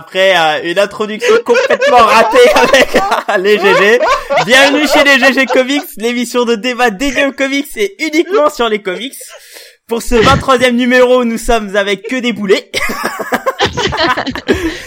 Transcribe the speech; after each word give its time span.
après 0.00 0.34
euh, 0.36 0.70
une 0.70 0.78
introduction 0.78 1.34
complètement 1.44 1.98
ratée 1.98 2.48
avec 2.54 2.96
euh, 2.96 3.36
les 3.38 3.58
GG. 3.58 4.00
Bienvenue 4.46 4.86
chez 4.88 5.04
les 5.04 5.18
GG 5.18 5.44
Comics, 5.46 5.82
l'émission 5.98 6.44
de 6.46 6.54
débat 6.54 6.90
dédiée 6.90 7.26
aux 7.26 7.32
comics 7.32 7.68
et 7.76 7.96
uniquement 8.06 8.48
sur 8.48 8.68
les 8.70 8.80
comics. 8.80 9.14
Pour 9.86 10.02
ce 10.02 10.14
23e 10.14 10.70
numéro, 10.72 11.24
nous 11.24 11.36
sommes 11.36 11.76
avec 11.76 12.04
que 12.08 12.16
des 12.16 12.32
boulets. 12.32 12.70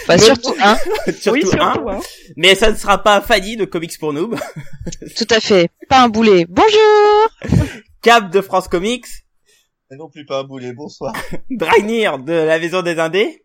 Enfin, 0.05 0.17
surtout 0.17 0.53
un. 0.61 0.75
surtout 0.75 1.29
oui, 1.31 1.41
surtout, 1.43 1.61
un. 1.61 1.73
hein. 1.87 1.99
Mais 2.35 2.55
ça 2.55 2.71
ne 2.71 2.75
sera 2.75 3.01
pas 3.01 3.21
Fanny 3.21 3.55
de 3.55 3.63
Comics 3.65 3.97
pour 3.97 4.11
Noob. 4.11 4.35
Tout 5.17 5.27
à 5.29 5.39
fait. 5.39 5.69
Pas 5.87 6.01
un 6.01 6.09
boulet. 6.09 6.45
Bonjour. 6.49 7.29
Cap 8.01 8.29
de 8.29 8.41
France 8.41 8.67
Comics. 8.67 9.05
Et 9.91 9.95
non 9.95 10.09
plus 10.09 10.25
pas 10.25 10.39
un 10.39 10.43
boulet, 10.43 10.73
bonsoir. 10.73 11.13
Dragnir 11.49 12.19
de 12.19 12.33
la 12.33 12.59
Maison 12.59 12.81
des 12.81 12.99
Indés. 12.99 13.42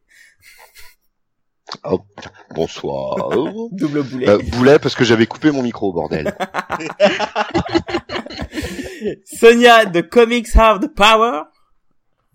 Bonsoir. 2.54 3.16
Double 3.72 4.02
boulet. 4.02 4.28
Euh, 4.28 4.38
boulet 4.52 4.78
parce 4.78 4.94
que 4.94 5.04
j'avais 5.04 5.26
coupé 5.26 5.50
mon 5.50 5.62
micro, 5.62 5.92
bordel. 5.92 6.34
Sonia 9.24 9.84
de 9.84 10.00
Comics 10.00 10.48
Have 10.56 10.80
the 10.80 10.92
Power. 10.94 11.42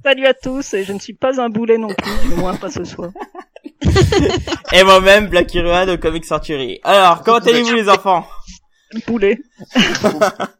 Salut 0.03 0.25
à 0.25 0.33
tous, 0.33 0.73
et 0.73 0.83
je 0.83 0.93
ne 0.93 0.99
suis 0.99 1.13
pas 1.13 1.39
un 1.41 1.49
boulet 1.49 1.77
non 1.77 1.87
plus, 1.87 2.29
du 2.29 2.35
moins 2.35 2.55
pas 2.55 2.69
ce 2.69 2.83
soir. 2.83 3.09
Et 4.73 4.83
moi-même, 4.83 5.27
Black 5.27 5.53
Hero 5.55 5.85
de 5.85 5.95
Comics 5.95 6.25
Century. 6.25 6.79
Alors, 6.83 7.23
comment 7.23 7.37
allez-vous 7.37 7.73
les 7.73 7.89
enfants? 7.89 8.25
Boulet. 9.07 9.37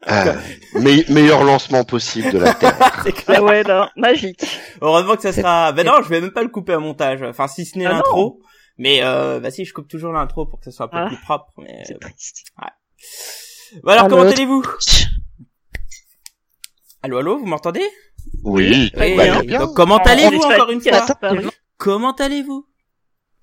Euh, 0.10 0.34
me- 0.76 1.12
meilleur 1.14 1.44
lancement 1.44 1.84
possible 1.84 2.32
de 2.32 2.40
la 2.40 2.54
Terre. 2.54 2.78
C'est 3.04 3.12
clair. 3.12 3.40
Ah 3.42 3.44
ouais, 3.44 3.64
là, 3.64 3.92
magique. 3.98 4.44
Heureusement 4.82 5.16
que 5.18 5.22
ça 5.24 5.34
sera... 5.34 5.72
Ben 5.74 5.86
non, 5.86 6.02
je 6.04 6.10
vais 6.10 6.22
même 6.22 6.32
pas 6.32 6.42
le 6.42 6.48
couper 6.50 6.74
au 6.76 6.80
montage. 6.80 7.22
Enfin, 7.22 7.48
si 7.48 7.66
ce 7.66 7.78
n'est 7.78 7.86
Ah 7.86 7.90
non. 7.90 7.96
l'intro. 7.98 8.40
Mais 8.84 9.02
euh, 9.02 9.40
bah 9.40 9.50
si, 9.50 9.64
je 9.64 9.74
coupe 9.74 9.88
toujours 9.88 10.12
l'intro 10.12 10.46
pour 10.46 10.60
que 10.60 10.66
ce 10.66 10.72
soit 10.72 10.88
un 10.88 10.90
peu 10.90 10.98
Ah. 10.98 11.08
plus 11.08 11.22
propre. 11.22 11.54
Mais... 11.58 11.84
C'est 11.88 11.98
triste. 12.00 12.44
Bon, 13.82 13.92
alors, 13.94 14.06
Ah, 14.06 14.10
comment 14.10 14.24
allez-vous 14.24 14.62
Allô, 17.02 17.18
allô, 17.18 17.38
vous 17.40 17.46
m'entendez 17.46 17.86
Oui, 18.44 18.92
bah, 18.96 19.42
bien. 19.42 19.60
Donc, 19.62 19.74
comment 19.76 19.96
On 19.96 20.10
allez-vous 20.10 20.42
encore 20.42 20.70
une 20.72 20.82
fois. 20.82 21.06
Comment 21.78 22.14
allez-vous 22.16 22.68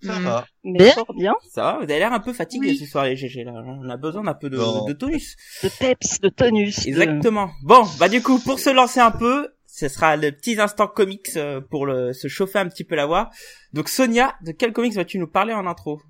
Ça 0.03 0.19
Hmm. 0.19 0.25
va. 0.25 0.47
Mais 0.65 0.79
Bien. 0.79 0.93
fort 0.93 1.15
bien. 1.15 1.35
Ça 1.51 1.63
va 1.63 1.73
Vous 1.79 1.83
avez 1.85 1.99
l'air 1.99 2.13
un 2.13 2.21
peu 2.21 2.33
fatigué 2.33 2.69
Oui. 2.71 2.77
ce 2.79 2.87
soir 2.87 3.05
les 3.05 3.17
GG 3.17 3.45
là. 3.45 3.53
On 3.55 3.89
a 3.91 3.97
besoin 3.99 4.23
d'un 4.25 4.35
peu 4.35 4.49
de, 4.51 4.93
tonus. 4.93 5.37
De 5.63 5.69
peps, 5.79 6.21
de 6.21 6.29
tonus. 6.31 6.81
de- 6.85 6.89
Exactement. 6.89 7.51
Bon, 7.65 7.83
bah 7.99 8.09
du 8.09 8.23
coup, 8.23 8.39
pour 8.41 8.59
se 8.59 8.71
lancer 8.71 9.01
un 9.01 9.11
peu, 9.11 9.49
ce 9.81 9.89
sera 9.89 10.17
le 10.17 10.31
petit 10.31 10.61
instant 10.61 10.87
comics 10.87 11.31
euh, 11.37 11.63
pour 11.71 11.87
le, 11.87 12.13
se 12.13 12.29
chauffer 12.29 12.59
un 12.59 12.69
petit 12.69 12.85
peu 12.85 12.97
la 12.97 13.07
voix. 13.07 13.31
Donc 13.73 13.89
Sonia, 13.89 14.35
de 14.45 14.53
quel 14.53 14.73
comics 14.75 14.93
vas-tu 14.93 15.19
nous 15.19 15.27
parler 15.27 15.55
en 15.55 15.67
intro? 15.67 16.01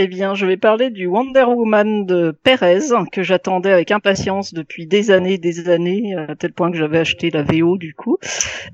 Eh 0.00 0.06
bien, 0.06 0.34
je 0.34 0.46
vais 0.46 0.58
parler 0.58 0.90
du 0.90 1.06
Wonder 1.06 1.42
Woman 1.42 2.06
de 2.06 2.30
Perez, 2.44 2.90
que 3.10 3.22
j'attendais 3.22 3.72
avec 3.72 3.90
impatience 3.90 4.54
depuis 4.54 4.86
des 4.86 5.10
années, 5.10 5.38
des 5.38 5.68
années, 5.70 6.14
à 6.14 6.36
tel 6.36 6.52
point 6.52 6.70
que 6.70 6.76
j'avais 6.76 6.98
acheté 6.98 7.30
la 7.30 7.42
VO 7.42 7.78
du 7.78 7.94
coup. 7.94 8.16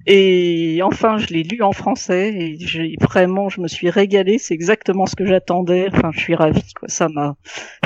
Et 0.06 0.80
enfin, 0.83 1.17
je 1.17 1.28
l'ai 1.28 1.42
lu 1.44 1.62
en 1.62 1.73
français 1.73 2.34
et 2.34 2.56
j'ai 2.58 2.96
vraiment, 3.00 3.48
je 3.48 3.62
me 3.62 3.68
suis 3.68 3.89
régalée. 3.89 4.36
C'est 4.36 4.52
exactement 4.52 5.06
ce 5.06 5.17
que 5.17 5.24
j'attendais. 5.24 5.89
Enfin, 5.94 6.11
je 6.12 6.18
suis 6.18 6.34
ravie. 6.34 6.73
Quoi. 6.78 6.89
Ça 6.89 7.08
m'a 7.08 7.36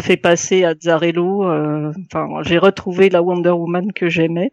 fait 0.01 0.17
passer 0.17 0.65
à 0.65 0.75
Zarello. 0.75 1.45
euh, 1.45 1.93
Enfin, 2.11 2.43
j'ai 2.43 2.59
retrouvé 2.59 3.09
la 3.11 3.23
Wonder 3.23 3.51
Woman 3.51 3.93
que 3.93 4.09
j'aimais. 4.09 4.51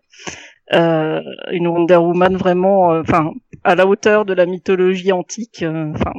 Euh, 0.74 1.22
une 1.52 1.68
Wonder 1.68 1.98
Woman 1.98 2.36
vraiment, 2.38 2.94
euh, 2.94 3.02
enfin, 3.02 3.34
à 3.64 3.76
la 3.76 3.86
hauteur 3.86 4.26
de 4.26 4.34
la 4.34 4.46
mythologie 4.46 5.12
antique. 5.12 5.62
euh, 5.64 5.92
Enfin, 5.94 6.14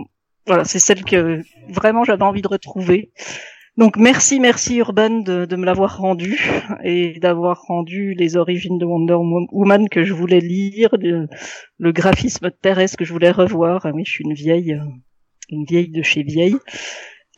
voilà, 0.47 0.65
c'est 0.65 0.79
celle 0.79 1.05
que 1.05 1.43
vraiment 1.69 2.05
j'avais 2.05 2.23
envie 2.23 2.43
de 2.43 2.49
retrouver. 2.49 3.11
Donc 3.77 3.97
merci, 3.99 4.41
merci 4.41 4.77
Urban 4.79 5.21
de, 5.21 5.45
de 5.47 5.57
me 5.57 5.67
l'avoir 5.67 5.99
rendu 5.99 6.39
et 6.85 7.19
d'avoir 7.21 7.63
rendu 7.63 8.15
les 8.15 8.37
origines 8.37 8.79
de 8.79 8.87
Wonder 8.87 9.17
Woman 9.53 9.89
que 9.91 10.05
je 10.05 10.15
voulais 10.15 10.41
lire, 10.41 10.91
le, 11.01 11.29
le 11.79 11.93
graphisme 11.93 12.47
de 12.51 12.55
Perez 12.63 12.87
que 12.99 13.05
je 13.05 13.13
voulais 13.13 13.31
revoir. 13.33 13.87
Ah 13.87 13.93
oui, 13.95 14.05
je 14.07 14.11
suis 14.13 14.25
une 14.25 14.35
vieille, 14.35 14.73
euh, 14.75 14.85
une 15.51 15.65
vieille 15.65 15.91
de 15.91 16.03
chez 16.03 16.23
vieille. 16.23 16.57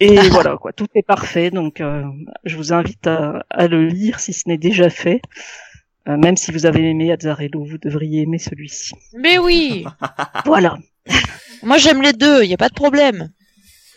Et 0.00 0.16
voilà 0.30 0.56
quoi, 0.56 0.72
tout 0.72 0.86
est 0.94 1.02
parfait. 1.06 1.50
Donc 1.50 1.80
euh, 1.80 2.04
je 2.44 2.56
vous 2.56 2.72
invite 2.72 3.06
à, 3.06 3.44
à 3.50 3.68
le 3.68 3.86
lire 3.86 4.20
si 4.20 4.32
ce 4.32 4.48
n'est 4.48 4.58
déjà 4.58 4.90
fait. 4.90 5.20
Euh, 6.08 6.16
même 6.16 6.36
si 6.36 6.52
vous 6.52 6.64
avez 6.66 6.88
aimé 6.90 7.12
Azzarello, 7.12 7.64
vous 7.64 7.78
devriez 7.78 8.22
aimer 8.22 8.38
celui-ci. 8.38 8.94
Mais 9.14 9.38
oui. 9.38 9.84
Voilà. 10.46 10.78
Moi, 11.62 11.76
j'aime 11.78 12.02
les 12.02 12.12
deux. 12.12 12.44
Y 12.44 12.54
a 12.54 12.56
pas 12.56 12.68
de 12.68 12.74
problème. 12.74 13.30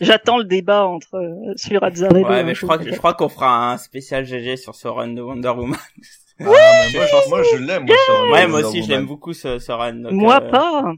J'attends 0.02 0.38
le 0.40 0.46
débat 0.46 0.86
entre 0.88 1.16
euh, 1.16 1.54
sur 1.56 1.84
Azzarello. 1.84 2.28
Ouais, 2.28 2.44
mais 2.44 2.56
je 2.56 2.66
crois 2.66 2.78
que 2.80 2.90
je 2.92 2.96
crois 2.98 3.14
qu'on 3.14 3.30
fera 3.30 3.72
un 3.74 3.78
spécial 3.78 4.26
GG 4.26 4.58
sur 4.58 4.74
ce 4.76 4.88
run 4.88 5.10
de 5.10 5.22
Wonder 5.22 5.50
Woman. 5.50 5.78
Ah, 6.40 6.46
mais 6.92 6.98
moi, 6.98 7.06
je, 7.24 7.30
moi, 7.30 7.44
je 7.44 7.58
l'aime, 7.58 7.86
moi, 7.86 8.32
Ouais, 8.34 8.48
moi 8.48 8.60
aussi, 8.66 8.82
je 8.82 8.90
l'aime 8.90 9.06
beaucoup 9.06 9.32
ce, 9.34 9.60
ce 9.60 9.72
run. 9.72 9.94
donc, 9.94 10.14
Moi 10.14 10.42
euh, 10.42 10.50
pas. 10.50 10.94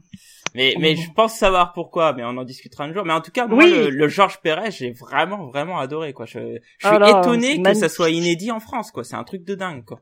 Mais 0.54 0.74
mais 0.78 0.96
je 0.96 1.10
pense 1.14 1.34
savoir 1.34 1.72
pourquoi, 1.74 2.14
mais 2.14 2.22
on 2.24 2.28
en 2.38 2.44
discutera 2.44 2.84
un 2.84 2.94
jour. 2.94 3.04
Mais 3.04 3.12
en 3.12 3.20
tout 3.20 3.30
cas, 3.32 3.46
moi, 3.46 3.58
Oui. 3.62 3.70
le, 3.70 3.90
le 3.90 4.08
Georges 4.08 4.40
Perez, 4.40 4.70
j'ai 4.70 4.92
vraiment 4.92 5.46
vraiment 5.48 5.78
adoré 5.78 6.12
quoi. 6.14 6.24
Je, 6.24 6.38
je 6.78 6.86
suis 6.86 6.96
Ah 6.98 7.20
étonné 7.20 7.60
que 7.60 7.74
ça 7.74 7.88
soit 7.90 8.08
inédit 8.10 8.50
en 8.52 8.60
France 8.60 8.90
quoi. 8.90 9.04
C'est 9.04 9.16
un 9.16 9.24
truc 9.24 9.44
de 9.44 9.54
dingue 9.54 9.84
quoi. 9.84 10.00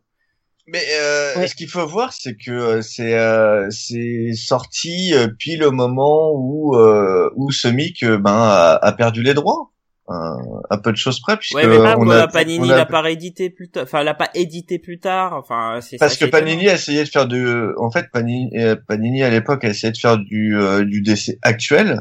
Mais 0.67 0.83
euh, 1.00 1.39
Ouais. 1.39 1.49
ce 1.49 1.55
qu'il 1.55 1.69
faut 1.69 1.87
voir, 1.87 2.12
c'est 2.12 2.37
que 2.37 2.50
euh, 2.50 2.83
c'est 2.83 3.19
euh, 3.19 3.69
c'est 3.71 4.33
sorti 4.34 5.12
euh, 5.15 5.27
pile 5.28 5.65
au 5.65 5.73
moment 5.73 6.33
où 6.34 6.77
euh, 6.77 7.31
où 7.37 7.50
Semic 7.50 8.03
euh, 8.05 8.17
ben 8.19 8.31
a, 8.33 8.78
a 8.81 8.93
perdu 8.93 9.23
les 9.23 9.34
droits. 9.34 9.71
Un, 10.09 10.37
un 10.69 10.78
peu 10.78 10.91
de 10.91 10.97
choses 10.97 11.21
près 11.21 11.37
puisque 11.37 11.55
Ouais, 11.55 11.67
mais 11.67 11.78
Ah, 11.84 11.95
on 11.97 12.11
a, 12.11 12.27
Panini 12.27 12.69
l'a 12.69 12.84
pas 12.87 13.00
réédité 13.03 13.50
plus 13.50 13.71
tard, 13.71 13.84
enfin 13.84 14.03
l'a 14.03 14.15
pas 14.15 14.31
édité 14.34 14.81
plus 14.81 14.99
tard, 14.99 15.33
enfin 15.34 15.78
c'est 15.81 15.97
parce 15.97 16.17
ça 16.19 16.27
que. 16.27 16.31
Panini 16.31 16.69
a 16.69 16.75
essayé 16.75 17.05
de 17.05 17.09
faire 17.09 17.27
du 17.29 17.47
en 17.79 17.91
fait 17.91 18.11
Panini 18.12 18.50
Panini 18.89 19.23
à 19.23 19.31
l'époque 19.31 19.65
a 19.65 19.69
essayé 19.69 19.93
de 19.93 19.97
faire 19.97 20.19
du 20.19 20.56
euh, 20.59 20.84
du 20.84 21.03
DC 21.03 21.39
actuel 21.43 22.00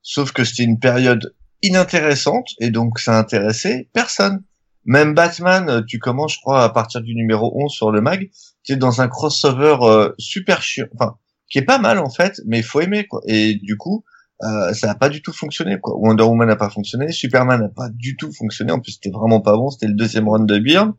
sauf 0.00 0.32
que 0.32 0.44
c'était 0.44 0.64
une 0.64 0.78
période 0.80 1.34
inintéressante 1.62 2.48
et 2.58 2.70
donc 2.70 2.98
ça 2.98 3.18
intéressait 3.18 3.88
personne 3.92 4.42
même 4.84 5.14
Batman 5.14 5.68
euh, 5.68 5.82
tu 5.86 5.98
commences 5.98 6.34
je 6.34 6.40
crois 6.40 6.64
à 6.64 6.68
partir 6.68 7.00
du 7.00 7.14
numéro 7.14 7.52
11 7.54 7.70
sur 7.70 7.90
le 7.90 8.00
mag 8.00 8.30
tu 8.64 8.72
es 8.72 8.76
dans 8.76 9.00
un 9.00 9.08
crossover 9.08 9.76
euh, 9.82 10.12
super 10.18 10.62
chiant 10.62 10.86
enfin 10.94 11.16
qui 11.50 11.58
est 11.58 11.64
pas 11.64 11.78
mal 11.78 11.98
en 11.98 12.10
fait 12.10 12.40
mais 12.46 12.58
il 12.58 12.64
faut 12.64 12.80
aimer 12.80 13.06
quoi 13.06 13.20
et 13.26 13.54
du 13.54 13.76
coup 13.76 14.04
euh, 14.42 14.72
ça 14.72 14.88
n'a 14.88 14.94
pas 14.94 15.08
du 15.08 15.22
tout 15.22 15.32
fonctionné 15.32 15.78
quoi 15.78 15.96
Wonder 15.96 16.24
Woman 16.24 16.48
n'a 16.48 16.56
pas 16.56 16.70
fonctionné 16.70 17.12
Superman 17.12 17.60
n'a 17.60 17.68
pas 17.68 17.88
du 17.90 18.16
tout 18.16 18.32
fonctionné 18.32 18.72
en 18.72 18.80
plus 18.80 18.92
c'était 18.92 19.10
vraiment 19.10 19.40
pas 19.40 19.52
bon 19.52 19.70
c'était 19.70 19.86
le 19.86 19.94
deuxième 19.94 20.28
run 20.28 20.44
de 20.44 20.58
Byrne 20.58 20.94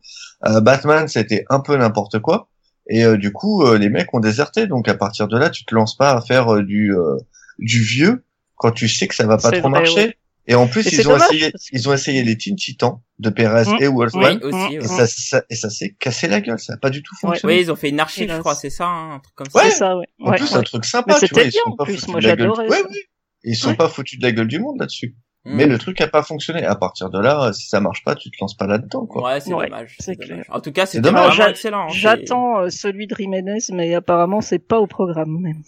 euh, 0.45 0.61
Batman 0.61 1.07
c'était 1.07 1.45
un 1.50 1.59
peu 1.59 1.75
n'importe 1.75 2.19
quoi 2.19 2.50
et 2.89 3.03
euh, 3.03 3.17
du 3.17 3.31
coup, 3.31 3.63
euh, 3.63 3.77
les 3.77 3.89
mecs 3.89 4.13
ont 4.13 4.19
déserté. 4.19 4.67
Donc 4.67 4.88
à 4.88 4.95
partir 4.95 5.27
de 5.27 5.38
là, 5.38 5.50
tu 5.50 5.65
te 5.65 5.73
lances 5.73 5.95
pas 5.95 6.11
à 6.11 6.21
faire 6.21 6.61
du 6.61 6.94
euh, 6.95 7.17
du 7.59 7.81
vieux 7.81 8.25
quand 8.55 8.71
tu 8.71 8.88
sais 8.88 9.07
que 9.07 9.15
ça 9.15 9.25
va 9.25 9.38
pas 9.38 9.51
trop 9.51 9.69
vrai, 9.69 9.81
marcher. 9.81 9.95
ouais. 9.95 10.17
Et 10.45 10.55
en 10.55 10.67
plus, 10.67 10.85
Et 10.85 10.89
ils 10.89 10.95
c'est 10.97 11.07
ont 11.07 11.11
dommage, 11.11 11.27
essayé, 11.31 11.51
que- 11.51 11.57
ils 11.71 11.87
ont 11.89 11.93
essayé 11.93 12.21
les 12.23 12.37
Teen 12.37 12.55
Titans 12.57 12.99
de 13.19 13.29
Perez 13.29 13.63
Mm. 13.65 13.77
et 13.81 13.88
Wolfman. 13.88 14.21
Oui, 14.21 14.39
aussi. 14.44 14.75
Et 14.75 14.81
ça, 14.81 15.07
ça- 15.07 15.44
et 15.50 15.56
ça 15.56 15.69
s'est 15.69 15.95
cassé 16.00 16.27
la 16.27 16.41
gueule. 16.41 16.59
Ça 16.59 16.73
a 16.73 16.77
pas 16.77 16.89
du 16.89 17.01
tout 17.01 17.15
fonctionné. 17.21 17.53
Oui, 17.56 17.62
ils 17.62 17.71
ont 17.71 17.75
fait 17.77 17.89
une 17.89 18.00
archive, 18.01 18.29
je 18.29 18.39
crois, 18.39 18.56
c'est 18.56 18.69
ça, 18.69 18.85
hein, 18.85 19.13
un 19.15 19.19
truc 19.19 19.35
comme 19.35 19.50
ça. 19.50 19.59
Ouais. 19.63 19.69
C'est 19.69 19.77
ça, 19.77 19.97
ouais. 19.97 20.06
En 20.21 20.31
Ouais, 20.31 20.38
plus, 20.38 20.51
ouais. 20.51 20.57
un 20.57 20.63
truc 20.63 20.83
sympa. 20.85 21.13
Mais 21.21 21.27
tu 21.27 21.33
vois, 21.33 21.44
c'était 21.44 21.47
ils 21.47 21.51
bien, 21.51 21.62
sont 21.65 21.75
pas 21.77 21.85
plus. 21.85 21.94
foutus 21.94 22.07
Moi, 22.09 22.19
de 22.19 22.27
la 22.27 22.35
gueule. 22.35 22.50
Ouais, 22.51 22.69
ça. 22.69 22.88
oui. 22.89 22.97
Ils 23.45 23.56
sont 23.56 23.69
Ouais. 23.69 23.75
pas 23.75 23.88
foutus 23.88 24.19
de 24.19 24.25
la 24.25 24.31
gueule 24.33 24.47
du 24.47 24.59
monde 24.59 24.77
là-dessus. 24.79 25.15
Mm. 25.45 25.56
Mais 25.56 25.65
le 25.65 25.77
truc 25.77 26.00
a 26.01 26.07
pas 26.07 26.23
fonctionné. 26.23 26.65
À 26.65 26.75
partir 26.75 27.09
de 27.09 27.19
là, 27.19 27.51
si 27.53 27.68
ça 27.69 27.79
marche 27.81 28.03
pas, 28.03 28.15
tu 28.15 28.29
te 28.29 28.35
lances 28.41 28.56
pas 28.57 28.68
là-dedans, 28.68 29.06
quoi. 29.06 29.23
Ouais, 29.33 29.39
c'est 29.39 29.53
Ouais, 29.53 29.68
dommage. 29.69 29.95
c'est 30.00 30.15
clair. 30.18 30.44
En 30.50 30.59
tout 30.62 30.71
cas, 30.73 30.85
c'était 30.85 31.01
dommage. 31.01 31.39
excellent. 31.39 31.83
hein, 31.85 31.88
c'est- 31.89 32.00
J'attends 32.00 32.59
euh, 32.62 32.69
celui 32.69 33.07
de 33.07 33.15
Jiménez, 33.15 33.59
mais 33.71 33.94
apparemment 33.94 34.39
c'est 34.41 34.59
pas 34.59 34.79
au 34.79 34.88
programme. 34.88 35.38
Même. 35.41 35.62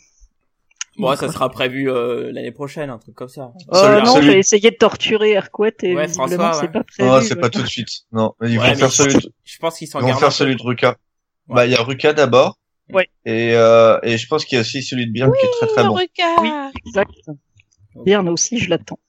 Bon, 0.97 1.15
ça 1.15 1.29
sera 1.31 1.49
prévu 1.49 1.89
euh, 1.89 2.31
l'année 2.31 2.51
prochaine, 2.51 2.89
un 2.89 2.97
truc 2.97 3.15
comme 3.15 3.27
ça. 3.27 3.51
Euh, 3.73 3.75
Celui- 3.99 4.05
non, 4.05 4.21
j'ai 4.21 4.39
essayé 4.39 4.71
de 4.71 4.75
torturer 4.77 5.31
Erquet 5.31 5.73
et 5.83 5.95
Ouais, 5.95 6.05
visiblement 6.07 6.53
c'est 6.53 6.61
ouais. 6.61 6.67
pas 6.69 6.83
prévu. 6.83 7.09
Non, 7.09 7.21
c'est 7.21 7.35
pas 7.35 7.49
tout 7.49 7.61
de 7.61 7.67
suite. 7.67 7.89
Non, 8.13 8.33
ils 8.41 8.57
Ouais, 8.57 8.69
vont 8.73 8.75
faire 8.75 8.91
celui 8.91 9.15
de, 9.15 9.31
Je 9.43 9.57
pense 9.59 9.77
qu'ils 9.77 9.87
s'en 9.87 9.99
ils 9.99 10.11
vont 10.13 10.17
faire 10.19 10.31
celui 10.31 10.55
de 10.55 10.61
Ruka. 10.63 10.97
Ouais. 11.49 11.55
Bah, 11.55 11.65
il 11.65 11.71
y 11.71 11.75
a 11.75 11.81
Ruka 11.83 12.13
d'abord. 12.13 12.57
Ouais. 12.93 13.09
Et, 13.25 13.51
euh, 13.55 13.99
et 14.03 14.17
je 14.17 14.27
pense 14.27 14.45
qu'il 14.45 14.55
y 14.55 14.59
a 14.59 14.61
aussi 14.61 14.83
celui 14.83 15.07
de 15.07 15.11
Byrne 15.11 15.31
qui 15.39 15.45
est 15.45 15.49
très 15.59 15.67
très 15.67 15.83
bon. 15.83 15.95
Oui, 15.95 16.51
exact. 16.87 17.11
Bien 18.05 18.25
aussi, 18.27 18.59
je 18.59 18.69
l'attends. 18.69 18.99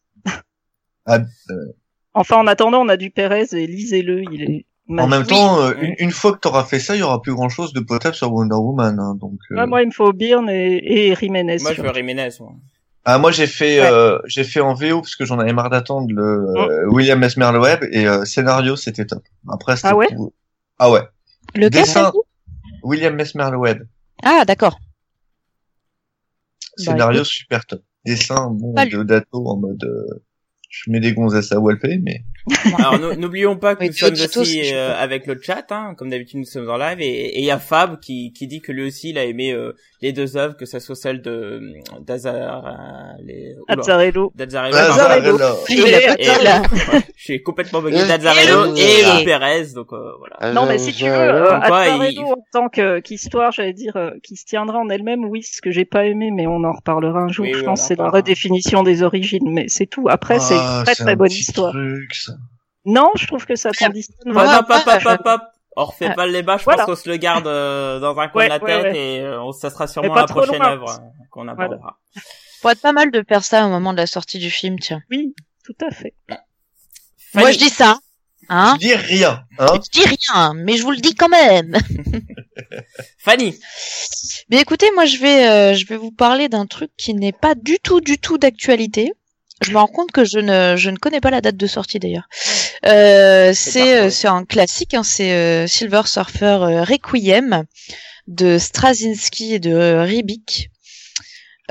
Ah, 1.04 1.18
Enfin, 2.14 2.36
en 2.38 2.46
attendant, 2.46 2.80
on 2.84 2.88
a 2.88 2.96
du 2.96 3.10
Perez 3.10 3.44
et 3.52 3.66
lisez-le, 3.66 4.22
il 4.32 4.42
est 4.42 4.66
En 4.88 5.08
même 5.08 5.26
temps, 5.26 5.60
euh, 5.60 5.74
une, 5.80 5.94
une 5.98 6.10
fois 6.12 6.32
que 6.32 6.38
t'auras 6.38 6.64
fait 6.64 6.78
ça, 6.78 6.94
il 6.94 7.00
y 7.00 7.02
aura 7.02 7.20
plus 7.20 7.34
grand 7.34 7.48
chose 7.48 7.72
de 7.72 7.80
potable 7.80 8.14
sur 8.14 8.32
Wonder 8.32 8.54
Woman. 8.56 8.98
hein, 9.00 9.16
donc, 9.20 9.38
euh, 9.50 9.56
Ouais, 9.56 9.66
moi, 9.66 9.82
il 9.82 9.86
me 9.88 9.92
faut 9.92 10.12
Byrne 10.12 10.48
et, 10.48 11.08
et 11.10 11.14
Jiménez. 11.16 11.58
Moi, 11.60 11.72
je 11.74 11.82
veux 11.82 11.92
Jiménez. 11.92 12.28
moi. 12.40 12.52
ah, 13.04 13.18
moi 13.18 13.32
j'ai 13.32 13.46
fait, 13.48 13.80
Ouais. 13.80 13.88
euh, 13.90 14.18
j'ai 14.26 14.44
fait 14.44 14.60
en 14.60 14.74
VO 14.74 15.00
parce 15.00 15.16
que 15.16 15.24
j'en 15.24 15.38
avais 15.40 15.52
marre 15.52 15.70
d'attendre 15.70 16.06
le 16.10 16.22
euh, 16.56 16.88
William 16.88 17.20
S. 17.24 17.36
Merleweb 17.36 17.82
et 17.90 18.06
euh, 18.06 18.24
scénario 18.24 18.76
c'était 18.76 19.06
top. 19.06 19.22
Après, 19.48 19.76
c'était 19.76 19.88
Ah 19.88 19.96
ouais 19.96 20.06
tout- 20.08 20.32
Ah 20.78 20.90
ouais. 20.90 21.02
Le 21.54 21.68
Dessin. 21.68 22.12
William 22.84 23.18
S. 23.18 23.34
Merleweb. 23.34 23.82
Ah, 24.22 24.44
d'accord. 24.46 24.78
Bah, 26.78 26.84
Scénario 26.84 27.20
écoute. 27.20 27.26
super 27.26 27.66
top. 27.66 27.82
Dessin 28.04 28.50
bon 28.50 28.72
de 28.74 29.02
Dato 29.02 29.48
en 29.48 29.56
mode 29.56 29.82
euh, 29.82 30.22
Je 30.68 30.90
mets 30.90 31.00
des 31.00 31.12
gonzesses 31.12 31.52
à 31.52 31.60
Walpé, 31.60 31.98
mais 32.02 32.22
Alors 32.78 32.98
nou- 32.98 33.14
n'oublions 33.14 33.56
pas 33.56 33.74
que 33.76 33.80
Oui, 33.80 33.88
nous 33.88 33.92
sommes 33.94 34.12
aussi 34.42 34.72
euh, 34.74 34.94
avec 34.96 35.26
le 35.26 35.38
chat, 35.40 35.64
hein, 35.70 35.94
comme 35.96 36.10
d'habitude 36.10 36.38
nous 36.40 36.44
sommes 36.44 36.68
en 36.70 36.76
live, 36.76 37.00
et 37.00 37.38
il 37.38 37.44
y 37.44 37.50
a 37.50 37.58
Fab 37.58 37.98
qui, 38.00 38.32
qui 38.32 38.46
dit 38.46 38.60
que 38.60 38.72
lui 38.72 38.86
aussi 38.86 39.10
il 39.10 39.18
a 39.18 39.24
aimé 39.24 39.52
euh, 39.52 39.72
les 40.02 40.12
deux 40.12 40.36
œuvres, 40.36 40.56
que 40.56 40.66
ça 40.66 40.78
soit 40.78 40.94
celle 40.94 41.22
de 41.22 41.72
d'Azar, 42.06 42.66
euh, 42.66 43.22
les... 43.24 43.54
oula, 43.68 43.80
Azzarello. 43.80 44.32
d'Azzarello, 44.34 44.76
Ah, 44.78 44.86
pardon. 44.86 44.96
ça, 44.98 45.04
Azzarello. 45.12 45.38
là. 45.38 45.54
Il 45.68 45.94
a 45.94 46.00
pas 46.00 46.14
Et- 46.18 46.38
de 46.38 46.44
là. 46.44 46.62
ouais, 46.92 47.00
je 47.16 47.22
suis 47.24 47.42
complètement 47.42 47.80
bugué 47.82 47.98
Et- 47.98 48.06
d'Azzarello 48.06 48.74
et 48.76 48.78
le- 49.02 49.24
Pérez, 49.24 49.66
donc 49.74 49.92
euh, 49.92 50.12
voilà. 50.18 50.52
Non, 50.52 50.66
mais 50.66 50.78
si 50.78 50.92
tu 50.92 51.04
veux, 51.04 51.10
euh, 51.10 51.52
Azzarello 51.58 52.22
en 52.26 52.44
tant 52.52 52.68
que 52.68 53.00
qu'histoire, 53.00 53.50
j'allais 53.52 53.72
dire, 53.72 53.96
euh, 53.96 54.10
qui 54.22 54.36
se 54.36 54.44
tiendra 54.44 54.78
en 54.78 54.88
elle-même, 54.88 55.24
oui, 55.24 55.42
ce 55.42 55.60
que 55.62 55.70
j'ai 55.70 55.84
pas 55.84 56.04
aimé, 56.06 56.30
mais 56.32 56.46
on 56.46 56.62
en 56.64 56.72
reparlera 56.72 57.20
un 57.20 57.28
jour. 57.28 57.44
Oui, 57.46 57.54
je 57.54 57.62
pense 57.64 57.82
c'est 57.82 57.96
la 57.98 58.08
redéfinition 58.10 58.82
des 58.82 59.02
origines, 59.02 59.50
mais 59.52 59.66
c'est 59.68 59.86
tout. 59.86 60.06
Après, 60.08 60.38
c'est 60.38 60.54
Ah, 60.66 60.78
une 60.80 60.84
très 60.84 60.94
très 60.94 61.12
un 61.12 61.16
bonne 61.16 61.28
petit 61.28 61.40
histoire. 61.40 61.72
truc, 61.72 62.14
ça. 62.14 62.32
Non, 62.84 63.10
je 63.16 63.26
trouve 63.26 63.44
que 63.46 63.56
ça 63.56 63.70
conditionne 63.72 64.32
vraiment. 64.32 64.58
hop, 64.58 64.66
hop, 64.70 64.82
hop, 64.86 65.02
hop, 65.06 65.20
hop. 65.24 65.42
On 65.78 65.84
refait 65.84 66.08
Ah. 66.10 66.14
pas 66.14 66.26
le 66.26 66.32
débat, 66.32 66.56
je 66.56 66.64
Voilà. 66.64 66.84
pense 66.86 66.96
qu'on 66.96 67.02
se 67.04 67.08
le 67.08 67.16
garde 67.16 67.46
euh, 67.46 68.00
dans 68.00 68.16
un 68.18 68.28
coin 68.28 68.42
Ouais, 68.42 68.44
de 68.46 68.50
la 68.50 68.60
tête 68.60 68.82
ouais. 68.84 68.98
et 68.98 69.20
euh, 69.20 69.42
on- 69.42 69.52
ça 69.52 69.68
sera 69.70 69.86
sûrement 69.86 70.14
la 70.14 70.24
prochaine 70.26 70.62
œuvre 70.62 70.88
euh, 70.90 70.98
qu'on 71.30 71.46
abordera. 71.48 71.98
Pourrait 72.62 72.72
être 72.72 72.80
pas 72.80 72.92
mal 72.92 73.10
de 73.10 73.22
faire 73.28 73.44
ça 73.44 73.66
au 73.66 73.68
moment 73.68 73.92
de 73.92 73.98
la 73.98 74.06
sortie 74.06 74.38
du 74.38 74.50
film, 74.50 74.78
tiens. 74.78 75.02
Oui, 75.10 75.34
tout 75.64 75.74
à 75.84 75.90
fait. 75.90 76.14
Moi, 77.34 77.50
je 77.52 77.58
dis 77.58 77.68
ça. 77.68 77.98
Hein 78.48 78.76
Je 78.80 78.86
dis 78.86 78.94
rien, 78.94 79.44
hein. 79.58 79.80
Je 79.84 79.90
dis 80.00 80.06
rien, 80.06 80.54
mais 80.54 80.76
je 80.76 80.82
vous 80.84 80.92
le 80.92 80.98
dis 80.98 81.14
quand 81.14 81.28
même. 81.28 81.76
Fanny, 83.18 83.58
Mais 84.50 84.58
écoutez, 84.60 84.90
moi 84.94 85.04
je 85.04 85.18
vais 85.18 85.48
euh, 85.48 85.74
je 85.74 85.84
vais 85.86 85.96
vous 85.96 86.12
parler 86.12 86.48
d'un 86.48 86.66
truc 86.66 86.90
qui 86.96 87.12
n'est 87.14 87.32
pas 87.32 87.54
du 87.54 87.78
tout 87.82 88.00
du 88.00 88.18
tout 88.18 88.38
d'actualité. 88.38 89.12
Je 89.62 89.72
me 89.72 89.78
rends 89.78 89.86
compte 89.86 90.12
que 90.12 90.24
je 90.24 90.38
ne 90.38 90.76
je 90.76 90.90
ne 90.90 90.96
connais 90.96 91.20
pas 91.20 91.30
la 91.30 91.40
date 91.40 91.56
de 91.56 91.66
sortie 91.66 91.98
d'ailleurs. 91.98 92.28
Euh, 92.84 93.52
c'est 93.54 93.98
euh, 93.98 94.10
c'est 94.10 94.28
un 94.28 94.44
classique, 94.44 94.94
hein, 94.94 95.02
c'est 95.02 95.32
euh, 95.32 95.66
Silver 95.66 96.02
Surfer 96.04 96.58
euh, 96.60 96.84
Requiem 96.84 97.64
de 98.26 98.58
Straczynski 98.58 99.54
et 99.54 99.58
de 99.58 99.72
euh, 99.72 100.02
Rybik. 100.02 100.70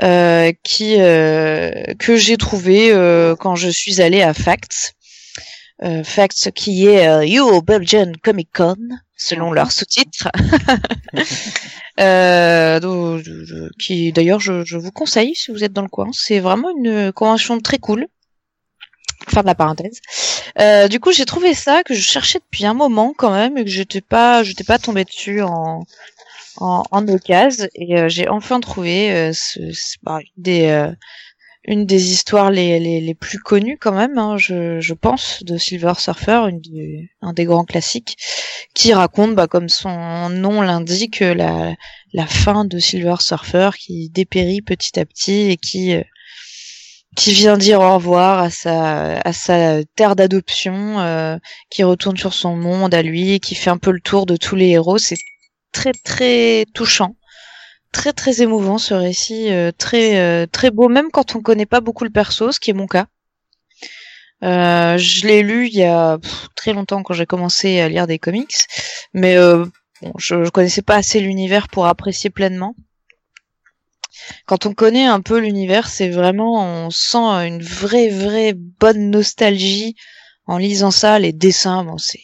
Euh, 0.02 0.52
qui 0.62 1.00
euh, 1.00 1.70
que 1.98 2.16
j'ai 2.16 2.36
trouvé 2.36 2.92
euh, 2.92 3.34
quand 3.34 3.54
je 3.54 3.70
suis 3.70 4.02
allée 4.02 4.20
à 4.20 4.34
Facts. 4.34 4.95
Euh, 5.82 6.02
Facts 6.04 6.50
qui 6.54 6.86
est 6.86 7.06
euh, 7.06 7.24
You 7.24 7.60
Belgian 7.62 8.12
Comic 8.22 8.48
Con 8.54 8.76
selon 9.16 9.52
leur 9.52 9.72
sous-titre. 9.72 10.28
Euh, 11.98 12.78
donc, 12.78 13.22
qui 13.78 14.12
d'ailleurs 14.12 14.38
je, 14.40 14.64
je 14.66 14.76
vous 14.76 14.90
conseille 14.92 15.34
si 15.34 15.50
vous 15.50 15.64
êtes 15.64 15.72
dans 15.72 15.80
le 15.82 15.88
coin. 15.88 16.10
C'est 16.12 16.40
vraiment 16.40 16.68
une 16.70 17.10
convention 17.12 17.58
très 17.58 17.78
cool. 17.78 18.06
Fin 19.28 19.40
de 19.40 19.46
la 19.46 19.54
parenthèse. 19.54 20.00
Euh, 20.60 20.88
du 20.88 21.00
coup, 21.00 21.10
j'ai 21.10 21.24
trouvé 21.24 21.54
ça 21.54 21.82
que 21.82 21.94
je 21.94 22.00
cherchais 22.00 22.38
depuis 22.38 22.64
un 22.66 22.74
moment 22.74 23.12
quand 23.16 23.30
même 23.32 23.56
et 23.58 23.64
que 23.64 23.70
j'étais 23.70 24.00
pas, 24.02 24.42
j'étais 24.44 24.62
pas 24.62 24.78
tombée 24.78 25.04
dessus 25.04 25.40
en 25.42 25.84
en, 26.58 26.82
en 26.90 27.08
occasion 27.08 27.66
et 27.74 27.98
euh, 27.98 28.08
j'ai 28.08 28.28
enfin 28.28 28.60
trouvé 28.60 29.12
euh, 29.12 29.32
ce, 29.32 29.72
ce- 29.72 29.96
bah, 30.02 30.20
des 30.38 30.66
euh, 30.66 30.92
une 31.66 31.84
des 31.84 32.12
histoires 32.12 32.50
les, 32.50 32.78
les, 32.78 33.14
plus 33.14 33.38
connues 33.38 33.76
quand 33.78 33.92
même, 33.92 34.18
hein, 34.18 34.36
je, 34.36 34.80
je 34.80 34.94
pense, 34.94 35.42
de 35.42 35.58
Silver 35.58 35.94
Surfer, 35.98 36.42
une 36.48 36.60
un 37.22 37.32
des 37.32 37.44
grands 37.44 37.64
classiques, 37.64 38.16
qui 38.74 38.92
raconte, 38.92 39.34
bah, 39.34 39.48
comme 39.48 39.68
son 39.68 40.28
nom 40.30 40.62
l'indique, 40.62 41.20
la, 41.20 41.74
la 42.12 42.26
fin 42.26 42.64
de 42.64 42.78
Silver 42.78 43.16
Surfer 43.20 43.70
qui 43.78 44.10
dépérit 44.10 44.62
petit 44.62 44.98
à 44.98 45.04
petit 45.04 45.50
et 45.50 45.56
qui 45.56 45.94
euh, 45.94 46.02
qui 47.16 47.32
vient 47.32 47.56
dire 47.56 47.80
au 47.80 47.94
revoir 47.94 48.40
à 48.40 48.50
sa 48.50 49.18
à 49.20 49.32
sa 49.32 49.82
terre 49.96 50.16
d'adoption, 50.16 51.00
euh, 51.00 51.38
qui 51.70 51.82
retourne 51.82 52.16
sur 52.16 52.34
son 52.34 52.56
monde 52.56 52.94
à 52.94 53.02
lui, 53.02 53.40
qui 53.40 53.54
fait 53.54 53.70
un 53.70 53.78
peu 53.78 53.90
le 53.90 54.00
tour 54.00 54.26
de 54.26 54.36
tous 54.36 54.54
les 54.54 54.68
héros. 54.68 54.98
C'est 54.98 55.16
très 55.72 55.92
très 55.92 56.64
touchant, 56.74 57.16
très 57.92 58.12
très 58.12 58.42
émouvant 58.42 58.78
ce 58.78 58.94
récit, 58.94 59.50
euh, 59.50 59.72
très 59.76 60.18
euh, 60.18 60.46
très 60.46 60.70
beau, 60.70 60.88
même 60.88 61.10
quand 61.10 61.36
on 61.36 61.40
connaît 61.40 61.66
pas 61.66 61.80
beaucoup 61.80 62.04
le 62.04 62.10
perso, 62.10 62.52
ce 62.52 62.60
qui 62.60 62.70
est 62.70 62.74
mon 62.74 62.86
cas. 62.86 63.06
Euh, 64.42 64.98
je 64.98 65.26
l'ai 65.26 65.42
lu 65.42 65.66
il 65.66 65.74
y 65.74 65.84
a 65.84 66.18
très 66.54 66.72
longtemps 66.72 67.02
quand 67.02 67.14
j'ai 67.14 67.26
commencé 67.26 67.80
à 67.80 67.88
lire 67.88 68.06
des 68.06 68.18
comics, 68.18 68.56
mais 69.14 69.36
je, 70.18 70.44
je 70.44 70.50
connaissais 70.50 70.82
pas 70.82 70.96
assez 70.96 71.20
l'univers 71.20 71.68
pour 71.68 71.86
apprécier 71.86 72.30
pleinement. 72.30 72.74
Quand 74.46 74.66
on 74.66 74.74
connaît 74.74 75.06
un 75.06 75.20
peu 75.20 75.38
l'univers, 75.38 75.88
c'est 75.88 76.08
vraiment, 76.08 76.84
on 76.86 76.90
sent 76.90 77.46
une 77.46 77.62
vraie, 77.62 78.08
vraie 78.08 78.54
bonne 78.54 79.10
nostalgie 79.10 79.96
en 80.46 80.58
lisant 80.58 80.90
ça. 80.90 81.18
Les 81.18 81.32
dessins, 81.32 81.84
bon, 81.84 81.98
c'est, 81.98 82.20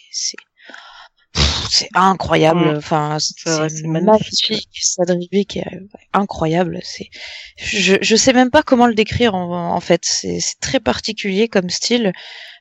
c'est 1.73 1.89
incroyable. 1.95 2.75
Enfin, 2.77 3.17
C'est 3.19 3.87
magnifique, 3.87 5.57
est 5.57 5.65
incroyable. 6.13 6.81
C'est, 6.83 7.09
je, 7.57 7.97
je 8.03 8.17
sais 8.17 8.35
même 8.35 8.51
pas 8.51 8.63
comment 8.63 8.87
le 8.87 8.95
décrire 8.95 9.35
en, 9.35 9.75
en 9.75 9.81
fait. 9.81 10.05
C'est, 10.05 10.39
c'est 10.41 10.61
très 10.61 10.81
particulier 10.81 11.49
comme 11.49 11.71
style. 11.71 12.13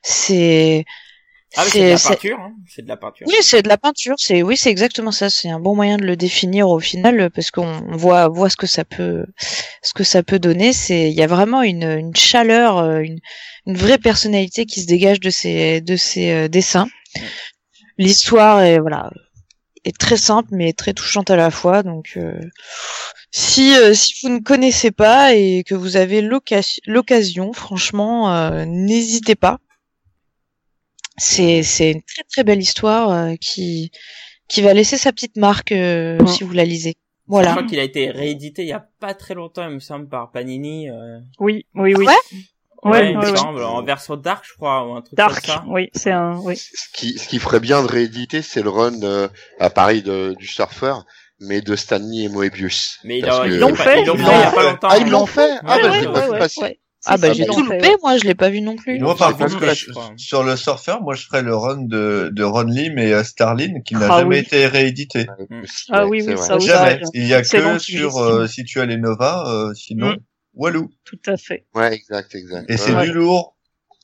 C'est, 0.02 0.84
ah 1.54 1.64
c'est 1.68 1.80
de 1.80 1.88
la 1.90 1.96
c'est- 1.98 2.08
peinture, 2.08 2.38
hein. 2.40 2.54
c'est 2.66 2.82
de 2.82 2.88
la 2.88 2.96
peinture. 2.96 3.26
oui, 3.28 3.34
c'est 3.42 3.60
de 3.62 3.68
la 3.68 3.76
peinture. 3.76 4.14
C'est 4.16 4.42
oui, 4.42 4.56
c'est 4.56 4.70
exactement 4.70 5.12
ça. 5.12 5.28
C'est 5.28 5.50
un 5.50 5.60
bon 5.60 5.76
moyen 5.76 5.98
de 5.98 6.04
le 6.06 6.16
définir 6.16 6.70
au 6.70 6.80
final 6.80 7.28
parce 7.30 7.50
qu'on 7.50 7.82
voit 7.94 8.28
voit 8.28 8.48
ce 8.48 8.56
que 8.56 8.66
ça 8.66 8.86
peut 8.86 9.26
ce 9.82 9.92
que 9.92 10.04
ça 10.04 10.22
peut 10.22 10.38
donner. 10.38 10.72
C'est 10.72 11.10
il 11.10 11.14
y 11.14 11.22
a 11.22 11.26
vraiment 11.26 11.62
une, 11.62 11.84
une 11.84 12.16
chaleur, 12.16 12.78
euh, 12.78 13.00
une, 13.00 13.18
une 13.66 13.76
vraie 13.76 13.98
personnalité 13.98 14.64
qui 14.64 14.80
se 14.80 14.86
dégage 14.86 15.20
de 15.20 15.28
ces 15.28 15.82
de 15.82 15.96
ces 15.96 16.30
euh, 16.32 16.48
dessins. 16.48 16.88
L'histoire 18.06 18.60
est 18.62 18.78
voilà 18.80 19.10
est 19.84 19.96
très 19.98 20.16
simple 20.16 20.48
mais 20.52 20.72
très 20.72 20.92
touchante 20.94 21.30
à 21.30 21.36
la 21.36 21.50
fois. 21.50 21.82
Donc 21.82 22.14
euh, 22.16 22.40
si 23.30 23.74
euh, 23.76 23.94
si 23.94 24.14
vous 24.22 24.28
ne 24.32 24.40
connaissez 24.40 24.90
pas 24.90 25.34
et 25.34 25.64
que 25.68 25.74
vous 25.74 25.96
avez 25.96 26.20
l'occa- 26.22 26.80
l'occasion, 26.86 27.52
franchement, 27.52 28.32
euh, 28.34 28.64
n'hésitez 28.66 29.34
pas. 29.34 29.58
C'est 31.18 31.62
c'est 31.62 31.90
une 31.92 32.02
très 32.02 32.22
très 32.30 32.44
belle 32.44 32.60
histoire 32.60 33.10
euh, 33.10 33.34
qui 33.40 33.90
qui 34.48 34.62
va 34.62 34.72
laisser 34.74 34.96
sa 34.98 35.12
petite 35.12 35.36
marque 35.36 35.72
euh, 35.72 36.18
Ouais. 36.18 36.26
si 36.26 36.44
vous 36.44 36.52
la 36.52 36.64
lisez. 36.64 36.94
Je 36.96 37.32
Voilà. 37.34 37.50
crois 37.52 37.62
qu'il 37.64 37.78
a 37.78 37.84
été 37.84 38.10
réédité 38.10 38.62
il 38.62 38.68
y 38.68 38.72
a 38.72 38.86
pas 39.00 39.14
très 39.14 39.34
longtemps, 39.34 39.66
il 39.68 39.74
me 39.74 39.80
semble, 39.80 40.08
par 40.08 40.30
Panini. 40.32 40.90
Euh... 40.90 41.18
Oui, 41.38 41.66
oui, 41.74 41.94
oui. 41.96 42.06
Ouais 42.06 42.14
Ouais, 42.84 42.90
Ouais, 42.90 43.10
il 43.12 43.16
me 43.18 43.22
ouais, 43.24 43.30
ouais. 43.30 43.36
semble, 43.36 43.62
en 43.62 43.82
version 43.84 44.16
dark, 44.16 44.44
je 44.46 44.54
crois, 44.54 44.86
ou 44.88 44.94
un 44.94 45.02
truc 45.02 45.14
Dark, 45.16 45.34
comme 45.46 45.54
ça. 45.54 45.64
oui, 45.68 45.88
c'est 45.94 46.10
un, 46.10 46.36
oui. 46.40 46.56
Ce 46.56 46.88
qui, 46.92 47.16
ce 47.18 47.28
qui 47.28 47.38
ferait 47.38 47.60
bien 47.60 47.80
de 47.82 47.86
rééditer, 47.86 48.42
c'est 48.42 48.62
le 48.62 48.70
run 48.70 49.02
euh, 49.02 49.28
à 49.60 49.70
Paris 49.70 50.02
de, 50.02 50.34
du 50.38 50.46
surfeur, 50.48 51.04
mais 51.40 51.60
de 51.60 51.76
Stanley 51.76 52.24
et 52.24 52.28
Moebius. 52.28 52.98
Mais 53.04 53.18
il 53.18 53.24
Parce 53.24 53.38
a- 53.38 53.44
que- 53.44 53.50
ils 53.50 53.58
l'ont 53.60 53.74
fait, 53.74 54.02
ils 54.02 54.06
l'ont 54.06 54.16
fait 54.16 54.22
il 54.22 54.26
y 54.40 54.42
a 54.42 54.50
pas 54.50 54.62
longtemps. 54.64 54.88
Ah, 54.90 54.98
ils 54.98 55.08
l'ont 55.10 55.26
fait? 55.26 55.50
Ah, 55.64 55.78
bah, 55.78 55.90
ouais, 55.90 56.00
j'ai 56.00 56.06
ouais, 56.08 56.12
pas 56.12 56.26
vu 56.32 56.38
passer. 56.38 56.60
ouais. 56.60 56.78
Ah 57.04 57.16
bah 57.16 57.32
j'ai 57.32 57.46
tout 57.46 57.64
loupé, 57.64 57.96
moi 58.00 58.16
je 58.16 58.22
l'ai 58.22 58.36
pas 58.36 58.48
vu 58.48 58.60
non 58.60 58.76
plus. 58.76 59.00
Moi, 59.00 59.16
par 59.16 59.36
contre, 59.36 59.58
sur 60.16 60.44
le 60.44 60.54
surfer, 60.56 60.94
moi, 61.02 61.14
je 61.16 61.24
ferais 61.26 61.42
le 61.42 61.56
run 61.56 61.78
de, 61.82 62.30
de 62.32 62.44
Ron 62.44 62.62
Lim 62.62 62.96
et 62.96 63.12
euh, 63.12 63.24
Starlin, 63.24 63.80
qui 63.84 63.94
n'a 63.94 64.06
Ah 64.08 64.18
jamais 64.20 64.36
oui. 64.36 64.42
été 64.42 64.66
réédité. 64.68 65.26
Ah 65.90 66.04
Ouais, 66.04 66.08
oui, 66.10 66.22
c'est 66.22 66.34
oui, 66.34 66.38
ça 66.38 66.56
aussi. 66.56 66.68
Jamais. 66.68 66.94
ouais. 66.94 67.02
Il 67.14 67.26
y 67.26 67.34
a 67.34 67.42
que 67.42 67.78
sur, 67.80 68.18
euh, 68.18 68.46
si 68.46 68.62
tu 68.62 68.80
as 68.80 68.86
les 68.86 68.98
Nova, 68.98 69.44
euh, 69.48 69.74
sinon, 69.74 70.10
Mm. 70.12 70.16
Walou. 70.54 70.90
Tout 71.04 71.18
à 71.26 71.36
fait. 71.36 71.66
Ouais, 71.74 71.94
exact, 71.94 72.34
exact. 72.34 72.68
Et 72.70 72.74
Ouais, 72.74 72.78
c'est 72.78 72.94
ouais. 72.94 73.04
du 73.06 73.12
lourd. 73.12 73.56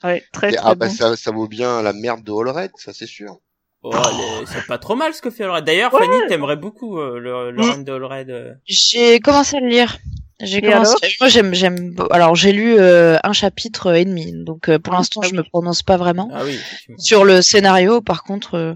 Ouais, 0.05 0.23
très, 0.33 0.51
Et- 0.53 0.57
très 0.57 0.65
ah 0.67 0.75
bah 0.75 0.89
ça, 0.89 1.17
ça 1.17 1.31
vaut 1.33 1.49
bien 1.49 1.83
la 1.83 1.93
merde 1.93 2.23
de 2.23 2.33
Allred, 2.33 2.71
ça 2.77 2.93
c'est 2.93 3.07
sûr. 3.07 3.39
Oh, 3.83 3.93
c'est 4.47 4.67
pas 4.67 4.79
trop 4.79 4.97
mal 4.97 5.15
ce 5.15 5.21
que 5.23 5.31
fait 5.31 5.45
Allred. 5.45 5.65
D'ailleurs, 5.65 5.93
Ouais. 5.95 6.01
Fanny, 6.07 6.17
t'aimerais 6.29 6.57
beaucoup 6.57 6.99
euh, 6.99 7.19
le, 7.19 7.51
le 7.51 7.63
Mm. 7.63 7.71
run 7.71 7.79
de 7.79 7.93
Allred. 7.93 8.31
euh. 8.31 8.55
J'ai 8.65 9.21
commencé 9.21 9.57
à 9.57 9.61
le 9.61 9.69
lire. 9.69 9.99
J'ai 10.41 10.63
commencé. 10.63 10.95
Moi 11.21 11.29
j'aime 11.29 11.53
j'aime. 11.53 11.97
Alors 12.13 12.37
j'ai 12.37 12.53
lu 12.53 12.77
euh, 12.79 13.19
un 13.25 13.33
chapitre 13.33 13.93
et 13.97 14.05
demi, 14.05 14.33
donc 14.45 14.69
euh, 14.69 14.79
pour 14.79 14.95
Ah, 14.95 14.99
l'instant 14.99 15.21
ah 15.25 15.27
je 15.27 15.33
oui. 15.33 15.39
me 15.39 15.43
prononce 15.43 15.83
pas 15.83 15.97
vraiment. 15.97 16.31
Ah 16.33 16.43
oui. 16.45 16.57
Sur 16.97 17.25
le 17.25 17.43
scénario, 17.43 18.01
par 18.01 18.23
contre, 18.23 18.55
euh, 18.55 18.75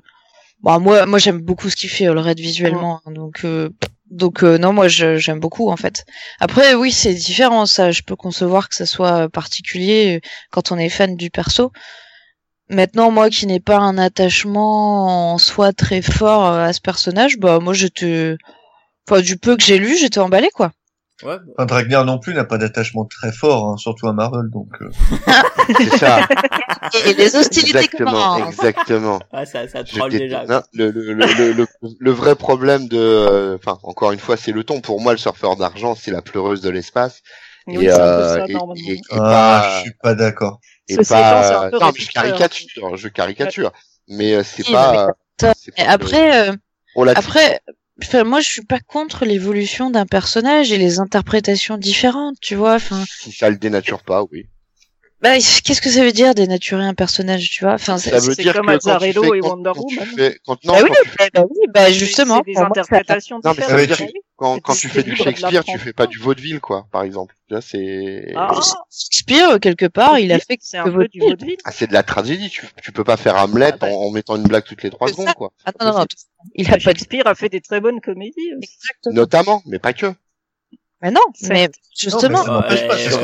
bon, 0.60 0.80
moi, 0.80 1.06
moi 1.06 1.20
j'aime 1.20 1.40
beaucoup 1.40 1.70
ce 1.70 1.76
qu'il 1.76 1.88
fait 1.90 2.06
Allred 2.08 2.38
visuellement, 2.40 3.00
hein, 3.06 3.12
donc, 3.12 3.42
euh, 3.44 3.70
donc 4.12 4.44
euh, 4.44 4.58
non, 4.58 4.72
moi 4.72 4.88
j'aime 4.88 5.40
beaucoup 5.40 5.70
en 5.70 5.76
fait. 5.76 6.04
Après, 6.38 6.74
oui, 6.74 6.92
c'est 6.92 7.14
différent, 7.14 7.66
ça. 7.66 7.90
Je 7.90 8.02
peux 8.02 8.16
concevoir 8.16 8.68
que 8.68 8.74
ça 8.74 8.86
soit 8.86 9.28
particulier 9.30 10.18
euh, 10.18 10.28
quand 10.50 10.70
on 10.70 10.78
est 10.78 10.90
fan 10.90 11.16
du 11.16 11.30
perso. 11.30 11.72
Maintenant, 12.68 13.10
moi 13.10 13.30
qui 13.30 13.46
n'ai 13.46 13.60
pas 13.60 13.78
un 13.78 13.98
attachement 13.98 15.32
en 15.34 15.38
soi 15.38 15.72
très 15.72 16.02
fort 16.02 16.46
euh, 16.46 16.64
à 16.64 16.72
ce 16.72 16.80
personnage, 16.80 17.38
bah 17.38 17.58
moi 17.60 17.74
j'étais, 17.74 18.36
enfin 19.08 19.22
du 19.22 19.36
peu 19.38 19.56
que 19.56 19.62
j'ai 19.62 19.78
lu, 19.78 19.96
j'étais 19.96 20.20
emballé 20.20 20.50
quoi. 20.50 20.72
Ouais, 21.22 21.36
bah, 21.38 21.52
Enfin, 21.58 21.66
Dragner 21.66 22.02
non 22.04 22.18
plus 22.18 22.34
n'a 22.34 22.44
pas 22.44 22.58
d'attachement 22.58 23.04
très 23.04 23.32
fort, 23.32 23.68
hein, 23.68 23.76
surtout 23.76 24.08
à 24.08 24.12
Marvel, 24.12 24.50
donc. 24.50 24.68
euh, 24.80 24.90
C'est 25.78 25.96
ça. 25.98 26.26
Et 27.06 27.14
les 27.14 27.36
hostilités 27.36 27.78
exactement, 27.78 28.34
commencent. 28.34 28.48
exactement. 28.48 29.20
ouais, 29.32 29.46
ça, 29.46 29.68
ça 29.68 29.84
troll 29.84 30.10
dé- 30.10 30.18
déjà. 30.18 30.44
non, 30.46 30.62
le, 30.72 30.90
le, 30.90 31.12
le, 31.14 31.26
le, 31.26 31.52
le, 31.52 31.66
le 31.98 32.10
vrai 32.10 32.34
problème 32.34 32.88
de, 32.88 32.98
euh, 32.98 33.56
enfin, 33.56 33.78
encore 33.82 34.12
une 34.12 34.18
fois, 34.18 34.36
c'est 34.36 34.52
le 34.52 34.64
ton. 34.64 34.80
Pour 34.80 35.00
moi, 35.00 35.12
le 35.12 35.18
surfeur 35.18 35.56
d'argent, 35.56 35.94
c'est 35.94 36.10
la 36.10 36.22
pleureuse 36.22 36.60
de 36.60 36.70
l'espace. 36.70 37.22
Oui, 37.68 37.84
et, 37.84 37.88
peu 37.88 37.92
euh, 37.94 38.34
ça, 38.38 38.44
et- 38.46 38.52
et- 38.90 38.94
et 38.94 39.00
Ah, 39.12 39.18
pas- 39.20 39.76
je 39.76 39.80
suis 39.82 39.92
pas 40.02 40.14
d'accord. 40.16 40.60
et 40.88 40.96
pas 40.96 41.68
peu 41.70 41.78
non 41.78 41.92
mais 41.94 42.00
je 42.00 42.10
caricature 42.10 42.96
je 42.96 43.06
caricature 43.08 43.70
mais 44.08 44.34
euh, 44.34 44.42
c'est 44.42 44.66
Oui, 44.66 44.72
pas 44.72 45.06
c'est 45.38 45.70
Et 45.78 45.84
pas 45.84 45.90
après, 45.92 46.48
euh, 46.48 46.52
relatif. 46.96 47.24
après, 47.24 47.60
enfin, 48.02 48.24
moi, 48.24 48.40
je 48.40 48.48
suis 48.48 48.64
pas 48.64 48.78
contre 48.80 49.24
l'évolution 49.24 49.90
d'un 49.90 50.06
personnage 50.06 50.72
et 50.72 50.78
les 50.78 51.00
interprétations 51.00 51.76
différentes, 51.76 52.36
tu 52.40 52.54
vois. 52.54 52.74
Enfin, 52.74 53.04
si 53.20 53.32
ça 53.32 53.50
le 53.50 53.56
dénature 53.56 54.02
pas 54.02 54.24
oui 54.30 54.46
bah, 55.22 55.36
qu'est-ce 55.36 55.80
que 55.80 55.88
ça 55.88 56.02
veut 56.02 56.10
dire 56.10 56.34
dénaturer 56.34 56.82
un 56.84 56.94
personnage, 56.94 57.48
tu 57.48 57.62
vois? 57.62 57.74
Enfin, 57.74 57.96
ça 57.96 58.18
veut 58.18 58.34
dire 58.34 58.54
comme 58.54 58.68
Azzarello 58.68 59.34
et 59.34 59.40
Wonder 59.40 59.70
Woman. 59.76 60.06
fais 60.16 60.40
quand 60.44 60.64
non 60.64 60.72
bah 60.72 60.80
oui, 60.82 60.90
quand 60.90 61.24
tu 61.24 61.30
bah, 61.32 61.44
oui, 61.48 61.66
bah 61.72 61.92
justement. 61.92 62.38
C'est 62.38 62.46
des 62.50 62.52
pour 62.54 62.62
moi, 62.62 62.70
ça- 62.74 62.80
interprétations 62.80 63.40
Non, 63.44 63.52
mais 63.56 63.62
ça 63.62 63.76
veut 63.76 63.86
dire-. 63.86 63.98
Quand, 64.42 64.58
quand 64.60 64.74
tu 64.74 64.88
fais 64.88 65.02
du 65.04 65.14
Shakespeare, 65.16 65.62
tu 65.64 65.78
fais 65.78 65.92
pas 65.92 66.06
du 66.08 66.18
vaudeville, 66.18 66.60
quoi, 66.60 66.86
par 66.90 67.04
exemple. 67.04 67.34
Là, 67.48 67.60
c'est 67.60 68.32
Ah, 68.36 68.50
Shakespeare, 68.90 69.60
quelque 69.60 69.86
part, 69.86 70.18
il 70.18 70.32
a 70.32 70.38
fait 70.40 70.58
c'est 70.60 70.78
un 70.78 70.84
que 70.84 70.90
peu 70.90 71.06
du 71.08 71.20
vaudeville. 71.20 71.56
ah, 71.64 71.70
c'est 71.70 71.86
de 71.86 71.92
la 71.92 72.02
tragédie. 72.02 72.50
Tu, 72.50 72.66
tu 72.82 72.90
peux 72.92 73.04
pas 73.04 73.16
faire 73.16 73.36
Hamlet 73.36 73.70
Ah 73.74 73.76
bah. 73.76 73.86
en, 73.88 74.06
en 74.06 74.10
mettant 74.10 74.36
une 74.36 74.42
blague 74.42 74.64
toutes 74.64 74.82
les 74.82 74.90
trois 74.90 75.08
secondes, 75.08 75.28
ça. 75.28 75.34
quoi. 75.34 75.52
Ah 75.64 75.70
non, 75.80 75.92
non, 75.92 75.98
non, 76.00 76.06
il 76.56 76.72
a 76.72 76.78
Shakespeare 76.78 77.26
a 77.26 77.34
fait 77.36 77.48
des 77.48 77.60
très 77.60 77.80
bonnes 77.80 78.00
comédies. 78.00 78.34
aussi. 78.58 78.70
exactement. 78.74 79.14
Notamment, 79.14 79.62
mais 79.66 79.78
pas 79.78 79.92
que. 79.92 80.12
Mais 81.00 81.10
non, 81.10 81.20
mais 81.48 81.68
justement. 81.96 82.44
pas, 82.44 82.68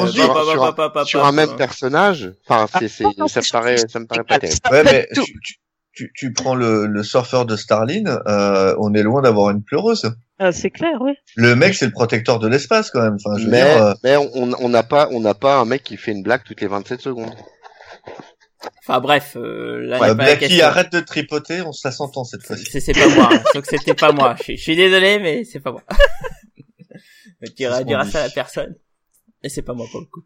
dit. 0.07 1.07
Sur- 1.07 1.25
un 1.25 1.33
même 1.33 1.57
personnage, 1.57 2.33
enfin, 2.49 2.67
c'est, 2.79 2.89
c'est, 2.89 3.05
Ah, 3.07 3.11
non, 3.19 3.29
ça 3.29 3.41
me 3.41 3.51
paraît, 3.53 3.77
ça 3.77 3.99
me 4.01 4.07
paraît 4.07 4.25
pas 4.25 4.39
terrible. 4.39 4.61
Ouais, 4.71 4.83
mais 4.85 5.09
tu, 5.15 5.23
tu, 5.43 5.59
tu, 5.93 6.13
tu 6.15 6.33
prends 6.33 6.55
le, 6.55 6.87
le 6.87 7.03
surfeur 7.03 7.47
de 7.47 7.57
Starline, 7.57 8.19
euh, 8.27 8.75
on 8.79 8.95
est 8.95 9.03
loin 9.03 9.23
d'avoir 9.23 9.51
une 9.51 9.63
pleureuse. 9.63 10.13
Ah, 10.40 10.52
c'est 10.52 10.71
clair, 10.71 10.99
oui. 11.00 11.12
Le 11.37 11.57
mec, 11.57 11.75
c'est 11.75 11.87
le 11.87 11.92
protecteur 11.92 12.38
de 12.38 12.47
l'espace 12.49 12.90
quand 12.90 13.02
même. 13.02 13.16
Enfin, 13.25 13.37
je 13.38 13.45
veux 13.47 13.50
Mais, 13.50 13.62
dire, 13.64 13.83
euh, 13.87 13.95
mais 14.04 14.16
on, 14.16 14.52
on 14.61 14.68
n'a 14.68 14.83
pas, 14.85 15.09
on 15.11 15.21
n'a 15.21 15.35
pas 15.35 15.59
un 15.59 15.64
mec 15.64 15.83
qui 15.83 15.97
fait 15.97 16.12
une 16.12 16.23
blague 16.23 16.42
toutes 16.45 16.61
les 16.61 16.68
27 16.68 17.00
secondes. 17.00 17.35
Enfin 18.80 19.00
bref, 19.00 19.37
euh, 19.37 19.80
là, 19.87 20.00
ouais, 20.00 20.14
Blacky, 20.14 20.47
question. 20.49 20.66
arrête 20.66 20.92
de 20.92 21.00
tripoter, 21.00 21.61
on 21.62 21.73
ça 21.73 21.90
s'entend 21.92 22.25
cette 22.25 22.42
fois-ci. 22.42 22.64
C'est 22.71 22.80
c'est 22.80 22.92
pas 22.92 23.09
moi. 23.09 23.30
Sauf 23.52 23.64
que 23.66 23.76
c'était 23.76 23.95
pas 23.95 24.12
moi. 24.12 24.35
Je, 24.47 24.54
suis- 24.57 24.76
désolé, 24.76 25.18
mais 25.18 25.45
c'est 25.45 25.61
pas 25.61 25.73
moi. 25.73 25.83
Je 27.40 27.47
C'est 27.47 27.54
dirai 27.57 27.75
ce 27.75 27.78
qu'on 27.80 27.85
dira 27.87 28.04
dit. 28.04 28.11
ça 28.11 28.21
à 28.23 28.26
la 28.26 28.30
personne. 28.33 28.75
Et 29.45 29.49
c'est 29.49 29.62
pas 29.62 29.75
moi 29.75 29.87
pour 29.92 30.00
le 30.00 30.07
coup. 30.07 30.23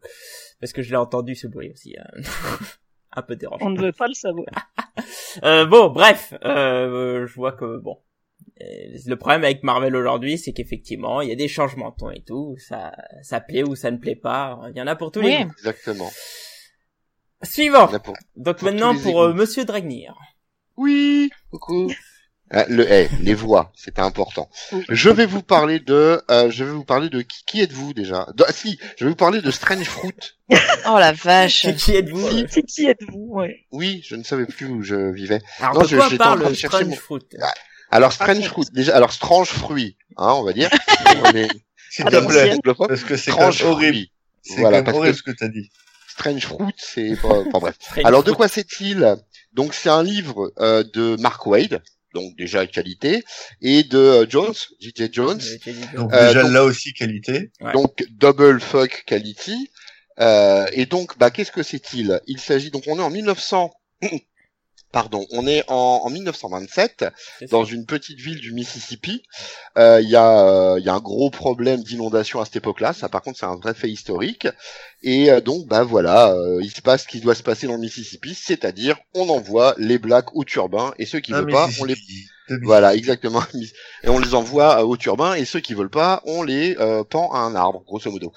Parce 0.59 0.73
que 0.73 0.81
je 0.81 0.89
l'ai 0.89 0.95
entendu 0.95 1.35
ce 1.35 1.45
bruit 1.47 1.69
aussi. 1.71 1.95
hein. 1.99 2.21
Un 3.15 3.21
peu 3.21 3.35
dérangeant. 3.35 3.67
On 3.67 3.69
ne 3.69 3.79
veut 3.79 3.91
pas 3.91 4.07
le 4.07 4.13
savoir. 4.15 4.45
Euh, 5.43 5.65
bon, 5.65 5.89
bref, 5.89 6.33
euh, 6.45 7.25
je 7.25 7.33
vois 7.33 7.53
que 7.53 7.77
bon. 7.79 7.97
Euh, 8.63 8.97
Le 9.05 9.15
problème 9.15 9.43
avec 9.43 9.63
Marvel 9.63 9.95
aujourd'hui, 9.95 10.37
c'est 10.37 10.53
qu'effectivement, 10.53 11.21
il 11.21 11.29
y 11.29 11.31
a 11.31 11.35
des 11.35 11.47
changements 11.47 11.89
de 11.89 11.95
ton 11.95 12.09
et 12.11 12.23
tout. 12.25 12.55
Ça, 12.57 12.93
ça 13.21 13.39
plaît 13.41 13.63
ou 13.63 13.75
ça 13.75 13.91
ne 13.91 13.97
plaît 13.97 14.15
pas. 14.15 14.59
Il 14.73 14.77
y 14.77 14.81
en 14.81 14.87
a 14.87 14.95
pour 14.95 15.11
tous 15.11 15.21
les 15.21 15.43
goûts. 15.43 15.51
Exactement. 15.57 16.11
Suivant. 17.43 17.87
Pour- 17.87 18.15
Donc 18.37 18.57
pour 18.57 18.65
maintenant 18.65 18.95
pour 18.97 19.21
euh. 19.23 19.33
Monsieur 19.33 19.65
Dragnir. 19.65 20.15
Oui, 20.77 21.29
coucou. 21.51 21.91
Ah, 22.55 22.65
le, 22.69 22.85
eh, 22.91 23.09
les 23.21 23.33
voix, 23.33 23.71
c'était 23.75 24.01
important. 24.01 24.47
Je 24.89 25.09
vais 25.09 25.25
vous 25.25 25.41
parler 25.41 25.79
de, 25.79 26.21
euh, 26.29 26.51
je 26.51 26.63
vais 26.63 26.71
vous 26.71 26.83
parler 26.83 27.09
de 27.09 27.21
qui, 27.21 27.43
qui 27.45 27.61
êtes-vous 27.61 27.93
déjà? 27.93 28.27
De- 28.35 28.43
ah, 28.47 28.51
Si, 28.51 28.77
je 28.97 29.05
vais 29.05 29.09
vous 29.09 29.15
parler 29.15 29.41
de 29.41 29.49
Strange 29.49 29.85
Fruit. 29.85 30.13
Oh 30.87 30.97
la 30.99 31.13
vache. 31.13 31.61
Qui, 31.63 31.75
qui 31.77 31.95
êtes-vous? 31.95 32.27
Euh 32.27 32.43
Qui, 32.45 32.63
qui 32.63 32.85
êtes-vous 32.85 33.27
ouais. 33.31 33.65
Oui, 33.71 34.01
je 34.05 34.15
ne 34.15 34.23
savais 34.23 34.45
plus 34.45 34.67
où 34.67 34.83
je 34.83 35.11
vivais. 35.11 35.41
Alors 35.59 35.75
Non, 35.75 35.81
de 35.81 35.87
je- 35.87 35.95
quoi 35.95 36.07
train 36.07 36.17
parle 36.17 36.39
de 36.49 36.53
chercher 36.53 36.67
Strange 36.67 36.85
mon- 36.89 36.95
Fruit? 36.95 37.21
Alors 37.93 38.09
Ah, 38.19 38.23
Strange 38.25 38.47
Fruit, 38.47 38.65
déjà, 38.73 38.95
alors 38.95 39.11
Strange 39.13 39.49
Fruit, 39.49 39.97
hein, 40.17 40.33
on 40.33 40.43
va 40.43 40.53
dire. 40.53 40.69
S'il 41.91 42.05
te 42.05 42.25
plaît, 42.27 42.55
parce 42.87 43.03
que 43.03 43.15
c'est 43.15 43.31
horrible. 43.31 43.53
Fruit. 43.53 44.11
C'est 44.41 44.59
Voilà, 44.61 44.83
horrible 44.93 45.15
ce 45.15 45.21
que 45.23 45.31
t'as 45.31 45.47
dit. 45.47 45.69
Strange 46.07 46.45
Fruit, 46.45 46.73
c'est 46.77 47.15
pas, 47.21 47.39
enfin 47.47 47.59
bref. 47.59 47.75
Alors 48.03 48.23
de 48.23 48.31
quoi 48.31 48.47
c'est-il? 48.47 49.15
Donc 49.53 49.73
c'est 49.75 49.89
un 49.89 50.01
livre 50.03 50.51
euh, 50.59 50.83
de 50.93 51.15
Mark 51.21 51.45
Wade, 51.45 51.81
donc 52.15 52.35
déjà 52.35 52.65
qualité, 52.65 53.23
et 53.61 53.83
de 53.83 53.97
euh, 53.99 54.25
Jones, 54.27 54.53
J.J. 54.79 55.09
Jones, 55.11 55.39
Euh, 55.67 55.71
Donc 55.95 56.13
Euh, 56.13 56.27
déjà 56.29 56.41
donc- 56.43 56.51
là 56.51 56.63
aussi 56.63 56.93
qualité. 56.93 57.51
Ouais. 57.61 57.73
donc 57.73 58.03
double 58.11 58.59
fuck 58.59 59.03
quality. 59.05 59.69
Euh, 60.19 60.65
et 60.73 60.85
donc, 60.85 61.17
bah, 61.17 61.31
qu'est-ce 61.31 61.51
que 61.51 61.63
c'est-il? 61.63 62.19
Il 62.27 62.39
s'agit 62.39 62.69
donc, 62.69 62.83
on 62.87 62.97
est 62.99 63.01
en 63.03 63.09
1900. 63.09 63.71
Pardon, 64.93 65.25
on 65.31 65.45
est 65.47 65.63
en, 65.69 66.01
en 66.05 66.09
1927 66.09 67.05
c'est 67.39 67.49
dans 67.51 67.65
une 67.65 67.85
petite 67.85 68.19
ville 68.19 68.39
du 68.39 68.53
Mississippi. 68.53 69.23
Euh, 69.77 69.99
Il 70.01 70.07
y, 70.09 70.15
a, 70.15 70.45
euh, 70.73 70.79
il 70.79 70.85
y 70.85 70.89
a 70.89 70.93
un 70.93 70.99
gros 70.99 71.31
problème 71.31 71.81
d'inondation 71.83 72.39
à 72.39 72.45
cette 72.45 72.57
époque-là. 72.57 72.93
Ça, 72.93 73.09
par 73.09 73.23
contre, 73.23 73.39
c'est 73.39 73.47
un 73.47 73.55
vrai 73.57 73.73
fait 73.73 73.89
historique. 73.89 74.47
Et 75.01 75.31
euh, 75.31 75.41
donc, 75.41 75.65
bah 75.67 75.83
voilà, 75.83 76.31
euh, 76.33 76.59
il 76.61 76.69
se 76.71 76.81
passe 76.81 77.03
ce 77.03 77.07
qui 77.07 77.19
doit 77.19 77.35
se 77.35 77.43
passer 77.43 77.67
dans 77.67 77.73
le 77.73 77.79
Mississippi, 77.79 78.35
c'est-à-dire 78.35 78.97
on 79.15 79.27
envoie 79.29 79.73
les 79.77 79.97
blacks 79.97 80.33
au 80.35 80.43
turbin 80.43 80.93
et 80.99 81.05
ceux 81.05 81.19
qui 81.19 81.33
Ah, 81.33 81.41
veulent 81.41 81.51
pas, 81.51 81.69
on 81.79 81.85
les 81.85 81.95
voilà, 82.61 82.93
exactement. 82.95 83.41
Et 84.03 84.09
on 84.09 84.19
les 84.19 84.35
envoie 84.35 84.79
euh, 84.81 84.85
au 84.85 84.97
turbin 84.97 85.33
et 85.33 85.45
ceux 85.45 85.59
qui 85.59 85.73
veulent 85.73 85.89
pas, 85.89 86.21
on 86.25 86.43
les 86.43 86.75
euh, 86.79 87.03
pend 87.03 87.31
à 87.31 87.39
un 87.39 87.55
arbre, 87.55 87.83
grosso 87.85 88.11
modo. 88.11 88.33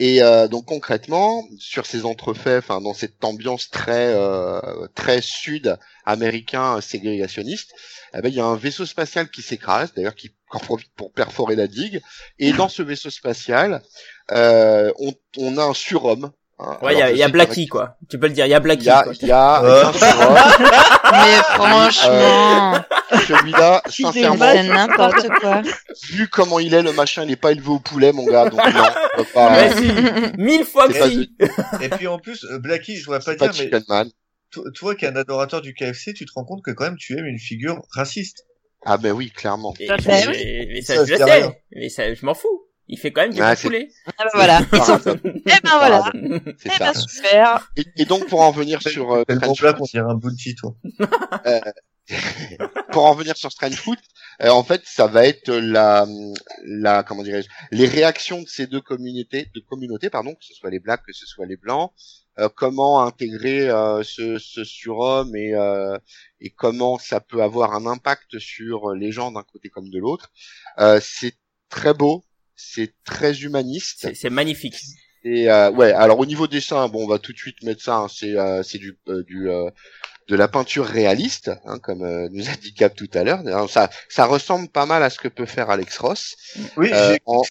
Et 0.00 0.22
euh, 0.22 0.46
donc 0.48 0.66
concrètement, 0.66 1.42
sur 1.58 1.84
ces 1.86 2.04
entrefaits, 2.04 2.62
enfin 2.64 2.80
dans 2.80 2.94
cette 2.94 3.24
ambiance 3.24 3.68
très 3.70 4.14
euh, 4.14 4.60
très 4.94 5.20
sud 5.20 5.76
américain 6.06 6.76
euh, 6.76 6.80
ségrégationniste, 6.80 7.72
eh 8.14 8.20
ben 8.22 8.28
il 8.28 8.34
y 8.36 8.40
a 8.40 8.44
un 8.44 8.54
vaisseau 8.56 8.86
spatial 8.86 9.28
qui 9.28 9.42
s'écrase, 9.42 9.92
d'ailleurs 9.94 10.14
qui 10.14 10.30
en 10.50 10.60
profite 10.60 10.90
pour 10.96 11.12
perforer 11.12 11.56
la 11.56 11.66
digue. 11.66 12.00
Et 12.38 12.52
dans 12.52 12.68
ce 12.68 12.82
vaisseau 12.82 13.10
spatial, 13.10 13.82
euh, 14.30 14.92
on, 15.00 15.12
on 15.36 15.58
a 15.58 15.64
un 15.64 15.74
surhomme. 15.74 16.30
hein. 16.60 16.78
Ouais, 16.80 16.94
il 16.94 16.98
y 16.98 17.02
a, 17.02 17.10
y 17.12 17.22
a 17.22 17.28
Blacky 17.28 17.66
quoi. 17.66 17.96
Tu 18.08 18.18
peux 18.20 18.28
le 18.28 18.32
dire, 18.34 18.46
il 18.46 18.50
y 18.50 18.54
a 18.54 18.58
qu'il 18.58 18.62
Blacky 18.64 18.84
y 18.86 18.90
a, 18.90 19.02
quoi. 19.02 19.12
il 19.20 19.28
y 19.28 19.32
a 19.32 19.62
Euh. 19.64 19.84
un 19.86 19.92
surhomme. 19.92 20.38
Mais 21.12 21.36
franchement, 21.56 22.84
Celui-là, 23.26 23.82
sincèrement, 23.88 24.52
c'est 24.52 24.62
n'importe 24.64 25.28
quoi. 25.40 25.62
vu 26.10 26.28
comment 26.28 26.58
il 26.58 26.74
est, 26.74 26.82
le 26.82 26.92
machin, 26.92 27.24
il 27.24 27.30
est 27.30 27.36
pas 27.36 27.52
élevé 27.52 27.68
au 27.68 27.78
poulet, 27.78 28.12
mon 28.12 28.24
gars. 28.26 28.48
Donc 28.48 28.58
non, 28.64 28.82
on 29.14 29.22
peut 29.22 29.28
pas. 29.32 29.50
Mais 29.50 29.72
si, 29.76 29.92
mille 30.38 30.64
fois 30.64 30.88
que 30.88 30.94
C'est 30.94 31.08
si. 31.10 31.36
Et 31.80 31.88
puis 31.88 32.06
en 32.06 32.18
plus, 32.18 32.44
euh, 32.44 32.58
Blacky, 32.58 32.96
je 32.96 33.04
voudrais 33.06 33.20
pas 33.20 33.32
c'est 33.32 33.36
pas 33.36 33.48
dire, 33.48 33.64
mais 33.88 34.04
toi 34.74 34.94
qui 34.94 35.04
es 35.04 35.08
un 35.08 35.16
adorateur 35.16 35.60
du 35.60 35.74
KFC, 35.74 36.14
tu 36.14 36.24
te 36.24 36.32
rends 36.34 36.44
compte 36.44 36.62
que 36.62 36.70
quand 36.70 36.84
même 36.84 36.96
tu 36.96 37.18
aimes 37.18 37.26
une 37.26 37.38
figure 37.38 37.82
raciste. 37.94 38.44
Ah 38.84 38.96
ben 38.96 39.12
oui, 39.12 39.30
clairement. 39.30 39.74
Et- 39.80 39.88
Bah 39.88 39.96
mais, 40.06 40.80
ça, 40.82 40.94
Ça, 40.94 41.04
je 41.04 41.10
le 41.10 41.16
c'est 41.18 41.24
sais. 41.24 41.24
rien. 41.32 41.52
Mais 41.72 41.88
ça, 41.88 42.14
je 42.14 42.24
m'en 42.24 42.34
fous. 42.34 42.64
Il 42.90 42.98
fait 42.98 43.10
quand 43.10 43.20
même 43.20 43.34
du 43.34 43.42
c'est- 43.56 43.62
poulet. 43.66 43.88
Ah 44.06 44.12
bah 44.24 44.30
voilà. 44.32 44.60
Pardon, 44.70 45.16
Eh 45.24 45.30
ben 45.44 45.60
voilà. 45.78 46.10
C'est 46.58 46.70
Eh 46.74 46.78
ça. 46.78 46.78
ben 46.78 46.94
super. 46.94 47.70
Et, 47.76 47.84
et 47.98 48.04
donc 48.06 48.26
pour 48.28 48.40
en 48.40 48.50
venir 48.50 48.80
sur 48.80 49.12
euh, 49.12 49.24
Tellement 49.24 49.42
Strange 49.54 49.58
plat 49.58 49.72
qu'on 49.74 49.84
dirait 49.84 50.08
un 50.10 50.14
bounty, 50.14 50.54
toi. 50.54 50.74
pour 52.92 53.04
en 53.06 53.14
venir 53.14 53.36
sur 53.36 53.50
Strange 53.52 53.76
Fruit, 53.76 53.98
euh, 54.42 54.48
en 54.48 54.62
fait, 54.64 54.82
ça 54.84 55.06
va 55.06 55.26
être 55.26 55.52
la, 55.52 56.06
la, 56.64 57.02
comment 57.02 57.22
dirais-je, 57.22 57.48
les 57.70 57.86
réactions 57.86 58.42
de 58.42 58.48
ces 58.48 58.66
deux 58.66 58.80
communautés, 58.80 59.50
de 59.54 59.60
communautés, 59.60 60.10
pardon, 60.10 60.32
que 60.34 60.44
ce 60.44 60.54
soit 60.54 60.70
les 60.70 60.80
blacks, 60.80 61.02
que 61.06 61.12
ce 61.12 61.26
soit 61.26 61.46
les 61.46 61.56
blancs, 61.56 61.92
euh, 62.38 62.48
comment 62.54 63.02
intégrer 63.04 63.68
euh, 63.68 64.02
ce, 64.02 64.38
ce 64.38 64.64
surhomme 64.64 65.34
et, 65.36 65.54
euh, 65.54 65.98
et 66.40 66.50
comment 66.50 66.98
ça 66.98 67.20
peut 67.20 67.42
avoir 67.42 67.74
un 67.74 67.86
impact 67.86 68.38
sur 68.38 68.94
les 68.94 69.10
gens 69.12 69.32
d'un 69.32 69.42
côté 69.42 69.68
comme 69.68 69.90
de 69.90 69.98
l'autre. 69.98 70.30
Euh, 70.78 71.00
c'est 71.02 71.34
très 71.68 71.94
beau, 71.94 72.24
c'est 72.54 72.94
très 73.04 73.40
humaniste. 73.42 73.98
C'est 74.02 74.14
c'est 74.14 74.30
magnifique. 74.30 74.76
Et 75.24 75.50
euh, 75.50 75.70
ouais, 75.72 75.92
alors 75.92 76.18
au 76.20 76.26
niveau 76.26 76.46
dessin, 76.46 76.88
bon, 76.88 77.04
on 77.04 77.08
va 77.08 77.18
tout 77.18 77.32
de 77.32 77.38
suite 77.38 77.62
mettre 77.64 77.82
ça. 77.82 77.96
hein, 77.96 78.08
c'est 78.08 78.36
euh, 78.38 78.62
c'est 78.62 78.78
du 78.78 78.96
euh, 79.08 79.22
du 79.24 79.50
euh, 79.50 79.68
de 80.28 80.36
la 80.36 80.48
peinture 80.48 80.86
réaliste, 80.86 81.50
hein, 81.64 81.78
comme 81.80 82.02
euh, 82.04 82.28
nous 82.32 82.48
a 82.50 82.56
dit 82.56 82.74
Cap 82.74 82.94
tout 82.94 83.08
à 83.14 83.24
l'heure. 83.24 83.42
Ça 83.70 83.90
ça 84.08 84.26
ressemble 84.26 84.68
pas 84.68 84.86
mal 84.86 85.02
à 85.02 85.10
ce 85.10 85.18
que 85.18 85.28
peut 85.28 85.46
faire 85.46 85.70
Alex 85.70 85.98
Ross. 85.98 86.36
Oui, 86.76 86.92
Euh, 86.92 86.94
j'ai 86.94 87.18
en- 87.26 87.38
au 87.40 87.44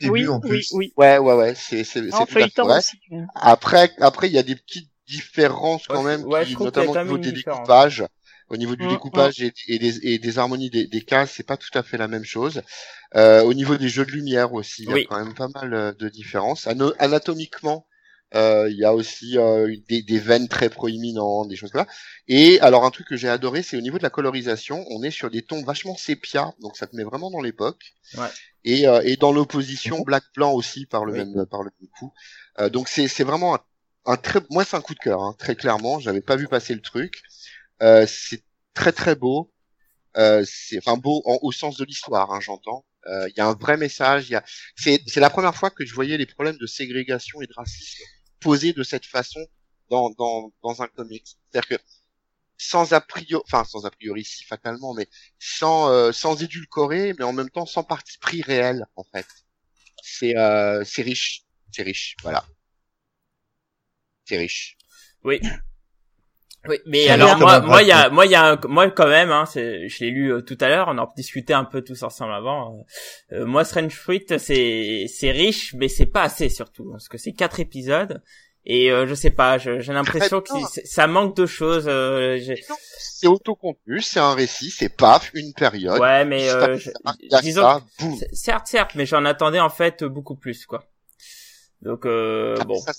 début 0.00 0.28
Oui, 0.28 0.28
en 0.28 0.40
oui, 0.42 0.50
plus. 0.50 0.72
oui. 0.72 0.92
Ouais, 0.96 1.18
ouais, 1.18 1.34
ouais, 1.34 1.54
c'est 1.54 1.84
c'est 1.84 2.10
c'est 2.10 2.10
En 2.12 2.26
tout 2.26 2.36
à 2.42 2.48
fait 2.48 2.52
feuilletant 2.52 2.64
vrai. 2.64 2.80
aussi. 2.80 2.98
Après 3.34 3.90
après 4.00 4.28
il 4.28 4.34
y 4.34 4.38
a 4.38 4.42
des 4.42 4.56
petites 4.56 4.90
différences 5.08 5.86
quand 5.88 6.02
Ouais, 6.02 6.02
même, 6.02 6.24
ouais, 6.24 6.46
qui- 6.46 6.56
notamment 6.58 6.92
au 6.92 6.96
niveau 6.96 7.18
des 7.18 7.32
découpages. 7.32 8.04
Au 8.48 8.56
niveau 8.58 8.76
du 8.76 8.86
Mm, 8.86 8.88
découpage 8.88 9.40
et, 9.40 9.52
et 9.68 9.78
des, 9.78 10.06
et 10.06 10.18
des 10.18 10.38
harmonies 10.38 10.68
des, 10.68 10.86
des 10.86 11.02
cases, 11.02 11.32
c'est 11.32 11.42
pas 11.46 11.56
tout 11.56 11.70
à 11.74 11.82
fait 11.82 11.96
la 11.96 12.06
même 12.08 12.24
chose. 12.24 12.60
Euh, 13.16 13.42
au 13.42 13.54
niveau 13.54 13.76
des 13.76 13.88
jeux 13.88 14.04
de 14.06 14.12
lumière 14.12 14.52
aussi, 14.54 14.84
il 14.84 14.88
y 14.90 14.94
a 14.94 14.98
Oui. 14.98 15.06
quand 15.06 15.18
même 15.18 15.34
pas 15.34 15.48
mal 15.48 15.74
euh, 15.74 15.92
de 15.92 16.08
différences. 16.08 16.66
Ano- 16.66 16.94
anatomiquement, 16.98 17.86
il 18.34 18.76
y 18.78 18.84
a 18.84 18.94
aussi 18.94 19.36
euh, 19.38 19.74
des, 19.88 20.02
des 20.02 20.18
veines 20.18 20.48
très 20.48 20.70
proéminentes, 20.70 21.48
des 21.48 21.56
choses 21.56 21.70
comme 21.70 21.82
ça. 21.84 21.90
Et 22.28 22.60
alors 22.60 22.84
un 22.84 22.90
truc 22.90 23.06
que 23.08 23.16
j'ai 23.16 23.28
adoré, 23.28 23.62
c'est 23.62 23.76
au 23.76 23.80
niveau 23.80 23.98
de 23.98 24.02
la 24.02 24.10
colorisation, 24.10 24.84
on 24.90 25.02
est 25.02 25.10
sur 25.10 25.30
des 25.30 25.42
tons 25.42 25.62
vachement 25.62 25.96
sépia, 25.96 26.52
donc 26.60 26.76
ça 26.76 26.86
te 26.86 26.96
met 26.96 27.04
vraiment 27.04 27.30
dans 27.30 27.40
l'époque. 27.40 27.92
Ouais. 28.16 28.28
Et, 28.64 28.86
euh, 28.88 29.02
et 29.04 29.16
dans 29.16 29.32
l'opposition 29.32 30.00
black 30.00 30.24
blanc 30.36 30.52
aussi 30.52 30.86
par 30.86 31.04
le 31.04 31.12
Oui. 31.12 31.18
même 31.18 31.46
par 31.46 31.62
le 31.62 31.70
même 31.80 31.90
coup. 31.98 32.12
Euh, 32.60 32.68
donc 32.70 32.88
c'est 32.88 33.08
c'est 33.08 33.24
vraiment 33.24 33.54
un, 33.56 33.60
un 34.06 34.16
très 34.16 34.40
moi 34.50 34.64
c'est 34.64 34.76
un 34.76 34.80
coup 34.80 34.94
de 34.94 35.00
cœur 35.00 35.20
hein, 35.22 35.34
très 35.38 35.56
clairement. 35.56 35.98
J'avais 36.00 36.20
pas 36.22 36.36
vu 36.36 36.48
passer 36.48 36.74
le 36.74 36.80
truc. 36.80 37.22
Euh, 37.82 38.06
c'est 38.08 38.42
très 38.74 38.92
très 38.92 39.16
beau. 39.16 39.52
Euh, 40.16 40.44
c'est 40.46 40.78
enfin 40.78 40.96
beau 40.96 41.22
en- 41.26 41.38
au 41.42 41.52
sens 41.52 41.76
de 41.76 41.84
l'histoire, 41.84 42.32
hein, 42.32 42.40
j'entends. 42.40 42.84
Euh, 43.08 43.28
Il 43.30 43.34
y 43.36 43.40
a 43.40 43.46
un 43.48 43.54
vrai 43.54 43.76
message. 43.76 44.28
Il 44.28 44.32
y 44.32 44.36
a 44.36 44.44
c'est 44.76 45.02
c'est 45.06 45.20
la 45.20 45.30
première 45.30 45.54
fois 45.56 45.70
que 45.70 45.84
je 45.84 45.94
voyais 45.94 46.16
les 46.18 46.26
problèmes 46.26 46.58
de 46.58 46.66
ségrégation 46.66 47.40
et 47.42 47.46
de 47.46 47.52
racisme 47.56 48.04
posés 48.42 48.72
de 48.72 48.82
cette 48.82 49.06
façon 49.06 49.46
dans, 49.90 50.10
dans, 50.10 50.52
dans 50.62 50.82
un 50.82 50.88
comics. 50.88 51.26
C'est-à-dire 51.50 51.78
que 51.78 51.84
sans 52.58 52.92
a 52.92 53.00
priori, 53.00 53.42
enfin 53.46 53.64
sans 53.64 53.86
a 53.86 53.90
priori 53.90 54.24
si 54.24 54.44
fatalement, 54.44 54.94
mais 54.94 55.08
sans 55.38 55.90
euh, 55.90 56.12
sans 56.12 56.42
édulcorer, 56.42 57.14
mais 57.18 57.24
en 57.24 57.32
même 57.32 57.50
temps 57.50 57.66
sans 57.66 57.84
parti 57.84 58.18
pris 58.18 58.42
réel 58.42 58.86
en 58.96 59.04
fait. 59.04 59.26
C'est 60.02 60.36
euh, 60.36 60.84
c'est 60.84 61.02
riche, 61.02 61.44
c'est 61.72 61.82
riche, 61.82 62.16
voilà. 62.22 62.44
C'est 64.24 64.38
riche. 64.38 64.76
Oui. 65.24 65.40
Oui, 66.68 66.76
mais 66.86 67.08
alors 67.08 67.36
moi, 67.40 67.60
moi, 67.60 67.82
il 67.82 67.88
y 67.88 67.92
a, 67.92 68.08
moi, 68.10 68.24
il 68.26 68.30
y 68.30 68.34
a, 68.36 68.52
un- 68.52 68.60
moi 68.68 68.88
quand 68.90 69.08
même, 69.08 69.32
hein, 69.32 69.46
c'est, 69.46 69.88
je 69.88 70.04
l'ai 70.04 70.10
lu 70.10 70.32
euh, 70.32 70.42
tout 70.42 70.56
à 70.60 70.68
l'heure, 70.68 70.86
on 70.88 70.96
en 70.98 71.12
discutait 71.16 71.54
un 71.54 71.64
peu 71.64 71.82
tous 71.82 72.02
ensemble 72.04 72.32
avant. 72.34 72.84
euh, 73.32 73.38
euh, 73.40 73.46
moi, 73.46 73.64
Strange 73.64 73.94
Fruit, 73.96 74.24
c'est, 74.38 75.06
c'est 75.08 75.30
riche, 75.32 75.74
mais 75.74 75.88
c'est 75.88 76.06
pas 76.06 76.22
assez 76.22 76.48
surtout, 76.48 76.88
parce 76.92 77.08
que 77.08 77.18
c'est 77.18 77.32
quatre 77.32 77.58
épisodes 77.58 78.22
et 78.64 78.92
euh, 78.92 79.08
je 79.08 79.14
sais 79.14 79.30
pas, 79.30 79.58
j'ai 79.58 79.80
l'impression 79.92 80.40
que 80.40 80.50
ça 80.84 81.08
manque 81.08 81.36
de 81.36 81.46
choses. 81.46 81.88
euh, 81.88 82.38
j'ai- 82.38 82.62
C'est 83.00 83.26
autocontenu, 83.26 84.00
c'est 84.00 84.20
un 84.20 84.34
récit, 84.34 84.70
c'est 84.70 84.88
paf, 84.88 85.32
une 85.34 85.52
période. 85.54 86.00
ouais, 86.00 86.24
mais 86.24 86.48
euh, 86.48 86.76
je- 86.78 86.90
disons, 87.42 87.62
ça, 87.62 88.26
certes, 88.32 88.66
certes, 88.68 88.94
mais 88.94 89.04
j'en 89.04 89.24
attendais 89.24 89.58
en 89.58 89.68
fait 89.70 90.04
beaucoup 90.04 90.36
plus, 90.36 90.64
quoi. 90.66 90.84
Donc 91.80 92.06
euh, 92.06 92.54
Ah, 92.60 92.64
bon, 92.64 92.78
ça, 92.78 92.92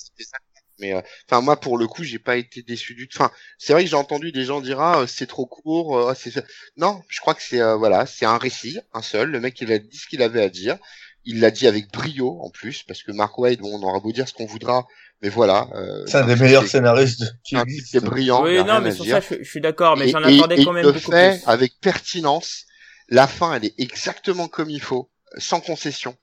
Mais 0.80 0.94
euh, 0.94 1.02
enfin 1.30 1.42
moi 1.42 1.60
pour 1.60 1.78
le 1.78 1.88
coup 1.88 2.04
j'ai 2.04 2.20
pas 2.20 2.36
été 2.38 2.62
déçu 2.64 2.96
du. 2.96 3.08
Enfin 3.14 3.32
c'est 3.58 3.74
vrai 3.74 3.84
que 3.84 3.90
j'ai 3.90 3.96
entendu 3.96 4.32
des 4.32 4.44
gens 4.46 4.62
dire 4.62 4.80
ah 4.80 5.06
c'est 5.08 5.28
trop 5.28 5.46
court. 5.46 5.98
euh, 5.98 6.08
ah, 6.12 6.16
c'est 6.16 6.34
non 6.78 7.02
je 7.10 7.20
crois 7.22 7.36
que 7.36 7.44
c'est 7.44 7.62
euh, 7.62 7.76
voilà 7.76 8.06
c'est 8.06 8.26
un 8.26 8.38
récit 8.38 8.80
un 8.94 9.02
seul. 9.02 9.30
Le 9.32 9.40
mec 9.40 9.60
il 9.62 9.72
a 9.72 9.80
dit 9.80 9.98
ce 9.98 10.08
qu'il 10.08 10.22
avait 10.22 10.42
à 10.44 10.50
dire. 10.50 10.78
Il 11.26 11.40
l'a 11.40 11.52
dit 11.52 11.68
avec 11.68 11.90
brio 11.92 12.40
en 12.42 12.50
plus 12.50 12.84
parce 12.84 13.02
que 13.04 13.12
Mark 13.12 13.38
Wade 13.38 13.60
bon, 13.60 13.80
on 13.80 13.84
aura 13.88 14.00
beau 14.00 14.12
dire 14.12 14.28
ce 14.28 14.34
qu'on 14.34 14.46
voudra 14.46 14.86
mais 15.22 15.30
voilà. 15.30 15.70
Euh, 15.76 16.04
C'est 16.06 16.18
un 16.18 16.26
des 16.28 16.36
meilleurs 16.36 16.68
scénaristes 16.68 17.22
de- 17.22 17.28
qui 17.46 17.56
c'est 17.86 18.04
brillant. 18.04 18.44
oui, 18.44 18.62
non, 18.66 18.82
mais 18.82 18.92
sur 18.92 19.06
dire. 19.06 19.24
ça, 19.24 19.36
je, 19.38 19.42
je 19.42 19.50
suis 19.50 19.62
d'accord, 19.62 19.96
mais 19.96 20.10
j'en 20.10 20.22
attendais 20.22 20.58
quand 20.66 20.72
il 20.72 20.74
même 20.74 20.86
le 20.86 20.92
beaucoup 20.92 21.12
fait 21.12 21.38
plus. 21.38 21.48
avec 21.48 21.80
pertinence. 21.80 22.66
La 23.08 23.28
fin, 23.28 23.54
elle 23.54 23.66
est 23.66 23.74
exactement 23.78 24.48
comme 24.50 24.70
il 24.70 24.82
faut, 24.82 25.10
sans 25.38 25.62
concession. 25.62 26.16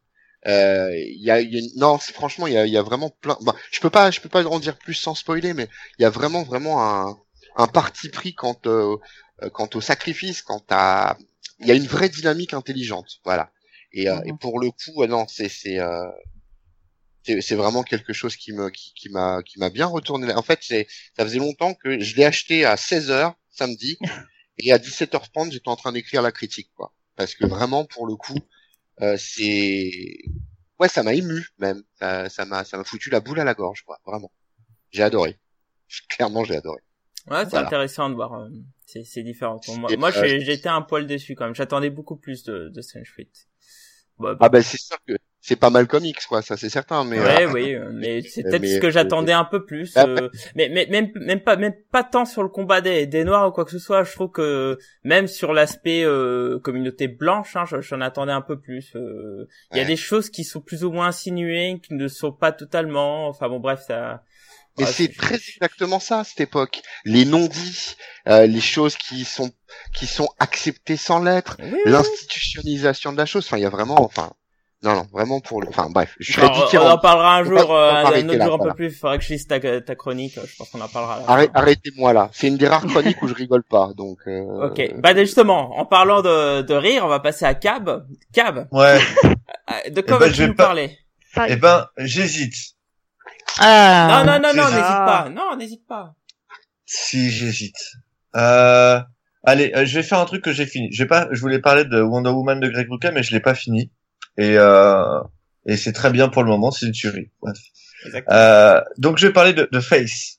Euh, 0.47 0.91
y 0.95 1.31
a, 1.31 1.41
y 1.41 1.59
a 1.59 1.61
non, 1.77 1.99
franchement, 1.99 2.47
il 2.47 2.55
y 2.55 2.57
a, 2.59 2.67
y 2.67 2.77
a 2.77 2.83
vraiment 2.83 3.11
plein. 3.11 3.37
Bah, 3.43 3.55
je 3.71 3.81
peux 3.81 3.91
pas, 3.91 4.11
je 4.11 4.21
peux 4.21 4.29
pas 4.29 4.45
en 4.47 4.59
dire 4.59 4.79
plus 4.79 4.95
sans 4.95 5.15
spoiler, 5.15 5.53
mais 5.55 5.69
il 5.99 6.03
y 6.03 6.05
a 6.05 6.11
vraiment, 6.11 6.43
vraiment 6.43 6.83
un, 6.85 7.19
un 7.57 7.67
parti 7.67 8.09
pris 8.09 8.35
quant, 8.35 8.59
euh, 8.67 8.97
quant 9.53 9.69
au 9.75 9.81
sacrifice, 9.81 10.43
quant 10.43 10.65
à. 10.71 11.19
Il 11.61 11.67
y 11.67 11.71
a 11.71 11.75
une 11.75 11.87
vraie 11.87 12.09
dynamique 12.09 12.55
intelligente, 12.55 13.21
voilà. 13.25 13.53
Et, 13.93 14.09
euh, 14.09 14.21
et 14.25 14.33
pour 14.41 14.61
le 14.61 14.71
coup, 14.71 15.03
euh, 15.03 15.07
non, 15.07 15.27
c'est, 15.29 15.49
c'est, 15.51 15.79
euh, 15.79 16.09
c'est 17.23 17.41
c'est 17.41 17.55
vraiment 17.55 17.83
quelque 17.83 18.13
chose 18.13 18.37
qui 18.37 18.53
me, 18.53 18.71
qui, 18.71 18.93
qui 18.95 19.09
m'a, 19.11 19.43
qui 19.43 19.59
m'a 19.59 19.71
bien 19.71 19.87
retourné. 19.87 20.33
En 20.35 20.43
fait, 20.43 20.61
c'est, 20.63 20.87
ça 21.17 21.25
faisait 21.25 21.39
longtemps 21.39 21.75
que 21.75 22.01
je 22.01 22.17
l'ai 22.17 22.25
acheté 22.25 22.65
à 22.65 22.77
16 22.77 23.11
h 23.11 23.35
samedi 23.51 23.99
et 24.59 24.73
à 24.73 24.79
17h30 24.79 25.53
j'étais 25.53 25.69
en 25.69 25.77
train 25.77 25.93
d'écrire 25.93 26.23
la 26.23 26.33
critique 26.33 26.71
quoi 26.77 26.95
parce 27.17 27.35
que 27.35 27.47
vraiment 27.47 27.85
pour 27.85 28.07
le 28.07 28.15
coup 28.15 28.39
euh, 29.03 29.17
c'est 29.19 29.91
ouais 30.79 30.89
ça 30.89 31.03
m'a 31.03 31.15
ému 31.15 31.47
même 31.59 31.83
ça 31.95 32.29
ça 32.29 32.45
m'a 32.45 32.65
ça 32.65 32.77
m'a 32.79 32.85
foutu 32.85 33.11
la 33.11 33.21
boule 33.21 33.41
à 33.41 33.45
la 33.45 33.55
gorge 33.55 33.83
quoi 33.85 33.99
vraiment 34.07 34.33
j'ai 34.93 35.03
adoré 35.05 35.39
clairement 36.11 36.45
j'ai 36.45 36.57
adoré 36.57 36.81
Ouais, 37.31 37.45
c'est 37.45 37.53
Voilà. 37.53 37.67
intéressant 37.67 38.09
de 38.11 38.15
voir. 38.15 38.33
euh, 38.35 38.49
c'est, 38.87 39.05
c'est 39.05 39.23
différent. 39.23 39.61
Bon, 39.67 39.77
moi, 39.79 39.97
moi 39.97 40.11
euh, 40.17 40.39
j'étais 40.41 40.69
un 40.69 40.83
poil 40.83 41.07
déçu 41.07 41.35
quand 41.35 41.45
même. 41.45 41.55
J'attendais 41.55 41.91
beaucoup 41.91 42.17
plus 42.17 42.43
de, 42.45 42.69
de 42.69 42.81
Strange 42.81 43.11
Fruit. 43.13 43.31
Bah, 44.19 44.37
ah 44.39 44.49
ben 44.49 44.63
c'est 44.63 44.79
sûr 44.79 44.97
que 45.07 45.15
c'est 45.43 45.57
pas 45.57 45.71
mal 45.71 45.87
comics 45.87 46.19
quoi 46.29 46.43
ça 46.43 46.57
c'est 46.57 46.69
certain 46.69 47.05
mais 47.05 47.19
ouais, 47.19 47.47
euh, 47.47 47.53
oui, 47.53 47.75
euh, 47.75 47.91
mais 47.93 48.23
c'est 48.29 48.43
peut-être 48.43 48.67
ce 48.67 48.79
que 48.79 48.91
j'attendais 48.91 49.33
un 49.33 49.45
peu 49.45 49.65
plus. 49.65 49.93
Ah, 49.97 50.05
euh, 50.07 50.29
mais, 50.55 50.69
mais 50.69 50.87
même, 50.91 51.11
même 51.15 51.41
pas, 51.41 51.57
même 51.57 51.75
pas 51.91 52.05
tant 52.05 52.25
sur 52.27 52.43
le 52.43 52.49
combat 52.51 52.81
des, 52.81 53.07
des 53.07 53.25
noirs 53.25 53.49
ou 53.49 53.53
quoi 53.53 53.65
que 53.65 53.71
ce 53.71 53.79
soit. 53.79 54.05
Je 54.05 54.13
trouve 54.13 54.31
que 54.31 54.79
même 55.05 55.27
sur 55.27 55.53
l'aspect 55.53 56.03
euh, 56.05 56.59
communauté 56.59 57.09
blanche, 57.09 57.57
hein, 57.57 57.65
je- 57.67 57.81
j'en 57.81 58.01
attendais 58.03 58.33
un 58.33 58.43
peu 58.43 58.61
plus. 58.61 58.93
euh, 58.97 59.47
Il 59.73 59.79
y 59.79 59.81
a 59.81 59.83
Ouais. 59.85 59.89
des 59.89 59.97
choses 59.97 60.29
qui 60.31 60.45
sont 60.45 60.61
plus 60.61 60.85
ou 60.85 60.93
moins 60.93 61.07
insinuées, 61.09 61.81
qui 61.83 61.95
ne 61.95 62.07
sont 62.09 62.33
pas 62.33 62.53
totalement. 62.53 63.27
Enfin 63.29 63.49
bon, 63.49 63.61
bref, 63.61 63.81
ça. 63.87 64.23
mais 64.79 64.85
Ouais, 64.85 64.93
c'est 64.93 65.09
très 65.17 65.37
exactement 65.37 66.01
ça 66.01 66.23
cette 66.25 66.41
époque 66.41 66.83
les 67.05 67.25
non-dits 67.25 67.97
euh, 68.29 68.47
les 68.47 68.61
choses 68.61 68.97
qui 68.97 69.25
sont 69.25 69.51
qui 69.95 70.07
sont 70.07 70.29
acceptées 70.39 70.97
sans 70.97 71.23
l'être 71.23 71.57
oui, 71.61 71.79
l'institutionnalisation 71.87 73.13
de 73.13 73.17
la 73.19 73.27
chose 73.27 73.45
enfin 73.47 73.57
il 73.57 73.63
y 73.63 73.67
a 73.67 73.71
vraiment 73.71 74.01
enfin 74.03 74.33
non 74.83 74.95
non 74.95 75.07
vraiment 75.13 75.41
pour 75.41 75.61
le 75.61 75.69
enfin 75.69 75.89
bref 75.91 76.15
je 76.21 76.33
serais 76.33 76.47
Alors, 76.47 76.71
on 76.75 76.91
en 76.91 76.99
parlera 76.99 77.37
un 77.37 77.45
jour, 77.45 77.67
pas- 77.69 78.03
euh, 78.03 78.07
un 78.07 78.29
autre 78.29 78.37
là, 78.39 78.45
jour 78.47 78.55
un 78.55 78.57
voilà. 78.57 78.73
peu 78.73 78.77
plus. 78.77 78.87
Il 78.87 78.95
faudrait 78.99 79.19
que 79.19 79.25
je 79.25 79.33
lise 79.35 79.47
ta, 79.47 79.61
ta 79.83 79.95
chronique. 79.95 80.39
Je 80.43 80.57
pense 80.57 80.71
qu'on 80.71 80.81
en 80.81 80.89
parlera. 80.89 81.21
Arrête-. 81.29 81.51
Arrêtez-moi 81.55 82.13
là. 82.15 82.31
C'est 82.33 82.49
une 82.49 82.57
des 82.57 82.67
rares 82.67 82.87
chroniques 82.87 83.21
où 83.23 83.29
je 83.29 83.35
rigole 83.35 83.63
pas. 83.63 83.91
Donc. 83.97 84.19
euh, 84.27 84.69
Ok. 84.71 84.95
Bah 84.99 85.15
justement, 85.15 85.79
en 85.79 85.85
parlant 85.85 86.23
de, 86.23 86.63
de 86.63 86.75
rire, 86.75 87.05
on 87.05 87.09
va 87.09 87.21
passer 87.21 87.45
à 87.45 87.53
Cab. 87.55 88.07
Cab, 88.33 88.69
Ouais. 88.73 88.99
euh, 89.27 89.91
de 89.91 90.01
quoi 90.01 90.19
ben, 90.19 90.25
veux-tu 90.27 90.37
je 90.37 90.43
vais 90.43 90.49
nous 90.49 90.55
pas- 90.55 90.65
parler? 90.65 90.97
Eh 91.49 91.57
ben, 91.57 91.87
j'hésite. 91.99 92.55
Ah. 93.59 94.23
Non, 94.25 94.33
non, 94.33 94.39
non, 94.41 94.55
non, 94.55 94.69
n'hésite 94.71 94.83
Ah. 94.83 95.23
pas. 95.25 95.29
Non, 95.29 95.57
n'hésite 95.57 95.87
pas. 95.87 96.15
Si, 96.87 97.31
j'hésite. 97.31 97.77
Euh, 98.37 98.99
allez, 99.45 99.73
euh, 99.77 99.85
je 99.85 99.95
vais 99.97 100.03
faire 100.03 100.19
un 100.21 100.25
truc 100.25 100.43
que 100.43 100.53
j'ai 100.53 100.67
fini. 100.67 100.89
Je 100.93 101.03
vais 101.03 101.09
pas, 101.09 101.29
je 101.31 101.41
voulais 101.41 101.59
parler 101.61 101.85
de 101.85 102.01
Wonder 102.01 102.31
Woman 102.31 102.61
de 102.61 102.69
Greg 102.69 102.89
Rucka, 102.91 103.11
mais 103.13 103.23
je 103.23 103.33
l'ai 103.33 103.41
pas 103.41 103.55
fini. 103.55 103.91
Et 104.39 104.57
euh, 104.57 105.21
et 105.67 105.77
c'est 105.77 105.93
très 105.93 106.11
bien 106.11 106.29
pour 106.29 106.43
le 106.43 106.49
moment, 106.49 106.71
c'est 106.71 106.87
une 106.87 106.93
tuerie. 106.93 107.31
Exactement. 108.07 108.37
Euh, 108.37 108.81
donc 108.99 109.19
je 109.19 109.27
vais 109.27 109.33
parler 109.33 109.53
de, 109.53 109.69
de 109.71 109.81
Face. 109.81 110.39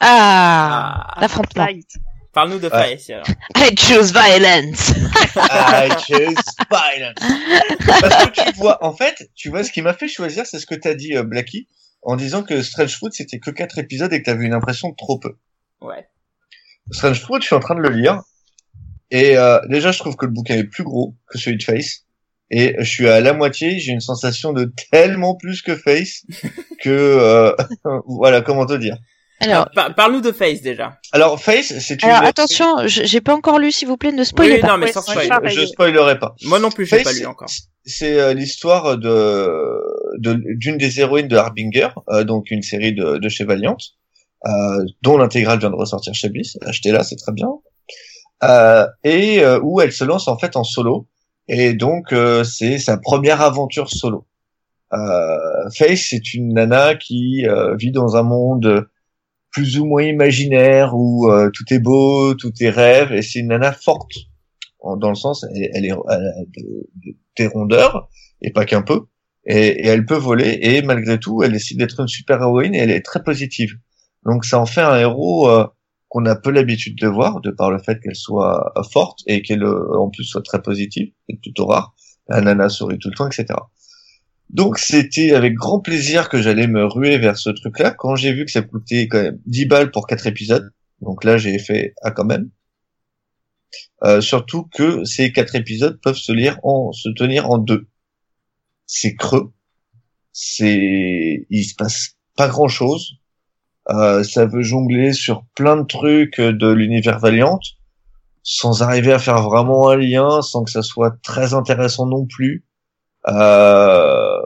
Ah. 0.00 1.06
Ah, 1.14 1.20
L'affrontement. 1.20 1.64
Fight. 1.64 1.88
Parle-nous 2.32 2.58
de 2.58 2.68
Ouais. 2.68 2.96
Face 2.96 3.10
alors. 3.10 3.26
I 3.56 3.76
choose 3.76 4.12
violence. 4.12 4.90
I 5.36 5.90
choose 6.06 6.34
violence. 6.70 7.18
Parce 7.86 8.26
que 8.30 8.50
tu 8.52 8.56
vois, 8.58 8.84
en 8.84 8.94
fait, 8.94 9.30
tu 9.34 9.50
vois, 9.50 9.62
ce 9.64 9.70
qui 9.70 9.82
m'a 9.82 9.92
fait 9.92 10.08
choisir, 10.08 10.46
c'est 10.46 10.58
ce 10.58 10.66
que 10.66 10.74
t'as 10.74 10.94
dit, 10.94 11.14
euh, 11.14 11.22
Blackie, 11.22 11.68
en 12.00 12.16
disant 12.16 12.42
que 12.42 12.62
Strange 12.62 12.96
Fruit, 12.96 13.12
c'était 13.12 13.38
que 13.38 13.50
quatre 13.50 13.78
épisodes 13.78 14.12
et 14.12 14.20
que 14.20 14.24
t'avais 14.24 14.46
une 14.46 14.54
impression 14.54 14.88
de 14.88 14.96
trop 14.96 15.18
peu. 15.18 15.36
Ouais. 15.82 16.08
Strange 16.90 17.20
Fruit, 17.20 17.40
je 17.42 17.46
suis 17.46 17.54
en 17.54 17.60
train 17.60 17.74
de 17.74 17.80
le 17.80 17.90
lire. 17.90 18.22
Et 19.10 19.36
euh, 19.36 19.60
déjà, 19.68 19.92
je 19.92 19.98
trouve 19.98 20.16
que 20.16 20.24
le 20.24 20.32
bouquin 20.32 20.56
est 20.56 20.64
plus 20.64 20.84
gros 20.84 21.14
que 21.28 21.38
celui 21.38 21.58
de 21.58 21.62
Face. 21.62 22.06
Et 22.54 22.74
je 22.78 22.84
suis 22.88 23.08
à 23.08 23.20
la 23.20 23.32
moitié, 23.32 23.78
j'ai 23.78 23.92
une 23.92 24.00
sensation 24.00 24.52
de 24.52 24.70
tellement 24.90 25.34
plus 25.36 25.62
que 25.62 25.74
Face 25.74 26.22
que... 26.82 26.90
euh, 26.90 27.52
voilà, 28.06 28.42
comment 28.42 28.66
te 28.66 28.74
dire. 28.74 28.96
Alors, 29.40 29.68
par- 29.74 29.92
Parle-nous 29.94 30.20
de 30.20 30.30
Face 30.30 30.60
déjà. 30.60 30.98
Alors, 31.10 31.42
Face, 31.42 31.76
c'est 31.80 32.00
une... 32.02 32.08
alors 32.10 32.22
attention, 32.28 32.86
je- 32.86 33.02
j'ai 33.04 33.20
pas 33.20 33.34
encore 33.34 33.58
lu, 33.58 33.72
s'il 33.72 33.88
vous 33.88 33.96
plaît, 33.96 34.12
ne 34.12 34.22
spoilez 34.22 34.54
oui, 34.56 34.60
pas. 34.60 34.68
non, 34.68 34.78
mais 34.78 34.92
sans 34.92 35.02
spoil. 35.02 35.28
Je 35.46 35.66
spoilerai 35.66 36.18
pas. 36.20 36.34
Moi 36.44 36.58
non 36.60 36.70
plus, 36.70 36.86
j'ai 36.86 36.96
Face, 36.98 37.04
pas 37.04 37.12
lu 37.12 37.26
encore. 37.26 37.48
C'est 37.84 38.20
euh, 38.20 38.34
l'histoire 38.34 38.96
de 38.98 39.50
de- 40.18 40.40
d'une 40.58 40.76
des 40.76 41.00
héroïnes 41.00 41.26
de 41.26 41.36
Harbinger, 41.36 41.88
euh, 42.10 42.22
donc 42.22 42.50
une 42.52 42.62
série 42.62 42.94
de, 42.94 43.16
de 43.16 43.28
chez 43.28 43.44
Valiant, 43.44 43.76
euh, 44.46 44.50
dont 45.02 45.16
l'intégrale 45.16 45.58
vient 45.58 45.70
de 45.70 45.74
ressortir 45.76 46.14
chez 46.14 46.28
Bliss. 46.28 46.56
Achetez-la, 46.64 47.02
c'est 47.02 47.16
très 47.16 47.32
bien. 47.32 47.48
Euh, 48.44 48.86
et 49.04 49.40
euh, 49.42 49.58
où 49.62 49.80
elle 49.80 49.92
se 49.92 50.04
lance 50.04 50.28
en 50.28 50.38
fait 50.38 50.54
en 50.56 50.62
solo. 50.64 51.08
Et 51.48 51.74
donc 51.74 52.12
euh, 52.12 52.44
c'est 52.44 52.78
sa 52.78 52.96
première 52.98 53.40
aventure 53.40 53.90
solo. 53.90 54.26
Euh, 54.92 55.36
Face, 55.76 56.06
c'est 56.10 56.34
une 56.34 56.54
nana 56.54 56.94
qui 56.96 57.46
euh, 57.46 57.74
vit 57.76 57.92
dans 57.92 58.16
un 58.16 58.22
monde 58.22 58.88
plus 59.50 59.78
ou 59.78 59.86
moins 59.86 60.02
imaginaire 60.02 60.94
où 60.94 61.30
euh, 61.30 61.50
tout 61.52 61.64
est 61.72 61.78
beau, 61.78 62.34
tout 62.34 62.52
est 62.60 62.70
rêve, 62.70 63.12
et 63.12 63.22
c'est 63.22 63.40
une 63.40 63.48
nana 63.48 63.72
forte 63.72 64.12
dans 64.98 65.10
le 65.10 65.14
sens 65.14 65.44
elle, 65.54 65.70
elle 65.74 65.84
est 65.86 65.90
elle 65.90 66.14
a 66.14 66.44
de- 66.56 66.90
de- 67.06 67.16
des 67.36 67.46
rondeurs 67.46 68.08
et 68.40 68.50
pas 68.50 68.64
qu'un 68.64 68.82
peu 68.82 69.02
et, 69.46 69.68
et 69.68 69.86
elle 69.86 70.04
peut 70.06 70.16
voler 70.16 70.58
et 70.60 70.82
malgré 70.82 71.20
tout 71.20 71.42
elle 71.44 71.52
décide 71.52 71.78
d'être 71.78 72.00
une 72.00 72.08
super 72.08 72.40
héroïne 72.42 72.74
et 72.74 72.78
elle 72.78 72.90
est 72.90 73.02
très 73.04 73.22
positive 73.22 73.74
donc 74.24 74.44
ça 74.44 74.58
en 74.58 74.66
fait 74.66 74.80
un 74.80 74.98
héros 74.98 75.48
euh, 75.48 75.66
qu'on 76.12 76.26
a 76.26 76.36
peu 76.36 76.50
l'habitude 76.50 76.98
de 76.98 77.08
voir 77.08 77.40
de 77.40 77.50
par 77.50 77.70
le 77.70 77.78
fait 77.78 77.98
qu'elle 78.00 78.14
soit 78.14 78.72
forte 78.92 79.20
et 79.26 79.40
qu'elle 79.40 79.62
euh, 79.62 79.98
en 79.98 80.10
plus 80.10 80.24
soit 80.24 80.42
très 80.42 80.60
positive 80.60 81.10
c'est 81.26 81.40
plutôt 81.40 81.66
rare 81.66 81.94
la 82.28 82.42
nana 82.42 82.68
sourit 82.68 82.98
tout 82.98 83.08
le 83.08 83.14
temps 83.14 83.28
etc 83.28 83.54
donc 84.52 84.78
c'était 84.78 85.32
avec 85.32 85.54
grand 85.54 85.80
plaisir 85.80 86.28
que 86.28 86.40
j'allais 86.40 86.66
me 86.66 86.84
ruer 86.84 87.16
vers 87.16 87.38
ce 87.38 87.48
truc-là 87.48 87.90
quand 87.90 88.16
j'ai 88.16 88.34
vu 88.34 88.44
que 88.44 88.50
ça 88.50 88.60
coûtait 88.60 89.08
quand 89.08 89.22
même 89.22 89.40
10 89.46 89.66
balles 89.66 89.90
pour 89.90 90.06
quatre 90.06 90.26
épisodes. 90.26 90.70
Donc 91.00 91.24
là 91.24 91.38
j'ai 91.38 91.58
fait 91.58 91.94
ah 92.02 92.10
quand 92.10 92.26
même. 92.26 92.50
Euh, 94.04 94.20
surtout 94.20 94.64
que 94.64 95.04
ces 95.04 95.32
quatre 95.32 95.54
épisodes 95.54 95.98
peuvent 96.02 96.16
se 96.16 96.32
lire 96.32 96.58
en 96.64 96.92
se 96.92 97.08
tenir 97.16 97.50
en 97.50 97.56
deux. 97.56 97.88
C'est 98.86 99.14
creux. 99.14 99.52
C'est 100.32 101.46
il 101.48 101.64
se 101.64 101.74
passe 101.74 102.18
pas 102.36 102.48
grand 102.48 102.68
chose. 102.68 103.21
Euh, 103.90 104.22
ça 104.22 104.46
veut 104.46 104.62
jongler 104.62 105.12
sur 105.12 105.44
plein 105.54 105.76
de 105.76 105.86
trucs 105.86 106.40
de 106.40 106.68
l'univers 106.72 107.18
Valiant 107.18 107.58
sans 108.42 108.82
arriver 108.82 109.12
à 109.12 109.18
faire 109.18 109.42
vraiment 109.42 109.88
un 109.88 109.96
lien, 109.96 110.42
sans 110.42 110.64
que 110.64 110.70
ça 110.70 110.82
soit 110.82 111.14
très 111.22 111.54
intéressant 111.54 112.06
non 112.06 112.26
plus. 112.26 112.64
Euh, 113.28 114.40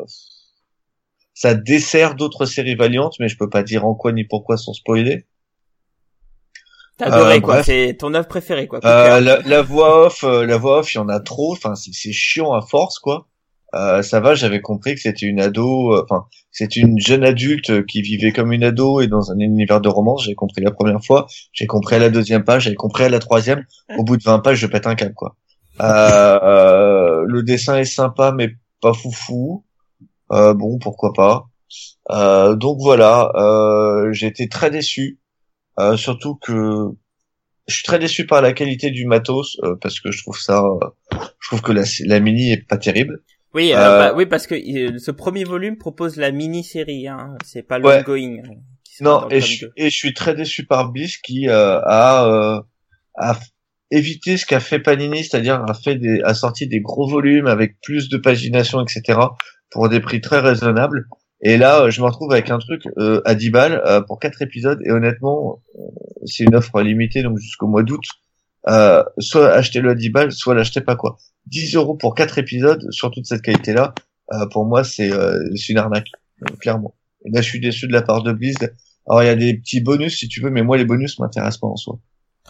ça 1.34 1.54
dessert 1.54 2.14
d'autres 2.14 2.46
séries 2.46 2.74
Valiant, 2.74 3.10
mais 3.20 3.28
je 3.28 3.36
peux 3.36 3.48
pas 3.48 3.62
dire 3.62 3.86
en 3.86 3.94
quoi 3.94 4.12
ni 4.12 4.24
pourquoi 4.24 4.56
sans 4.56 4.72
spoiler. 4.72 5.26
T'as 6.98 7.06
adoré 7.06 7.36
Euh, 7.36 7.40
quoi, 7.40 7.62
c'est 7.62 7.96
ton 7.98 8.14
œuvre 8.14 8.28
préférée 8.28 8.66
quoi. 8.66 8.80
Euh, 8.84 9.20
la, 9.20 9.40
la 9.40 9.62
voix 9.62 10.06
off, 10.06 10.24
euh, 10.24 10.46
la 10.46 10.56
voix 10.56 10.78
off, 10.78 10.94
il 10.94 10.96
y 10.96 11.00
en 11.00 11.08
a 11.08 11.20
trop. 11.20 11.52
Enfin, 11.52 11.74
c'est 11.74 12.12
chiant 12.12 12.52
à 12.54 12.62
force, 12.62 12.98
quoi. 12.98 13.28
Euh, 13.76 14.02
ça 14.02 14.20
va, 14.20 14.34
j'avais 14.34 14.60
compris 14.60 14.94
que 14.94 15.00
c'était 15.00 15.26
une 15.26 15.40
ado, 15.40 15.92
euh, 15.92 16.04
enfin, 16.08 16.26
c'était 16.50 16.80
une 16.80 16.98
jeune 16.98 17.24
adulte 17.24 17.84
qui 17.86 18.00
vivait 18.00 18.32
comme 18.32 18.52
une 18.52 18.64
ado 18.64 19.00
et 19.00 19.06
dans 19.06 19.30
un 19.30 19.38
univers 19.38 19.80
de 19.80 19.88
romance. 19.88 20.24
J'ai 20.24 20.34
compris 20.34 20.62
la 20.62 20.70
première 20.70 21.04
fois, 21.04 21.26
j'ai 21.52 21.66
compris 21.66 21.96
à 21.96 21.98
la 21.98 22.08
deuxième 22.08 22.44
page, 22.44 22.64
j'ai 22.64 22.74
compris 22.74 23.04
à 23.04 23.08
la 23.08 23.18
troisième. 23.18 23.64
Au 23.98 24.04
bout 24.04 24.16
de 24.16 24.22
20 24.22 24.38
pages, 24.40 24.58
je 24.58 24.66
pète 24.66 24.86
un 24.86 24.94
câble, 24.94 25.14
quoi. 25.14 25.36
Euh, 25.80 26.38
euh, 26.42 27.24
le 27.26 27.42
dessin 27.42 27.76
est 27.76 27.84
sympa, 27.84 28.32
mais 28.32 28.50
pas 28.80 28.94
foufou. 28.94 29.64
Bon, 30.30 30.78
pourquoi 30.78 31.12
pas. 31.12 31.46
Donc 32.56 32.78
voilà, 32.80 33.30
euh, 33.34 34.12
j'ai 34.12 34.26
été 34.26 34.48
très 34.48 34.70
déçu. 34.70 35.20
Surtout 35.96 36.36
que 36.36 36.88
je 37.66 37.74
suis 37.74 37.84
très 37.84 37.98
déçu 37.98 38.26
par 38.26 38.40
la 38.40 38.52
qualité 38.52 38.90
du 38.90 39.06
matos 39.06 39.58
parce 39.80 40.00
que 40.00 40.10
je 40.10 40.22
trouve 40.22 40.38
ça, 40.38 40.62
je 41.12 41.48
trouve 41.48 41.62
que 41.62 41.72
la, 41.72 41.82
la 42.06 42.20
mini 42.20 42.52
est 42.52 42.66
pas 42.66 42.78
terrible. 42.78 43.22
Oui, 43.56 43.72
euh, 43.72 43.76
euh, 43.78 43.98
bah, 44.10 44.14
oui 44.14 44.26
parce 44.26 44.46
que 44.46 44.54
euh, 44.54 44.98
ce 44.98 45.10
premier 45.10 45.44
volume 45.44 45.78
propose 45.78 46.16
la 46.16 46.30
mini-série, 46.30 47.08
hein. 47.08 47.36
c'est 47.44 47.62
pas 47.62 47.80
Ouais. 47.80 47.98
l'ongoing. 48.04 48.38
euh, 48.44 48.54
qui 48.84 48.96
sera 48.96 49.22
Non, 49.22 49.28
et 49.30 49.40
je, 49.40 49.66
et 49.76 49.90
je 49.90 49.96
suis 49.96 50.12
très 50.14 50.34
déçu 50.34 50.66
par 50.66 50.92
Bliss 50.92 51.16
qui 51.16 51.48
euh, 51.48 51.80
a, 51.80 52.26
euh, 52.28 52.60
a 53.16 53.38
évité 53.90 54.36
ce 54.36 54.44
qu'a 54.44 54.60
fait 54.60 54.78
Panini, 54.78 55.24
c'est-à-dire 55.24 55.64
a 55.66 55.72
fait 55.74 55.94
des, 55.96 56.20
a 56.22 56.34
sorti 56.34 56.66
des 56.68 56.80
gros 56.80 57.08
volumes 57.08 57.46
avec 57.46 57.80
plus 57.82 58.08
de 58.10 58.18
pagination, 58.18 58.84
etc. 58.84 59.18
pour 59.70 59.88
des 59.88 60.00
prix 60.00 60.20
très 60.20 60.40
raisonnables. 60.40 61.06
Et 61.40 61.56
là, 61.56 61.82
euh, 61.84 61.90
je 61.90 62.00
me 62.02 62.06
retrouve 62.06 62.32
avec 62.32 62.50
un 62.50 62.58
truc 62.58 62.82
euh, 62.98 63.20
à 63.24 63.34
10 63.34 63.50
balles 63.50 63.82
euh, 63.86 64.00
pour 64.02 64.18
quatre 64.18 64.42
épisodes. 64.42 64.80
Et 64.84 64.90
honnêtement, 64.90 65.62
euh, 65.76 65.80
c'est 66.26 66.44
une 66.44 66.54
offre 66.54 66.82
limitée, 66.82 67.22
donc 67.22 67.38
jusqu'au 67.38 67.68
mois 67.68 67.82
d'août. 67.82 68.04
Euh, 68.68 69.02
soit 69.18 69.50
achetez-le 69.52 69.90
à 69.90 69.94
10 69.94 70.10
balles, 70.10 70.32
soit 70.32 70.54
l'achetez 70.54 70.80
pas 70.80 70.96
quoi. 70.96 71.16
10 71.46 71.76
euros 71.76 71.94
pour 71.94 72.14
quatre 72.14 72.38
épisodes, 72.38 72.84
sur 72.90 73.10
toute 73.10 73.26
cette 73.26 73.42
qualité-là, 73.42 73.94
euh, 74.32 74.46
pour 74.46 74.66
moi, 74.66 74.84
c'est 74.84 75.12
euh, 75.12 75.38
une 75.68 75.78
arnaque, 75.78 76.08
euh, 76.42 76.54
clairement. 76.56 76.94
Et 77.24 77.30
là, 77.30 77.40
je 77.40 77.48
suis 77.48 77.60
déçu 77.60 77.86
de 77.86 77.92
la 77.92 78.02
part 78.02 78.22
de 78.22 78.32
Bliss. 78.32 78.56
Alors, 79.08 79.22
il 79.22 79.26
y 79.26 79.30
a 79.30 79.36
des 79.36 79.54
petits 79.54 79.80
bonus 79.80 80.18
si 80.18 80.28
tu 80.28 80.40
veux, 80.40 80.50
mais 80.50 80.62
moi, 80.62 80.76
les 80.76 80.84
bonus 80.84 81.18
m'intéressent 81.18 81.60
pas 81.60 81.68
en 81.68 81.76
soi. 81.76 81.98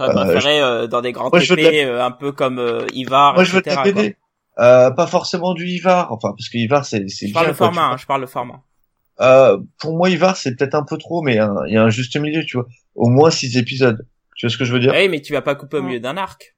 Euh, 0.00 0.12
préféré 0.12 0.60
euh, 0.60 0.86
dans 0.86 1.00
des 1.00 1.12
grands 1.12 1.30
Moi, 1.30 1.40
je 1.40 1.54
de 1.54 1.60
TP, 1.60 1.84
euh, 1.86 2.04
un 2.04 2.10
peu 2.10 2.32
comme 2.32 2.58
euh, 2.58 2.86
Ivar, 2.92 3.34
moi, 3.34 3.44
je 3.44 3.52
veux 3.52 3.62
de 3.62 3.68
la. 3.68 4.12
Euh, 4.58 4.90
pas 4.90 5.06
forcément 5.06 5.52
du 5.52 5.66
Ivar, 5.66 6.12
enfin, 6.12 6.30
parce 6.30 6.48
que 6.48 6.56
Ivar, 6.56 6.84
c'est 6.84 7.06
Je 7.06 7.32
parle 7.32 7.46
bien, 7.46 7.54
quoi, 7.54 7.66
format, 7.66 7.88
hein, 7.88 7.96
je 7.98 8.06
parle 8.06 8.22
de 8.22 8.26
format. 8.26 8.62
Euh, 9.20 9.58
pour 9.78 9.96
moi, 9.96 10.08
Ivar, 10.10 10.36
c'est 10.36 10.54
peut-être 10.54 10.74
un 10.74 10.82
peu 10.82 10.96
trop, 10.96 11.22
mais 11.22 11.38
il 11.66 11.72
y 11.72 11.76
a 11.76 11.82
un 11.82 11.90
juste 11.90 12.16
milieu, 12.16 12.44
tu 12.44 12.56
vois. 12.56 12.66
Au 12.94 13.08
moins 13.08 13.30
six 13.30 13.56
épisodes. 13.56 14.06
Tu 14.36 14.46
vois 14.46 14.52
ce 14.52 14.58
que 14.58 14.64
je 14.64 14.72
veux 14.72 14.80
dire? 14.80 14.92
Oui, 14.94 15.08
mais 15.08 15.20
tu 15.20 15.32
vas 15.32 15.42
pas 15.42 15.54
couper 15.54 15.78
au 15.78 15.82
milieu 15.82 16.00
d'un 16.00 16.16
arc. 16.16 16.55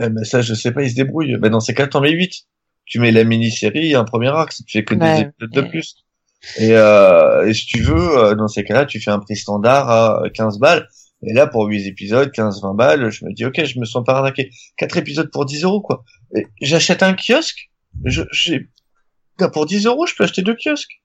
Eh 0.00 0.08
ben, 0.08 0.24
Ça, 0.24 0.42
je 0.42 0.54
sais 0.54 0.72
pas, 0.72 0.82
ils 0.82 0.90
se 0.90 0.94
débrouillent. 0.96 1.36
Ben, 1.38 1.50
dans 1.50 1.60
ces 1.60 1.74
cas, 1.74 1.86
t'en 1.86 2.00
mets 2.00 2.12
huit. 2.12 2.46
Tu 2.86 2.98
mets 2.98 3.12
la 3.12 3.24
mini-série, 3.24 3.94
un 3.94 4.04
premier 4.04 4.28
arc, 4.28 4.52
ça 4.52 4.62
te 4.64 4.70
fait 4.70 4.84
que 4.84 4.94
Ouais, 4.94 5.14
des 5.14 5.20
épisodes 5.22 5.50
de 5.52 5.60
mais- 5.62 5.68
plus. 5.70 5.94
Et, 6.58 6.72
euh, 6.72 7.46
et 7.48 7.54
si 7.54 7.64
tu 7.66 7.80
veux, 7.80 8.18
euh, 8.18 8.34
dans 8.34 8.48
ces 8.48 8.64
cas-là, 8.64 8.84
tu 8.84 9.00
fais 9.00 9.10
un 9.10 9.18
prix 9.18 9.36
standard 9.36 9.88
à 9.90 10.22
15 10.34 10.58
balles. 10.58 10.86
Et 11.26 11.32
là, 11.32 11.46
pour 11.46 11.64
8 11.66 11.86
épisodes, 11.86 12.30
15-20 12.32 12.74
balles, 12.74 13.08
je 13.10 13.24
me 13.24 13.32
dis, 13.32 13.46
ok, 13.46 13.64
je 13.64 13.78
me 13.80 13.86
sens 13.86 14.04
pas 14.04 14.12
arnaqué. 14.16 14.50
4 14.76 14.98
épisodes 14.98 15.30
pour 15.30 15.46
10 15.46 15.62
euros, 15.64 15.80
quoi. 15.80 16.04
J'achète 16.60 17.02
un 17.02 17.14
kiosque. 17.14 17.70
Je, 18.04 18.22
j'ai, 18.32 18.68
Ben, 19.38 19.48
pour 19.48 19.64
10 19.64 19.86
euros, 19.86 20.04
je 20.06 20.14
peux 20.14 20.24
acheter 20.24 20.42
deux 20.42 20.54
kiosques. 20.62 21.00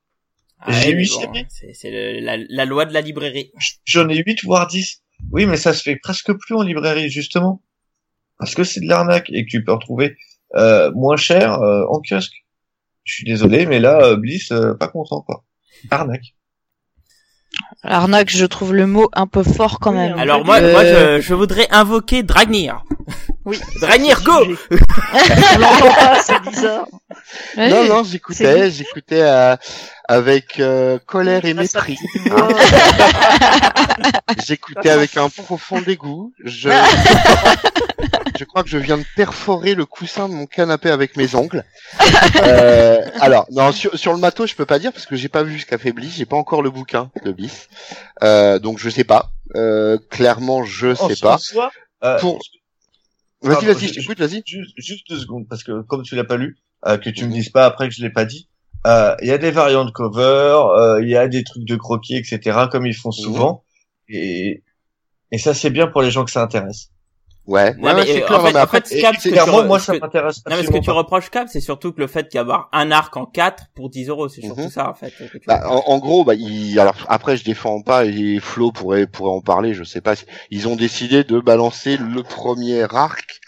Ah 0.59 0.73
J'ai 0.73 0.89
ouais, 0.89 0.95
mais 0.95 1.01
huit 1.03 1.09
bon, 1.13 1.21
séries. 1.21 1.45
c'est 1.47 1.73
c'est 1.73 2.19
la, 2.19 2.35
la 2.37 2.65
loi 2.65 2.83
de 2.85 2.93
la 2.93 2.99
librairie. 2.99 3.53
J'en 3.85 4.09
ai 4.09 4.17
8 4.17 4.43
voire 4.43 4.67
10. 4.67 5.01
Oui, 5.31 5.45
mais 5.45 5.55
ça 5.55 5.73
se 5.73 5.81
fait 5.83 5.95
presque 5.95 6.33
plus 6.33 6.55
en 6.55 6.63
librairie, 6.63 7.09
justement. 7.09 7.63
Parce 8.39 8.55
que 8.55 8.63
c'est 8.63 8.79
de 8.79 8.87
l'arnaque 8.87 9.29
et 9.29 9.45
que 9.45 9.49
tu 9.49 9.63
peux 9.63 9.73
retrouver 9.73 10.15
euh, 10.55 10.91
moins 10.95 11.17
cher 11.17 11.61
euh, 11.61 11.83
en 11.89 11.99
kiosque. 12.01 12.33
Je 13.03 13.13
suis 13.13 13.23
désolé, 13.25 13.65
mais 13.65 13.79
là, 13.79 13.99
euh, 14.01 14.15
Bliss, 14.15 14.51
euh, 14.51 14.73
pas 14.75 14.87
content, 14.87 15.21
quoi. 15.21 15.43
Arnaque. 15.91 16.35
Arnaque, 17.83 18.29
je 18.29 18.45
trouve 18.45 18.73
le 18.75 18.85
mot 18.85 19.09
un 19.13 19.25
peu 19.25 19.41
fort 19.43 19.79
quand 19.79 19.91
même. 19.91 20.17
Alors 20.19 20.45
moi, 20.45 20.59
Euh, 20.61 20.71
moi 20.71 20.85
je, 20.85 21.21
je 21.21 21.33
voudrais 21.33 21.67
invoquer 21.71 22.21
Dragnir. 22.23 22.83
Oui. 23.45 23.59
Dragnir, 23.81 24.21
go 24.23 24.43
Sujet. 24.43 24.57
On 25.55 25.59
l'entend 25.59 25.93
pas, 25.95 26.21
c'est 26.21 26.39
bizarre. 26.41 26.85
Non, 27.57 27.85
non, 27.87 28.03
j'écoutais, 28.03 28.69
j'écoutais 28.69 29.21
euh, 29.21 29.55
avec 30.07 30.59
euh, 30.59 30.99
colère 31.05 31.43
et 31.45 31.53
mépris. 31.55 31.97
hein. 32.29 32.47
J'écoutais 34.45 34.89
avec 34.91 35.17
un 35.17 35.29
profond 35.29 35.81
dégoût. 35.81 36.31
Je... 36.43 36.69
je 38.39 38.45
crois 38.45 38.63
que 38.63 38.69
je 38.69 38.77
viens 38.77 38.97
de 38.97 39.05
perforer 39.15 39.75
le 39.75 39.85
coussin 39.85 40.29
de 40.29 40.33
mon 40.33 40.45
canapé 40.45 40.89
avec 40.89 41.15
mes 41.17 41.35
ongles. 41.35 41.63
Euh, 42.43 43.01
alors, 43.19 43.45
non, 43.51 43.71
sur, 43.71 43.97
sur 43.97 44.13
le 44.13 44.19
matos, 44.19 44.49
je 44.51 44.55
peux 44.55 44.65
pas 44.65 44.79
dire 44.79 44.93
parce 44.93 45.05
que 45.05 45.15
j'ai 45.15 45.27
pas 45.29 45.43
vu 45.43 45.59
ce 45.59 45.65
qu'a 45.65 45.77
fait 45.77 45.91
Bliss. 45.91 46.15
J'ai 46.15 46.25
pas 46.25 46.35
encore 46.37 46.61
le 46.61 46.69
bouquin 46.69 47.11
de 47.25 47.31
Bliss, 47.31 47.67
euh, 48.23 48.59
donc 48.59 48.77
je 48.79 48.89
sais 48.89 49.03
pas. 49.03 49.31
Euh, 49.55 49.97
clairement, 50.09 50.63
je 50.63 50.87
En- 50.89 50.95
sais 51.09 51.25
en 51.25 51.29
pas. 51.29 51.37
soi, 51.37 51.71
euh, 52.03 52.19
Pour- 52.19 52.39
Vas-y, 53.41 53.65
vas-y, 53.65 53.87
je- 53.87 53.93
t'écoute, 53.93 54.19
vas-y. 54.19 54.41
juste, 54.45 54.71
juste 54.77 55.09
deux 55.09 55.17
secondes, 55.19 55.47
parce 55.49 55.63
que 55.63 55.81
comme 55.83 56.03
tu 56.03 56.15
l'as 56.15 56.23
pas 56.23 56.37
lu, 56.37 56.57
euh, 56.85 56.97
que 56.97 57.09
tu 57.09 57.25
me 57.25 57.31
dises 57.31 57.49
pas 57.49 57.65
après 57.65 57.87
que 57.89 57.95
je 57.95 58.01
l'ai 58.01 58.09
pas 58.11 58.25
dit, 58.25 58.47
euh, 58.87 59.15
il 59.21 59.27
y 59.27 59.31
a 59.31 59.37
des 59.37 59.51
variantes 59.51 59.87
de 59.87 59.91
cover, 59.91 60.57
euh, 60.77 61.01
il 61.01 61.09
y 61.09 61.17
a 61.17 61.27
des 61.27 61.43
trucs 61.43 61.65
de 61.65 61.75
croquis, 61.75 62.15
etc., 62.17 62.57
comme 62.71 62.85
ils 62.85 62.93
font 62.95 63.11
souvent, 63.11 63.63
et, 64.07 64.63
et 65.31 65.37
ça 65.37 65.53
c'est 65.53 65.69
bien 65.69 65.87
pour 65.87 66.01
les 66.01 66.11
gens 66.11 66.25
que 66.25 66.31
ça 66.31 66.41
intéresse. 66.41 66.89
Ouais, 67.49 67.73
Non, 67.79 67.95
mais, 67.95 68.05
c'est 68.05 68.21
euh, 68.21 68.25
clair. 68.27 68.39
en 68.39 68.45
fait- 68.45 68.53
mais 68.53 68.59
en 68.59 68.61
après, 68.63 68.81
fait, 68.81 68.95
Et 68.95 69.01
Cap, 69.01 69.15
ce 69.15 69.23
que 69.27 69.33
clairement, 69.33 69.57
tu 69.59 69.63
re- 69.63 69.67
moi 69.67 69.79
ça 69.79 69.93
m'intéresse 69.93 70.43
Non, 70.47 70.55
mais 70.55 70.63
ce 70.63 70.69
que 70.71 70.77
tu 70.77 70.91
reproches 70.91 71.29
Cap, 71.31 71.47
c'est 71.51 71.59
surtout 71.59 71.91
que 71.91 71.99
le 71.99 72.05
fait 72.07 72.27
qu'il 72.29 72.35
y 72.35 72.37
ait 72.37 72.41
avoir 72.41 72.69
un 72.71 72.91
arc 72.91 73.17
en 73.17 73.25
4 73.25 73.63
pour 73.75 73.89
10 73.89 74.07
euros, 74.09 74.29
c'est 74.29 74.41
surtout 74.41 74.61
Mhm. 74.61 74.69
ça 74.69 74.89
en 74.89 74.93
fait. 74.93 75.11
Bah, 75.47 75.63
en, 75.67 75.77
en 75.87 75.97
gros, 75.97 76.23
bah, 76.23 76.35
ils, 76.35 76.79
alors 76.79 76.93
après, 77.07 77.37
je 77.37 77.43
défends 77.43 77.81
pas 77.81 78.05
et 78.05 78.39
Flo 78.39 78.71
pourrait 78.71 79.07
pourrait 79.07 79.31
en 79.31 79.41
parler. 79.41 79.73
Je 79.73 79.83
sais 79.83 80.01
pas. 80.01 80.15
si- 80.15 80.25
Ils 80.51 80.67
ont 80.67 80.75
décidé 80.75 81.23
de 81.23 81.39
balancer 81.39 81.97
le 81.97 82.21
premier 82.21 82.83
arc 82.93 83.39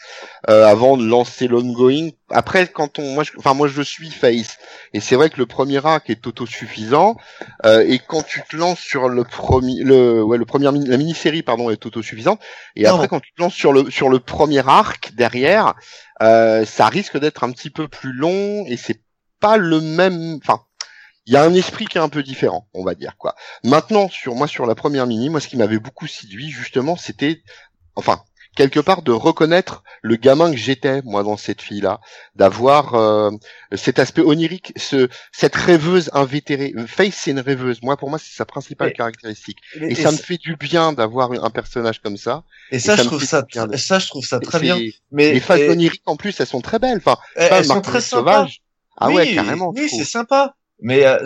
euh, 0.49 0.65
avant 0.65 0.97
de 0.97 1.05
lancer 1.05 1.47
l'ongoing. 1.47 2.09
Après, 2.29 2.67
quand 2.67 2.99
on, 2.99 3.13
moi, 3.13 3.23
je, 3.23 3.31
enfin 3.37 3.53
moi, 3.53 3.67
je 3.67 3.81
suis 3.81 4.09
Face 4.09 4.57
et 4.93 4.99
c'est 4.99 5.15
vrai 5.15 5.29
que 5.29 5.37
le 5.37 5.45
premier 5.45 5.85
arc 5.85 6.09
est 6.09 6.25
autosuffisant. 6.27 7.17
Euh, 7.65 7.85
et 7.87 7.99
quand 7.99 8.23
tu 8.23 8.41
te 8.49 8.55
lances 8.55 8.79
sur 8.79 9.09
le 9.09 9.23
premier, 9.23 9.83
le 9.83 10.23
ouais, 10.23 10.37
le 10.37 10.45
premier 10.45 10.71
mini- 10.71 10.87
la 10.87 10.97
mini-série 10.97 11.43
pardon 11.43 11.69
est 11.69 11.85
autosuffisante. 11.85 12.39
Et 12.75 12.83
Non. 12.83 12.95
après, 12.95 13.07
quand 13.07 13.19
tu 13.19 13.33
te 13.33 13.41
lances 13.41 13.53
sur 13.53 13.73
le 13.73 13.89
sur 13.91 14.09
le 14.09 14.19
premier 14.19 14.67
arc 14.67 15.13
derrière, 15.13 15.75
euh, 16.21 16.65
ça 16.65 16.87
risque 16.87 17.17
d'être 17.17 17.43
un 17.43 17.51
petit 17.51 17.69
peu 17.69 17.87
plus 17.87 18.13
long 18.13 18.65
et 18.67 18.77
c'est 18.77 19.01
pas 19.39 19.57
le 19.57 19.81
même. 19.81 20.39
Enfin, 20.43 20.61
il 21.27 21.33
y 21.33 21.37
a 21.37 21.43
un 21.43 21.53
esprit 21.53 21.85
qui 21.85 21.97
est 21.99 22.01
un 22.01 22.09
peu 22.09 22.23
différent, 22.23 22.67
on 22.73 22.83
va 22.83 22.95
dire 22.95 23.15
quoi. 23.17 23.35
Maintenant, 23.63 24.09
sur 24.09 24.33
moi, 24.35 24.47
sur 24.47 24.65
la 24.65 24.73
première 24.73 25.05
mini, 25.05 25.29
moi, 25.29 25.39
ce 25.39 25.47
qui 25.47 25.55
m'avait 25.57 25.77
beaucoup 25.79 26.07
séduit, 26.07 26.49
justement, 26.49 26.95
c'était, 26.95 27.43
enfin, 27.95 28.23
quelque 28.55 28.79
part 28.79 29.01
de 29.01 29.11
reconnaître 29.11 29.83
le 30.01 30.15
gamin 30.15 30.51
que 30.51 30.57
j'étais, 30.57 31.01
moi, 31.03 31.23
dans 31.23 31.37
cette 31.37 31.61
fille-là, 31.61 32.01
d'avoir 32.35 32.95
euh, 32.95 33.29
cet 33.73 33.99
aspect 33.99 34.21
onirique, 34.21 34.73
ce, 34.75 35.09
cette 35.31 35.55
rêveuse 35.55 36.09
invétérée. 36.13 36.73
Face, 36.87 37.13
c'est 37.15 37.31
une 37.31 37.39
rêveuse. 37.39 37.81
Moi, 37.81 37.95
pour 37.97 38.09
moi, 38.09 38.19
c'est 38.19 38.35
sa 38.35 38.45
principale 38.45 38.89
Et- 38.89 38.93
caractéristique. 38.93 39.59
Et, 39.75 39.91
Et, 39.91 39.95
ça 39.95 40.11
me 40.11 40.17
fait 40.17 40.37
du 40.37 40.55
bien 40.55 40.91
d'avoir 40.93 41.31
un 41.31 41.49
personnage 41.49 42.01
comme 42.01 42.17
ça. 42.17 42.43
et 42.71 42.79
ça, 42.79 42.95
je 42.95 43.03
trouve 43.03 43.23
ça, 43.23 43.41
du 43.43 43.47
bien 43.53 43.67
de- 43.67 43.77
ça, 43.77 43.99
je 43.99 44.07
trouve 44.07 44.25
ça 44.25 44.39
très 44.39 44.59
bien. 44.59 44.77
Mais 45.11 45.33
Les 45.33 45.39
phases 45.39 45.61
oniriques, 45.69 46.03
en 46.05 46.15
plus, 46.15 46.39
elles 46.39 46.47
sont 46.47 46.61
très 46.61 46.79
belles. 46.79 46.97
Enfin, 46.97 47.17
elles, 47.35 47.49
pas 47.49 47.57
elles 47.59 47.65
sont 47.65 47.81
très 47.81 48.01
sympas. 48.01 48.47
Ah 48.97 49.07
oui, 49.09 49.15
ouais, 49.15 49.33
carrément. 49.33 49.71
Oui, 49.75 49.87
c'est 49.89 50.03
sympa. 50.03 50.55
Mais 50.79 51.05
euh, 51.05 51.23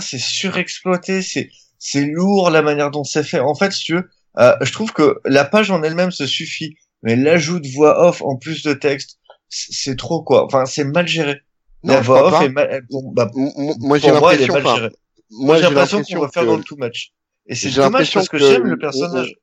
c'est 0.00 0.18
surexploité, 0.18 1.22
c'est 1.22 1.50
c'est 1.78 2.06
lourd 2.06 2.48
la 2.50 2.62
manière 2.62 2.90
dont 2.90 3.04
c'est 3.04 3.22
fait. 3.24 3.40
En 3.40 3.54
fait, 3.54 3.70
si 3.72 3.84
tu 3.84 3.94
veux, 3.94 4.08
euh, 4.38 4.54
je 4.60 4.72
trouve 4.72 4.92
que 4.92 5.20
la 5.24 5.44
page 5.44 5.70
en 5.70 5.82
elle-même 5.82 6.10
se 6.10 6.26
suffit, 6.26 6.76
mais 7.02 7.16
l'ajout 7.16 7.60
de 7.60 7.68
voix 7.74 8.06
off 8.08 8.22
en 8.22 8.36
plus 8.36 8.62
de 8.62 8.72
texte, 8.74 9.18
c'est 9.48 9.96
trop 9.96 10.22
quoi. 10.22 10.44
Enfin, 10.44 10.64
c'est 10.66 10.84
mal 10.84 11.06
géré. 11.06 11.40
Non, 11.82 11.94
la 11.94 12.00
voix 12.00 12.26
off 12.26 12.32
pas. 12.32 12.44
est 12.44 12.48
mal. 12.48 12.82
bon, 12.90 13.12
bah, 13.12 13.30
Moi, 13.34 13.98
j'ai 13.98 14.10
l'impression. 14.10 14.54
Moi, 14.62 14.90
Moi, 15.30 15.56
j'ai 15.56 15.62
l'impression 15.62 16.02
qu'on 16.02 16.20
va 16.20 16.28
faire 16.28 16.42
que- 16.44 16.48
dans 16.48 16.56
le 16.56 16.64
too 16.64 16.76
much. 16.78 17.12
Et 17.46 17.54
c'est 17.54 17.70
dommage 17.70 18.12
parce 18.12 18.28
que, 18.28 18.38
que 18.38 18.46
j'aime 18.46 18.64
le 18.64 18.78
personnage. 18.78 19.34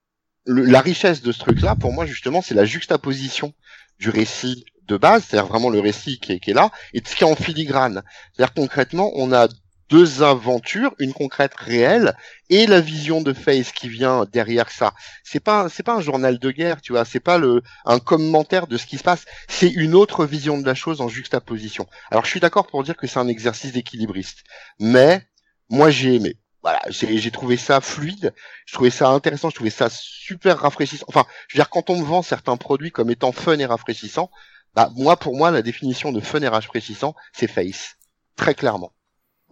le- 0.45 0.63
la 0.65 0.81
richesse 0.81 1.21
de 1.21 1.31
ce 1.31 1.39
truc-là, 1.39 1.75
pour 1.75 1.93
moi, 1.93 2.05
justement, 2.05 2.41
c'est 2.41 2.55
la 2.55 2.65
juxtaposition 2.65 3.53
du 3.99 4.09
récit 4.09 4.65
de 4.87 4.97
base, 4.97 5.23
c'est-à-dire 5.29 5.47
vraiment 5.47 5.69
le 5.69 5.79
récit 5.79 6.19
qui 6.19 6.33
est, 6.33 6.39
qui 6.39 6.49
est 6.51 6.53
là, 6.55 6.71
et 6.93 7.01
de 7.01 7.07
ce 7.07 7.15
qui 7.15 7.23
est 7.23 7.27
en 7.27 7.35
filigrane. 7.35 8.01
C'est-à-dire 8.33 8.53
concrètement, 8.55 9.11
on 9.15 9.31
a 9.31 9.47
deux 9.91 10.23
aventures, 10.23 10.95
une 10.99 11.11
concrète 11.11 11.53
réelle 11.53 12.15
et 12.49 12.65
la 12.65 12.79
vision 12.79 13.21
de 13.21 13.33
Face 13.33 13.73
qui 13.73 13.89
vient 13.89 14.25
derrière 14.31 14.71
ça. 14.71 14.93
C'est 15.25 15.41
pas 15.41 15.67
c'est 15.67 15.83
pas 15.83 15.95
un 15.95 16.01
journal 16.01 16.39
de 16.39 16.49
guerre, 16.49 16.81
tu 16.81 16.93
vois, 16.93 17.03
c'est 17.03 17.19
pas 17.19 17.37
le 17.37 17.61
un 17.85 17.99
commentaire 17.99 18.67
de 18.67 18.77
ce 18.77 18.85
qui 18.85 18.97
se 18.97 19.03
passe, 19.03 19.25
c'est 19.49 19.69
une 19.69 19.93
autre 19.93 20.25
vision 20.25 20.57
de 20.57 20.65
la 20.65 20.75
chose 20.75 21.01
en 21.01 21.09
juxtaposition. 21.09 21.87
Alors 22.09 22.23
je 22.23 22.29
suis 22.29 22.39
d'accord 22.39 22.67
pour 22.67 22.83
dire 22.83 22.95
que 22.95 23.05
c'est 23.05 23.19
un 23.19 23.27
exercice 23.27 23.73
d'équilibriste, 23.73 24.43
mais 24.79 25.27
moi 25.69 25.91
j'ai 25.91 26.15
aimé. 26.15 26.37
Voilà, 26.63 26.81
j'ai 26.89 27.31
trouvé 27.31 27.57
ça 27.57 27.81
fluide, 27.81 28.33
je 28.67 28.73
trouvais 28.73 28.91
ça 28.91 29.09
intéressant, 29.09 29.49
je 29.49 29.55
trouvais 29.55 29.71
ça 29.71 29.89
super 29.91 30.59
rafraîchissant. 30.59 31.05
Enfin, 31.09 31.25
je 31.49 31.57
veux 31.57 31.59
dire 31.59 31.69
quand 31.69 31.89
on 31.89 31.99
me 31.99 32.05
vend 32.05 32.21
certains 32.21 32.55
produits 32.55 32.91
comme 32.91 33.11
étant 33.11 33.33
fun 33.33 33.57
et 33.59 33.65
rafraîchissant, 33.65 34.31
bah 34.73 34.89
moi 34.95 35.17
pour 35.17 35.35
moi 35.35 35.51
la 35.51 35.61
définition 35.61 36.13
de 36.13 36.21
fun 36.21 36.39
et 36.41 36.47
rafraîchissant, 36.47 37.13
c'est 37.33 37.47
Face, 37.47 37.97
très 38.37 38.55
clairement. 38.55 38.93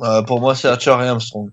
Euh, 0.01 0.21
pour 0.23 0.39
moi, 0.39 0.55
c'est 0.55 0.67
Archer 0.67 0.91
et 1.01 1.07
Armstrong. 1.07 1.49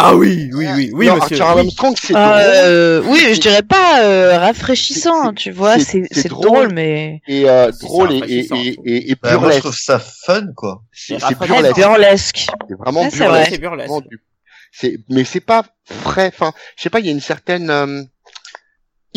Ah 0.00 0.14
oui, 0.14 0.48
oui, 0.54 0.66
oui, 0.76 0.90
oui, 0.94 1.06
non, 1.08 1.16
monsieur. 1.16 1.40
Arthur 1.40 1.56
oui. 1.56 1.60
Armstrong, 1.62 1.94
c'est 2.00 2.14
Euh, 2.16 3.02
oui, 3.04 3.34
je 3.34 3.40
dirais 3.40 3.62
pas 3.64 4.04
euh, 4.04 4.38
rafraîchissant, 4.38 5.32
tu 5.34 5.50
vois, 5.50 5.80
c'est- 5.80 6.28
drôle. 6.28 6.46
drôle, 6.46 6.72
mais 6.72 7.20
et 7.26 7.48
euh, 7.50 7.72
C'est 7.72 7.86
drôle 7.86 8.12
et, 8.12 8.16
et, 8.18 8.38
et, 8.38 8.42
je 8.44 8.48
trouve. 8.48 8.60
et, 8.86 9.10
et 9.10 9.14
Bah, 9.20 9.30
moi, 9.30 9.32
je 9.32 9.38
burlesque. 9.38 9.60
trouve 9.60 9.76
ça 9.76 9.98
fun, 9.98 10.46
quoi. 10.54 10.82
C'est 10.92 11.14
Mais 11.14 11.46
burlesque. 11.46 11.76
burlesque. 11.76 12.46
C'est 12.68 12.74
vraiment 12.78 13.10
c'est 13.10 13.16
burlesque. 13.18 13.30
vrai. 13.40 13.48
C'est 13.50 13.58
burlesque. 13.58 13.90
C'est, 14.70 14.98
mais 15.08 15.24
c'est 15.24 15.40
pas 15.40 15.64
frais. 15.90 16.30
Enfin, 16.32 16.52
je 16.76 16.82
sais 16.84 16.90
pas, 16.90 17.00
il 17.00 17.06
y 17.06 17.08
a 17.08 17.12
une 17.12 17.20
certaine 17.20 17.68
euh, 17.70 17.86
Mais- 17.86 18.06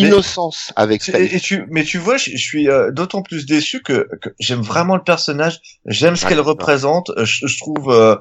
innocence 0.07 0.73
avec 0.75 1.01
Tu- 1.03 1.11
ça. 1.11 1.19
Et, 1.19 1.25
et 1.35 1.39
tu, 1.39 1.65
mais 1.69 1.83
tu 1.83 1.99
vois, 1.99 2.17
je, 2.17 2.31
je 2.31 2.37
suis 2.37 2.69
euh, 2.69 2.89
d'autant 2.91 3.21
plus 3.21 3.45
déçu 3.45 3.83
que, 3.83 4.07
que 4.21 4.29
j'aime 4.39 4.61
vraiment 4.61 4.95
le 4.95 5.03
personnage, 5.03 5.59
j'aime 5.85 6.15
ce 6.15 6.25
qu'elle 6.25 6.39
représente. 6.39 7.11
euh, 7.11 7.25
Je, 7.25 7.45
je 7.45 7.57
trouve, 7.59 7.91
euh, 7.91 8.15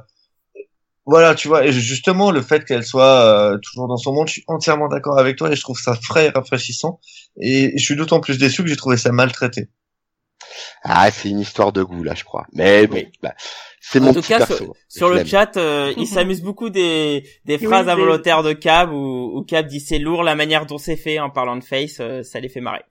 voilà, 1.10 1.34
tu 1.34 1.48
vois, 1.48 1.66
et 1.66 1.72
justement 1.72 2.30
le 2.30 2.40
fait 2.40 2.64
qu'elle 2.64 2.84
soit 2.84 3.24
euh, 3.24 3.58
toujours 3.58 3.88
dans 3.88 3.96
son 3.96 4.12
monde, 4.12 4.28
je 4.28 4.34
suis 4.34 4.44
entièrement 4.46 4.86
d'accord 4.86 5.18
avec 5.18 5.34
toi 5.34 5.50
et 5.50 5.56
je 5.56 5.60
trouve 5.60 5.76
ça 5.76 5.96
frais 6.00 6.26
et 6.26 6.28
rafraîchissant. 6.28 7.00
Et 7.40 7.72
je 7.76 7.82
suis 7.84 7.96
d'autant 7.96 8.20
plus 8.20 8.38
déçu 8.38 8.62
que 8.62 8.68
j'ai 8.68 8.76
trouvé 8.76 8.96
ça 8.96 9.10
maltraité. 9.10 9.70
Ah, 10.84 11.10
c'est 11.10 11.28
une 11.28 11.40
histoire 11.40 11.72
de 11.72 11.82
goût 11.82 12.04
là, 12.04 12.14
je 12.14 12.22
crois. 12.22 12.46
Mais 12.52 12.86
bon, 12.86 13.02
bah, 13.24 13.34
c'est 13.80 13.98
En 13.98 14.04
mon 14.04 14.14
tout 14.14 14.20
petit 14.20 14.28
cas, 14.28 14.46
perso. 14.46 14.76
Sur 14.88 15.10
le 15.10 15.24
chat, 15.24 15.56
euh, 15.56 15.92
il 15.96 16.06
s'amuse 16.06 16.42
beaucoup 16.42 16.70
des, 16.70 17.24
des 17.44 17.56
Oui, 17.56 17.64
phrases 17.64 17.88
involontaires 17.88 18.44
de 18.44 18.52
Cab 18.52 18.92
où, 18.92 19.36
où 19.36 19.42
Cab 19.42 19.66
dit 19.66 19.80
c'est 19.80 19.98
lourd 19.98 20.22
la 20.22 20.36
manière 20.36 20.64
dont 20.64 20.78
c'est 20.78 20.96
fait 20.96 21.18
en 21.18 21.30
parlant 21.30 21.56
de 21.56 21.64
Face, 21.64 21.98
euh, 21.98 22.22
ça 22.22 22.38
les 22.38 22.48
fait 22.48 22.60
marrer. 22.60 22.84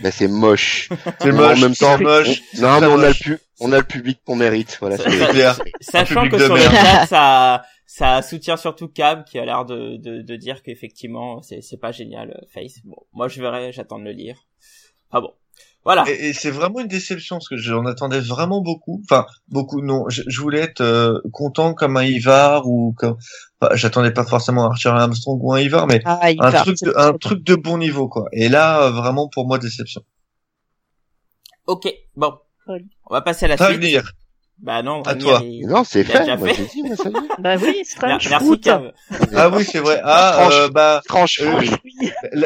Bah, 0.00 0.10
c'est 0.10 0.28
moche. 0.28 0.88
C'est 1.20 1.26
Mais 1.26 1.32
moche, 1.32 1.58
en 1.58 1.60
même 1.60 1.74
temps, 1.74 1.98
moche. 2.00 2.42
on- 2.58 2.60
non, 2.62 2.80
mais 2.80 2.86
on 2.86 3.00
a 3.00 3.08
le 3.08 3.14
pu, 3.14 3.38
on 3.60 3.72
a 3.72 3.78
le 3.78 3.84
public 3.84 4.20
qu'on 4.24 4.36
mérite. 4.36 4.78
Voilà. 4.80 4.96
C'est- 4.96 5.04
clair. 5.30 5.58
Sachant 5.80 6.22
public 6.22 6.32
que 6.32 6.36
de 6.38 6.44
sur 6.46 6.54
le 6.54 6.60
merde. 6.60 6.74
chat, 6.74 7.06
ça, 7.06 7.62
ça 7.86 8.22
soutient 8.22 8.56
surtout 8.56 8.88
Cab 8.88 9.24
qui 9.24 9.38
a 9.38 9.44
l'air 9.44 9.64
de, 9.64 9.96
de, 9.98 10.22
de 10.22 10.36
dire 10.36 10.62
qu'effectivement 10.62 11.42
c'est, 11.42 11.60
c'est 11.60 11.76
pas 11.76 11.92
génial 11.92 12.30
euh, 12.30 12.46
Face. 12.52 12.80
Bon, 12.84 12.96
moi 13.12 13.28
je 13.28 13.40
verrai, 13.42 13.72
j'attends 13.72 13.98
de 13.98 14.04
le 14.04 14.12
lire. 14.12 14.46
Ah 15.10 15.20
bon, 15.20 15.32
voilà. 15.84 16.04
Et, 16.08 16.28
et 16.28 16.32
c'est 16.32 16.50
vraiment 16.50 16.80
une 16.80 16.86
déception 16.88 17.36
parce 17.36 17.48
que 17.48 17.56
j'en 17.56 17.84
attendais 17.86 18.20
vraiment 18.20 18.60
beaucoup. 18.60 19.02
Enfin, 19.04 19.26
beaucoup 19.48 19.82
non. 19.82 20.08
Je, 20.08 20.22
je 20.26 20.40
voulais 20.40 20.60
être 20.60 20.80
euh, 20.80 21.18
content 21.32 21.74
comme 21.74 21.96
un 21.96 22.04
Ivar 22.04 22.68
ou 22.68 22.94
comme. 22.96 23.16
enfin, 23.60 23.74
J'attendais 23.74 24.12
pas 24.12 24.24
forcément 24.24 24.64
Archer 24.66 24.90
et 24.90 24.92
Armstrong 24.92 25.38
ou 25.42 25.52
un 25.52 25.60
Ivar, 25.60 25.86
mais 25.86 26.00
ah, 26.04 26.20
un 26.38 26.50
truc, 26.62 26.76
de, 26.82 26.92
un 26.96 27.12
truc 27.14 27.42
de 27.44 27.54
bon 27.56 27.78
niveau 27.78 28.08
quoi. 28.08 28.28
Et 28.32 28.48
là, 28.48 28.84
euh, 28.84 28.90
vraiment 28.90 29.28
pour 29.28 29.46
moi 29.46 29.58
déception. 29.58 30.02
Ok, 31.66 31.88
bon, 32.16 32.34
Oui. 32.68 32.80
on 33.08 33.14
va 33.14 33.20
passer 33.22 33.44
à 33.44 33.48
la 33.48 33.56
suite. 33.56 33.68
venir. 33.80 34.12
Bah 34.62 34.80
non, 34.82 35.02
À 35.02 35.16
toi. 35.16 35.40
il- 35.42 35.66
Non, 35.66 35.82
c'est 35.82 36.04
fait. 36.04 36.20
déjà 36.20 36.36
Moi, 36.36 36.48
fait. 36.48 36.54
j'ai 36.54 36.64
dit, 36.66 36.82
moi, 36.84 36.94
ça 36.96 37.08
y 37.08 37.12
est. 37.12 37.28
Bah 37.40 37.54
oui, 37.56 37.64
Mer- 37.64 37.74
Strange 37.84 38.28
Merci 38.30 38.46
Fruit. 38.46 38.60
Ah 39.36 39.48
oui, 39.48 39.64
c'est 39.64 39.80
vrai. 39.80 40.00
Ah, 40.04 40.48
euh, 40.52 40.68
bah, 40.68 41.02
Tranche. 41.08 41.40
Euh, 41.42 41.60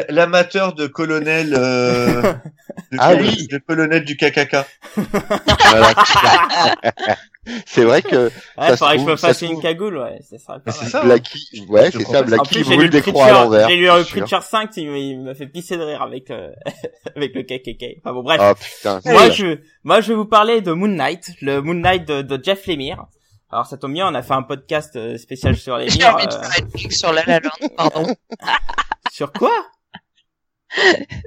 l'amateur 0.09 0.73
de 0.73 0.87
colonel, 0.87 1.53
euh, 1.55 2.21
de, 2.91 2.97
Ah 2.97 3.13
oui. 3.19 3.47
de 3.51 3.59
colonel 3.59 4.03
du 4.03 4.17
KKK. 4.17 4.57
Voilà. 4.95 5.93
c'est 7.65 7.83
vrai 7.83 8.01
que 8.01 8.25
Ouais, 8.57 8.67
Ça 8.69 8.77
faudrait 8.77 8.95
que 8.97 9.01
je 9.03 9.07
me 9.07 9.15
fasse 9.15 9.39
se 9.39 9.45
une 9.45 9.51
trouve. 9.51 9.61
cagoule, 9.63 9.97
ouais, 9.97 10.19
ça 10.21 10.37
serait 10.37 10.59
pas 10.59 10.71
mal. 10.71 10.75
c'est 10.79 10.89
ça. 10.89 11.01
hein. 11.01 11.05
Blacky, 11.05 11.65
ouais, 11.69 11.91
Je 11.91 11.97
c'est 11.99 12.03
ça, 12.05 12.23
j'ai 12.51 12.59
lu 12.59 12.63
brûle 12.65 12.81
le 12.81 12.89
des 12.89 13.01
croix 13.01 13.25
à 13.25 13.31
l'envers. 13.31 13.69
j'ai 13.69 13.75
lu 13.75 13.85
le 13.87 14.03
sûr. 14.03 14.21
Preacher 14.25 14.39
5, 14.41 14.69
il 14.77 15.19
m'a- 15.23 15.35
fait 15.35 15.47
pisser 15.47 15.77
de 15.77 15.83
rire 15.83 16.01
avec 16.01 16.29
le, 16.29 16.51
avec 17.15 17.33
le 17.35 17.43
KKK. 17.43 17.99
Enfin 17.99 18.13
bon, 18.13 18.23
bref. 18.23 18.39
Oh 18.41 18.53
putain. 18.55 18.99
moi, 19.05 19.29
je, 19.29 19.57
moi, 19.83 20.01
je 20.01 20.09
vais 20.09 20.15
vous 20.15 20.25
parler 20.25 20.61
de 20.61 20.71
Moon 20.71 20.87
Knight, 20.87 21.31
le 21.41 21.61
Moon 21.61 21.73
Knight 21.75 22.07
de, 22.07 22.21
de 22.21 22.43
Jeff 22.43 22.65
Lemire. 22.67 23.05
Alors, 23.49 23.65
ça 23.65 23.77
tombe 23.77 23.93
bien, 23.93 24.09
on 24.11 24.13
a 24.15 24.21
fait 24.23 24.33
un 24.33 24.43
podcast 24.43 24.97
euh, 24.97 25.17
spécial 25.17 25.55
sur 25.55 25.77
les 25.77 25.85
euh, 25.87 26.89
sur 26.89 27.13
La 27.13 27.23
La 27.25 27.39
Land, 27.39 27.67
pardon. 27.77 28.13
sur 29.11 29.31
quoi? 29.31 29.51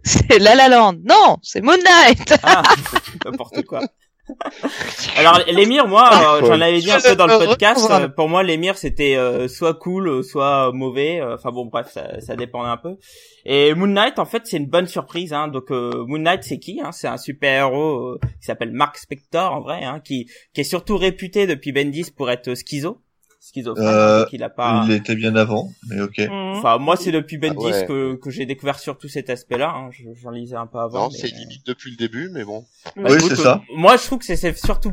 C'est 0.05 0.39
La 0.39 0.55
La 0.55 0.69
Land. 0.69 0.97
Non, 1.03 1.39
c'est 1.43 1.63
Moon 1.63 1.79
Knight. 1.79 2.35
Ah, 2.43 2.63
n'importe 3.25 3.63
quoi. 3.65 3.81
Alors, 5.17 5.41
l'émir, 5.49 5.87
moi, 5.87 6.09
Ah, 6.11 6.35
euh, 6.37 6.47
j'en 6.47 6.61
avais 6.61 6.79
dit 6.81 6.91
un 6.91 7.01
peu 7.01 7.17
dans 7.17 7.27
le 7.27 7.39
podcast. 7.47 7.89
euh, 7.91 8.09
Pour 8.09 8.29
moi, 8.29 8.43
l'émir, 8.43 8.77
c'était 8.77 9.17
euh, 9.17 9.49
soit 9.49 9.75
cool, 9.75 10.09
euh, 10.09 10.23
soit 10.23 10.73
mauvais. 10.73 11.21
Enfin 11.23 11.51
bon, 11.51 11.67
bref, 11.67 11.89
ça, 11.93 12.21
ça 12.21 12.37
dépendait 12.37 12.69
un 12.71 12.77
peu. 12.77 12.97
Et 13.45 13.75
Moon 13.75 13.87
Knight, 13.87 14.19
en 14.19 14.25
fait, 14.27 14.43
c'est 14.47 14.57
une 14.59 14.67
bonne 14.67 14.87
surprise. 14.87 15.33
Hein. 15.33 15.49
Donc, 15.49 15.71
euh, 15.71 16.05
Moon 16.07 16.19
Knight, 16.19 16.43
c'est 16.45 16.59
qui 16.59 16.81
hein? 16.83 16.93
C'est 16.93 17.09
un 17.09 17.17
super-héros 17.17 17.99
euh, 18.15 18.19
qui 18.41 18.47
s'appelle 18.47 18.73
Mark 18.73 18.97
Spector, 18.99 19.53
en 19.53 19.61
vrai, 19.61 19.83
hein, 19.85 20.01
qui, 20.05 20.29
qui 20.55 20.61
est 20.61 20.65
surtout 20.65 20.97
réputé 20.97 21.47
depuis 21.47 21.73
Bendis 21.73 22.11
pour 22.17 22.31
être 22.31 22.55
schizo. 22.55 23.01
Schizophrène, 23.41 23.87
Euh, 23.87 24.19
hein, 24.19 24.21
donc 24.25 24.33
il 24.33 24.43
a 24.43 24.51
pas... 24.51 24.85
Il 24.87 24.93
était 24.93 25.15
bien 25.17 25.35
avant, 25.35 25.71
mais 25.89 26.01
ok. 26.01 26.19
Mhm. 26.19 26.31
Enfin, 26.59 26.77
moi, 26.79 26.97
c'est 26.97 27.11
depuis 27.11 27.39
Bendis 27.39 27.65
ouais. 27.65 27.87
que, 27.87 28.15
que 28.17 28.31
j'ai 28.31 28.45
découvert 28.47 28.79
surtout 28.79 29.09
cet 29.09 29.31
aspect-là. 29.31 29.73
Hein. 29.75 29.89
Je- 29.93 30.05
J'en 30.21 30.31
lisais 30.31 30.57
un 30.57 30.67
peu 30.67 30.79
avant. 30.79 31.05
Non, 31.05 31.09
mais- 31.11 31.19
c'est 31.19 31.29
limite 31.35 31.67
depuis 31.67 31.91
le 31.91 31.97
début, 31.97 32.29
mais 32.33 32.45
bon. 32.45 32.67
bah, 32.97 33.09
Oui, 33.11 33.17
c'est 33.27 33.37
ça. 33.37 33.63
euh, 33.71 33.75
Moi, 33.77 33.97
je 33.97 34.05
trouve 34.05 34.19
que 34.19 34.27
c'est- 34.27 34.37
c'est 34.37 34.57
surtout 34.57 34.93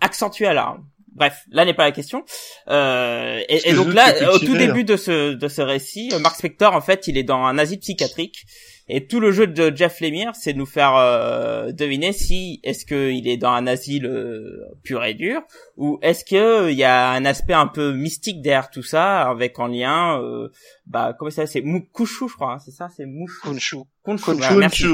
accentué 0.00 0.46
à 0.46 0.52
l'art. 0.52 0.78
Bref, 1.14 1.42
là 1.50 1.64
n'est 1.66 1.74
pas 1.74 1.84
la 1.84 1.92
question. 1.92 2.24
Euh, 2.68 3.38
et, 3.48 3.74
donc 3.74 3.92
là, 3.92 4.32
au 4.32 4.38
tout 4.38 4.56
début 4.56 4.82
de 4.84 4.96
ce 4.96 5.34
de 5.34 5.48
ce 5.48 5.60
récit, 5.60 6.10
euh, 6.14 6.18
Mark 6.18 6.36
Spector, 6.36 6.74
en 6.74 6.80
fait, 6.80 7.06
il 7.06 7.18
est 7.18 7.22
dans 7.22 7.44
un 7.44 7.58
asile 7.58 7.80
psychiatrique. 7.80 8.44
Et 8.88 9.06
tout 9.06 9.20
le 9.20 9.30
jeu 9.30 9.46
de 9.46 9.74
Jeff 9.76 10.00
Lemire, 10.00 10.32
c'est 10.34 10.54
de 10.54 10.58
nous 10.58 10.66
faire 10.66 10.96
euh, 10.96 11.70
deviner 11.70 12.12
si 12.12 12.60
est-ce 12.64 12.84
qu'il 12.86 13.28
est 13.28 13.36
dans 13.36 13.50
un 13.52 13.66
asile 13.66 14.06
euh, 14.06 14.64
pur 14.82 15.04
et 15.04 15.14
dur, 15.14 15.40
ou 15.84 15.98
est-ce 16.00 16.24
que 16.24 16.70
il 16.70 16.76
y 16.78 16.84
a 16.84 17.10
un 17.10 17.24
aspect 17.24 17.54
un 17.54 17.66
peu 17.66 17.92
mystique 17.92 18.40
derrière 18.40 18.70
tout 18.70 18.84
ça, 18.84 19.28
avec 19.28 19.58
en 19.58 19.66
lien, 19.66 20.20
euh, 20.22 20.48
bah 20.86 21.14
comment 21.18 21.30
ça, 21.30 21.46
c'est 21.46 21.60
Moukushu, 21.60 22.28
je 22.28 22.34
crois, 22.34 22.52
hein, 22.54 22.58
c'est 22.64 22.70
ça, 22.70 22.88
c'est 22.96 23.04
Mouchou. 23.06 23.48
Kunshu. 23.48 23.78
Voilà, 24.04 24.54
merci. 24.56 24.84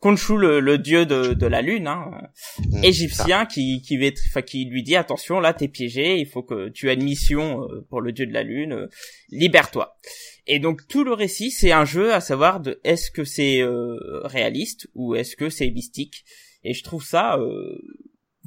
Khonshu, 0.00 0.36
le, 0.38 0.60
le 0.60 0.78
dieu 0.78 1.06
de, 1.06 1.32
de 1.34 1.46
la 1.46 1.62
lune, 1.62 1.86
hein, 1.86 2.10
Mm, 2.70 2.84
égyptien, 2.84 3.46
qui 3.46 3.80
qui, 3.82 3.96
va 3.98 4.06
être- 4.06 4.20
enfin, 4.28 4.42
qui 4.42 4.64
lui 4.66 4.82
dit 4.82 4.96
attention, 4.96 5.40
là 5.40 5.52
t'es 5.54 5.68
piégé, 5.68 6.18
il 6.18 6.26
faut 6.26 6.42
que 6.42 6.68
tu 6.68 6.88
as 6.90 6.94
une 6.94 7.04
mission 7.04 7.62
euh, 7.64 7.86
pour 7.88 8.00
le 8.02 8.12
dieu 8.12 8.26
de 8.26 8.32
la 8.32 8.42
lune, 8.42 8.72
euh, 8.74 8.86
libère-toi. 9.30 9.96
Et 10.46 10.58
donc 10.58 10.86
tout 10.88 11.02
le 11.04 11.12
récit, 11.14 11.50
c'est 11.50 11.72
un 11.72 11.84
jeu 11.86 12.12
à 12.12 12.20
savoir 12.20 12.60
de 12.60 12.78
est-ce 12.84 13.10
que 13.10 13.24
c'est 13.24 13.60
euh, 13.62 13.96
réaliste 14.24 14.88
ou 14.94 15.14
est-ce 15.14 15.34
que 15.36 15.48
c'est 15.50 15.70
mystique. 15.70 16.24
Et 16.62 16.72
je 16.74 16.82
trouve 16.82 17.04
ça 17.04 17.36
euh, 17.38 17.78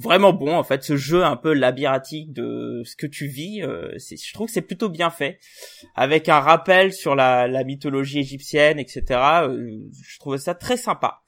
vraiment 0.02 0.34
bon 0.34 0.56
en 0.56 0.64
fait, 0.64 0.84
ce 0.84 0.96
jeu 0.96 1.24
un 1.24 1.36
peu 1.36 1.54
labyrinthique 1.54 2.32
de 2.34 2.82
ce 2.86 2.96
que 2.96 3.06
tu 3.08 3.28
vis. 3.28 3.62
euh, 3.62 3.92
c'est- 3.98 4.16
je 4.18 4.34
trouve 4.34 4.48
que 4.48 4.54
c'est 4.54 4.62
plutôt 4.62 4.90
bien 4.90 5.10
fait, 5.10 5.40
avec 5.96 6.30
un 6.30 6.40
rappel 6.40 6.94
sur 6.94 7.16
la, 7.16 7.48
la 7.48 7.64
mythologie 7.64 8.20
égyptienne, 8.20 8.80
etc. 8.80 9.04
euh, 9.44 9.80
je 10.04 10.20
trouvais 10.20 10.38
ça 10.38 10.56
très 10.56 10.78
sympa. 10.78 11.22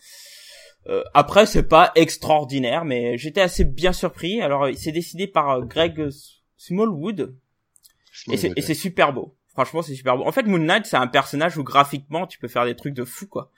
Euh, 0.88 1.04
après, 1.14 1.46
c'est 1.46 1.68
pas 1.68 1.92
extraordinaire, 1.96 2.86
mais 2.86 3.18
j'étais 3.18 3.42
assez 3.42 3.66
bien 3.66 3.94
surpris. 3.94 4.42
Alors, 4.42 4.68
c'est 4.76 4.92
décidé 4.92 5.28
par 5.28 5.50
euh, 5.52 5.62
Greg 5.62 6.10
Smallwood, 6.58 7.36
et 8.32 8.38
c'est, 8.38 8.52
et 8.56 8.62
c'est 8.62 8.74
super 8.74 9.14
beau. 9.14 9.36
Franchement, 9.50 9.82
c'est 9.82 9.94
super 9.96 10.18
beau. 10.18 10.24
En 10.26 10.32
fait, 10.32 10.44
Moon 10.44 10.58
Knight, 10.60 10.86
c'est 10.86 10.98
un 10.98 11.08
personnage 11.08 11.58
où 11.58 11.64
graphiquement, 11.64 12.26
tu 12.26 12.40
peux 12.40 12.48
faire 12.48 12.66
des 12.66 12.76
trucs 12.76 12.94
de 12.94 13.04
fou, 13.04 13.28
quoi. 13.28 13.52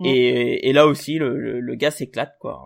Mm. 0.00 0.06
Et, 0.06 0.68
et 0.68 0.72
là 0.72 0.86
aussi, 0.86 1.14
le, 1.18 1.38
le, 1.38 1.60
le 1.60 1.74
gars 1.76 1.90
s'éclate, 1.90 2.36
quoi. 2.40 2.62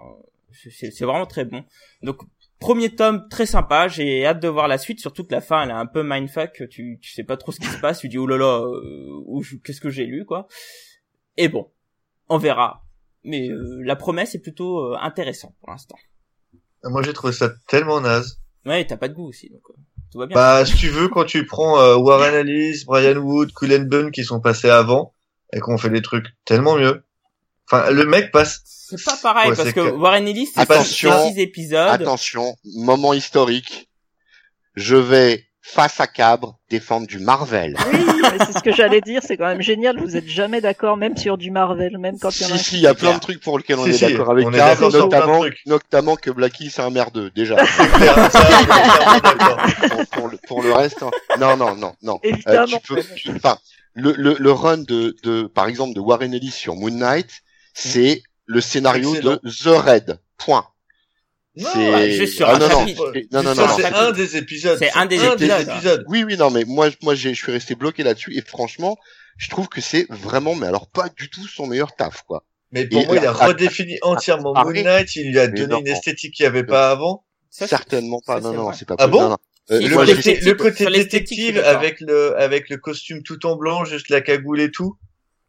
C'est- 0.55 1.05
vraiment 1.05 1.27
très 1.27 1.45
bon. 1.45 1.65
Donc, 2.03 2.19
premier 2.61 2.95
tome, 2.95 3.27
très 3.29 3.47
sympa. 3.47 3.89
J'ai 3.89 4.25
hâte 4.27 4.41
de 4.41 4.49
voir 4.49 4.69
la 4.69 4.79
suite, 4.79 5.01
surtout 5.01 5.25
que 5.25 5.33
la 5.33 5.41
fin, 5.41 5.63
elle 5.63 5.71
est 5.71 5.73
un 5.73 5.87
peu 5.87 6.03
mindfuck. 6.03 6.63
Tu, 6.71 6.99
tu 7.01 7.13
sais 7.13 7.25
pas 7.25 7.37
trop 7.37 7.53
ce 7.53 7.61
qui 7.61 7.67
se 7.67 7.79
passe. 7.81 8.01
Tu 8.01 8.09
dis, 8.09 8.19
oh 8.19 8.27
là 8.27 8.37
là, 8.37 8.63
euh, 8.65 9.41
qu'est-ce 9.65 9.81
que 9.81 9.91
j'ai 9.91 10.07
lu, 10.07 10.25
quoi. 10.25 10.47
Et 11.37 11.49
bon, 11.49 11.71
on 12.29 12.39
verra. 12.39 12.85
Mais 13.25 13.49
euh, 13.49 13.81
la 13.85 13.97
promesse 13.97 14.35
est 14.35 14.41
plutôt 14.41 14.93
euh, 14.93 14.97
intéressante 15.01 15.55
pour 15.61 15.71
l'instant. 15.71 15.97
Moi, 16.85 17.03
j'ai 17.03 17.13
trouvé 17.13 17.33
ça 17.33 17.51
tellement 17.67 18.01
naze. 18.01 18.41
Ouais, 18.67 18.87
t'as 18.87 18.97
pas 18.99 19.09
de 19.09 19.15
goût 19.15 19.29
aussi, 19.29 19.49
donc 19.51 19.63
euh, 19.71 19.75
tout 20.13 20.19
va 20.19 20.27
bien. 20.27 20.35
Bah, 20.35 20.65
si 20.65 20.75
tu 20.77 20.89
veux, 20.89 21.09
quand 21.09 21.25
tu 21.25 21.47
prends 21.47 21.81
euh, 21.81 21.97
Warren 21.97 22.35
Ellis, 22.35 22.85
Brian 22.87 23.17
Wood, 23.17 23.53
Cullen 23.55 23.89
Bunn 23.89 24.11
qui 24.11 24.25
sont 24.25 24.41
passés 24.41 24.69
avant 24.71 25.15
et 25.53 25.61
qu'on 25.61 25.79
fait 25.79 25.91
des 25.91 26.03
trucs 26.03 26.27
tellement 26.45 26.77
mieux. 26.77 27.05
Enfin, 27.71 27.91
le 27.91 28.05
mec 28.05 28.31
passe. 28.31 28.61
C'est 28.67 29.03
pas 29.03 29.17
pareil 29.23 29.51
Ouais, 29.51 29.57
parce 29.57 29.73
que 29.73 29.81
que- 29.81 29.91
Warren 29.91 30.29
Ellis, 30.29 30.49
c'est 30.55 30.61
Attention. 30.61 31.11
pas 31.11 31.27
six 31.29 31.39
épisodes. 31.41 31.89
Attention, 31.91 32.55
moment 32.77 33.13
historique. 33.15 33.89
je 34.77 34.97
vais 34.97 35.45
face 35.67 35.99
à 36.01 36.07
Cabre 36.07 36.59
défendre 36.69 37.07
du 37.07 37.19
Marvel. 37.19 37.75
Oui, 37.91 37.99
mais 38.23 38.45
c'est 38.45 38.59
ce 38.59 38.63
que 38.63 38.71
j'allais 38.73 39.01
dire, 39.01 39.23
c'est 39.25 39.39
quand 39.39 39.47
même 39.47 39.63
génial, 39.63 39.99
vous 39.99 40.15
êtes 40.17 40.27
jamais 40.29 40.61
d'accord, 40.61 40.99
même 40.99 41.17
sur 41.17 41.39
du 41.39 41.51
Marvel, 41.51 41.97
même 41.97 42.19
quand 42.19 42.39
il 42.39 42.43
y 42.43 42.45
en 42.45 42.49
a 42.55 42.59
Si 42.59 42.61
un 42.61 42.63
si, 42.63 42.75
il 42.77 42.81
y 42.83 42.87
a 42.87 42.93
plein 42.95 43.15
de 43.15 43.21
trucs 43.21 43.41
pour 43.41 43.57
lesquels 43.57 43.79
on 43.79 43.85
Si, 43.85 43.91
est 43.91 43.93
si, 43.95 44.05
d'accord 44.13 44.33
avec 44.33 44.51
Cabre, 44.51 44.93
notamment 44.93 45.43
notamment 45.65 46.17
que 46.17 46.31
Blacky 46.31 46.69
c'est 46.71 46.83
un 46.83 46.91
merdeux 46.91 47.31
déjà. 47.35 47.57
Pour, 50.13 50.29
le, 50.29 50.37
pour 50.47 50.63
le 50.63 50.73
reste, 50.73 51.03
hein. 51.03 51.11
non 51.41 51.57
non 51.57 51.75
non 51.77 51.95
non. 52.03 52.21
Euh, 52.25 52.29
Évidemment. 52.29 52.67
tu 52.85 52.95
peux, 52.95 53.03
tu- 53.17 53.31
enfin, 53.35 53.59
le, 53.95 54.13
le, 54.13 54.37
le 54.39 54.53
run 54.53 54.79
de, 54.79 55.17
de, 55.23 55.43
par 55.45 55.67
exemple, 55.69 55.95
de 55.95 56.01
Warren 56.01 56.33
Ellis 56.35 56.51
sur 56.51 56.75
Moon 56.77 56.91
Knight, 56.91 57.31
c'est 57.75 58.23
le 58.47 58.61
scénario 58.61 59.15
Excellent. 59.15 59.39
de 59.43 59.51
The 59.51 59.85
Raid. 59.85 60.19
Point. 60.39 60.67
Non, 61.57 61.69
C'est- 61.73 62.11
juste 62.13 62.35
sur 62.35 62.49
Ah, 62.49 62.55
un 62.57 62.59
non, 62.59 62.69
non, 62.69 62.79
chapitre. 62.81 63.13
non, 63.31 63.43
non, 63.45 63.55
ça, 63.55 63.67
non. 63.67 63.77
c'est 63.77 63.85
un 63.87 64.11
des 64.11 64.37
épisodes. 64.37 64.77
C'est 64.79 64.91
un 64.93 65.07
des 65.07 65.19
un 65.21 65.35
épisodes. 65.35 65.69
épisodes. 65.69 66.05
Oui, 66.09 66.25
oui, 66.25 66.37
non, 66.37 66.51
mais 66.51 66.65
moi, 66.65 66.89
moi, 67.03 67.15
j'ai, 67.15 67.33
je 67.33 67.41
suis 67.43 67.53
resté 67.53 67.75
bloqué 67.77 68.03
là-dessus 68.03 68.37
et 68.37 68.43
franchement, 68.43 68.97
je 69.39 69.49
trouve 69.51 69.69
que 69.69 69.81
c'est 69.81 70.07
vraiment, 70.11 70.55
mais 70.57 70.67
alors 70.67 70.89
pas 70.89 71.09
du 71.11 71.31
tout 71.31 71.47
son 71.47 71.67
meilleur 71.69 71.95
taf, 71.95 72.23
quoi. 72.23 72.45
Mais 72.73 72.87
pour 72.89 73.03
Et 73.03 73.07
moi, 73.07 73.17
il 73.17 73.25
a 73.27 73.33
redéfini 73.33 73.99
entièrement 74.03 74.53
Moon 74.53 74.65
Pareil. 74.65 74.83
Knight, 74.83 75.15
il 75.15 75.31
lui 75.31 75.39
a 75.39 75.47
donné 75.47 75.67
non. 75.69 75.79
une 75.81 75.87
esthétique 75.87 76.35
qu'il 76.35 76.43
n'y 76.45 76.49
avait 76.49 76.65
pas 76.65 76.91
avant. 76.91 77.25
Ça, 77.51 77.69
Certainement 77.69 78.21
pas. 78.27 78.43
ça, 78.43 78.49
Non, 78.49 78.53
non, 78.55 78.73
c'est 78.73 78.85
pas 78.89 78.97
Ah 78.99 79.07
possible. 79.07 79.29
bon. 79.29 79.37
Euh, 79.71 79.81
le 79.81 79.95
moi, 79.95 80.05
côté, 80.07 80.41
le 80.41 80.55
côté 80.55 80.87
détective 80.87 81.59
avec 81.61 82.01
le, 82.01 82.37
avec 82.37 82.69
le 82.69 82.77
costume 82.79 83.23
tout 83.23 83.47
en 83.47 83.55
blanc, 83.55 83.85
juste 83.85 84.09
la 84.09 84.21
cagoule 84.21 84.61
et 84.61 84.73
tout. 84.73 84.99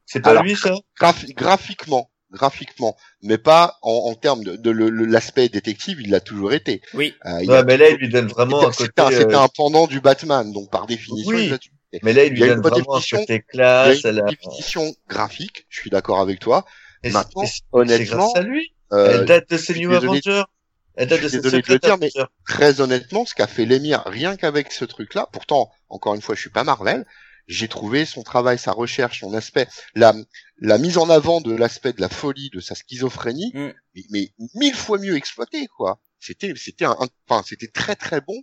C'est 0.05 0.19
pas 0.21 0.39
lui, 0.43 0.55
ça? 0.55 0.75
graphi- 1.01 1.33
graphiquement, 1.33 2.11
graphiquement, 2.31 2.95
mais 3.21 3.37
pas 3.37 3.77
en, 3.81 3.91
en 4.11 4.13
termes 4.15 4.43
de, 4.43 4.55
de 4.55 4.69
le- 4.71 4.89
l'aspect 4.89 5.47
détective, 5.49 6.01
il 6.01 6.09
l'a 6.11 6.19
toujours 6.19 6.53
été. 6.53 6.81
Oui. 6.93 7.13
Euh, 7.25 7.39
il 7.41 7.49
Ouais, 7.49 7.57
a- 7.57 7.63
mais 7.63 7.77
là, 7.77 7.89
il 7.89 7.97
lui 7.97 8.09
donne 8.09 8.27
vraiment 8.27 8.67
un 8.67 8.71
c'était 8.71 8.89
côté, 9.03 9.15
un, 9.15 9.19
c'était 9.19 9.35
euh, 9.35 9.39
un 9.41 9.47
pendant 9.47 9.87
du 9.87 10.01
Batman, 10.01 10.51
donc 10.51 10.69
par 10.71 10.85
définition, 10.87 11.29
Oui. 11.31 11.45
il 11.45 11.49
l'a 11.51 11.57
toujours 11.57 11.77
été. 11.93 11.99
mais 12.03 12.13
là, 12.13 12.23
il 12.25 12.33
il 12.33 12.35
lui 12.35 12.43
a 12.43 12.47
donne 12.47 12.57
une 12.57 12.61
vraiment 12.63 12.95
un 12.95 12.99
côté 13.01 13.25
Il 13.29 13.31
y 13.31 13.35
a 13.35 13.39
classe, 13.39 14.03
une 14.03 14.09
la, 14.11 14.21
définition 14.23 14.93
graphique, 15.07 15.65
je 15.69 15.79
suis 15.79 15.89
d'accord 15.89 16.19
avec 16.19 16.39
toi. 16.39 16.65
et 17.03 17.11
Maintenant, 17.11 17.43
honnêtement, 17.71 18.31
grâce 18.33 18.35
à 18.35 18.41
lui. 18.47 18.73
euh, 18.93 19.19
Elle 19.19 19.25
date 19.25 19.49
de 19.49 19.57
ses 19.57 19.75
New 19.79 19.93
Avengers. 19.93 20.43
Elle 20.97 21.09
date 21.09 21.21
de 21.23 21.27
ses 21.27 21.37
désolé 21.41 21.61
de 21.61 21.67
le 21.67 21.73
Secret 21.73 21.79
dire, 21.87 21.97
mais- 21.97 22.09
Avengers. 22.15 22.29
très 22.47 22.81
honnêtement, 22.81 23.25
ce 23.25 23.35
qu'a 23.35 23.47
fait 23.47 23.65
l'émir, 23.65 24.01
rien 24.05 24.35
qu'avec 24.37 24.71
ce 24.71 24.85
truc-là, 24.85 25.27
pourtant, 25.31 25.69
encore 25.89 26.15
une 26.15 26.21
fois, 26.21 26.35
je 26.35 26.41
suis 26.41 26.49
pas 26.49 26.63
Marvel, 26.63 27.05
j'ai 27.47 27.67
trouvé 27.67 28.05
son 28.05 28.23
travail, 28.23 28.57
sa 28.57 28.71
recherche, 28.71 29.19
son 29.19 29.33
aspect, 29.33 29.67
la, 29.93 30.13
la 30.59 30.77
mise 30.77 30.97
en 30.97 31.09
avant 31.09 31.41
de 31.41 31.55
l'aspect 31.55 31.93
de 31.93 32.01
la 32.01 32.09
folie, 32.09 32.49
de 32.53 32.59
sa 32.59 32.75
schizophrénie, 32.75 33.51
Mm. 33.53 33.69
mais, 33.95 34.03
mais 34.09 34.31
mille 34.55 34.73
fois 34.75 34.97
mieux 34.97 35.15
exploité, 35.15 35.67
quoi. 35.77 35.99
C'était, 36.19 36.53
c'était 36.55 36.85
un, 36.85 36.97
enfin, 37.27 37.43
c'était 37.47 37.67
très 37.67 37.95
très 37.95 38.21
bon 38.21 38.41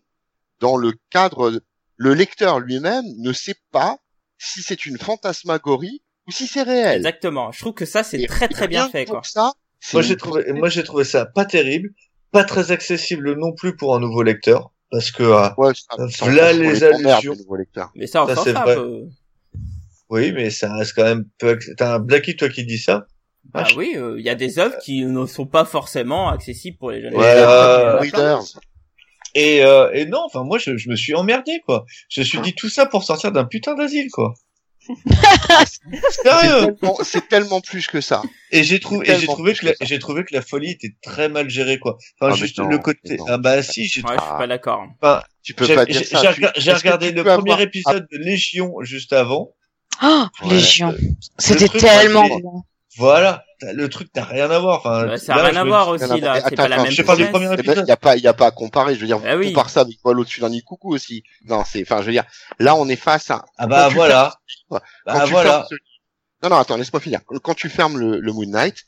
dans 0.60 0.76
le 0.76 0.92
cadre, 1.10 1.60
le 1.96 2.14
lecteur 2.14 2.60
lui-même 2.60 3.04
ne 3.18 3.32
sait 3.32 3.56
pas 3.72 3.98
si 4.38 4.62
c'est 4.62 4.86
une 4.86 4.98
fantasmagorie 4.98 6.02
ou 6.28 6.32
si 6.32 6.46
c'est 6.46 6.62
réel. 6.62 6.96
Exactement. 6.98 7.50
Je 7.50 7.58
trouve 7.60 7.74
que 7.74 7.84
ça, 7.84 8.04
c'est 8.04 8.24
très 8.26 8.48
très 8.48 8.68
bien 8.68 8.82
rien 8.84 8.90
fait, 8.90 9.06
quoi. 9.06 9.22
Ça, 9.24 9.52
Moi, 9.92 10.02
j'ai 10.02 10.16
trouvé, 10.16 10.52
moi, 10.52 10.68
j'ai 10.68 10.84
trouvé 10.84 11.02
ça 11.04 11.26
pas 11.26 11.44
terrible, 11.44 11.90
pas 12.30 12.44
très 12.44 12.70
accessible 12.70 13.34
non 13.36 13.52
plus 13.52 13.74
pour 13.74 13.96
un 13.96 14.00
nouveau 14.00 14.22
lecteur, 14.22 14.72
parce 14.92 15.10
que, 15.10 15.24
Ouais, 15.58 15.72
ça- 15.74 15.96
V'là 15.96 16.06
ça, 16.06 16.06
on 16.06 16.08
s'en 16.10 16.26
fout, 16.26 16.34
les 16.62 16.84
allusions. 16.84 17.34
les 17.50 17.58
lecteurs. 17.58 17.90
Mais 17.96 18.06
ça, 18.06 18.24
Ça, 18.28 18.36
c'est 18.44 18.52
vrai. 18.52 18.76
peu. 18.76 19.00
oui, 20.10 20.30
mais 20.32 20.50
ça 20.50 20.72
reste 20.76 20.92
quand 20.94 21.02
même 21.04 21.24
peu, 21.38 21.58
t'as 21.76 21.94
un 21.94 21.98
Blacky, 21.98 22.36
toi, 22.36 22.48
qui 22.48 22.64
dit 22.64 22.78
ça? 22.78 23.06
Ah 23.54 23.66
oui, 23.76 23.94
euh, 23.96 24.14
il 24.20 24.24
y 24.24 24.28
a 24.28 24.36
des 24.36 24.58
œuvres 24.60 24.76
qui 24.84 25.04
ne 25.04 25.26
sont 25.26 25.46
pas 25.46 25.64
forcément 25.64 26.28
accessibles 26.28 26.78
pour 26.78 26.92
les 26.92 27.02
jeunes. 27.02 27.14
Ouais, 27.16 27.34
euh. 27.36 28.00
Et, 29.34 29.64
euh, 29.64 29.90
et 29.94 30.04
non, 30.06 30.20
enfin, 30.26 30.44
moi, 30.44 30.58
je, 30.58 30.76
je 30.76 30.88
me 30.90 30.94
suis 30.94 31.14
emmerdé, 31.14 31.60
quoi. 31.66 31.84
Je 32.10 32.20
me 32.20 32.24
suis 32.24 32.38
dit 32.40 32.54
tout 32.54 32.68
ça 32.68 32.86
pour 32.86 33.02
sortir 33.02 33.32
d'un 33.32 33.44
putain 33.44 33.74
d'asile, 33.74 34.10
quoi. 34.12 34.34
C'est 35.66 36.22
Sérieux. 36.22 36.74
tellement, 36.76 36.96
c'est 37.02 37.28
tellement 37.28 37.60
plus 37.60 37.86
que 37.86 38.00
ça. 38.00 38.22
Et 38.50 38.62
j'ai 38.64 38.80
trouvé, 38.80 39.06
et 39.08 39.12
j'ai 39.12 39.18
tellement 39.20 39.32
trouvé 39.34 39.52
plus 39.52 39.60
que 39.60 39.66
la, 39.66 39.72
que 39.72 39.78
ça. 39.78 39.84
j'ai 39.84 39.98
trouvé 39.98 40.24
que 40.24 40.34
la 40.34 40.42
folie 40.42 40.70
était 40.72 40.94
très 41.02 41.28
mal 41.28 41.48
gérée, 41.50 41.78
quoi. 41.78 41.98
Enfin, 42.20 42.32
Ah, 42.32 42.36
juste 42.36 42.58
non, 42.58 42.68
le 42.68 42.78
côté, 42.78 43.18
ah 43.28 43.38
bah 43.38 43.62
si, 43.62 43.86
j'ai 43.86 44.02
Ouais, 44.02 44.14
je 44.16 44.22
suis 44.22 44.30
pas 44.38 44.46
d'accord. 44.46 44.84
enfin, 45.00 45.22
Tu 45.42 45.54
peux 45.54 45.64
j'ai, 45.66 45.74
pas 45.74 45.84
dire 45.86 45.98
j'ai- 46.00 46.04
ça. 46.04 46.32
j'ai 46.56 46.72
regardé 46.72 47.12
le 47.12 47.22
premier 47.24 47.52
avoir- 47.52 47.60
épisode 47.60 48.06
de 48.10 48.18
Légion 48.18 48.72
juste 48.82 49.12
avant. 49.12 49.50
Oh, 50.02 50.24
Ouais. 50.42 50.50
Légion. 50.54 50.94
C'était 51.38 51.68
truc, 51.68 51.80
tellement 51.82 52.26
moi. 52.40 52.62
Voilà. 52.96 53.44
Le 53.72 53.88
truc 53.88 54.08
n'a 54.16 54.24
rien 54.24 54.50
à 54.50 54.58
voir. 54.58 54.78
Enfin, 54.78 55.16
ça 55.16 55.34
a 55.34 55.36
là, 55.42 55.48
rien 55.50 55.60
à 55.60 55.64
voir 55.64 55.88
aussi, 55.88 56.04
non, 56.04 56.14
mais 56.14 56.20
là. 56.20 56.40
C'est 56.48 56.56
pas 56.56 56.68
la 56.68 56.82
même 56.82 56.90
je 56.90 57.02
parle 57.02 57.18
du 57.18 57.24
promesse. 57.28 57.48
premier 57.48 57.60
Eh 57.60 57.62
ben, 57.62 57.72
épisode. 57.72 57.84
il 57.86 57.88
y 57.88 57.92
a 57.92 57.96
pas, 57.96 58.16
il 58.16 58.22
y 58.22 58.26
a 58.28 58.34
pas 58.34 58.46
à 58.46 58.50
comparer. 58.50 58.94
Je 58.94 59.00
veux 59.00 59.06
dire, 59.06 59.20
Ah 59.24 59.36
oui. 59.36 59.48
compare 59.52 59.70
ça 59.70 59.80
avec 59.82 59.96
vol 60.04 60.18
au-dessus 60.20 60.40
d'un 60.40 60.48
nid 60.48 60.62
coucou 60.62 60.94
aussi. 60.94 61.22
Non, 61.46 61.62
c'est, 61.64 61.82
enfin, 61.82 62.00
je 62.00 62.06
veux 62.06 62.12
dire, 62.12 62.24
là, 62.58 62.74
on 62.74 62.88
est 62.88 62.96
face 62.96 63.30
à. 63.30 63.44
Ah 63.58 63.66
bah 63.66 63.84
quand 63.88 63.94
voilà. 63.94 64.34
fermes- 64.70 64.80
Bah 65.06 65.12
quand 65.20 65.26
voilà. 65.26 65.50
fermes 65.50 65.66
Non, 66.42 66.48
non, 66.50 66.56
attends, 66.56 66.76
laisse-moi 66.76 67.00
finir. 67.00 67.20
Quand 67.42 67.54
tu 67.54 67.68
fermes 67.68 67.98
le, 67.98 68.18
le 68.20 68.32
Moon 68.32 68.46
Knight, 68.46 68.84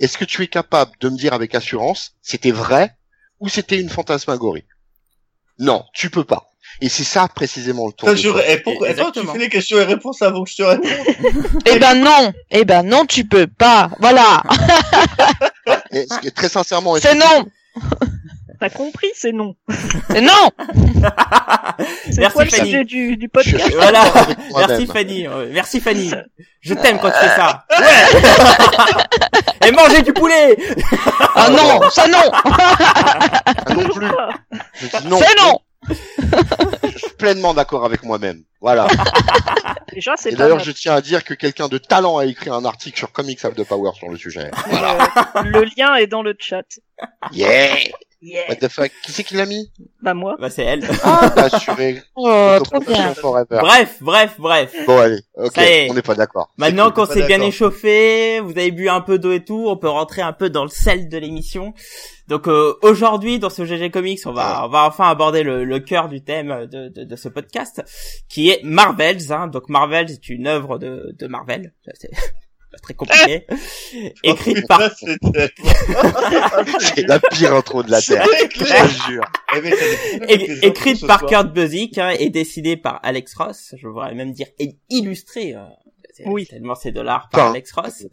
est-ce 0.00 0.18
que 0.18 0.24
tu 0.24 0.42
es 0.42 0.48
capable 0.48 0.92
de 1.00 1.08
me 1.08 1.16
dire 1.16 1.32
avec 1.32 1.54
assurance, 1.54 2.12
c'était 2.22 2.50
vrai 2.50 2.96
ou 3.40 3.48
c'était 3.48 3.80
une 3.80 3.88
fantasmagorie? 3.90 4.64
Non, 5.58 5.84
tu 5.94 6.10
peux 6.10 6.24
pas. 6.24 6.50
Et 6.82 6.88
c'est 6.88 7.04
ça 7.04 7.26
précisément 7.28 7.86
le 7.86 7.92
tour. 7.92 8.14
Je- 8.14 8.28
eh, 8.48 8.58
pourquoi- 8.58 8.88
attends, 8.88 9.10
tu 9.10 9.26
fais 9.26 9.38
les 9.38 9.48
questions 9.48 9.78
et 9.78 9.84
réponses 9.84 10.20
avant 10.22 10.44
que 10.44 10.50
je 10.50 10.56
te 10.56 10.62
réponde. 10.62 10.86
Eh 11.66 11.78
ben 11.78 11.94
non, 11.94 12.32
eh 12.50 12.64
ben 12.64 12.82
non, 12.82 13.06
tu 13.06 13.24
peux 13.24 13.46
pas. 13.46 13.90
Voilà, 13.98 14.42
Et 15.92 16.06
ce 16.10 16.18
qui 16.20 16.28
est- 16.28 16.36
très 16.36 16.48
sincèrement, 16.48 16.96
est-ce 16.96 17.08
c'est 17.08 17.14
que- 17.16 17.20
non, 17.22 17.46
T'as 18.58 18.70
compris, 18.70 19.08
c'est 19.14 19.32
non. 19.32 19.54
c'est 20.08 20.22
non. 20.22 20.50
C'est 22.10 22.18
Merci, 22.20 22.34
quoi 22.34 22.44
le 22.44 22.50
Fanny. 22.50 22.70
sujet 22.70 22.84
du, 22.84 23.16
du 23.18 23.28
podcast 23.28 23.70
Voilà. 23.74 24.02
Merci 24.56 24.86
Fanny. 24.86 25.26
Euh, 25.26 25.50
Merci 25.52 25.78
Fanny. 25.80 26.10
Je 26.62 26.72
t'aime 26.72 26.98
quand 26.98 27.10
tu 27.10 27.18
fais 27.18 27.36
ça. 27.36 27.66
Ouais. 27.78 29.68
Et 29.68 29.72
manger 29.72 30.00
du 30.00 30.14
poulet. 30.14 30.56
Ah 31.34 31.50
non, 31.50 31.82
ça 31.90 32.06
non, 32.08 32.30
Ah, 32.32 33.74
non 33.74 33.88
plus. 33.90 34.08
Je 34.80 34.86
dis 35.00 35.06
non. 35.08 35.18
c'est 35.20 35.36
non. 35.42 35.58
Je 35.88 36.98
suis 36.98 37.10
pleinement 37.18 37.54
d'accord 37.54 37.84
avec 37.84 38.02
moi-même. 38.02 38.42
Voilà. 38.60 38.86
Déjà, 39.92 40.14
c'est 40.16 40.32
Et 40.32 40.36
d'ailleurs, 40.36 40.58
je 40.58 40.72
tiens 40.72 40.94
à 40.94 41.00
dire 41.00 41.24
que 41.24 41.34
quelqu'un 41.34 41.68
de 41.68 41.78
talent 41.78 42.18
a 42.18 42.26
écrit 42.26 42.50
un 42.50 42.64
article 42.64 42.98
sur 42.98 43.12
Comics 43.12 43.44
of 43.44 43.54
the 43.54 43.64
Power 43.64 43.90
sur 43.94 44.08
le 44.08 44.16
sujet. 44.16 44.50
Euh, 44.72 45.42
le 45.42 45.64
lien 45.76 45.94
est 45.96 46.06
dans 46.06 46.22
le 46.22 46.34
chat. 46.38 46.66
Yeah! 47.32 47.76
Yeah. 48.22 48.48
What 48.48 48.56
the 48.56 48.68
fuck? 48.68 48.90
Qui 49.04 49.12
c'est 49.12 49.24
qui 49.24 49.34
l'a 49.34 49.44
mis? 49.46 49.70
Bah 50.02 50.14
moi. 50.14 50.36
Bah 50.40 50.48
c'est 50.50 50.64
elle. 50.64 50.84
Assuré. 51.36 52.02
Oh, 52.16 52.56
trop 52.64 52.80
bien. 52.80 53.12
Forever. 53.14 53.58
Bref, 53.60 53.98
bref, 54.00 54.34
bref. 54.38 54.74
Bon, 54.86 54.98
allez. 54.98 55.20
Ok. 55.34 55.58
Est. 55.58 55.90
On 55.90 55.94
n'est 55.94 56.02
pas 56.02 56.14
d'accord. 56.14 56.48
Maintenant 56.56 56.90
qu'on 56.90 57.04
s'est 57.04 57.26
bien 57.26 57.40
échauffé, 57.42 58.40
vous 58.40 58.52
avez 58.52 58.70
bu 58.72 58.88
un 58.88 59.02
peu 59.02 59.18
d'eau 59.18 59.32
et 59.32 59.44
tout, 59.44 59.66
on 59.68 59.76
peut 59.76 59.88
rentrer 59.88 60.22
un 60.22 60.32
peu 60.32 60.48
dans 60.48 60.62
le 60.62 60.70
sel 60.70 61.08
de 61.08 61.18
l'émission. 61.18 61.74
Donc 62.28 62.48
euh, 62.48 62.74
aujourd'hui, 62.82 63.38
dans 63.38 63.50
ce 63.50 63.64
GG 63.64 63.90
Comics, 63.90 64.20
on 64.24 64.32
va 64.32 64.64
on 64.64 64.68
va 64.68 64.86
enfin 64.86 65.08
aborder 65.08 65.42
le, 65.42 65.64
le 65.64 65.78
cœur 65.78 66.08
du 66.08 66.22
thème 66.24 66.66
de, 66.66 66.88
de, 66.88 67.04
de 67.04 67.16
ce 67.16 67.28
podcast, 67.28 67.82
qui 68.28 68.48
est 68.50 68.60
Marvels. 68.64 69.30
Hein. 69.32 69.46
Donc 69.48 69.68
Marvels 69.68 70.10
est 70.10 70.28
une 70.28 70.46
œuvre 70.46 70.78
de, 70.78 71.14
de 71.18 71.26
Marvel. 71.26 71.72
Pas 72.76 72.80
très 72.82 72.94
compliqué. 72.94 73.46
Écrite 74.22 74.66
par 74.66 74.80
C'est 76.80 77.06
la 77.06 77.18
pire 77.20 77.54
intro 77.54 77.82
de 77.82 77.90
la 77.90 78.00
Terre. 78.02 78.26
Je 78.54 79.10
jure. 79.12 79.24
Eh 79.56 79.60
ben, 79.60 79.72
É- 80.28 80.66
écrite 80.66 81.06
par. 81.06 81.24
Kurt 81.26 81.52
Busiek 81.52 81.96
hein, 81.98 82.10
et 82.18 82.30
dessinée 82.30 82.76
par 82.76 83.00
Alex 83.02 83.34
Ross. 83.34 83.74
Je 83.76 83.88
voudrais 83.88 84.14
même 84.14 84.32
dire 84.32 84.46
et 84.58 84.76
illustrée. 84.90 85.54
euh, 85.54 85.64
c'est- 86.12 86.26
Oui. 86.28 86.46
Tellement 86.46 86.74
c'est 86.74 86.92
de 86.92 87.00
l'art 87.00 87.28
par. 87.30 87.50
Alex 87.50 87.72
Ross. 87.72 88.06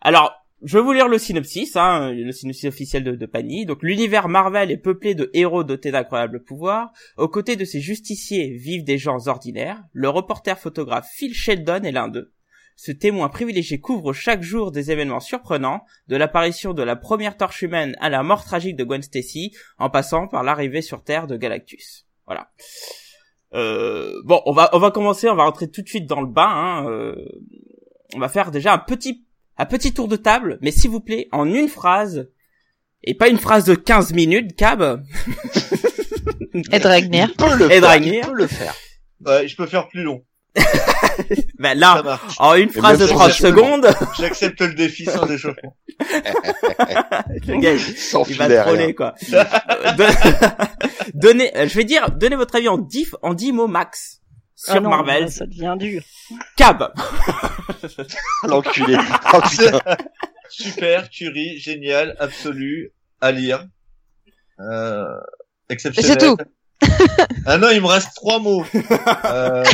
Alors, 0.00 0.32
je 0.64 0.78
vais 0.78 0.84
vous 0.84 0.92
lire 0.92 1.08
le 1.08 1.18
synopsis, 1.18 1.74
hein, 1.76 2.12
le 2.12 2.30
synopsis 2.32 2.66
officiel 2.66 3.02
de, 3.04 3.12
de 3.16 3.26
Panini. 3.26 3.66
Donc, 3.66 3.82
l'univers 3.82 4.28
Marvel 4.28 4.70
est 4.70 4.76
peuplé 4.76 5.14
de 5.14 5.30
héros 5.34 5.64
dotés 5.64 5.90
d'incroyables 5.90 6.42
pouvoirs. 6.44 6.92
Aux 7.16 7.28
côtés 7.28 7.56
de 7.56 7.64
ces 7.64 7.80
justiciers 7.80 8.50
vivent 8.56 8.84
des 8.84 8.98
gens 8.98 9.26
ordinaires. 9.26 9.82
Le 9.92 10.08
reporter 10.08 10.58
photographe 10.58 11.08
Phil 11.14 11.34
Sheldon 11.34 11.82
est 11.82 11.92
l'un 11.92 12.08
d'eux. 12.08 12.32
Ce 12.84 12.90
témoin 12.90 13.28
privilégié 13.28 13.78
couvre 13.78 14.12
chaque 14.12 14.42
jour 14.42 14.72
des 14.72 14.90
événements 14.90 15.20
surprenants, 15.20 15.84
de 16.08 16.16
l'apparition 16.16 16.74
de 16.74 16.82
la 16.82 16.96
première 16.96 17.36
torche 17.36 17.62
humaine 17.62 17.94
à 18.00 18.10
la 18.10 18.24
mort 18.24 18.44
tragique 18.44 18.74
de 18.74 18.82
Gwen 18.82 19.02
Stacy, 19.02 19.54
en 19.78 19.88
passant 19.88 20.26
par 20.26 20.42
l'arrivée 20.42 20.82
sur 20.82 21.04
Terre 21.04 21.28
de 21.28 21.36
Galactus. 21.36 22.08
Voilà. 22.26 22.50
Euh, 23.54 24.20
bon, 24.24 24.42
on 24.46 24.52
va 24.52 24.68
on 24.72 24.80
va 24.80 24.90
commencer, 24.90 25.28
on 25.28 25.36
va 25.36 25.44
rentrer 25.44 25.70
tout 25.70 25.82
de 25.82 25.88
suite 25.88 26.08
dans 26.08 26.20
le 26.22 26.26
bain. 26.26 26.48
Hein, 26.48 26.90
euh, 26.90 27.14
on 28.16 28.18
va 28.18 28.28
faire 28.28 28.50
déjà 28.50 28.72
un 28.72 28.78
petit 28.78 29.24
un 29.58 29.66
petit 29.66 29.94
tour 29.94 30.08
de 30.08 30.16
table, 30.16 30.58
mais 30.60 30.72
s'il 30.72 30.90
vous 30.90 30.98
plaît, 30.98 31.28
en 31.30 31.46
une 31.46 31.68
phrase, 31.68 32.30
et 33.04 33.14
pas 33.14 33.28
une 33.28 33.38
phrase 33.38 33.64
de 33.64 33.76
15 33.76 34.12
minutes, 34.12 34.56
Cab. 34.56 35.04
Et 36.72 36.80
Dragnir. 36.80 37.28
Il 37.30 37.36
peut 37.36 37.56
le 37.56 37.66
Et 37.66 37.80
faire. 37.80 37.96
Il 38.02 38.20
peut 38.22 38.34
le 38.34 38.46
faire. 38.48 38.74
Ouais, 39.24 39.46
je 39.46 39.54
peux 39.54 39.66
faire 39.66 39.86
plus 39.86 40.02
long. 40.02 40.24
ben 41.58 41.78
là, 41.78 42.20
en 42.38 42.54
une 42.54 42.68
Et 42.68 42.72
phrase 42.72 42.98
de 42.98 43.04
même 43.04 43.12
sans 43.12 43.18
30 43.18 43.30
échauffement. 43.30 43.48
secondes, 43.48 43.86
J'accepte 44.18 44.60
le 44.60 44.74
défi 44.74 45.04
sans 45.04 45.26
échauffement. 45.30 45.76
le 46.00 47.60
gars, 47.60 47.72
il- 47.74 47.80
Sans 47.96 48.24
il 48.28 48.36
va 48.36 48.44
filet, 48.46 48.60
troller, 48.60 48.84
rien. 48.84 48.92
quoi. 48.92 49.14
Don- 49.96 50.66
donnez, 51.14 51.56
euh, 51.56 51.68
je 51.68 51.74
vais 51.74 51.84
dire, 51.84 52.10
donnez 52.10 52.36
votre 52.36 52.56
avis 52.56 52.68
en 52.68 52.78
10, 52.78 53.14
en 53.22 53.34
10 53.34 53.52
mots 53.52 53.66
max 53.68 54.20
sur 54.54 54.74
Ah 54.74 54.80
non, 54.80 54.90
Marvel. 54.90 55.30
ça 55.30 55.46
devient 55.46 55.74
dur. 55.78 56.02
Cab. 56.56 56.92
L'enculé. 58.44 58.96
Oh. 59.34 59.40
Super, 60.48 61.08
tuerie, 61.08 61.58
génial, 61.58 62.14
absolu, 62.18 62.92
à 63.20 63.32
lire. 63.32 63.66
Euh, 64.60 65.04
Et 65.70 65.72
exceptionnel. 65.74 66.10
c'est 66.20 66.26
tout. 66.26 66.36
ah 67.46 67.58
non, 67.58 67.70
il 67.70 67.80
me 67.80 67.86
reste 67.86 68.14
trois 68.14 68.38
mots. 68.38 68.64
Euh, 69.24 69.64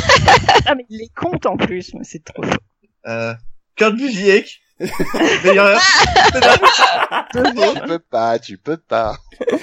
Ah 0.67 0.75
mais 0.75 0.85
il 0.91 0.99
les 0.99 1.09
compte 1.09 1.47
en 1.47 1.57
plus, 1.57 1.93
mais 1.95 2.05
c'est 2.05 2.23
trop. 2.25 2.43
fort. 2.43 2.55
euh, 3.07 3.35
Kurt 3.77 3.95
Busiek. 3.97 4.61
D'ailleurs, 5.45 5.81
tu 7.33 7.81
peux 7.87 7.99
pas, 7.99 8.39
tu 8.39 8.59
peux 8.59 8.77
pas. 8.77 9.17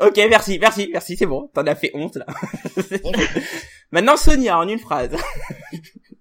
Ok, 0.00 0.16
merci, 0.30 0.60
merci, 0.60 0.88
merci, 0.92 1.16
c'est 1.16 1.26
bon. 1.26 1.50
T'en 1.52 1.66
as 1.66 1.74
fait 1.74 1.90
honte, 1.92 2.14
là. 2.16 2.26
Maintenant, 3.90 4.16
Sonia, 4.16 4.56
en 4.56 4.68
une 4.68 4.78
phrase. 4.78 5.10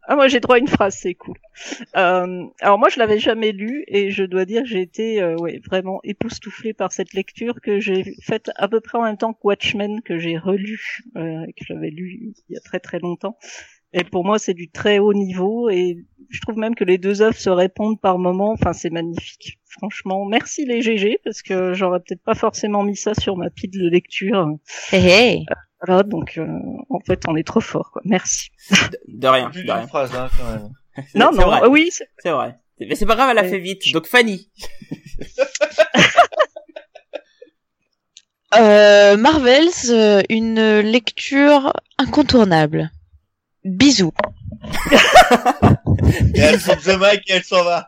Ah 0.10 0.16
moi 0.16 0.30
j'ai 0.30 0.40
droit 0.40 0.56
à 0.56 0.60
une 0.60 0.70
phrase, 0.70 0.96
c'est 0.98 1.16
cool. 1.16 1.36
Euh, 1.98 2.46
alors 2.62 2.80
moi 2.80 2.88
je 2.88 2.98
l'avais 2.98 3.20
jamais 3.20 3.52
lu 3.52 3.84
et 3.88 4.10
je 4.10 4.24
dois 4.24 4.46
dire 4.46 4.64
j'ai 4.66 4.82
été 4.82 5.22
euh, 5.22 5.36
ouais, 5.36 5.60
vraiment 5.66 6.00
époustouflée 6.06 6.74
par 6.74 6.94
cette 6.94 7.14
lecture 7.14 7.60
que 7.62 7.82
j'ai 7.82 8.16
faite 8.22 8.50
à 8.56 8.70
peu 8.70 8.80
près 8.80 8.98
en 8.98 9.04
même 9.04 9.18
temps 9.18 9.34
que 9.34 9.40
Watchmen 9.44 10.02
que 10.02 10.18
j'ai 10.18 10.38
relu, 10.38 11.04
euh, 11.18 11.46
que 11.46 11.66
j'avais 11.66 11.90
lu 11.90 12.34
il 12.48 12.54
y 12.54 12.58
a 12.58 12.62
très 12.62 12.80
très 12.80 13.00
longtemps. 13.00 13.38
Et 13.92 14.06
pour 14.06 14.24
moi 14.24 14.40
c'est 14.40 14.54
du 14.54 14.70
très 14.70 15.00
haut 15.00 15.14
niveau 15.14 15.70
et 15.70 15.98
je 16.30 16.40
trouve 16.40 16.58
même 16.58 16.76
que 16.76 16.86
les 16.86 16.98
deux 16.98 17.22
œuvres 17.22 17.38
se 17.38 17.50
répondent 17.50 18.00
par 18.00 18.18
moments. 18.18 18.52
Enfin 18.54 18.72
c'est 18.72 18.90
magnifique. 18.90 19.60
Franchement, 19.66 20.24
merci 20.26 20.66
les 20.66 20.82
GG 20.82 21.20
parce 21.26 21.42
que 21.42 21.74
j'aurais 21.74 22.00
peut-être 22.00 22.24
pas 22.24 22.34
forcément 22.34 22.84
mis 22.84 22.96
ça 22.96 23.14
sur 23.14 23.36
ma 23.36 23.50
pile 23.50 23.72
de 23.72 23.90
lecture. 23.90 24.58
Hey, 24.94 25.06
hey. 25.06 25.46
Voilà 25.86 26.04
donc 26.04 26.38
euh, 26.38 26.48
en 26.90 27.00
fait 27.02 27.22
on 27.28 27.36
est 27.36 27.46
trop 27.46 27.62
fort 27.62 27.92
quoi. 27.92 28.02
Merci. 28.06 28.50
De, 28.72 28.78
de 29.08 29.28
rien, 29.28 29.50
de 29.50 29.60
rien. 29.72 29.88
phrase, 29.88 30.14
hein, 30.16 30.30
quand 30.38 30.52
même. 30.52 30.70
Non 31.16 31.30
C'est 31.34 31.40
non 31.42 31.48
vrai, 31.48 31.62
euh, 31.64 31.70
oui 31.70 31.90
c'est- 31.92 32.30
vrai. 32.32 32.56
Mais 32.80 32.96
c'est 32.96 33.06
pas 33.06 33.16
grave, 33.16 33.30
elle 33.32 33.38
a 33.40 33.44
fait 33.44 33.60
vite. 33.60 33.92
Donc 33.94 34.08
Fanny. 34.08 34.50
Euh, 38.56 39.18
Marvels, 39.18 39.68
euh, 39.90 40.22
une 40.30 40.80
lecture 40.80 41.74
incontournable. 41.98 42.90
Bisous. 43.66 44.14
Et 46.34 46.40
elle 46.40 46.60
sort 46.60 46.78
the 46.78 46.98
mic 46.98 47.30
et 47.30 47.34
elle 47.34 47.44
s'en 47.44 47.64
va. 47.66 47.86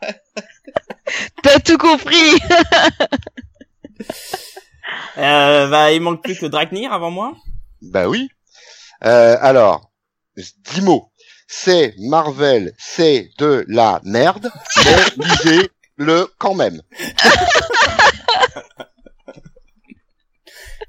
T'as 1.44 1.60
tout 1.60 1.78
compris 1.78 2.38
Euh, 5.18 5.68
bah, 5.70 5.92
il 5.94 6.02
manque 6.02 6.22
plus 6.24 6.38
que 6.38 6.46
Dragnir 6.46 6.92
avant 6.92 7.12
moi. 7.12 7.34
Bah 7.82 8.08
oui. 8.08 8.30
Euh, 9.06 9.38
alors, 9.42 9.92
dix 10.36 10.82
mots. 10.82 11.12
C'est 11.48 11.96
Marvel, 11.98 12.74
c'est 12.78 13.32
de 13.40 13.66
la 13.68 14.02
merde, 14.04 14.52
mais 14.86 14.96
lisez-le 15.26 16.28
quand 16.38 16.54
même. 16.54 16.82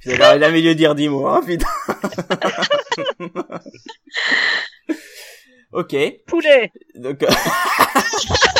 J'aurais 0.04 0.40
jamais 0.40 0.62
dû 0.62 0.74
dire 0.74 0.94
10 0.94 1.08
mots, 1.08 1.26
hein, 1.26 1.42
putain. 1.44 1.66
ok. 5.72 5.96
poulet. 6.26 6.72
Donc, 6.94 7.22
euh, 7.22 7.28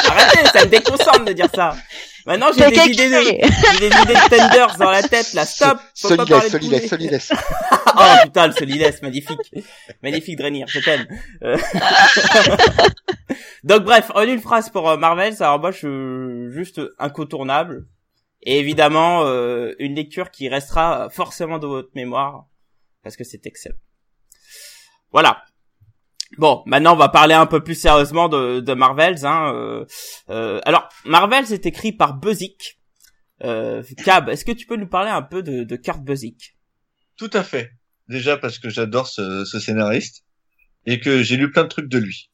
arrêtez, 0.08 0.48
ça 0.52 0.64
me 0.64 0.70
déconcentre 0.70 1.24
de 1.24 1.32
dire 1.32 1.48
ça. 1.54 1.74
Maintenant, 2.30 2.52
j'ai 2.56 2.70
des 2.70 2.92
idées 2.92 3.10
de, 3.10 3.24
j'ai 3.24 3.78
des 3.80 3.86
idées 3.86 4.14
de 4.14 4.36
tenders 4.36 4.76
dans 4.76 4.92
la 4.92 5.02
tête, 5.02 5.32
là. 5.32 5.44
Stop. 5.44 5.80
Faut 6.00 6.14
pas 6.14 6.24
parler 6.24 6.48
Solilès, 6.48 6.82
de 6.82 6.86
solilès, 6.86 6.88
poulet. 6.88 7.18
solilès. 7.18 7.32
oh 7.98 8.02
putain, 8.22 8.46
le 8.46 8.52
solidès, 8.52 9.02
magnifique. 9.02 9.52
Magnifique 10.00 10.38
Draenir, 10.38 10.68
je 10.68 10.78
t'aime. 10.78 11.08
Euh, 11.42 11.58
Donc 13.64 13.82
bref, 13.82 14.12
en 14.14 14.22
une 14.22 14.40
phrase 14.40 14.70
pour 14.70 14.88
euh, 14.88 14.96
Marvel, 14.96 15.34
alors 15.40 15.58
moi 15.58 15.72
je 15.72 16.50
juste 16.52 16.80
incontournable. 17.00 17.88
Et 18.42 18.60
évidemment, 18.60 19.26
euh, 19.26 19.72
une 19.80 19.96
lecture 19.96 20.30
qui 20.30 20.48
restera 20.48 21.10
forcément 21.10 21.58
dans 21.58 21.70
votre 21.70 21.90
mémoire, 21.96 22.44
parce 23.02 23.16
que 23.16 23.24
c'est 23.24 23.44
excellent. 23.44 23.74
Voilà. 25.10 25.42
Bon, 26.38 26.62
maintenant 26.66 26.94
on 26.94 26.98
va 26.98 27.08
parler 27.08 27.34
un 27.34 27.46
peu 27.46 27.62
plus 27.62 27.74
sérieusement 27.74 28.28
de, 28.28 28.60
de 28.60 28.74
Marvels. 28.74 29.24
Hein. 29.26 29.52
Euh, 29.54 29.84
euh, 30.30 30.60
alors, 30.64 30.88
Marvels 31.04 31.52
est 31.52 31.66
écrit 31.66 31.92
par 31.92 32.14
Buzik. 32.14 32.78
Euh, 33.42 33.82
Cab, 34.04 34.28
est-ce 34.28 34.44
que 34.44 34.52
tu 34.52 34.66
peux 34.66 34.76
nous 34.76 34.88
parler 34.88 35.10
un 35.10 35.22
peu 35.22 35.42
de, 35.42 35.64
de 35.64 35.76
Kurt 35.76 36.02
Buzik 36.02 36.56
Tout 37.16 37.30
à 37.32 37.42
fait. 37.42 37.70
Déjà 38.08 38.36
parce 38.36 38.58
que 38.58 38.68
j'adore 38.68 39.06
ce, 39.06 39.44
ce 39.44 39.58
scénariste 39.58 40.24
et 40.86 41.00
que 41.00 41.22
j'ai 41.22 41.36
lu 41.36 41.50
plein 41.50 41.64
de 41.64 41.68
trucs 41.68 41.88
de 41.88 41.98
lui. 41.98 42.30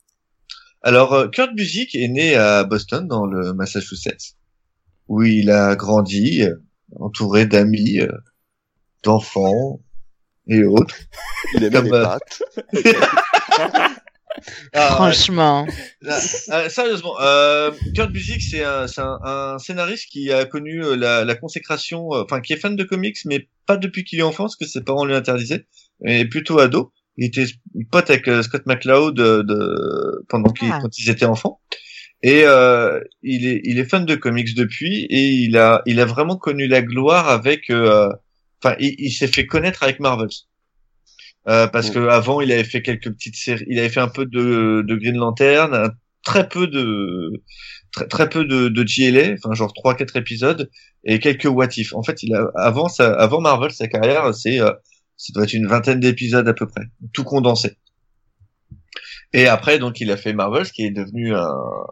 Alors, 0.83 1.15
euh, 1.15 1.29
Kurt 1.29 1.53
Busiek 1.55 1.95
est 1.95 2.09
né 2.09 2.37
à 2.37 2.65
Boston, 2.65 3.09
dans 3.09 3.27
le 3.27 3.53
Massachusetts, 3.55 4.37
où 5.09 5.23
il 5.23 5.51
a 5.51 5.75
grandi, 5.75 6.43
euh, 6.43 6.55
entouré 7.01 7.47
d'amis, 7.47 8.01
euh, 8.01 8.09
d'enfants 9.03 9.81
et 10.47 10.63
autres. 10.65 10.97
Il 11.55 11.65
aime 11.65 11.73
Comme, 11.73 11.85
les 11.87 11.91
pâtes. 11.91 12.43
Ah, 14.75 14.91
Franchement. 14.97 15.67
Ah, 16.51 16.69
sérieusement, 16.69 17.15
euh, 17.23 17.71
Kurt 17.95 18.13
Busiek, 18.13 18.43
c'est 18.43 18.63
un, 18.63 18.85
un, 18.99 19.19
un 19.55 19.59
scénariste 19.59 20.11
qui 20.11 20.31
a 20.31 20.45
connu 20.45 20.85
euh, 20.85 20.95
la, 20.95 21.25
la 21.25 21.35
consécration, 21.37 22.13
euh, 22.13 22.23
enfin 22.25 22.41
qui 22.43 22.53
est 22.53 22.59
fan 22.59 22.77
de 22.77 22.85
comics, 22.85 23.17
mais 23.25 23.49
pas 23.67 23.79
depuis 23.79 24.05
qu'il 24.05 24.19
est 24.19 24.23
enfant, 24.23 24.45
parce 24.45 24.57
que 24.57 24.67
ses 24.67 24.83
parents 24.83 25.07
lui 25.07 25.15
interdisaient, 25.15 25.67
mais 26.01 26.27
plutôt 26.27 26.59
ado. 26.59 26.93
Il 27.17 27.25
était 27.27 27.47
pote 27.91 28.11
avec 28.11 28.29
euh, 28.29 28.43
Scott 28.43 28.67
McCloud 28.67 29.19
euh, 29.21 29.43
de, 29.43 30.23
pendant 30.29 30.53
qu'ils, 30.53 30.69
Ah. 30.71 30.81
quand 30.83 30.99
ils 30.99 31.09
étaient 31.09 31.25
enfants. 31.25 31.61
Et 32.23 32.43
euh, 32.45 33.01
il 33.23 33.47
est 33.47 33.61
il 33.65 33.79
est 33.79 33.89
fan 33.89 34.05
de 34.05 34.15
comics 34.17 34.55
depuis 34.55 35.07
et 35.11 35.29
il 35.29 35.57
a 35.57 35.83
il 35.87 36.01
a 36.01 36.05
vraiment 36.07 36.37
connu 36.37 36.67
la 36.67 36.83
gloire 36.83 37.29
avec 37.29 37.71
euh, 37.71 38.09
enfin 38.63 38.75
il, 38.81 38.95
il 38.99 39.11
s'est 39.13 39.27
fait 39.29 39.47
connaître 39.47 39.83
avec 39.83 40.01
Marvels. 40.01 40.29
Euh, 41.49 41.67
parce 41.69 41.91
Mm. 41.91 41.95
que 41.95 42.09
avant 42.09 42.41
il 42.41 42.51
avait 42.53 42.65
fait 42.65 42.83
quelques 42.83 43.11
petites 43.13 43.37
séries, 43.37 43.65
il 43.69 43.79
avait 43.79 43.89
fait 43.89 44.01
un 44.01 44.09
peu 44.09 44.27
de, 44.27 44.83
de 44.87 44.97
Green 44.97 45.17
Lantern, 45.17 45.75
un- 45.75 45.93
très 46.25 46.49
peu 46.49 46.67
de 46.67 47.31
très, 47.93 48.09
très 48.09 48.29
peu 48.29 48.45
de, 48.45 48.69
de 48.69 48.83
GLA, 48.85 49.35
enfin 49.35 49.55
genre 49.55 49.73
trois 49.73 49.95
quatre 49.95 50.17
épisodes 50.17 50.71
et 51.05 51.21
quelques 51.21 51.45
What 51.47 51.69
If. 51.77 51.95
En 51.95 52.03
fait, 52.03 52.23
il 52.25 52.35
a 52.35 52.49
avant 52.57 52.89
ça 52.89 53.13
avant 53.15 53.41
Marvel 53.41 53.71
sa 53.73 53.87
carrière, 53.89 54.35
c'est 54.35 54.61
euh, 54.61 54.73
ça 55.17 55.33
doit 55.35 55.45
être 55.45 55.55
une 55.55 55.67
vingtaine 55.69 56.01
d'épisodes 56.01 56.47
à 56.49 56.53
peu 56.55 56.67
près, 56.67 56.83
tout 57.13 57.25
condensé. 57.25 57.77
Et 59.33 59.47
après, 59.47 59.79
donc, 59.79 60.01
il 60.01 60.11
a 60.11 60.17
fait 60.17 60.33
Marvel, 60.33 60.65
ce 60.67 60.73
qui 60.73 60.85
est 60.85 60.91
devenu 60.91 61.35
un, 61.35 61.49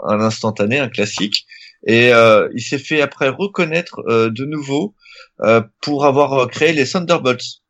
un 0.07 0.21
instantané, 0.21 0.79
un 0.79 0.89
classique. 0.89 1.47
Et 1.87 2.13
euh, 2.13 2.49
il 2.55 2.63
s'est 2.63 2.79
fait 2.79 3.01
après 3.03 3.29
reconnaître 3.29 4.01
euh, 4.09 4.31
de 4.31 4.45
nouveau 4.45 4.95
euh, 5.43 5.61
pour 5.83 6.07
avoir 6.07 6.33
euh, 6.35 6.47
créé 6.47 6.73
les 6.73 6.87
Thunderbolts. 6.87 7.63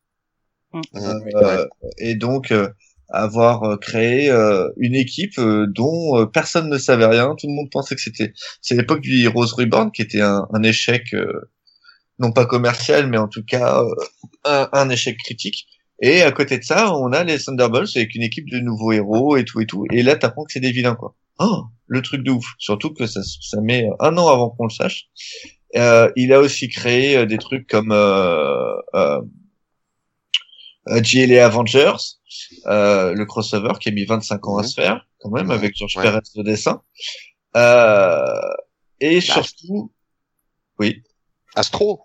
Mmh, 0.75 0.81
Euh, 1.35 1.65
et 1.99 2.15
donc 2.15 2.51
euh, 2.51 2.69
avoir 3.09 3.63
euh, 3.63 3.77
créé 3.77 4.29
euh, 4.29 4.69
une 4.77 4.95
équipe 4.95 5.37
euh, 5.39 5.67
dont 5.67 6.19
euh, 6.19 6.25
personne 6.25 6.69
ne 6.69 6.77
savait 6.77 7.05
rien, 7.05 7.35
tout 7.37 7.47
le 7.47 7.53
monde 7.53 7.69
pensait 7.71 7.95
que 7.95 8.01
c'était 8.01 8.33
c'est 8.61 8.75
l'époque 8.75 9.01
du 9.01 9.23
Heroes 9.23 9.55
Reborn 9.57 9.91
qui 9.91 10.01
était 10.01 10.21
un, 10.21 10.47
un 10.53 10.63
échec 10.63 11.03
euh, 11.13 11.51
non 12.19 12.31
pas 12.31 12.45
commercial 12.45 13.07
mais 13.09 13.17
en 13.17 13.27
tout 13.27 13.43
cas 13.43 13.81
euh, 13.83 13.89
un, 14.45 14.69
un 14.73 14.89
échec 14.89 15.17
critique. 15.17 15.67
Et 16.01 16.21
à 16.23 16.31
côté 16.33 16.57
de 16.59 16.63
ça, 16.63 16.93
on 16.93 17.13
a 17.13 17.23
les 17.23 17.39
Thunderbolts 17.39 17.95
avec 17.95 18.15
une 18.15 18.21
équipe 18.23 18.49
de 18.49 18.59
nouveaux 18.59 18.91
héros 18.91 19.37
et 19.37 19.45
tout 19.45 19.61
et 19.61 19.65
tout. 19.65 19.85
Et 19.93 20.03
là, 20.03 20.17
t'apprends 20.17 20.43
que 20.43 20.51
c'est 20.51 20.59
des 20.59 20.73
vilains 20.73 20.95
quoi. 20.95 21.15
Oh, 21.39 21.63
le 21.87 22.01
truc 22.01 22.21
de 22.21 22.31
ouf. 22.31 22.45
Surtout 22.57 22.93
que 22.93 23.07
ça, 23.07 23.21
ça 23.23 23.61
met 23.61 23.87
un 24.01 24.17
an 24.17 24.27
avant 24.27 24.49
qu'on 24.49 24.65
le 24.65 24.71
sache. 24.71 25.05
Euh, 25.77 26.11
il 26.17 26.33
a 26.33 26.39
aussi 26.41 26.67
créé 26.69 27.17
euh, 27.17 27.25
des 27.25 27.37
trucs 27.37 27.67
comme 27.67 27.91
euh, 27.93 28.75
euh, 28.93 29.21
GLA 30.87 31.45
Avengers, 31.45 31.95
euh, 32.67 33.13
le 33.13 33.25
crossover 33.25 33.73
qui 33.79 33.89
a 33.89 33.91
mis 33.91 34.05
25 34.05 34.47
ans 34.47 34.57
à 34.57 34.61
Mhm. 34.61 34.67
se 34.67 34.73
faire, 34.75 35.07
quand 35.19 35.29
même, 35.31 35.51
avec 35.51 35.75
George 35.75 35.95
ouais. 35.97 36.03
Perez 36.03 36.19
au 36.35 36.43
dessin. 36.43 36.81
Euh, 37.55 38.25
et 38.99 39.15
Bah, 39.15 39.21
surtout, 39.21 39.91
oui, 40.79 41.03
Astro. 41.55 42.01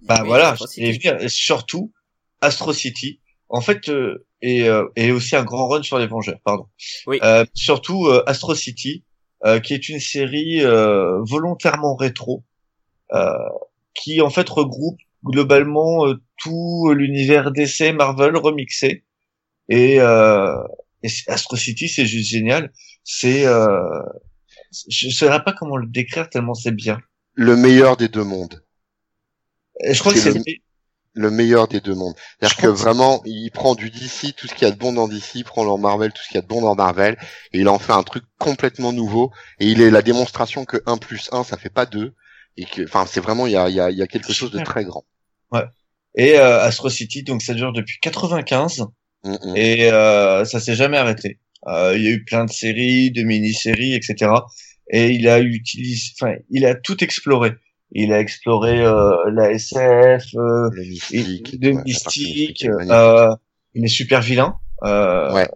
bah 0.00 0.18
Oui, 0.22 0.28
voilà, 0.28 0.54
et 0.76 1.28
surtout 1.28 1.92
Astro 2.40 2.72
City. 2.72 3.20
En 3.48 3.60
fait, 3.60 3.88
euh, 3.90 4.26
et, 4.40 4.68
euh, 4.68 4.86
et 4.96 5.12
aussi 5.12 5.36
un 5.36 5.44
grand 5.44 5.68
run 5.68 5.82
sur 5.82 5.98
les 5.98 6.06
Vengeurs, 6.06 6.40
pardon. 6.44 6.66
Oui. 7.06 7.18
Euh, 7.22 7.44
surtout 7.54 8.06
euh, 8.06 8.22
Astro 8.26 8.54
City, 8.54 9.04
euh, 9.44 9.60
qui 9.60 9.74
est 9.74 9.88
une 9.90 10.00
série 10.00 10.64
euh, 10.64 11.18
volontairement 11.22 11.94
rétro, 11.94 12.44
euh, 13.12 13.30
qui 13.94 14.20
en 14.22 14.30
fait 14.30 14.48
regroupe 14.48 14.98
globalement 15.24 16.06
euh, 16.06 16.14
tout 16.42 16.92
l'univers 16.94 17.50
DC 17.52 17.92
Marvel 17.92 18.36
remixé 18.36 19.04
et 19.68 20.00
euh, 20.00 20.56
Et 21.02 21.08
Astro 21.28 21.56
City, 21.56 21.88
c'est 21.88 22.06
juste 22.06 22.30
génial. 22.30 22.72
C'est, 23.04 23.46
euh, 23.46 24.02
je 24.88 25.08
saurais 25.10 25.42
pas 25.44 25.52
comment 25.52 25.76
le 25.76 25.86
décrire 25.86 26.28
tellement 26.28 26.54
c'est 26.54 26.72
bien. 26.72 27.00
Le 27.34 27.56
meilleur 27.56 27.96
des 27.96 28.08
deux 28.08 28.24
mondes. 28.24 28.62
Et 29.80 29.94
je 29.94 30.00
crois 30.00 30.12
que 30.12 30.18
C'est 30.18 30.32
le- 30.32 30.44
Le 31.14 31.30
meilleur 31.30 31.68
des 31.68 31.80
deux 31.80 31.94
mondes. 31.94 32.14
C'est-à-dire 32.40 32.56
que 32.58 32.66
vraiment, 32.68 33.22
il 33.26 33.50
prend 33.50 33.74
du 33.74 33.90
DC, 33.90 34.32
tout 34.34 34.46
ce 34.48 34.54
qu'il 34.54 34.66
y 34.66 34.70
a 34.70 34.74
de 34.74 34.78
bon 34.78 34.92
dans 34.94 35.08
DC, 35.08 35.40
il 35.40 35.44
prend 35.44 35.64
dans 35.64 35.78
Marvel, 35.78 36.12
tout 36.12 36.22
ce 36.22 36.28
qu'il 36.28 36.36
y 36.36 36.38
a 36.38 36.42
de 36.42 36.46
bon 36.46 36.62
dans 36.62 36.74
Marvel, 36.74 37.18
et 37.52 37.60
il 37.60 37.68
en 37.68 37.78
fait 37.78 37.92
un 37.92 38.02
truc 38.02 38.24
complètement 38.38 38.92
nouveau. 38.92 39.30
Et 39.60 39.66
il 39.68 39.82
est 39.82 39.90
la 39.90 40.02
démonstration 40.02 40.64
que 40.64 40.78
1 40.86 40.98
plus 40.98 41.28
1, 41.32 41.44
ça 41.44 41.58
fait 41.58 41.70
pas 41.70 41.86
2. 41.86 42.14
Et 42.56 42.64
que, 42.66 42.82
enfin, 42.84 43.06
c'est 43.06 43.20
vraiment, 43.20 43.46
il 43.46 43.52
y 43.52 43.56
a, 43.56 43.68
il 43.68 43.74
y 43.76 43.80
a, 43.80 43.90
y 43.90 44.02
a 44.02 44.06
quelque 44.06 44.32
chose 44.32 44.50
de 44.50 44.60
très 44.60 44.84
grand. 44.84 45.04
Et 46.14 46.38
euh, 46.38 46.60
Astro 46.60 46.90
City, 46.90 47.22
donc 47.22 47.42
ça 47.42 47.54
dure 47.54 47.72
depuis 47.72 47.98
95 48.00 48.84
Mm, 49.24 49.30
mm. 49.34 49.56
et 49.56 49.90
euh, 49.92 50.44
ça 50.44 50.58
s'est 50.58 50.74
jamais 50.74 50.96
arrêté. 50.96 51.38
Euh, 51.68 51.92
il 51.96 52.02
y 52.02 52.08
a 52.08 52.10
eu 52.10 52.24
plein 52.24 52.44
de 52.44 52.50
séries, 52.50 53.12
de 53.12 53.22
mini-séries, 53.22 53.94
etc. 53.94 54.32
Et 54.90 55.10
il 55.10 55.28
a 55.28 55.38
utilisé, 55.40 56.10
enfin, 56.20 56.34
il 56.50 56.66
a 56.66 56.74
tout 56.74 57.02
exploré. 57.04 57.52
Il 57.92 58.12
a 58.12 58.18
exploré 58.18 58.80
euh, 58.80 59.12
la 59.32 59.52
SF, 59.52 60.24
euh, 60.34 60.70
Le 60.72 60.82
mystique. 60.88 61.60
de 61.60 61.70
ouais, 61.70 61.82
mystique. 61.84 62.64
Euh, 62.66 63.28
est 63.74 63.86
super 63.86 64.22
vilain. 64.22 64.56
Euh, 64.82 65.32
Ouais. 65.32 65.48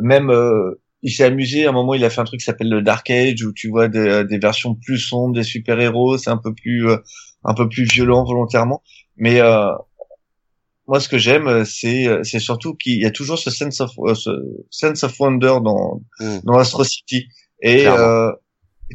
Même, 0.00 0.30
euh, 0.30 0.80
il 1.02 1.10
s'est 1.12 1.24
amusé. 1.24 1.66
À 1.66 1.70
un 1.70 1.72
moment, 1.72 1.94
il 1.94 2.04
a 2.04 2.10
fait 2.10 2.20
un 2.20 2.24
truc 2.24 2.40
qui 2.40 2.44
s'appelle 2.44 2.68
le 2.68 2.82
Dark 2.82 3.08
Age, 3.10 3.42
où 3.44 3.52
tu 3.52 3.68
vois 3.68 3.88
des, 3.88 4.24
des 4.28 4.38
versions 4.38 4.74
plus 4.74 4.98
sombres 4.98 5.34
des 5.34 5.42
super 5.44 5.80
héros. 5.80 6.18
C'est 6.18 6.30
un 6.30 6.36
peu 6.38 6.52
plus, 6.54 6.88
euh, 6.88 6.96
un 7.44 7.54
peu 7.54 7.68
plus 7.68 7.84
violent 7.84 8.24
volontairement. 8.24 8.82
Mais 9.16 9.40
euh, 9.40 9.70
moi, 10.86 11.00
ce 11.00 11.08
que 11.08 11.18
j'aime, 11.18 11.46
euh, 11.46 11.64
c'est, 11.64 12.06
euh, 12.06 12.22
c'est 12.24 12.40
surtout 12.40 12.74
qu'il 12.74 13.00
y 13.00 13.06
a 13.06 13.10
toujours 13.10 13.38
ce 13.38 13.50
sense 13.50 13.80
of, 13.80 13.92
euh, 14.00 14.14
ce 14.14 14.30
sense 14.70 15.04
of 15.04 15.18
wonder 15.20 15.56
dans, 15.62 16.00
Mm. 16.20 16.38
dans 16.44 16.58
Astro 16.58 16.84
City. 16.84 17.28
Et 17.62 17.86
euh, 17.86 18.30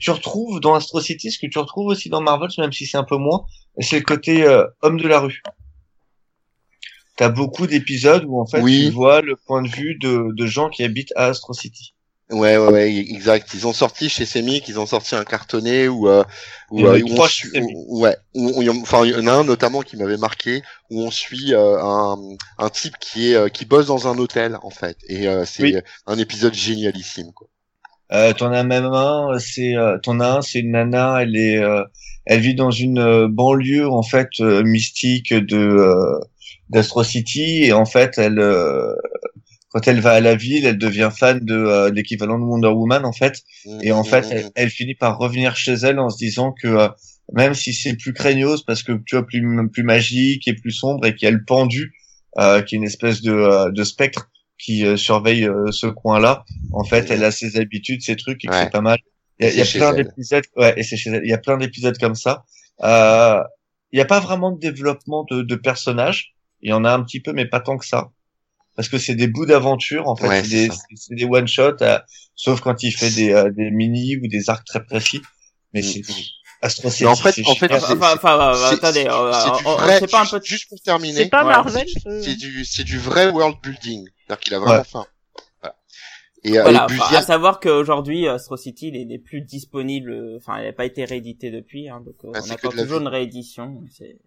tu 0.01 0.11
retrouves 0.11 0.59
dans 0.59 0.73
Astro 0.73 0.99
City 1.01 1.31
ce 1.31 1.39
que 1.39 1.47
tu 1.47 1.57
retrouves 1.57 1.87
aussi 1.87 2.09
dans 2.09 2.19
Marvel, 2.21 2.49
même 2.57 2.71
si 2.73 2.85
c'est 2.85 2.97
un 2.97 3.03
peu 3.05 3.17
moins, 3.17 3.45
c'est 3.79 3.99
le 3.99 4.03
côté 4.05 4.43
euh, 4.43 4.65
homme 4.81 4.99
de 4.99 5.07
la 5.07 5.19
rue. 5.21 5.41
T'as 7.17 7.29
beaucoup 7.29 7.65
d'épisodes 7.65 8.25
où 8.27 8.41
en 8.41 8.45
fait 8.45 8.61
Oui. 8.61 8.87
tu 8.87 8.91
vois 8.91 9.21
le 9.21 9.37
point 9.37 9.61
de 9.61 9.69
vue 9.69 9.95
de, 9.97 10.33
de 10.35 10.45
gens 10.45 10.69
qui 10.69 10.83
habitent 10.83 11.13
à 11.15 11.27
Astro 11.27 11.53
City. 11.53 11.94
Ouais, 12.31 12.57
ouais, 12.57 12.67
ouais, 12.69 12.95
exact. 12.95 13.53
Ils 13.53 13.67
ont 13.67 13.73
sorti 13.73 14.09
chez 14.09 14.25
Semic, 14.25 14.67
ils 14.67 14.79
ont 14.79 14.87
sorti 14.87 15.13
un 15.15 15.23
cartonné 15.23 15.87
où, 15.87 16.09
euh, 16.09 16.23
où, 16.71 16.87
euh, 16.87 16.97
eu 16.97 17.03
où 17.03 17.13
on 17.13 17.21
suit, 17.21 17.51
Semic. 17.53 17.77
où- 17.87 18.01
ouais, 18.01 18.17
où- 18.33 18.63
en- 18.67 18.81
enfin, 18.81 19.05
il 19.05 19.11
y 19.11 19.15
en 19.15 19.27
a 19.27 19.31
un 19.33 19.43
notamment 19.43 19.81
qui 19.83 19.95
m'avait 19.95 20.17
marqué 20.17 20.63
où 20.89 21.01
on 21.03 21.11
suit 21.11 21.53
euh, 21.53 21.77
un, 21.79 22.17
un 22.57 22.69
type 22.69 22.97
qui 22.99 23.31
est, 23.31 23.35
euh, 23.35 23.49
qui 23.49 23.65
bosse 23.65 23.85
dans 23.87 24.07
un 24.07 24.17
hôtel 24.17 24.57
en 24.63 24.71
fait, 24.71 24.97
et 25.07 25.27
euh, 25.27 25.45
c'est 25.45 25.63
Oui. 25.63 25.75
un 26.07 26.17
épisode 26.17 26.53
génialissime 26.55 27.31
quoi. 27.31 27.47
Euh, 28.11 28.33
t'en 28.33 28.51
as 28.51 28.63
même 28.63 28.85
un, 28.85 29.37
c'est 29.39 29.75
euh, 29.75 29.97
t'en 30.01 30.19
as 30.19 30.37
un, 30.37 30.41
c'est 30.41 30.59
une 30.59 30.71
nana, 30.71 31.21
elle 31.23 31.35
est, 31.35 31.57
euh, 31.57 31.83
elle 32.25 32.39
vit 32.39 32.53
dans 32.55 32.69
une 32.71 32.99
euh, 32.99 33.27
banlieue 33.27 33.89
en 33.89 34.03
fait 34.03 34.29
euh, 34.41 34.63
mystique 34.63 35.33
de 35.33 35.57
euh, 35.57 36.19
d'Astro 36.69 37.03
City 37.03 37.63
et 37.63 37.73
en 37.73 37.85
fait 37.85 38.17
elle, 38.19 38.37
euh, 38.39 38.93
quand 39.75 39.87
elle 39.89 39.99
va 39.99 40.13
à 40.13 40.19
la 40.21 40.35
ville, 40.35 40.65
elle 40.65 40.77
devient 40.77 41.11
fan 41.13 41.39
de 41.41 41.53
euh, 41.53 41.91
l'équivalent 41.91 42.39
de 42.39 42.45
Wonder 42.45 42.69
Woman 42.69 43.03
en 43.05 43.11
fait 43.11 43.43
et 43.81 43.91
en 43.91 44.05
fait 44.05 44.25
elle, 44.31 44.49
elle 44.55 44.69
finit 44.69 44.95
par 44.95 45.17
revenir 45.17 45.57
chez 45.57 45.73
elle 45.73 45.99
en 45.99 46.09
se 46.09 46.17
disant 46.17 46.53
que 46.53 46.67
euh, 46.67 46.87
même 47.33 47.53
si 47.53 47.73
c'est 47.73 47.95
plus 47.95 48.13
craignos 48.13 48.63
parce 48.63 48.83
que 48.83 48.93
tu 49.05 49.15
vois 49.15 49.25
plus 49.25 49.43
plus 49.73 49.83
magique 49.83 50.47
et 50.47 50.53
plus 50.53 50.71
sombre 50.71 51.05
et 51.05 51.13
qu'il 51.13 51.25
y 51.25 51.29
a 51.29 51.31
le 51.31 51.43
pendu 51.43 51.93
euh, 52.39 52.61
qui 52.61 52.75
est 52.75 52.77
une 52.77 52.85
espèce 52.85 53.21
de 53.21 53.33
euh, 53.33 53.71
de 53.71 53.83
spectre 53.83 54.29
qui 54.57 54.85
euh, 54.85 54.95
surveille 54.95 55.45
euh, 55.45 55.71
ce 55.71 55.87
coin-là 55.87 56.45
en 56.71 56.83
fait, 56.85 57.11
elle 57.11 57.23
a 57.23 57.31
ses 57.31 57.57
habitudes, 57.57 58.01
ses 58.01 58.15
trucs, 58.15 58.43
et 58.45 58.47
que 58.47 58.53
Ouais. 58.53 58.63
c'est 58.63 58.71
pas 58.71 58.81
mal. 58.81 58.99
Il 59.39 59.53
y 59.53 59.61
a, 59.61 59.65
plein 59.65 59.93
d'épisodes, 59.93 60.45
ouais, 60.55 60.73
et 60.77 60.83
c'est 60.83 60.95
chez 60.95 61.09
elle. 61.09 61.21
Il 61.25 61.29
y 61.29 61.33
a 61.33 61.37
plein 61.37 61.57
d'épisodes 61.57 61.97
comme 61.97 62.15
ça. 62.15 62.45
Euh, 62.83 63.41
il 63.91 63.97
n'y 63.97 64.01
a 64.01 64.05
pas 64.05 64.21
vraiment 64.21 64.51
de 64.51 64.59
développement 64.59 65.25
de, 65.29 65.41
de 65.41 65.55
personnages. 65.55 66.33
Il 66.61 66.69
y 66.69 66.73
en 66.73 66.85
a 66.85 66.91
un 66.93 67.03
petit 67.03 67.19
peu, 67.19 67.33
mais 67.33 67.45
pas 67.45 67.59
tant 67.59 67.77
que 67.77 67.85
ça. 67.85 68.11
Parce 68.75 68.89
que 68.89 68.97
c'est 68.97 69.15
des 69.15 69.27
bouts 69.27 69.45
d'aventure, 69.45 70.07
en 70.09 70.15
fait. 70.15 70.27
Ouais, 70.27 70.43
c'est 70.43 70.67
des, 71.09 71.15
des 71.15 71.25
one 71.25 71.47
shot, 71.47 71.77
sauf 72.35 72.59
quand 72.61 72.83
il 72.83 72.91
fait 72.91 73.09
des, 73.11 73.31
euh, 73.31 73.49
des 73.51 73.71
mini 73.71 74.17
ou 74.17 74.27
des 74.27 74.49
arcs 74.49 74.65
très 74.65 74.83
précis. 74.83 75.21
Mais 75.73 75.81
Mm, 75.81 75.83
c'est, 75.83 75.99
mm. 75.99 76.13
Astro 76.61 76.89
Mais 77.01 77.05
en 77.05 77.15
fait- 77.15 77.31
c'est 77.33 77.45
en 77.47 77.55
fait, 77.55 77.67
c'est- 77.67 77.93
Enfin, 77.93 78.13
enfin, 78.15 78.71
attendez, 78.71 79.03
pas 79.05 80.21
un 80.21 80.25
peu 80.25 80.41
juste 80.43 80.67
pour 80.69 80.79
terminer. 80.81 81.23
C'est 81.23 81.29
pas. 81.29 81.43
Marvel. 81.43 81.85
C'est- 81.87 81.99
ce- 81.99 82.21
C'est 82.23 82.35
du, 82.35 82.65
c'est 82.65 82.83
du 82.83 82.97
vrai 82.97 83.29
world 83.29 83.57
building. 83.61 84.07
C'est-à-dire 84.27 84.39
qu'il 84.39 84.53
a 84.55 84.59
vraiment 84.59 84.77
Ouais. 84.79 84.83
faim. 84.89 85.05
Et, 86.47 86.57
euh, 86.59 86.61
Voilà, 86.61 86.85
et 87.11 87.15
à 87.15 87.21
savoir 87.21 87.59
qu'aujourd'hui 87.59 88.27
Astro 88.27 88.55
City 88.55 88.91
n'est 88.91 89.03
n'est 89.05 89.17
plus 89.19 89.41
disponible, 89.41 90.35
enfin 90.37 90.57
elle 90.59 90.67
n'a 90.67 90.73
pas 90.73 90.85
été 90.85 91.03
réédité 91.03 91.49
depuis, 91.49 91.89
hein, 91.89 92.01
donc 92.05 92.15
euh, 92.23 92.31
Ah, 92.35 92.39
on 92.47 92.51
attend 92.51 92.69
toujours 92.69 93.01
une 93.01 93.07
réédition. 93.07 93.81
c'est- 93.91 94.17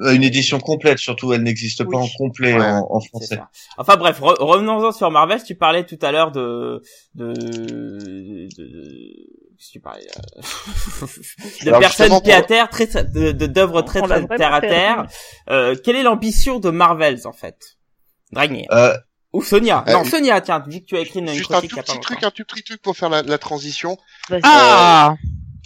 Euh, 0.00 0.12
Une 0.14 0.22
édition 0.22 0.60
complète, 0.60 0.98
surtout, 0.98 1.32
elle 1.32 1.42
n'existe 1.42 1.82
pas 1.84 1.98
en 1.98 2.06
complet 2.16 2.54
Ouais. 2.54 2.62
en, 2.64 3.00
français. 3.00 3.34
ça. 3.36 3.50
Enfin 3.76 3.96
bref, 3.96 4.20
re- 4.20 4.40
revenons-en 4.40 4.92
sur 4.92 5.10
Marvel. 5.10 5.42
Tu 5.42 5.56
parlais 5.56 5.84
tout 5.84 5.98
à 6.02 6.12
l'heure 6.12 6.30
de 6.32 6.80
de 7.14 7.32
de, 7.32 8.48
de- 8.56 9.26
tu 9.58 9.80
parlais 9.80 10.06
euh, 10.16 10.40
de 11.64 11.68
Alors, 11.68 11.80
personnes 11.80 12.20
pied 12.22 12.32
à 12.32 12.42
terre, 12.42 12.68
très 12.68 12.86
de 12.86 13.32
de- 13.32 13.46
d'œuvres 13.46 13.82
très 13.82 14.02
très 14.02 14.26
terre 14.36 14.54
à 14.54 14.60
terre. 14.60 15.06
Euh, 15.50 15.74
quelle 15.82 15.96
est 15.96 16.02
l'ambition 16.02 16.60
de 16.60 16.70
Marvels 16.70 17.26
en 17.26 17.32
fait, 17.32 17.76
Dragnir 18.32 18.66
Euh, 18.72 18.94
ou 19.34 19.42
Sonia 19.42 19.84
Euh, 19.88 19.92
Non, 19.92 20.04
Sonia, 20.04 20.40
tiens, 20.40 20.64
vu 20.66 20.80
que 20.80 20.86
tu 20.86 20.96
as 20.96 21.00
écrit 21.00 21.18
une, 21.20 21.28
juste 21.32 21.50
un 21.52 21.58
critique 21.58 21.76
tout 21.76 21.82
petit 21.82 22.00
truc, 22.00 22.22
un 22.24 22.30
tout 22.30 22.44
petit 22.44 22.62
truc 22.62 22.80
pour 22.80 22.96
faire 22.96 23.10
la, 23.10 23.22
la 23.22 23.36
transition. 23.38 23.98
Vas-y. 24.30 24.40
Ah 24.44 25.14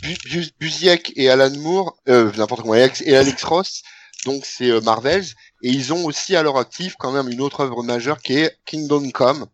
Bu- 0.02 0.16
Bu- 0.30 0.50
Busiek 0.60 1.12
et 1.16 1.28
Alan 1.30 1.50
Moore, 1.58 1.96
euh, 2.08 2.30
n'importe 2.36 2.62
comment, 2.62 2.72
Alex, 2.74 3.02
et 3.04 3.16
Alex 3.16 3.42
Ross, 3.44 3.82
donc 4.26 4.44
c'est 4.44 4.70
euh, 4.70 4.80
Marvels, 4.80 5.24
et 5.62 5.68
ils 5.70 5.92
ont 5.92 6.04
aussi 6.04 6.34
à 6.36 6.42
leur 6.42 6.56
actif 6.56 6.94
quand 6.98 7.10
même 7.12 7.28
une 7.28 7.40
autre 7.40 7.60
œuvre 7.60 7.82
majeure 7.82 8.18
qui 8.22 8.34
est 8.38 8.56
Kingdom 8.64 9.10
Come. 9.10 9.46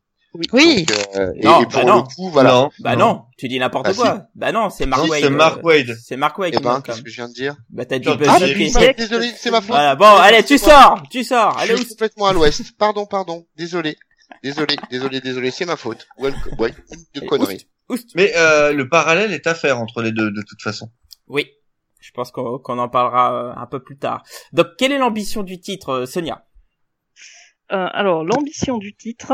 Oui. 0.52 0.84
Donc, 0.84 0.98
euh, 1.16 1.32
Non, 1.42 1.60
et 1.62 1.64
pour 1.66 1.72
bah 1.72 1.84
non. 1.84 1.96
le 1.98 2.02
coup, 2.14 2.30
voilà. 2.30 2.50
non, 2.52 2.70
Bah 2.80 2.96
non, 2.96 3.24
tu 3.38 3.48
dis 3.48 3.58
n'importe 3.58 3.86
Bah, 3.86 3.92
quoi. 3.94 4.26
Bah 4.34 4.52
non, 4.52 4.68
c'est 4.70 4.86
Mark 4.86 5.04
Si, 5.04 5.10
Wade. 5.10 5.20
c'est 5.22 5.30
Mark 5.30 5.62
Wade. 5.64 5.96
C'est 6.02 6.16
Mark 6.16 6.38
Wade 6.38 6.54
qui 6.54 6.60
ben, 6.62 6.80
qu'est-ce 6.80 6.96
comme. 6.96 7.04
que 7.04 7.10
je 7.10 7.16
viens 7.16 7.28
de 7.28 7.34
dire 7.34 7.56
Bah 7.70 7.84
t'as 7.84 7.98
dit 7.98 8.08
Ah, 8.08 8.16
Buzzkill. 8.16 8.38
Buzzkill. 8.40 8.64
désolé, 8.66 8.94
désolé, 8.94 9.32
c'est 9.36 9.50
ma 9.50 9.60
faute. 9.60 9.68
Voilà, 9.70 9.94
bon, 9.96 10.06
allez, 10.06 10.42
tu 10.44 10.58
sors, 10.58 11.02
tu 11.10 11.22
sors. 11.24 11.56
Je 11.58 11.62
Allez, 11.64 11.74
où 11.74 11.76
suis 11.78 11.88
complètement 11.88 12.26
à 12.26 12.32
l'ouest. 12.32 12.62
Pardon, 12.78 13.06
pardon. 13.06 13.46
Désolé. 13.56 13.96
Désolé, 14.42 14.76
désolé, 14.90 15.20
désolé, 15.20 15.50
c'est 15.50 15.64
ma 15.66 15.76
faute. 15.76 16.06
Welcome. 16.18 16.54
Ouais, 16.58 16.74
de 17.14 17.20
conneries. 17.20 17.66
Oust. 17.88 18.10
Mais 18.16 18.32
euh, 18.36 18.72
le 18.72 18.88
parallèle 18.88 19.32
est 19.32 19.46
à 19.46 19.54
faire 19.54 19.78
entre 19.78 20.02
les 20.02 20.10
deux, 20.12 20.30
de 20.30 20.42
toute 20.42 20.60
façon. 20.62 20.90
Oui, 21.28 21.46
je 22.00 22.10
pense 22.12 22.30
qu'on 22.30 22.58
qu'on 22.58 22.78
en 22.78 22.88
parlera 22.88 23.34
euh, 23.34 23.52
un 23.56 23.66
peu 23.66 23.80
plus 23.82 23.96
tard. 23.98 24.22
Donc, 24.52 24.68
quelle 24.78 24.90
est 24.92 24.98
l'ambition 24.98 25.42
du 25.42 25.60
titre, 25.60 25.90
euh, 25.90 26.06
Sonia? 26.06 26.44
Euh, 27.72 27.86
alors, 27.92 28.24
l'ambition 28.24 28.78
du 28.78 28.94
titre, 28.94 29.32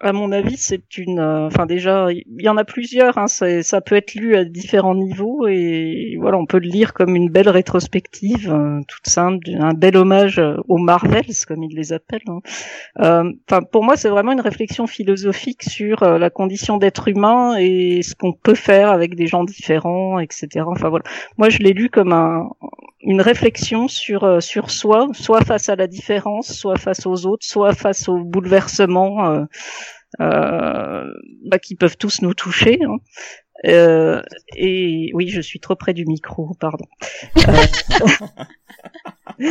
à 0.00 0.12
mon 0.12 0.30
avis, 0.32 0.56
c'est 0.56 0.98
une. 0.98 1.18
euh, 1.18 1.46
Enfin, 1.46 1.66
déjà, 1.66 2.08
il 2.12 2.24
y 2.42 2.48
en 2.48 2.56
a 2.56 2.64
plusieurs. 2.64 3.18
Hein, 3.18 3.26
ça 3.28 3.80
peut 3.80 3.94
être 3.96 4.14
lu 4.14 4.36
à 4.36 4.44
différents 4.44 4.94
niveaux 4.94 5.46
et 5.48 6.16
voilà, 6.20 6.36
on 6.38 6.46
peut 6.46 6.58
le 6.58 6.68
lire 6.68 6.92
comme 6.94 7.16
une 7.16 7.30
belle 7.30 7.48
rétrospective, 7.48 8.50
euh, 8.52 8.80
toute 8.88 9.06
simple, 9.08 9.48
un 9.58 9.72
bel 9.74 9.96
hommage 9.96 10.38
euh, 10.38 10.56
aux 10.68 10.78
Marvels, 10.78 11.24
comme 11.48 11.62
ils 11.62 11.74
les 11.74 11.92
appellent. 11.92 12.20
hein. 12.28 12.40
Enfin, 13.48 13.62
pour 13.62 13.84
moi, 13.84 13.96
c'est 13.96 14.08
vraiment 14.08 14.32
une 14.32 14.40
réflexion 14.40 14.86
philosophique 14.86 15.62
sur 15.62 16.00
la 16.04 16.30
condition 16.30 16.76
d'être 16.76 17.08
humain 17.08 17.56
et 17.58 18.02
ce 18.02 18.14
qu'on 18.14 18.32
peut 18.32 18.54
faire 18.54 18.90
avec 18.90 19.14
des 19.14 19.26
gens 19.26 19.44
différents, 19.44 20.18
etc. 20.18 20.66
Enfin 20.68 20.88
voilà. 20.88 21.04
Moi, 21.38 21.48
je 21.48 21.58
l'ai 21.58 21.72
lu 21.72 21.88
comme 21.90 22.12
un, 22.12 22.48
une 23.06 23.22
réflexion 23.22 23.88
sur 23.88 24.24
euh, 24.24 24.40
sur 24.40 24.70
soi, 24.70 25.08
soit 25.14 25.44
face 25.44 25.68
à 25.70 25.76
la 25.76 25.86
différence, 25.86 26.52
soit 26.52 26.76
face 26.78 27.06
aux 27.06 27.26
autres, 27.26 27.46
soit 27.46 27.74
face 27.74 28.08
aux 28.08 28.18
bouleversements 28.24 29.30
euh, 29.30 29.44
euh, 30.20 31.04
bah, 31.46 31.58
qui 31.58 31.76
peuvent 31.76 31.96
tous 31.98 32.22
nous 32.22 32.34
toucher. 32.34 32.78
hein. 32.84 32.96
Euh, 33.64 34.22
et 34.54 35.10
oui, 35.14 35.28
je 35.28 35.40
suis 35.40 35.60
trop 35.60 35.76
près 35.76 35.94
du 35.94 36.04
micro, 36.04 36.54
pardon. 36.60 36.84
Euh, 37.38 37.52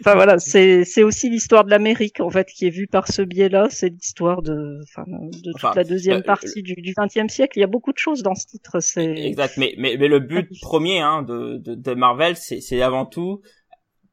enfin 0.00 0.14
voilà, 0.14 0.38
c'est 0.38 0.84
c'est 0.84 1.02
aussi 1.02 1.30
l'histoire 1.30 1.64
de 1.64 1.70
l'Amérique 1.70 2.20
en 2.20 2.30
fait 2.30 2.48
qui 2.48 2.66
est 2.66 2.70
vue 2.70 2.88
par 2.88 3.08
ce 3.08 3.22
biais-là. 3.22 3.68
C'est 3.70 3.90
l'histoire 3.90 4.42
de 4.42 4.80
enfin 4.82 5.04
de 5.06 5.52
toute 5.52 5.54
Enfin, 5.56 5.72
la 5.76 5.84
deuxième 5.84 6.18
euh, 6.18 6.22
partie 6.22 6.62
du 6.62 6.74
du 6.74 6.94
XXe 6.98 7.32
siècle. 7.32 7.58
Il 7.58 7.60
y 7.60 7.64
a 7.64 7.68
beaucoup 7.68 7.92
de 7.92 7.98
choses 7.98 8.22
dans 8.22 8.34
ce 8.34 8.46
titre. 8.46 8.80
C'est 8.80 9.04
Exact. 9.04 9.56
Mais, 9.56 9.74
mais, 9.78 9.96
mais 9.98 10.08
le 10.08 10.18
but 10.18 10.48
premier 10.60 11.00
hein, 11.00 11.22
de, 11.22 11.58
de, 11.58 11.74
de 11.74 11.94
Marvel, 11.94 12.36
c'est 12.36 12.60
c'est 12.60 12.82
avant 12.82 13.06
tout 13.06 13.40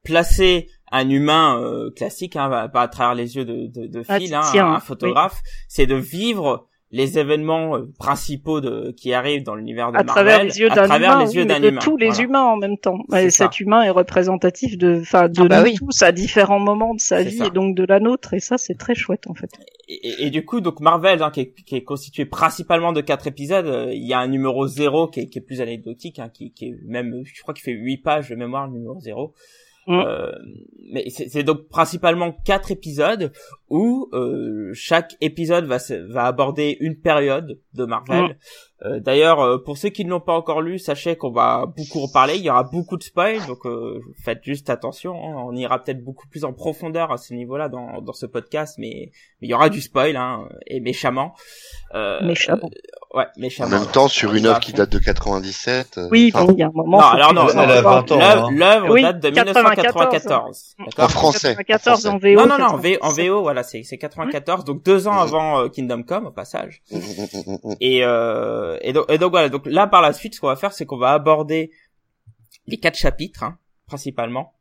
placer 0.02 0.68
un 0.90 1.08
humain 1.08 1.60
euh, 1.60 1.90
classique, 1.90 2.36
hein, 2.36 2.68
pas 2.68 2.82
à 2.82 2.88
travers 2.88 3.14
les 3.14 3.36
yeux 3.36 3.44
de, 3.44 3.66
de, 3.66 3.86
de 3.86 4.02
Ah, 4.08 4.18
Phil, 4.18 4.34
hein, 4.34 4.42
un 4.54 4.80
photographe, 4.80 5.40
c'est 5.68 5.86
de 5.86 5.94
vivre 5.94 6.68
les 6.92 7.18
événements 7.20 7.76
euh, 7.76 7.88
principaux 8.00 8.60
de 8.60 8.90
qui 8.96 9.12
arrivent 9.14 9.44
dans 9.44 9.54
l'univers 9.54 9.92
de 9.92 9.96
à 9.98 10.02
Marvel 10.02 10.06
travers 10.08 10.42
les 10.44 10.58
yeux 10.58 10.70
à 10.72 10.74
travers 10.86 11.12
humain, 11.12 11.24
les 11.24 11.34
yeux 11.36 11.42
oui, 11.42 11.46
d'un 11.46 11.60
de 11.60 11.68
humain. 11.68 11.80
tous 11.80 11.96
les 11.96 12.06
Voilà. 12.08 12.22
humains 12.24 12.42
en 12.44 12.56
même 12.56 12.78
temps. 12.78 12.98
Et 13.16 13.30
ça. 13.30 13.44
cet 13.44 13.60
humain 13.60 13.82
est 13.82 13.90
représentatif 13.90 14.76
de, 14.76 14.98
enfin, 15.00 15.28
de 15.28 15.42
Ah 15.42 15.44
bah 15.48 15.58
nous 15.60 15.64
oui. 15.66 15.74
tous 15.76 16.02
à 16.02 16.10
différents 16.10 16.58
moments 16.58 16.94
de 16.94 17.00
sa 17.00 17.22
vie 17.22 17.38
ça. 17.38 17.46
et 17.46 17.50
donc 17.50 17.76
de 17.76 17.84
la 17.84 18.00
nôtre. 18.00 18.34
Et 18.34 18.40
ça, 18.40 18.58
c'est 18.58 18.74
très 18.74 18.96
chouette 18.96 19.28
en 19.28 19.34
fait. 19.34 19.50
Et, 19.88 19.94
et- 20.08 20.26
et 20.26 20.30
du 20.30 20.44
coup, 20.44 20.60
donc 20.60 20.80
Marvel, 20.80 21.22
hein, 21.22 21.30
qui, 21.30 21.40
est, 21.40 21.54
qui 21.64 21.76
est 21.76 21.84
constitué 21.84 22.24
principalement 22.24 22.92
de 22.92 23.00
quatre 23.00 23.26
épisodes, 23.28 23.66
euh, 23.66 23.92
il 23.92 24.04
y 24.06 24.12
a 24.12 24.18
un 24.18 24.26
numéro 24.28 24.66
zéro 24.66 25.06
qui 25.06 25.20
est, 25.20 25.26
qui 25.28 25.38
est 25.38 25.42
plus 25.42 25.60
anecdotique, 25.60 26.18
hein, 26.18 26.28
qui, 26.28 26.52
qui 26.52 26.66
est 26.66 26.74
même, 26.86 27.22
je 27.24 27.40
crois 27.42 27.54
qu'il 27.54 27.62
fait 27.62 27.72
huit 27.72 27.98
pages 27.98 28.30
de 28.30 28.34
mémoire, 28.34 28.66
le 28.66 28.72
numéro 28.74 28.98
zéro. 29.00 29.32
Euh, 29.90 30.32
mais 30.92 31.08
c'est 31.10 31.42
donc 31.42 31.68
principalement 31.68 32.32
quatre 32.44 32.70
épisodes 32.70 33.32
où 33.68 34.08
euh, 34.12 34.70
chaque 34.74 35.16
épisode 35.20 35.64
va, 35.64 36.26
aborder 36.26 36.76
une 36.80 36.96
période 36.96 37.60
de 37.74 37.84
Marvel. 37.84 38.36
Euh, 38.86 38.98
D'ailleurs, 39.00 39.40
euh, 39.40 39.58
pour 39.62 39.76
ceux 39.76 39.90
qui 39.90 40.04
ne 40.06 40.10
l'ont 40.10 40.20
pas 40.20 40.32
encore 40.32 40.62
lu, 40.62 40.78
sachez 40.78 41.14
qu'on 41.16 41.30
va 41.32 41.66
beaucoup 41.66 42.00
en 42.02 42.08
parler. 42.08 42.36
Il 42.36 42.42
y 42.42 42.48
aura 42.50 42.62
beaucoup 42.64 42.96
de 42.96 43.02
spoils, 43.02 43.44
donc 43.46 43.66
euh, 43.66 44.00
faites 44.24 44.40
juste 44.42 44.70
attention. 44.70 45.12
hein. 45.14 45.34
On 45.46 45.54
ira 45.54 45.78
peut-être 45.82 46.02
beaucoup 46.02 46.26
plus 46.28 46.44
en 46.44 46.52
profondeur 46.54 47.12
à 47.12 47.18
ce 47.18 47.34
niveau-là 47.34 47.68
dans, 47.68 48.00
dans 48.00 48.12
ce 48.14 48.24
podcast, 48.26 48.76
mais 48.78 49.10
mais 49.42 49.48
il 49.48 49.50
y 49.50 49.54
aura 49.54 49.68
du 49.68 49.80
spoil, 49.82 50.16
hein, 50.16 50.48
et 50.66 50.80
méchamment. 50.80 51.34
Euh, 51.94 52.20
Méchamment. 52.24 52.70
Ouais, 53.12 53.24
En 53.36 53.40
méchamment. 53.40 53.70
même 53.70 53.86
temps, 53.86 54.06
sur 54.06 54.32
une 54.34 54.46
On 54.46 54.50
œuvre 54.50 54.60
qui 54.60 54.72
date 54.72 54.90
de 54.90 54.98
97. 55.00 55.98
euh, 55.98 56.08
Oui, 56.12 56.32
il 56.52 56.58
y 56.58 56.62
a 56.62 56.66
un 56.66 56.70
moment. 56.72 56.98
Non, 57.00 57.04
alors 57.06 57.34
non, 57.34 57.46
tu- 57.48 57.56
non, 57.56 57.62
Elle 57.64 57.70
a 57.72 57.82
non, 57.82 57.90
20 57.90 58.12
ans, 58.12 58.18
l'œuvre- 58.18 58.44
hein. 58.46 58.54
l'œuvre 58.54 58.90
Oui, 58.92 59.02
date 59.02 59.20
de 59.20 59.30
94. 59.30 59.94
1994. 59.94 60.74
En 60.98 61.08
français. 61.08 61.56
94 61.56 62.06
en 62.06 62.14
En 62.14 62.18
VO. 62.18 62.28
Non, 62.36 62.46
non, 62.46 62.58
non, 62.58 62.64
en, 62.66 62.76
V- 62.76 62.96
en 63.00 63.08
97. 63.08 63.26
VO, 63.28 63.42
voilà, 63.42 63.62
c'est 63.64 63.82
c'est 63.82 63.98
94, 63.98 64.64
donc 64.64 64.84
deux 64.84 65.08
ans 65.08 65.18
avant 65.18 65.60
euh, 65.60 65.68
Kingdom 65.68 66.02
Come, 66.04 66.26
au 66.26 66.30
passage. 66.30 66.82
Et, 67.80 68.04
euh, 68.04 68.69
et, 68.82 68.92
donc, 68.92 69.06
et 69.10 69.18
donc 69.18 69.30
voilà, 69.30 69.48
donc 69.48 69.66
là 69.66 69.86
par 69.86 70.02
la 70.02 70.12
suite, 70.12 70.34
ce 70.34 70.40
qu'on 70.40 70.46
va 70.48 70.56
faire, 70.56 70.72
c'est 70.72 70.86
qu'on 70.86 70.98
va 70.98 71.12
aborder 71.12 71.70
les 72.66 72.76
quatre 72.78 72.96
chapitres, 72.98 73.42
hein, 73.42 73.58
principalement, 73.86 74.54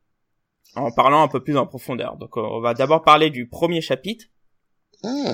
en 0.75 0.91
parlant 0.91 1.21
un 1.23 1.27
peu 1.27 1.41
plus 1.43 1.57
en 1.57 1.65
profondeur. 1.67 2.17
Donc 2.17 2.37
euh, 2.37 2.41
on 2.41 2.61
va 2.61 2.73
d'abord 2.73 3.03
parler 3.03 3.29
du 3.29 3.47
premier 3.47 3.81
chapitre. 3.81 4.25
Mm. 5.03 5.31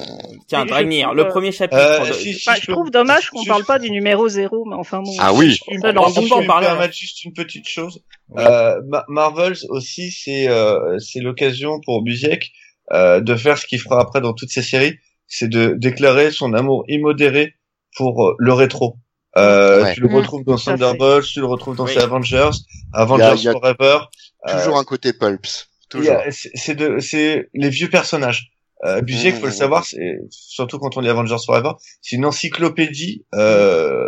Tiens, 0.48 0.66
Dragnir, 0.66 1.14
le 1.16 1.24
euh, 1.26 1.30
premier 1.30 1.52
chapitre. 1.52 1.82
Euh, 1.82 2.08
de- 2.08 2.14
si, 2.14 2.34
si, 2.36 2.48
Enfin, 2.50 2.56
je 2.58 2.62
je 2.62 2.68
peux- 2.68 2.74
trouve 2.74 2.92
dommage 2.92 3.32
qu'on 3.32 3.42
si- 3.42 3.48
parle 3.48 3.66
pas 3.66 3.80
du 3.80 3.90
numéro 3.90 4.28
zéro, 4.28 4.64
mais 4.66 4.76
enfin 4.76 5.02
bon. 5.02 5.12
Ah 5.20 5.34
oui. 5.34 5.58
On- 5.70 5.82
peut 5.82 5.90
en 5.90 5.94
parler, 6.04 6.22
me 6.28 6.42
ouais. 6.42 6.62
permettre 6.62 6.94
juste 6.94 7.24
une 7.26 7.34
petite 7.34 7.68
chose. 7.68 8.04
Euh, 8.38 8.80
Ma- 8.88 9.06
Marvels 9.08 9.58
aussi, 9.70 10.12
c'est 10.12 10.48
euh, 10.50 11.00
c'est 11.00 11.20
l'occasion 11.20 11.80
pour 11.84 12.04
Busiek 12.04 12.52
euh, 12.94 13.22
de 13.22 13.36
faire 13.36 13.58
ce 13.58 13.66
qu'il 13.66 13.80
fera 13.80 14.00
après 14.02 14.22
dans 14.22 14.34
toutes 14.34 14.52
ses 14.52 14.62
séries, 14.62 15.00
c'est 15.28 15.48
de 15.50 15.74
déclarer 15.76 16.30
son 16.30 16.54
amour 16.54 16.84
immodéré 16.88 17.56
pour 17.96 18.26
euh, 18.28 18.36
le 18.40 18.54
rétro. 18.54 18.98
Euh, 19.38 19.84
Ouais. 19.84 19.94
Tu 19.94 20.02
le 20.02 20.08
Mm. 20.08 20.16
retrouves 20.16 20.44
dans. 20.46 20.56
Thunderbolts, 20.58 21.26
tu 21.26 21.40
le 21.40 21.46
retrouves 21.46 21.76
dans 21.76 21.86
Oui. 21.86 21.94
ses 21.94 22.00
Avengers, 22.00 22.52
Avengers 22.94 23.34
il 23.38 23.44
y 23.44 23.48
a 23.50 23.52
Forever. 23.52 24.00
Euh, 24.48 24.58
Toujours 24.60 24.78
un 24.78 24.84
côté 24.84 25.12
pulps. 25.14 25.68
Toujours. 25.90 26.16
C'est 26.32 26.76
de, 26.76 27.00
c'est 27.00 27.50
les 27.54 27.70
vieux 27.70 27.90
personnages. 27.90 28.50
Euh, 28.84 29.02
Busiek, 29.02 29.34
Mhm, 29.36 29.40
faut 29.40 29.46
le 29.48 29.52
mhm. 29.52 29.58
savoir, 29.58 29.86
c'est 29.86 30.20
surtout 30.30 30.80
quand 30.80 30.96
on 30.98 31.02
lit 31.02 31.10
Avengers 31.10 31.36
Forever, 31.46 31.72
c'est 32.02 32.16
une 32.18 32.26
encyclopédie. 32.26 33.26
Euh, 33.34 34.08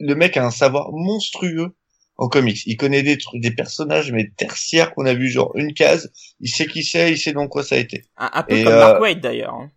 le 0.00 0.14
mec 0.14 0.36
a 0.36 0.44
un 0.44 0.50
savoir 0.50 0.90
monstrueux 0.92 1.74
en 2.16 2.28
comics. 2.28 2.60
Il 2.66 2.76
connaît 2.76 3.02
des 3.02 3.16
trucs, 3.18 3.40
des 3.40 3.52
personnages 3.52 4.10
mais 4.12 4.30
tertiaires 4.36 4.92
qu'on 4.94 5.06
a 5.06 5.14
vu 5.14 5.28
genre 5.28 5.52
une 5.54 5.72
case. 5.72 6.12
Il 6.40 6.48
sait 6.50 6.66
qui 6.66 6.82
c'est, 6.82 7.12
il 7.12 7.18
sait 7.18 7.32
dans 7.32 7.46
quoi 7.48 7.62
ça 7.62 7.76
a 7.76 7.78
été. 7.78 8.02
un, 8.16 8.30
un 8.32 8.42
peu 8.42 8.54
Et, 8.56 8.64
comme 8.64 8.72
euh, 8.74 8.80
Mark 8.80 9.00
Waid 9.00 9.20
d'ailleurs. 9.20 9.54
hein. 9.54 9.70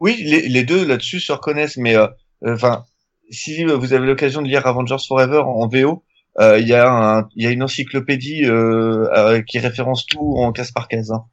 Oui, 0.00 0.16
les, 0.24 0.48
les 0.48 0.64
deux 0.64 0.84
là-dessus 0.84 1.20
se 1.20 1.32
reconnaissent, 1.32 1.76
mais 1.76 1.96
euh, 1.96 2.06
euh, 2.44 2.54
enfin, 2.54 2.84
si 3.30 3.64
vous 3.64 3.92
avez 3.92 4.06
l'occasion 4.06 4.42
de 4.42 4.48
lire 4.48 4.66
Avengers 4.66 4.96
Forever 5.06 5.38
en, 5.38 5.62
en 5.62 5.68
VO, 5.68 6.04
euh, 6.40 6.58
il 6.58 6.66
y 6.66 6.74
a 6.74 6.90
un, 6.90 7.28
il 7.36 7.44
y 7.44 7.46
a 7.46 7.50
une 7.50 7.62
encyclopédie 7.62 8.44
euh, 8.44 9.06
euh, 9.16 9.42
qui 9.42 9.58
référence 9.58 10.06
tout 10.06 10.34
en 10.38 10.52
case 10.52 10.72
par 10.72 10.88
case 10.88 11.12
hein, 11.12 11.24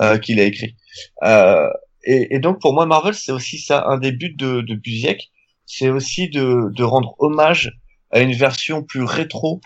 euh, 0.00 0.18
qu'il 0.18 0.40
a 0.40 0.44
écrit. 0.44 0.76
Euh, 1.22 1.68
et, 2.04 2.34
et 2.34 2.38
donc 2.38 2.60
pour 2.60 2.72
moi, 2.72 2.86
Marvel, 2.86 3.14
c'est 3.14 3.32
aussi 3.32 3.58
ça, 3.58 3.84
un 3.86 3.98
des 3.98 4.12
buts 4.12 4.34
de, 4.34 4.62
de 4.62 4.74
Busiek, 4.74 5.30
c'est 5.66 5.90
aussi 5.90 6.28
de, 6.30 6.70
de 6.72 6.84
rendre 6.84 7.14
hommage 7.18 7.72
à 8.10 8.20
une 8.20 8.32
version 8.32 8.82
plus 8.82 9.02
rétro 9.02 9.60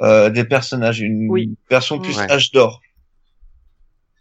euh, 0.00 0.28
des 0.28 0.44
personnages, 0.44 1.00
une 1.00 1.28
Oui. 1.30 1.56
version 1.70 2.00
plus 2.00 2.18
Ouais. 2.18 2.30
âge 2.30 2.50
d'or. 2.50 2.80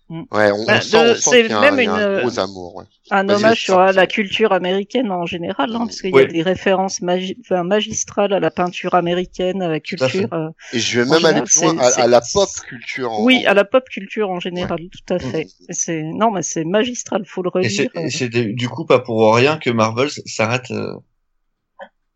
Ouais, 0.10 0.52
on, 0.52 0.66
Bah, 0.66 0.74
on 0.78 0.82
sent, 0.82 1.16
sent 1.16 1.22
c'est 1.22 1.42
qu'il 1.44 1.52
y 1.52 1.54
a, 1.54 1.60
même 1.62 1.80
un, 1.80 1.82
il 1.82 1.86
y 1.86 1.88
a 1.88 1.94
un 1.94 2.14
une- 2.16 2.28
gros 2.28 2.40
amour. 2.40 2.76
Ouais. 2.76 2.84
Un 3.10 3.28
hommage 3.30 3.62
sur 3.62 3.80
euh, 3.80 3.92
la 3.94 4.06
culture 4.06 4.52
américaine 4.52 5.12
en 5.12 5.26
général, 5.26 5.74
hein, 5.74 5.80
parce 5.86 6.02
qu'il 6.02 6.12
y 6.12 6.14
Oui. 6.14 6.22
a 6.24 6.26
des 6.26 6.42
références 6.44 7.02
magi 7.02 7.38
enfin, 7.42 7.64
magistrales 7.64 8.34
à 8.34 8.40
la 8.40 8.52
peinture 8.52 8.94
américaine, 8.96 9.62
à 9.62 9.68
la 9.70 9.74
fait. 9.76 9.82
culture. 9.82 10.28
euh, 10.34 10.50
Et 10.74 10.80
je 10.80 11.00
vais 11.00 11.06
même 11.06 11.16
général, 11.20 11.36
aller 11.38 11.44
plus 11.46 11.62
loin 11.64 11.78
à, 11.80 12.02
à 12.04 12.08
la 12.08 12.22
pop 12.22 12.50
culture. 12.68 13.12
En, 13.12 13.24
Oui, 13.24 13.46
à 13.46 13.54
la 13.54 13.66
pop 13.66 13.88
culture 13.90 14.30
en 14.30 14.40
général, 14.40 14.80
tout 14.92 15.14
à 15.14 15.20
fait. 15.20 15.46
Mhm. 15.46 15.66
Et 15.70 15.74
C'est 15.74 16.04
non, 16.04 16.32
mais 16.32 16.44
c'est 16.44 16.66
magistral, 16.66 17.24
faut 17.26 17.42
le 17.42 17.50
relire. 17.50 17.88
et 17.96 18.10
c'est 18.10 18.30
des- 18.30 18.54
du 18.54 18.70
coup 18.70 18.86
pas 18.86 19.00
pour 19.00 19.34
rien 19.36 19.58
que 19.58 19.70
Marvel 19.70 20.10
s'arrête 20.26 20.70
euh, 20.72 20.94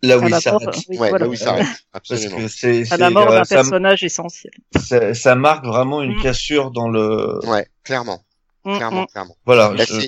là 0.03 0.17
où 0.19 0.23
il 0.23 0.29
la 0.29 0.39
s'arrête. 0.41 0.63
mort, 0.67 0.75
oui, 0.89 0.97
Ouais, 0.97 1.09
voilà. 1.09 1.25
là 1.25 1.29
où 1.29 1.33
il 1.33 1.37
s'arrête. 1.37 1.65
Parce 1.91 2.11
Absolument. 2.11 2.37
que 2.37 2.47
c'est 2.47 2.81
à 2.81 2.85
c'est, 2.85 2.97
la 2.97 3.09
mort 3.09 3.31
euh, 3.31 3.35
d'un 3.37 3.43
ça, 3.43 3.55
personnage 3.55 4.03
essentiel. 4.03 4.53
ça, 4.79 5.13
ça 5.13 5.35
marque 5.35 5.65
vraiment 5.65 6.01
une 6.03 6.15
Mm. 6.17 6.21
cassure 6.23 6.71
dans 6.71 6.89
le 6.89 7.39
Ouais, 7.47 7.65
clairement, 7.83 8.21
Mm, 8.65 8.75
clairement, 8.77 9.01
mm. 9.03 9.07
clairement. 9.07 9.35
voilà 9.45 9.73
Là, 9.73 9.85
je- 9.85 10.07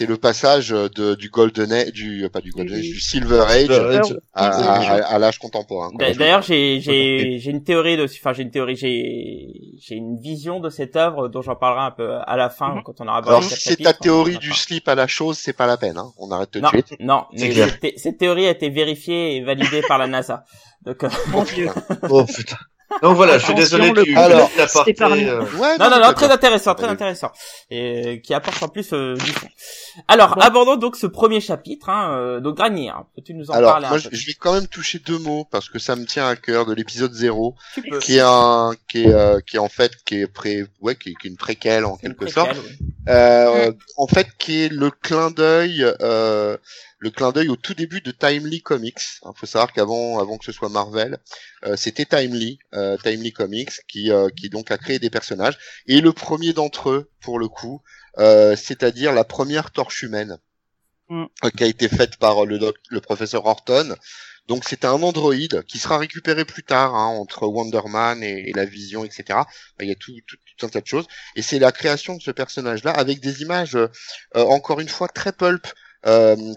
c'est- 0.00 0.06
le 0.06 0.16
passage 0.16 0.70
de 0.70 1.14
du 1.14 1.28
Golden 1.30 1.72
Age, 1.72 1.92
du 1.92 2.28
pas 2.32 2.40
du 2.40 2.50
Golden 2.50 2.76
Age, 2.76 2.82
du 2.82 3.00
Silver 3.00 3.44
Age 3.48 3.66
je- 3.68 4.14
à, 4.34 4.46
à, 4.46 4.80
à- 4.80 5.14
à 5.14 5.18
l'âge 5.18 5.38
contemporain. 5.38 5.90
D'ailleurs, 5.98 6.42
j'ai 6.42 6.80
j'ai 6.80 7.38
j'ai 7.38 7.50
une 7.50 7.62
théorie 7.64 7.96
de, 7.96 8.04
enfin 8.04 8.32
j'ai 8.32 8.42
une 8.42 8.50
théorie, 8.50 8.76
j'ai 8.76 9.78
j'ai 9.80 9.94
une 9.94 10.18
vision 10.20 10.60
de 10.60 10.68
cette 10.70 10.96
œuvre 10.96 11.28
dont 11.28 11.42
j'en 11.42 11.56
parlerai 11.56 11.86
un 11.86 11.90
peu 11.90 12.14
à 12.26 12.36
la 12.36 12.50
fin 12.50 12.74
Mhm. 12.76 12.82
quand 12.84 13.00
on 13.00 13.06
aura 13.08 13.18
Alors 13.26 13.44
si 13.44 13.56
c'est 13.60 13.76
ta 13.76 13.92
théorie 13.92 14.38
du 14.38 14.52
slip 14.52 14.88
à 14.88 14.94
la 14.94 15.06
chose, 15.06 15.38
c'est 15.38 15.52
pas 15.52 15.66
la 15.66 15.76
peine. 15.76 15.98
Hein. 15.98 16.10
On 16.18 16.30
arrête 16.30 16.50
tout 16.50 16.60
de 16.60 16.66
suite. 16.66 16.94
non, 17.00 17.24
mais 17.32 17.52
cette, 17.52 17.80
thé- 17.80 17.94
cette 17.96 18.18
théorie 18.18 18.46
a 18.46 18.50
été 18.50 18.68
vérifiée 18.70 19.36
et 19.36 19.42
validée 19.42 19.82
par 19.86 19.98
la 19.98 20.06
NASA. 20.06 20.44
Donc, 20.84 21.04
euh, 21.04 21.08
Mon 21.28 21.44
Dieu. 21.44 21.68
oh 22.10 22.24
putain 22.24 22.56
donc 23.02 23.16
voilà 23.16 23.38
je 23.38 23.44
suis 23.44 23.54
désolé 23.54 23.90
du 23.92 24.16
Alors, 24.16 24.50
épargné. 24.86 25.28
euh, 25.28 25.40
Ouais, 25.58 25.76
non, 25.78 25.90
non, 25.90 26.00
non, 26.00 26.12
très 26.12 26.30
intéressant, 26.30 26.74
très 26.74 26.86
intéressant, 26.88 27.30
et 27.70 28.06
euh, 28.06 28.16
qui 28.18 28.34
apporte 28.34 28.62
en 28.62 28.68
plus 28.68 28.92
euh, 28.92 29.14
du 29.14 29.30
fond. 29.32 29.48
Alors, 30.08 30.34
Bon. 30.36 30.40
abordons 30.42 30.76
donc 30.76 30.96
ce 30.96 31.06
premier 31.06 31.40
chapitre. 31.40 31.88
Hein, 31.88 32.12
euh, 32.12 32.40
donc, 32.40 32.56
Granier, 32.56 32.88
hein, 32.90 33.06
peux-tu 33.14 33.34
nous 33.34 33.50
en 33.50 33.54
Alors, 33.54 33.72
parler 33.72 33.86
moi, 33.88 33.96
un 33.96 33.98
je 34.00 34.08
peu? 34.08 34.16
je 34.16 34.26
vais 34.26 34.34
quand 34.34 34.52
même 34.54 34.66
toucher 34.66 34.98
deux 34.98 35.18
mots 35.18 35.46
parce 35.50 35.68
que 35.68 35.78
ça 35.78 35.96
me 35.96 36.04
tient 36.04 36.26
à 36.28 36.36
cœur 36.36 36.66
de 36.66 36.74
l'épisode 36.74 37.12
0, 37.12 37.54
Tu 37.74 37.82
peux. 37.82 37.98
qui 37.98 38.16
est 38.16 38.22
un, 38.24 38.72
qui 38.88 39.04
est, 39.04 39.12
euh, 39.12 39.40
qui 39.40 39.56
est 39.56 39.60
en 39.60 39.68
fait, 39.68 39.92
qui 40.04 40.20
est 40.20 40.26
pré, 40.26 40.64
ouais, 40.80 40.94
qui 40.96 41.10
est, 41.10 41.14
qui 41.20 41.26
est 41.28 41.30
une 41.30 41.36
préquelle 41.36 41.84
en 41.84 41.96
quelque 41.96 42.24
préquelle, 42.24 42.32
sorte. 42.34 42.56
Euh, 43.08 43.72
en 43.96 44.06
fait, 44.06 44.26
qui 44.38 44.62
est 44.64 44.68
le 44.68 44.90
clin 44.90 45.30
d'œil, 45.30 45.84
euh, 46.02 46.56
le 47.00 47.10
clin 47.10 47.32
d'œil 47.32 47.48
au 47.48 47.56
tout 47.56 47.74
début 47.74 48.00
de 48.00 48.12
Timely 48.12 48.62
Comics. 48.62 49.00
Il 49.24 49.32
faut 49.36 49.46
savoir 49.46 49.72
qu'avant, 49.72 50.20
avant 50.20 50.38
que 50.38 50.44
ce 50.44 50.52
soit 50.52 50.68
Marvel, 50.68 51.18
euh, 51.64 51.76
c'était 51.76 52.04
Timely, 52.06 52.58
euh, 52.74 52.96
Timely 53.02 53.32
Comics, 53.32 53.72
qui, 53.88 54.10
euh, 54.12 54.28
qui 54.30 54.50
donc 54.50 54.70
a 54.70 54.78
créé 54.78 54.98
des 54.98 55.10
personnages. 55.10 55.58
Et 55.86 56.00
le 56.00 56.12
premier 56.12 56.52
d'entre 56.52 56.90
eux, 56.90 57.10
pour 57.20 57.38
le 57.38 57.48
coup, 57.48 57.82
euh, 58.18 58.56
c'est-à-dire 58.56 59.12
la 59.12 59.24
première 59.24 59.70
torche 59.72 60.02
humaine, 60.02 60.38
Mm. 61.08 61.26
qui 61.56 61.64
a 61.64 61.66
été 61.66 61.88
faite 61.88 62.16
par 62.18 62.46
le, 62.46 62.58
doc- 62.58 62.76
le 62.88 63.00
professeur 63.00 63.44
Horton. 63.46 63.96
Donc 64.46 64.64
c'est 64.68 64.84
un 64.84 64.92
androïde 65.02 65.64
qui 65.64 65.78
sera 65.78 65.98
récupéré 65.98 66.44
plus 66.44 66.62
tard 66.62 66.94
hein, 66.94 67.06
entre 67.06 67.46
Wonder 67.48 67.80
Man 67.88 68.22
et, 68.22 68.48
et 68.50 68.52
la 68.52 68.64
Vision, 68.64 69.04
etc. 69.04 69.40
Enfin, 69.40 69.80
il 69.80 69.88
y 69.88 69.92
a 69.92 69.96
tout, 69.96 70.12
tout, 70.26 70.36
tout 70.56 70.66
un 70.66 70.68
tas 70.68 70.80
de 70.80 70.86
choses. 70.86 71.06
Et 71.36 71.42
c'est 71.42 71.58
la 71.58 71.72
création 71.72 72.16
de 72.16 72.22
ce 72.22 72.30
personnage-là 72.30 72.92
avec 72.92 73.20
des 73.20 73.42
images, 73.42 73.76
encore 74.34 74.80
une 74.80 74.88
fois, 74.88 75.08
très 75.08 75.32
pulp, 75.32 75.66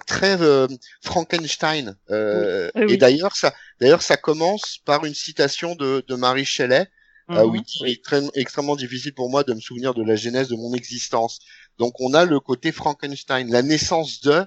très 0.07 0.41
euh, 0.41 0.67
Frankenstein. 1.03 1.97
Euh, 2.09 2.69
Oui, 2.75 2.83
oui. 2.83 2.83
Et 2.87 2.97
d'ailleurs, 2.97 3.35
ça, 3.35 3.53
d'ailleurs, 3.79 4.01
ça 4.01 4.17
commence 4.17 4.79
par 4.85 5.05
une 5.05 5.13
citation 5.13 5.75
de, 5.75 6.03
de 6.07 6.15
Marie 6.15 6.45
Shelley, 6.45 6.87
euh, 7.35 7.45
où 7.45 7.55
il 7.55 7.65
est 7.83 8.03
très- 8.03 8.21
extrêmement 8.35 8.75
difficile 8.75 9.13
pour 9.13 9.29
moi 9.29 9.43
de 9.43 9.53
me 9.53 9.59
souvenir 9.59 9.93
de 9.93 10.03
la 10.03 10.15
genèse 10.15 10.49
de 10.49 10.55
mon 10.55 10.73
existence. 10.73 11.39
Donc 11.77 11.99
on 11.99 12.13
a 12.13 12.25
le 12.25 12.39
côté 12.39 12.71
Frankenstein, 12.71 13.49
la 13.51 13.61
naissance 13.61 14.21
de. 14.21 14.45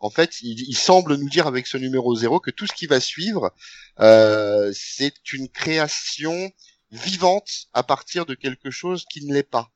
En 0.00 0.10
fait, 0.10 0.40
il, 0.42 0.60
il 0.68 0.76
semble 0.76 1.16
nous 1.16 1.28
dire 1.28 1.46
avec 1.46 1.66
ce 1.66 1.76
numéro 1.78 2.14
zéro 2.14 2.40
que 2.40 2.50
tout 2.50 2.66
ce 2.66 2.74
qui 2.74 2.86
va 2.86 3.00
suivre, 3.00 3.52
euh, 4.00 4.70
c'est 4.74 5.32
une 5.32 5.48
création 5.48 6.50
vivante 6.90 7.66
à 7.72 7.82
partir 7.82 8.26
de 8.26 8.34
quelque 8.34 8.70
chose 8.70 9.04
qui 9.10 9.24
ne 9.24 9.32
l'est 9.34 9.42
pas. 9.42 9.70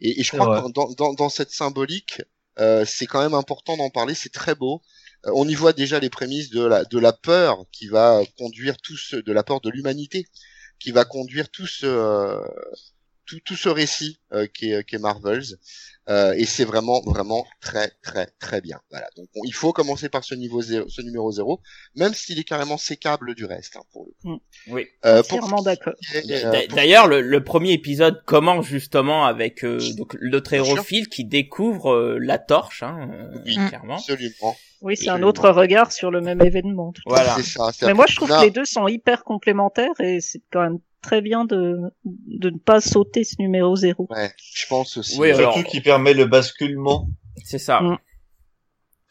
Et, 0.00 0.20
et 0.20 0.24
je 0.24 0.32
crois 0.32 0.48
que 0.48 0.60
dans, 0.72 0.90
dans, 0.92 1.14
dans 1.14 1.28
cette 1.28 1.50
symbolique, 1.50 2.22
euh, 2.58 2.84
c'est 2.86 3.06
quand 3.06 3.22
même 3.22 3.34
important 3.34 3.76
d'en 3.76 3.90
parler. 3.90 4.14
C'est 4.14 4.32
très 4.32 4.54
beau. 4.54 4.82
Euh, 5.26 5.32
on 5.34 5.48
y 5.48 5.54
voit 5.54 5.72
déjà 5.72 5.98
les 6.00 6.10
prémices 6.10 6.50
de 6.50 6.98
la 6.98 7.12
peur 7.12 7.64
qui 7.72 7.88
va 7.88 8.20
conduire 8.38 8.76
tout 8.78 8.96
ce, 8.96 9.16
de 9.16 9.32
la 9.32 9.42
peur 9.42 9.60
de 9.60 9.70
l'humanité 9.70 10.26
qui 10.78 10.90
va 10.90 11.04
conduire 11.04 11.48
tout 11.48 11.66
ce 11.66 11.86
euh, 11.86 12.40
tout, 13.26 13.40
tout 13.44 13.56
ce 13.56 13.68
récit 13.68 14.18
euh, 14.32 14.46
qui 14.46 14.72
est, 14.72 14.84
qui 14.86 14.96
est 14.96 14.98
Marvels. 14.98 15.44
Euh, 16.10 16.34
et 16.36 16.44
c'est 16.44 16.66
vraiment 16.66 17.00
vraiment 17.00 17.46
très 17.62 17.90
très 18.02 18.26
très 18.38 18.60
bien. 18.60 18.78
Voilà. 18.90 19.06
Donc 19.16 19.26
il 19.44 19.54
faut 19.54 19.72
commencer 19.72 20.10
par 20.10 20.22
ce 20.22 20.34
niveau 20.34 20.60
zéro, 20.60 20.86
ce 20.90 21.00
numéro 21.00 21.32
zéro, 21.32 21.60
même 21.96 22.12
s'il 22.12 22.38
est 22.38 22.44
carrément 22.44 22.76
sécable 22.76 23.34
du 23.34 23.46
reste 23.46 23.76
hein, 23.76 23.82
pour 23.90 24.04
le 24.06 24.12
coup. 24.20 24.42
Oui. 24.68 24.86
Euh, 25.06 25.22
pour 25.22 25.38
Entièrement 25.38 25.62
d'accord. 25.62 25.94
euh, 26.14 26.20
D'a- 26.52 26.66
D'ailleurs, 26.66 27.06
le, 27.08 27.22
le 27.22 27.42
premier 27.42 27.72
épisode 27.72 28.22
commence 28.26 28.66
justement 28.66 29.24
avec 29.24 29.64
euh, 29.64 29.78
donc 29.96 30.14
notre 30.20 30.52
héros 30.52 30.76
Phil 30.82 31.08
qui 31.08 31.24
découvre 31.24 31.94
euh, 31.94 32.18
la 32.20 32.38
torche, 32.38 32.82
hein, 32.82 33.08
euh, 33.10 33.38
Oui. 33.46 33.56
clairement. 33.68 33.94
absolument. 33.96 34.56
Oui, 34.82 34.98
c'est 34.98 35.08
un 35.08 35.22
autre 35.22 35.48
regard 35.48 35.90
sur 35.92 36.10
le 36.10 36.20
même 36.20 36.42
événement. 36.42 36.92
tout. 36.92 37.00
Voilà. 37.06 37.38
Ça. 37.42 37.70
Mais 37.86 37.94
moi, 37.94 38.04
je 38.06 38.16
trouve 38.16 38.28
Là, 38.28 38.40
que 38.40 38.44
les 38.44 38.50
deux 38.50 38.66
sont 38.66 38.86
hyper 38.88 39.24
complémentaires 39.24 39.98
et 40.00 40.20
c'est 40.20 40.42
quand 40.52 40.60
même 40.60 40.78
très 41.04 41.20
bien 41.20 41.44
de, 41.44 41.76
de 42.04 42.50
ne 42.50 42.58
pas 42.58 42.80
sauter 42.80 43.24
ce 43.24 43.34
numéro 43.38 43.76
zéro. 43.76 44.06
Ouais, 44.10 44.32
je 44.54 44.66
pense 44.66 44.96
aussi. 44.96 45.18
Oui, 45.18 45.30
alors- 45.30 45.52
Surtout 45.54 45.68
qui 45.70 45.80
permet 45.80 46.14
le 46.14 46.24
basculement. 46.26 47.08
C'est 47.44 47.58
ça. 47.58 47.80
Mm. 47.80 47.98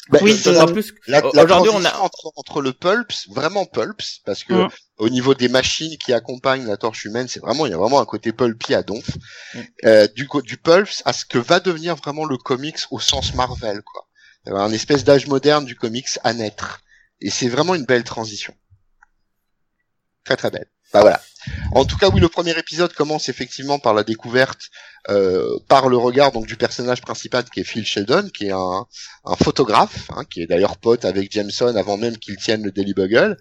Bah, 0.10 0.20
Oui, 0.22 0.36
c'est- 0.36 0.52
D'autant 0.52 0.72
plus 0.74 0.94
La, 1.08 1.22
que- 1.22 1.28
la 1.34 1.46
aujourd'hui 1.46 1.72
on 1.74 1.86
a 1.86 1.98
entre, 2.00 2.32
entre 2.36 2.62
le 2.62 2.74
pulps, 2.74 3.30
vraiment 3.30 3.66
pulps, 3.66 4.20
parce 4.26 4.44
que 4.44 4.54
Mm. 4.54 4.70
au 4.98 5.08
niveau 5.10 5.34
des 5.34 5.48
machines 5.48 5.98
qui 5.98 6.12
accompagnent 6.12 6.66
la 6.68 6.76
torche 6.76 7.06
humaine, 7.06 7.28
c'est 7.30 7.40
vraiment 7.40 7.66
il 7.66 7.70
y 7.72 7.74
a 7.74 7.78
vraiment 7.78 8.02
un 8.02 8.06
côté 8.06 8.34
pulpy 8.34 8.74
à 8.76 8.84
donf. 8.84 9.08
Mm. 9.54 9.60
Euh, 9.86 10.08
du 10.14 10.28
du 10.44 10.58
pulps 10.58 11.02
à 11.06 11.14
ce 11.14 11.24
que 11.26 11.38
va 11.38 11.60
devenir 11.62 11.96
vraiment 11.96 12.26
le 12.26 12.38
comics 12.38 12.80
au 12.92 13.00
sens 13.00 13.34
Marvel, 13.34 13.82
quoi. 13.84 14.08
A 14.46 14.52
Un 14.62 14.74
espèce 14.74 15.06
d'âge 15.06 15.28
moderne 15.28 15.64
du 15.64 15.76
comics 15.76 16.10
à 16.26 16.34
naître, 16.34 16.82
et 17.22 17.30
c'est 17.30 17.48
vraiment 17.48 17.74
une 17.76 17.86
belle 17.86 18.04
transition. 18.04 18.54
Très 20.26 20.36
très 20.36 20.52
belle. 20.52 20.68
Bah 20.92 21.00
voilà. 21.02 21.22
En 21.74 21.86
tout 21.86 21.98
cas, 21.98 22.10
oui, 22.10 22.20
le 22.20 22.30
premier 22.30 22.58
épisode 22.58 22.94
commence 22.94 23.30
effectivement 23.30 23.80
par 23.80 23.94
la 23.94 24.04
découverte, 24.04 24.70
euh, 25.10 25.58
par 25.68 25.90
le 25.90 25.98
regard 25.98 26.32
donc 26.32 26.46
du 26.46 26.56
personnage 26.56 27.02
principal 27.02 27.44
qui 27.46 27.60
est 27.60 27.64
Phil 27.64 27.86
Sheldon, 27.86 28.30
qui 28.34 28.48
est 28.48 28.52
un, 28.52 28.86
photographe, 29.42 30.10
hein, 30.16 30.24
qui 30.30 30.42
est 30.42 30.48
d'ailleurs 30.48 30.78
pote 30.78 31.06
avec 31.06 31.32
Jameson 31.32 31.76
avant 31.76 31.98
même 31.98 32.18
qu'il 32.18 32.38
tienne 32.38 32.64
le 32.64 32.72
Daily 32.72 32.94
Bugle, 32.94 33.38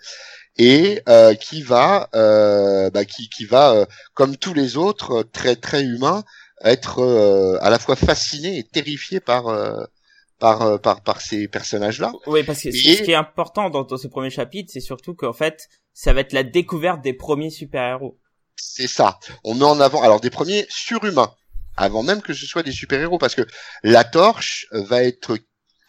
et 0.57 1.03
euh, 1.09 1.35
qui 1.35 1.63
va, 1.63 2.09
euh, 2.15 2.91
bah, 2.91 3.05
qui, 3.05 3.29
qui 3.29 3.45
va, 3.45 3.73
euh, 3.73 3.87
comme 4.15 4.37
tous 4.37 4.55
les 4.55 4.77
autres, 4.77 5.23
très 5.33 5.57
très 5.57 5.83
humain, 5.83 6.25
être 6.65 7.59
à 7.61 7.71
la 7.71 7.79
fois 7.81 7.97
fasciné 7.97 8.59
et 8.59 8.63
terrifié 8.63 9.19
par 9.19 9.47
par, 10.43 10.63
euh, 10.63 10.77
par 10.87 11.03
par 11.03 11.21
ces 11.21 11.47
personnages-là. 11.49 12.13
Oui, 12.27 12.43
parce 12.43 12.61
que 12.63 12.71
ce 12.73 12.89
Et- 12.89 12.97
ce 12.97 13.03
qui 13.05 13.13
est 13.13 13.15
important 13.15 13.71
dans, 13.71 13.85
dans 13.85 13.97
ce 13.97 14.09
premier 14.09 14.29
chapitre, 14.31 14.71
c'est 14.75 14.81
surtout 14.81 15.15
qu'en 15.15 15.33
fait, 15.33 15.69
ça 15.95 16.13
va 16.13 16.21
être 16.21 16.33
la 16.33 16.43
découverte 16.43 17.01
des 17.01 17.13
premiers 17.15 17.51
super-héros. 17.51 18.19
C'est 18.57 18.89
ça. 18.89 19.19
On 19.45 19.55
met 19.55 19.65
en 19.65 19.81
avant 19.81 20.03
alors 20.03 20.21
des 20.21 20.31
premiers 20.31 20.67
surhumains 20.69 21.33
avant 21.77 22.03
même 22.03 22.21
que 22.21 22.35
ce 22.35 22.45
soit 22.45 22.63
des 22.63 22.73
super-héros 22.73 23.17
parce 23.19 23.35
que 23.35 23.47
la 23.83 24.05
torche 24.05 24.67
euh, 24.75 24.83
va 24.85 25.03
être 25.05 25.39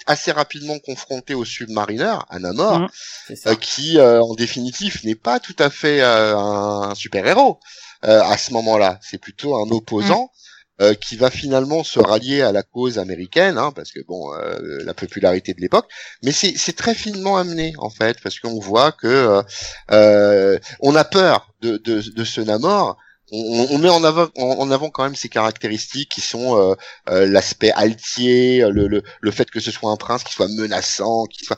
assez 0.06 0.32
rapidement 0.32 0.78
confrontée 0.80 1.34
au 1.34 1.46
Submariner, 1.46 2.16
à 2.30 2.40
Namor, 2.40 2.90
ça. 3.36 3.50
euh, 3.52 3.56
qui 3.56 3.98
euh, 3.98 4.22
en 4.22 4.34
définitif 4.36 5.04
n'est 5.04 5.16
pas 5.30 5.40
tout 5.40 5.56
à 5.60 5.70
fait 5.70 6.00
euh, 6.02 6.38
un 6.38 6.94
super-héros 6.96 7.60
euh, 8.06 8.22
à 8.24 8.38
ce 8.38 8.54
moment-là. 8.54 9.00
C'est 9.02 9.18
plutôt 9.18 9.56
un 9.58 9.70
opposant. 9.72 10.30
Euh, 10.82 10.94
qui 10.96 11.16
va 11.18 11.30
finalement 11.30 11.84
se 11.84 12.00
rallier 12.00 12.42
à 12.42 12.52
la 12.52 12.64
cause 12.64 12.98
américaine, 12.98 13.58
hein, 13.58 13.72
parce 13.76 13.92
que 13.92 14.00
bon, 14.08 14.34
euh, 14.34 14.58
la 14.84 14.94
popularité 14.94 15.54
de 15.54 15.62
l'époque, 15.62 15.88
mais 16.24 16.32
c'est 16.32 16.76
très 16.76 16.96
finement 16.96 17.38
amené 17.38 17.74
en 17.78 17.90
fait, 17.92 18.20
parce 18.22 18.40
qu'on 18.40 18.60
voit 18.60 18.92
que 18.92 19.08
euh, 19.08 19.42
euh, 19.92 20.60
on 20.80 20.96
a 20.96 21.04
peur 21.04 21.54
de, 21.62 21.78
de, 21.78 22.02
de 22.02 22.24
ce 22.24 22.42
Namor, 22.42 22.98
on, 23.32 23.68
on 23.70 23.78
met 23.78 23.90
en 23.90 24.04
avant, 24.04 24.28
en, 24.36 24.72
avant 24.72 24.90
quand 24.90 25.04
même 25.04 25.16
ses 25.16 25.30
caractéristiques 25.30 26.10
qui 26.10 26.22
sont 26.22 26.58
euh, 26.58 26.76
euh, 27.10 27.28
l'aspect 27.28 27.72
altier, 27.72 28.66
le, 28.70 28.88
le, 28.88 29.04
le 29.22 29.32
fait 29.32 29.50
que 29.52 29.60
ce 29.60 29.72
soit 29.72 29.92
un 29.92 29.96
prince 29.96 30.24
qui 30.24 30.34
soit 30.34 30.48
menaçant, 30.48 31.26
qui 31.26 31.46
soit, 31.46 31.58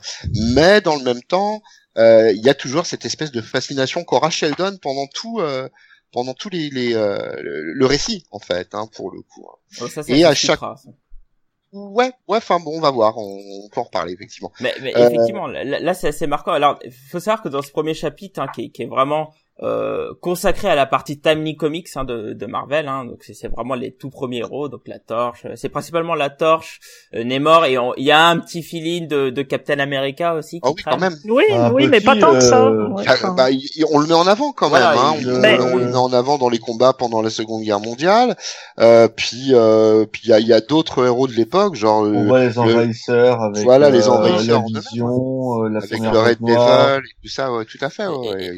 mais 0.54 0.80
dans 0.80 0.96
le 0.96 1.02
même 1.04 1.22
temps, 1.22 1.62
il 1.98 2.40
y 2.44 2.50
a 2.50 2.54
toujours 2.54 2.84
cette 2.84 3.06
espèce 3.06 3.32
de 3.32 3.40
fascination 3.40 4.04
qu'aura 4.04 4.28
Sheldon 4.28 4.76
pendant 4.82 5.06
tout, 5.14 5.40
pendant 6.16 6.32
tous 6.32 6.48
les, 6.48 6.70
les 6.70 6.94
euh, 6.94 7.18
le, 7.42 7.84
récit 7.84 8.24
en 8.30 8.38
fait, 8.38 8.74
hein, 8.74 8.88
pour 8.96 9.10
le 9.10 9.20
coup. 9.20 9.46
hein. 9.50 9.58
Oh, 9.82 9.86
ça, 9.86 10.02
ça 10.02 10.10
et 10.14 10.24
à 10.24 10.34
ça. 10.34 10.56
Ouais, 11.74 12.10
ouais, 12.26 12.38
enfin 12.38 12.58
bon, 12.58 12.74
on 12.74 12.80
va 12.80 12.90
voir, 12.90 13.18
on, 13.18 13.38
on 13.64 13.68
peut 13.68 13.80
en 13.80 13.84
reparler 13.84 14.14
effectivement. 14.14 14.50
Mais, 14.60 14.72
mais 14.80 14.96
Euh, 14.96 15.10
effectivement, 15.10 15.46
là, 15.46 15.62
là, 15.62 15.92
c'est 15.92 16.08
assez 16.08 16.26
marquant. 16.26 16.52
Alors, 16.52 16.78
faut 17.10 17.20
savoir 17.20 17.42
que 17.42 17.50
dans 17.50 17.60
ce 17.60 17.70
premier 17.70 17.92
chapitre, 17.92 18.40
hein, 18.40 18.46
qui, 18.54 18.72
qui 18.72 18.84
est 18.84 18.86
vraiment 18.86 19.34
euh, 19.62 20.12
consacré 20.20 20.68
à 20.68 20.74
la 20.74 20.84
partie 20.86 21.18
Timely 21.18 21.56
Comics 21.56 21.88
hein, 21.96 22.04
de, 22.04 22.34
de 22.34 22.46
Marvel, 22.46 22.88
hein, 22.88 23.06
donc 23.06 23.18
c'est 23.24 23.32
c'est 23.34 23.48
vraiment 23.48 23.74
les 23.74 23.90
tout 23.92 24.10
premiers 24.10 24.38
héros, 24.38 24.68
donc 24.68 24.82
la 24.86 24.98
Torche. 24.98 25.46
euh, 25.46 25.52
C'est 25.56 25.70
principalement 25.70 26.14
la 26.14 26.28
Torche, 26.30 26.78
euh, 27.14 27.24
Namor, 27.24 27.64
et 27.64 27.78
on- 27.78 27.94
il 27.96 28.04
y 28.04 28.10
a 28.10 28.26
un 28.28 28.38
petit 28.38 28.62
feeling 28.62 29.08
de, 29.08 29.30
de 29.30 29.42
Captain 29.42 29.78
America 29.78 30.34
aussi. 30.34 30.60
Qui 30.60 30.68
Ah 30.68 30.72
oui, 30.76 30.82
quand 30.84 30.98
même. 30.98 31.14
Oui, 31.24 31.44
Un 31.50 31.72
oui, 31.72 31.86
mais 31.88 32.00
pas 32.02 32.16
tant 32.16 32.32
que 32.32 32.40
ça. 32.40 32.66
euh, 32.66 32.88
Ouais, 32.88 33.04
Ah, 33.06 33.12
enfin, 33.14 33.32
bah, 33.34 33.50
il- 33.50 33.66
il- 33.76 33.84
on 33.92 33.98
le 33.98 34.06
met 34.06 34.12
en 34.14 34.26
avant 34.26 34.52
quand 34.52 34.68
Voilà, 34.68 34.90
même. 34.90 34.98
Hein. 35.00 35.14
il- 35.20 35.30
On, 35.32 35.38
Mais- 35.40 35.58
on 35.58 35.76
le 35.76 35.86
met 35.86 35.96
en 35.96 36.12
avant 36.12 36.36
dans 36.38 36.48
les 36.50 36.58
combats 36.58 36.92
pendant 36.92 37.22
la 37.22 37.30
Seconde 37.30 37.62
Guerre 37.62 37.80
mondiale. 37.80 38.36
Euh, 38.78 39.08
puis, 39.08 39.52
euh, 39.52 40.04
puis 40.04 40.20
il 40.24 40.30
y 40.30 40.32
a, 40.34 40.38
il 40.40 40.46
y 40.46 40.52
a 40.52 40.60
d'autres 40.60 41.06
héros 41.06 41.26
de 41.28 41.32
l'époque, 41.32 41.74
genre 41.76 42.02
On 42.02 42.14
euh, 42.14 42.26
voit 42.26 42.44
les 42.44 42.58
envahisseurs 42.58 43.40
avec 43.42 43.64
Voilà, 43.64 43.88
les 43.90 44.06
euh, 44.06 44.10
envahisseurs 44.12 44.62
la 44.72 44.80
vision, 44.80 45.64
euh, 45.64 45.68
la 45.70 45.78
avec 45.78 45.98
le 46.00 46.08
Red. 46.18 46.38
Devil 46.42 46.52
et 47.08 47.22
tout 47.22 47.28
ça. 47.28 47.52
Ouais, 47.52 47.64
tout 47.64 47.78
à 47.80 47.88
fait. 47.90 48.06
Ouais, 48.06 48.54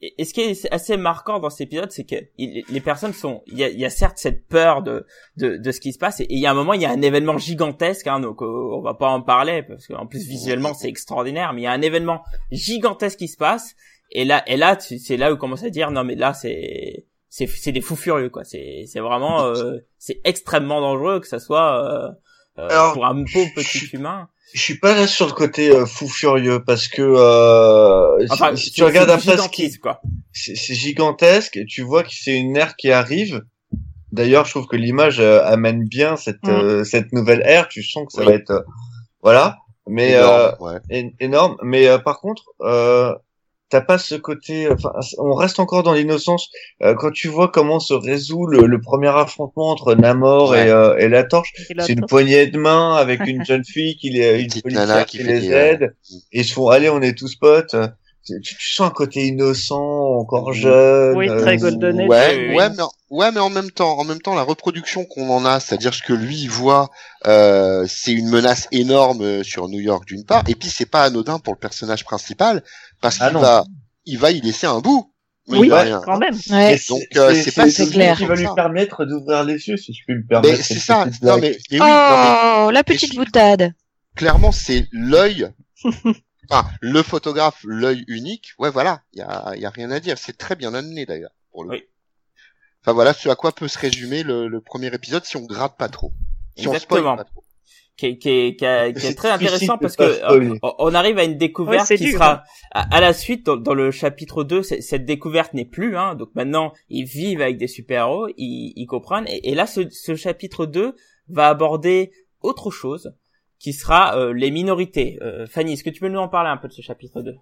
Et, 0.00 0.21
et 0.22 0.24
ce 0.24 0.32
qui 0.34 0.40
est 0.40 0.72
assez 0.72 0.96
marquant 0.96 1.38
dans 1.40 1.50
cet 1.50 1.62
épisode, 1.62 1.90
c'est 1.90 2.04
que 2.04 2.16
il- 2.38 2.64
les 2.68 2.80
personnes 2.80 3.12
sont, 3.12 3.42
il 3.46 3.58
y 3.58 3.64
a, 3.64 3.68
il 3.68 3.78
y 3.78 3.84
a 3.84 3.90
certes 3.90 4.18
cette 4.18 4.46
peur 4.48 4.82
de, 4.82 5.04
de, 5.36 5.56
de 5.56 5.70
ce 5.72 5.80
qui 5.80 5.92
se 5.92 5.98
passe, 5.98 6.20
et 6.20 6.26
il 6.30 6.38
y 6.38 6.46
a 6.46 6.50
un 6.50 6.54
moment, 6.54 6.72
il 6.74 6.80
y 6.82 6.86
a 6.86 6.90
un 6.90 7.02
événement 7.02 7.38
gigantesque, 7.38 8.06
hein, 8.06 8.20
donc 8.20 8.40
euh, 8.42 8.46
on 8.46 8.80
va 8.82 8.94
pas 8.94 9.08
en 9.08 9.20
parler 9.22 9.62
parce 9.62 9.86
qu'en 9.86 10.06
plus 10.06 10.26
visuellement 10.26 10.74
c'est 10.74 10.88
extraordinaire, 10.88 11.52
mais 11.52 11.62
il 11.62 11.64
y 11.64 11.68
a 11.68 11.72
un 11.72 11.82
événement 11.82 12.22
gigantesque 12.50 13.18
qui 13.18 13.28
se 13.28 13.36
passe, 13.36 13.74
et 14.10 14.24
là, 14.24 14.42
et 14.46 14.56
là, 14.56 14.78
c'est 14.78 15.16
là 15.16 15.30
où 15.30 15.34
on 15.34 15.38
commence 15.38 15.64
à 15.64 15.70
dire 15.70 15.90
non 15.90 16.04
mais 16.04 16.14
là 16.14 16.34
c'est, 16.34 17.06
c'est, 17.28 17.46
c'est 17.46 17.72
des 17.72 17.80
fous 17.80 17.96
furieux 17.96 18.28
quoi, 18.30 18.44
c'est, 18.44 18.84
c'est 18.86 19.00
vraiment, 19.00 19.44
euh, 19.46 19.78
c'est 19.98 20.20
extrêmement 20.24 20.80
dangereux 20.80 21.20
que 21.20 21.26
ça 21.26 21.38
soit 21.38 21.82
euh, 21.82 22.08
euh, 22.58 22.68
Alors, 22.68 22.92
pour 22.92 23.06
un 23.06 23.14
pauvre 23.24 23.50
petit 23.56 23.86
humain. 23.94 24.28
Je 24.54 24.60
suis 24.60 24.78
pas 24.78 24.94
là 24.94 25.06
sur 25.06 25.26
le 25.26 25.32
côté 25.32 25.70
euh, 25.70 25.86
fou 25.86 26.08
furieux 26.08 26.62
parce 26.64 26.88
que 26.88 27.00
euh, 27.02 28.18
si- 28.26 28.32
Enfin, 28.32 28.54
si, 28.56 28.64
c'est- 28.66 28.70
tu 28.72 28.84
regardes 28.84 29.10
après 29.10 29.36
ce 29.38 29.48
qui 29.48 29.72
c'est 30.34 30.74
gigantesque 30.74 31.56
et 31.56 31.64
tu 31.66 31.82
vois 31.82 32.02
que 32.02 32.10
c'est 32.12 32.34
une 32.34 32.56
ère 32.56 32.76
qui 32.76 32.90
arrive. 32.90 33.42
D'ailleurs, 34.12 34.44
je 34.44 34.50
trouve 34.50 34.66
que 34.66 34.76
l'image 34.76 35.20
euh, 35.20 35.42
amène 35.44 35.84
bien 35.88 36.16
cette 36.16 36.42
Mm. 36.44 36.50
euh, 36.50 36.84
cette 36.84 37.12
nouvelle 37.12 37.42
ère. 37.46 37.68
Tu 37.68 37.82
sens 37.82 38.06
que 38.06 38.12
ça 38.12 38.20
Oui. 38.20 38.26
va 38.26 38.32
être 38.34 38.50
euh, 38.50 38.60
voilà, 39.22 39.56
mais 39.86 40.12
énorme, 40.12 40.54
ouais. 40.60 40.74
euh, 40.92 41.02
énorme. 41.20 41.56
Mais 41.62 41.88
euh, 41.88 41.98
par 41.98 42.20
contre, 42.20 42.42
euh, 42.60 43.14
t'as 43.72 43.80
pas 43.80 43.96
ce 43.98 44.14
côté. 44.14 44.68
Enfin, 44.70 44.92
on 45.18 45.32
reste 45.34 45.58
encore 45.58 45.82
dans 45.82 45.94
l'innocence 45.94 46.50
Euh, 46.82 46.94
quand 46.94 47.10
tu 47.10 47.28
vois 47.28 47.48
comment 47.48 47.80
se 47.80 47.94
résout 47.94 48.46
le, 48.46 48.66
le 48.66 48.80
premier 48.80 49.08
affrontement 49.08 49.70
entre 49.70 49.94
Namor 49.94 50.50
Ouais. 50.50 50.66
et, 50.66 50.70
euh, 50.70 50.96
et 50.98 51.08
la 51.08 51.24
Torche. 51.24 51.52
C'est 51.80 51.94
une 51.94 52.06
poignée 52.06 52.46
de 52.46 52.58
main 52.58 52.94
avec 52.96 53.20
une 53.26 53.44
jeune 53.44 53.64
fille 53.64 53.96
qui 53.96 54.10
les, 54.10 54.42
une 54.42 54.62
policière 54.62 55.06
qui, 55.06 55.22
les 55.22 55.50
aide 55.50 55.82
euh, 55.82 56.16
et 56.32 56.40
ils 56.40 56.44
se 56.44 56.52
font 56.52 56.68
allez 56.68 56.90
on 56.90 57.00
est 57.00 57.16
tous 57.16 57.34
potes. 57.36 57.74
Tu, 58.24 58.40
tu 58.40 58.72
sens 58.74 58.88
un 58.88 58.90
côté 58.90 59.26
innocent, 59.26 59.82
encore 59.82 60.52
jeune. 60.52 61.16
Oui, 61.16 61.26
très 61.26 61.56
Golden 61.56 62.00
Age. 62.02 62.08
Ouais, 62.08 62.36
oui, 62.36 62.46
oui. 62.50 62.56
ouais, 62.56 62.68
mais 62.70 62.82
ouais, 63.10 63.32
mais 63.32 63.40
en 63.40 63.50
même 63.50 63.70
temps, 63.72 63.98
en 63.98 64.04
même 64.04 64.20
temps, 64.20 64.36
la 64.36 64.44
reproduction 64.44 65.04
qu'on 65.04 65.28
en 65.28 65.44
a, 65.44 65.58
c'est-à-dire 65.58 65.92
ce 65.92 66.02
que 66.02 66.12
lui 66.12 66.36
il 66.42 66.48
voit, 66.48 66.90
euh, 67.26 67.84
c'est 67.88 68.12
une 68.12 68.28
menace 68.28 68.68
énorme 68.70 69.22
euh, 69.22 69.42
sur 69.42 69.68
New 69.68 69.80
York 69.80 70.06
d'une 70.06 70.24
part, 70.24 70.44
et 70.46 70.54
puis 70.54 70.68
c'est 70.68 70.86
pas 70.86 71.02
anodin 71.02 71.40
pour 71.40 71.52
le 71.52 71.58
personnage 71.58 72.04
principal 72.04 72.62
parce 73.02 73.20
Ah 73.20 73.28
qu'il 73.28 73.38
va, 73.38 73.64
il 74.06 74.18
va 74.18 74.30
y 74.30 74.40
laisser 74.40 74.66
un 74.66 74.80
bout. 74.80 75.12
Oui, 75.48 75.68
quand 75.68 76.18
même. 76.18 76.34
Ouais. 76.50 76.78
C'est- 76.78 76.88
Donc, 76.88 77.02
euh, 77.16 77.34
c'est 77.34 77.52
pas 77.54 77.68
c'est 77.68 77.90
clair. 77.90 78.16
qui 78.16 78.24
va 78.26 78.36
lui 78.36 78.46
permettre 78.54 79.04
d'ouvrir 79.04 79.42
les 79.44 79.54
yeux, 79.68 79.76
si 79.76 79.92
je 79.92 80.04
puis 80.06 80.14
me 80.14 80.24
permettre. 80.26 80.56
Mais 80.56 80.62
c'est 80.62 80.74
cette 80.74 80.82
ça. 80.84 81.04
Non 81.20 81.36
mais, 81.38 81.58
mais 81.70 81.78
oui, 81.78 81.78
non, 81.78 81.84
mais 81.86 82.64
Oh, 82.66 82.70
la 82.70 82.84
petite 82.84 83.14
boutade. 83.16 83.74
clairement 84.14 84.52
c'est 84.52 84.86
l'œil. 84.92 85.48
Enfin, 86.50 86.68
le 86.80 87.02
photographe, 87.02 87.60
l'œil 87.64 88.04
unique. 88.08 88.48
Ouais, 88.58 88.68
voilà. 88.68 89.02
Il 89.14 89.20
y 89.20 89.22
a, 89.22 89.52
y 89.56 89.64
a 89.64 89.70
rien 89.70 89.90
à 89.90 90.00
dire. 90.00 90.18
C'est 90.18 90.36
très 90.36 90.54
bien 90.56 90.74
amené 90.74 91.06
d'ailleurs. 91.06 91.30
Pour 91.50 91.64
le 91.64 91.70
Oui. 91.70 91.82
Enfin 92.82 92.92
voilà, 92.92 93.14
ce 93.14 93.28
à 93.28 93.36
quoi 93.36 93.52
peut 93.52 93.68
se 93.68 93.78
résumer 93.78 94.22
le, 94.22 94.48
le 94.48 94.60
premier 94.60 94.88
épisode 94.88 95.24
si 95.24 95.36
on 95.36 95.46
gratte 95.46 95.76
pas 95.78 95.88
trop. 95.88 96.12
Si 96.58 96.66
on 96.68 96.74
spoil 96.78 96.98
Exactement. 97.00 97.16
pas 97.16 97.24
trop. 97.24 97.44
Qui 97.96 98.06
est, 98.06 98.18
qui 98.18 98.28
est, 98.30 98.56
qui 98.56 98.64
est- 98.64 98.92
qui 98.94 98.98
est 99.06 99.10
C'est 99.10 99.14
très 99.14 99.30
intéressant 99.36 99.78
parce 99.78 99.96
que 99.96 100.02
euh, 100.02 100.54
on 100.62 100.74
on 100.78 100.94
arrive 100.94 101.18
à 101.18 101.24
une 101.24 101.36
découverte 101.36 101.88
Ouais, 101.90 101.96
qui 101.96 102.04
dur, 102.04 102.14
sera 102.14 102.42
à, 102.72 102.96
à 102.96 103.00
la 103.00 103.12
suite 103.12 103.46
dans, 103.46 103.56
dans 103.56 103.74
le 103.74 103.90
chapitre 103.90 104.44
2 104.44 104.62
c'est- 104.62 104.80
cette 104.80 105.04
découverte 105.04 105.54
n'est 105.54 105.64
plus 105.66 105.96
hein. 105.96 106.14
Donc 106.14 106.30
maintenant 106.34 106.72
ils 106.88 107.04
vivent 107.04 107.42
avec 107.42 107.58
des 107.58 107.68
super-héros 107.68 108.28
ils, 108.36 108.72
ils 108.76 108.86
comprennent. 108.86 109.26
Et, 109.28 109.50
et 109.50 109.54
là 109.54 109.66
ce, 109.66 109.88
ce 109.90 110.14
chapitre 110.16 110.66
2 110.66 110.94
va 111.28 111.48
aborder 111.48 112.12
autre 112.40 112.70
chose 112.70 113.14
qui 113.58 113.72
sera 113.72 114.16
euh, 114.18 114.32
les 114.32 114.50
minorités. 114.50 115.18
Euh, 115.22 115.46
Fanny 115.46 115.74
est-ce 115.74 115.84
que 115.84 115.90
tu 115.90 116.00
peux 116.00 116.08
nous 116.08 116.18
en 116.18 116.28
parler 116.28 116.50
un 116.50 116.56
peu 116.56 116.66
de 116.68 116.72
ce 116.72 116.82
chapitre 116.82 117.20
2 117.22 117.34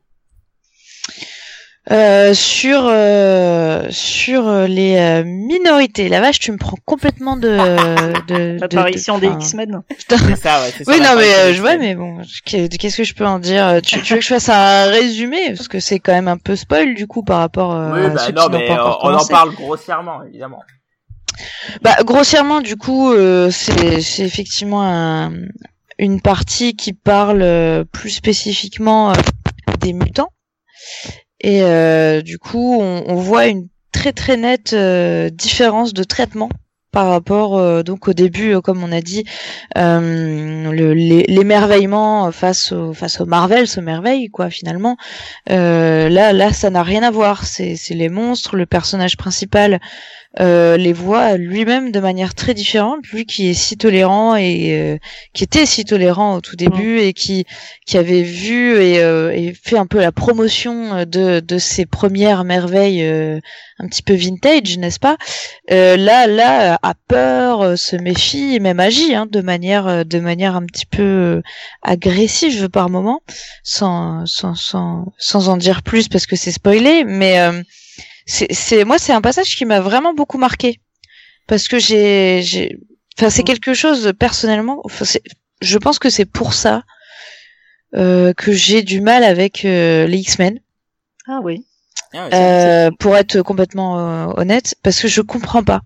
Euh, 1.93 2.35
sur 2.35 2.83
euh, 2.87 3.89
sur 3.91 4.47
euh, 4.47 4.69
les 4.69 4.97
euh, 4.97 5.25
minorités. 5.25 6.09
La 6.09 6.21
vache, 6.21 6.39
tu 6.39 6.53
me 6.53 6.57
prends 6.57 6.77
complètement 6.85 7.37
de 7.37 7.49
de 8.29 8.55
de- 8.55 8.61
L'apparition 8.61 9.17
de- 9.17 9.23
des 9.23 9.29
enfin, 9.29 9.39
X-Men. 9.41 9.83
C'est 10.09 10.37
ça, 10.37 10.63
ouais. 10.63 10.73
c'est 10.77 10.89
Oui, 10.89 11.01
non, 11.01 11.17
mais 11.17 11.35
euh, 11.35 11.49
de 11.49 11.53
je 11.55 11.61
vois, 11.61 11.73
X-Men. 11.75 11.81
mais 11.89 11.95
bon, 11.97 12.19
qu'est- 12.45 12.69
qu'est-ce 12.79 12.97
que 12.97 13.03
je 13.05 13.15
peux 13.15 13.27
en 13.27 13.41
dire 13.41 13.81
tu, 13.83 14.01
tu 14.03 14.13
veux 14.13 14.19
que 14.21 14.25
je 14.25 14.29
fasse 14.29 14.49
un 14.49 14.85
résumé? 14.85 15.39
Parce 15.57 15.67
que 15.67 15.81
c'est 15.81 15.99
quand 15.99 16.13
même 16.13 16.29
un 16.29 16.37
peu 16.39 16.55
spoil 16.55 16.95
du 16.95 17.09
coup 17.09 17.25
par 17.25 17.39
rapport 17.41 17.75
euh, 17.75 17.93
Oui, 17.93 18.05
à 18.07 18.09
bah 18.11 18.23
ceux 18.27 18.33
non, 18.35 18.45
qui 18.45 18.51
mais 18.53 18.67
pas 18.69 18.73
euh, 18.75 18.77
encore 18.85 19.01
on 19.03 19.15
en 19.15 19.27
parle 19.27 19.53
grossièrement, 19.55 20.23
évidemment. 20.23 20.63
Bah, 21.83 21.97
grossièrement, 22.05 22.61
du 22.61 22.77
coup, 22.77 23.13
euh, 23.13 23.51
c'est 23.51 24.01
c'est 24.01 24.23
effectivement 24.23 24.83
un- 24.83 25.33
une 25.99 26.21
partie 26.21 26.77
qui 26.77 26.93
parle 26.93 27.43
euh, 27.43 27.83
plus 27.85 28.11
spécifiquement 28.11 29.11
euh, 29.11 29.15
des 29.81 29.93
mutants. 29.93 30.29
Et 31.41 31.63
euh, 31.63 32.23
du 32.23 32.39
coup, 32.39 32.79
on, 32.81 33.05
on 33.07 33.15
voit 33.15 33.47
une 33.47 33.69
très 33.93 34.13
très 34.13 34.37
nette 34.37 34.73
euh, 34.73 35.31
différence 35.31 35.93
de 35.95 36.05
traitement 36.05 36.49
par 36.93 37.09
rapport 37.09 37.57
euh, 37.57 37.83
donc 37.85 38.09
au 38.09 38.13
début, 38.13 38.53
euh, 38.55 38.61
comme 38.61 38.83
on 38.83 38.91
a 38.91 39.01
dit, 39.01 39.25
euh, 39.79 40.71
le- 40.73 40.93
l'é- 40.93 41.25
l'émerveillement 41.29 42.33
face 42.33 42.73
au 42.73 42.93
face 42.93 43.21
au 43.21 43.27
Marvel, 43.27 43.69
ce 43.69 43.81
merveille 43.81 44.29
quoi 44.29 44.51
finalement. 44.51 44.97
Euh, 45.51 46.09
là 46.09 46.33
là, 46.33 46.53
ça 46.53 46.69
n'a 46.71 46.83
rien 46.83 47.03
à 47.05 47.11
voir. 47.13 47.45
C'est 47.45 47.77
les 47.91 48.09
monstres, 48.09 48.57
le 48.57 48.67
personnage 48.67 49.17
principal 49.17 49.81
euh, 50.39 50.77
les 50.77 50.93
voit 50.93 51.37
lui-même 51.37 51.91
de 51.91 51.99
manière 51.99 52.35
très 52.37 52.55
différente, 52.55 53.05
lui 53.09 53.27
qui 53.27 53.49
est 53.51 53.55
si 53.55 53.77
tolérant 53.77 54.37
et 54.37 54.79
euh, 54.79 54.97
qui 55.33 55.43
était 55.43 55.67
si 55.67 55.85
tolérant 55.85 56.37
au 56.37 56.41
tout 56.41 56.55
début 56.55 57.01
et 57.01 57.13
qui 57.13 57.47
qui 57.85 57.99
avait 57.99 58.23
vu 58.23 58.81
et, 58.81 59.01
euh, 59.01 59.33
et 59.33 59.53
fait 59.61 59.77
un 59.77 59.87
peu 59.87 59.99
la 60.01 60.13
promotion 60.13 61.05
de 61.05 61.41
de 61.41 61.59
ses 61.59 61.85
premières 61.85 62.45
merveilles 62.45 63.03
euh, 63.03 63.41
un 63.81 63.89
petit 63.89 64.03
peu 64.03 64.15
vintage, 64.15 64.79
n'est-ce 64.79 65.01
pas? 65.01 65.17
Euh, 65.73 65.97
Là 65.97 66.29
là 66.29 66.79
a 66.81 66.95
peur, 67.09 67.63
euh, 67.63 67.77
se 67.77 67.97
méfie 67.97 68.55
et 68.55 68.61
même 68.61 68.79
agit 68.79 69.15
hein, 69.15 69.27
de 69.29 69.41
manière 69.41 70.05
de 70.07 70.21
manière 70.21 70.55
un 70.55 70.65
petit 70.65 70.87
peu 70.87 71.43
agressive 71.83 72.69
par 72.69 72.89
moment, 72.89 73.21
sans 73.65 74.27
sans 74.27 74.55
sans 74.55 75.07
sans 75.19 75.49
en 75.49 75.57
dire 75.57 75.83
plus 75.83 76.09
parce 76.09 76.27
que 76.27 76.37
c'est 76.37 76.53
spoilé, 76.53 77.05
mais 77.05 77.41
euh, 77.41 77.63
c'est, 78.31 78.53
c'est 78.53 78.85
moi 78.85 78.99
c'est 78.99 79.13
un 79.13 79.21
passage 79.21 79.57
qui 79.57 79.65
m'a 79.65 79.81
vraiment 79.81 80.15
beaucoup 80.15 80.39
marqué. 80.39 80.81
Parce 81.47 81.67
que 81.69 81.79
j'ai 81.79 82.43
j'ai 82.43 82.79
enfin 83.19 83.31
c'est 83.31 83.43
quelque 83.43 83.75
chose 83.75 84.13
personnellement 84.19 84.81
enfin, 84.85 85.05
c'est- 85.05 85.23
je 85.61 85.79
pense 85.79 85.99
que 85.99 86.11
c'est 86.11 86.25
pour 86.39 86.55
ça 86.55 86.83
euh, 87.97 88.33
que 88.33 88.53
j'ai 88.53 88.83
du 88.83 89.01
mal 89.01 89.25
avec 89.25 89.65
euh, 89.65 90.07
les 90.07 90.19
X-Men. 90.19 90.61
Ah 91.27 91.41
oui. 91.43 91.67
Ah, 92.15 92.29
euh, 92.33 92.91
pour 92.99 93.17
être 93.17 93.43
complètement 93.43 93.93
euh, 93.99 94.33
honnête 94.37 94.75
parce 94.83 95.01
que 95.01 95.09
je 95.09 95.21
comprends 95.23 95.65
pas. 95.65 95.81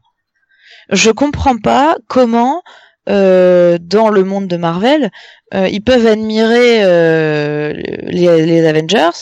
Je 0.91 1.11
comprends 1.11 1.57
pas 1.59 1.97
comment 2.09 2.63
euh, 3.09 3.79
dans 3.81 4.11
le 4.11 4.23
monde 4.25 4.49
de 4.49 4.57
Marvel 4.59 5.11
euh, 5.55 5.69
ils 5.69 5.83
peuvent 5.83 6.07
admirer 6.07 6.85
euh, 6.85 7.73
les, 8.19 8.47
les 8.47 8.67
Avengers 8.67 9.17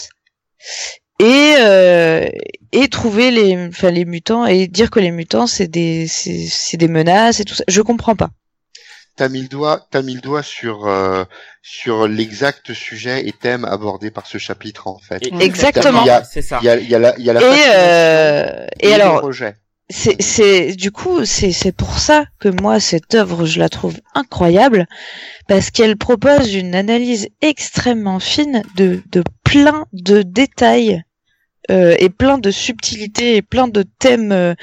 et 1.22 1.54
euh, 1.60 2.26
et 2.72 2.88
trouver 2.88 3.30
les 3.30 3.68
enfin 3.68 3.90
les 3.90 4.04
mutants 4.04 4.46
et 4.46 4.66
dire 4.66 4.90
que 4.90 5.00
les 5.00 5.10
mutants 5.10 5.46
c'est 5.46 5.68
des 5.68 6.06
c'est 6.08 6.46
c'est 6.48 6.76
des 6.76 6.88
menaces 6.88 7.40
et 7.40 7.44
tout 7.44 7.54
ça 7.54 7.64
je 7.68 7.80
comprends 7.82 8.16
pas 8.16 8.30
T'as 9.14 9.28
mis 9.28 9.42
le 9.42 9.48
doigt, 9.48 9.86
t'as 9.90 10.00
mis 10.00 10.14
le 10.14 10.22
doigt 10.22 10.42
sur 10.42 10.86
euh, 10.86 11.24
sur 11.62 12.08
l'exact 12.08 12.72
sujet 12.72 13.28
et 13.28 13.32
thème 13.32 13.66
abordé 13.66 14.10
par 14.10 14.26
ce 14.26 14.38
chapitre 14.38 14.88
en 14.88 14.96
fait. 14.98 15.26
Et- 15.26 15.44
Exactement. 15.44 16.00
Il 16.02 16.06
y 16.06 16.10
a- 16.10 16.24
C'est 16.24 16.40
ça. 16.40 16.60
Il 16.62 16.64
y 16.64 16.70
a, 16.70 16.76
il 16.78 16.88
y 16.88 16.94
a 16.94 16.98
la, 16.98 17.14
il 17.18 17.24
y 17.26 17.28
a 17.28 17.34
la 17.34 17.40
et 17.42 17.60
euh, 17.74 18.66
et 18.80 18.88
le 18.88 18.94
alors 18.94 19.20
c'est 19.90 20.20
c'est 20.22 20.72
du 20.76 20.90
coup 20.92 21.26
c'est 21.26 21.52
c'est 21.52 21.72
pour 21.72 21.98
ça 21.98 22.24
que 22.40 22.48
moi 22.48 22.80
cette 22.80 23.14
œuvre 23.14 23.44
je 23.44 23.58
la 23.58 23.68
trouve 23.68 23.98
incroyable 24.14 24.86
parce 25.46 25.70
qu'elle 25.70 25.98
propose 25.98 26.54
une 26.54 26.74
analyse 26.74 27.28
extrêmement 27.42 28.18
fine 28.18 28.62
de 28.76 29.02
de 29.12 29.22
plein 29.44 29.84
de 29.92 30.22
détails 30.22 30.94
euh, 30.94 31.00
et 31.70 32.08
plein 32.10 32.38
de 32.38 32.50
subtilités 32.50 33.36
et 33.36 33.42
plein 33.42 33.68
de 33.68 33.84
thèmes 33.98 34.32
euh, 34.32 34.54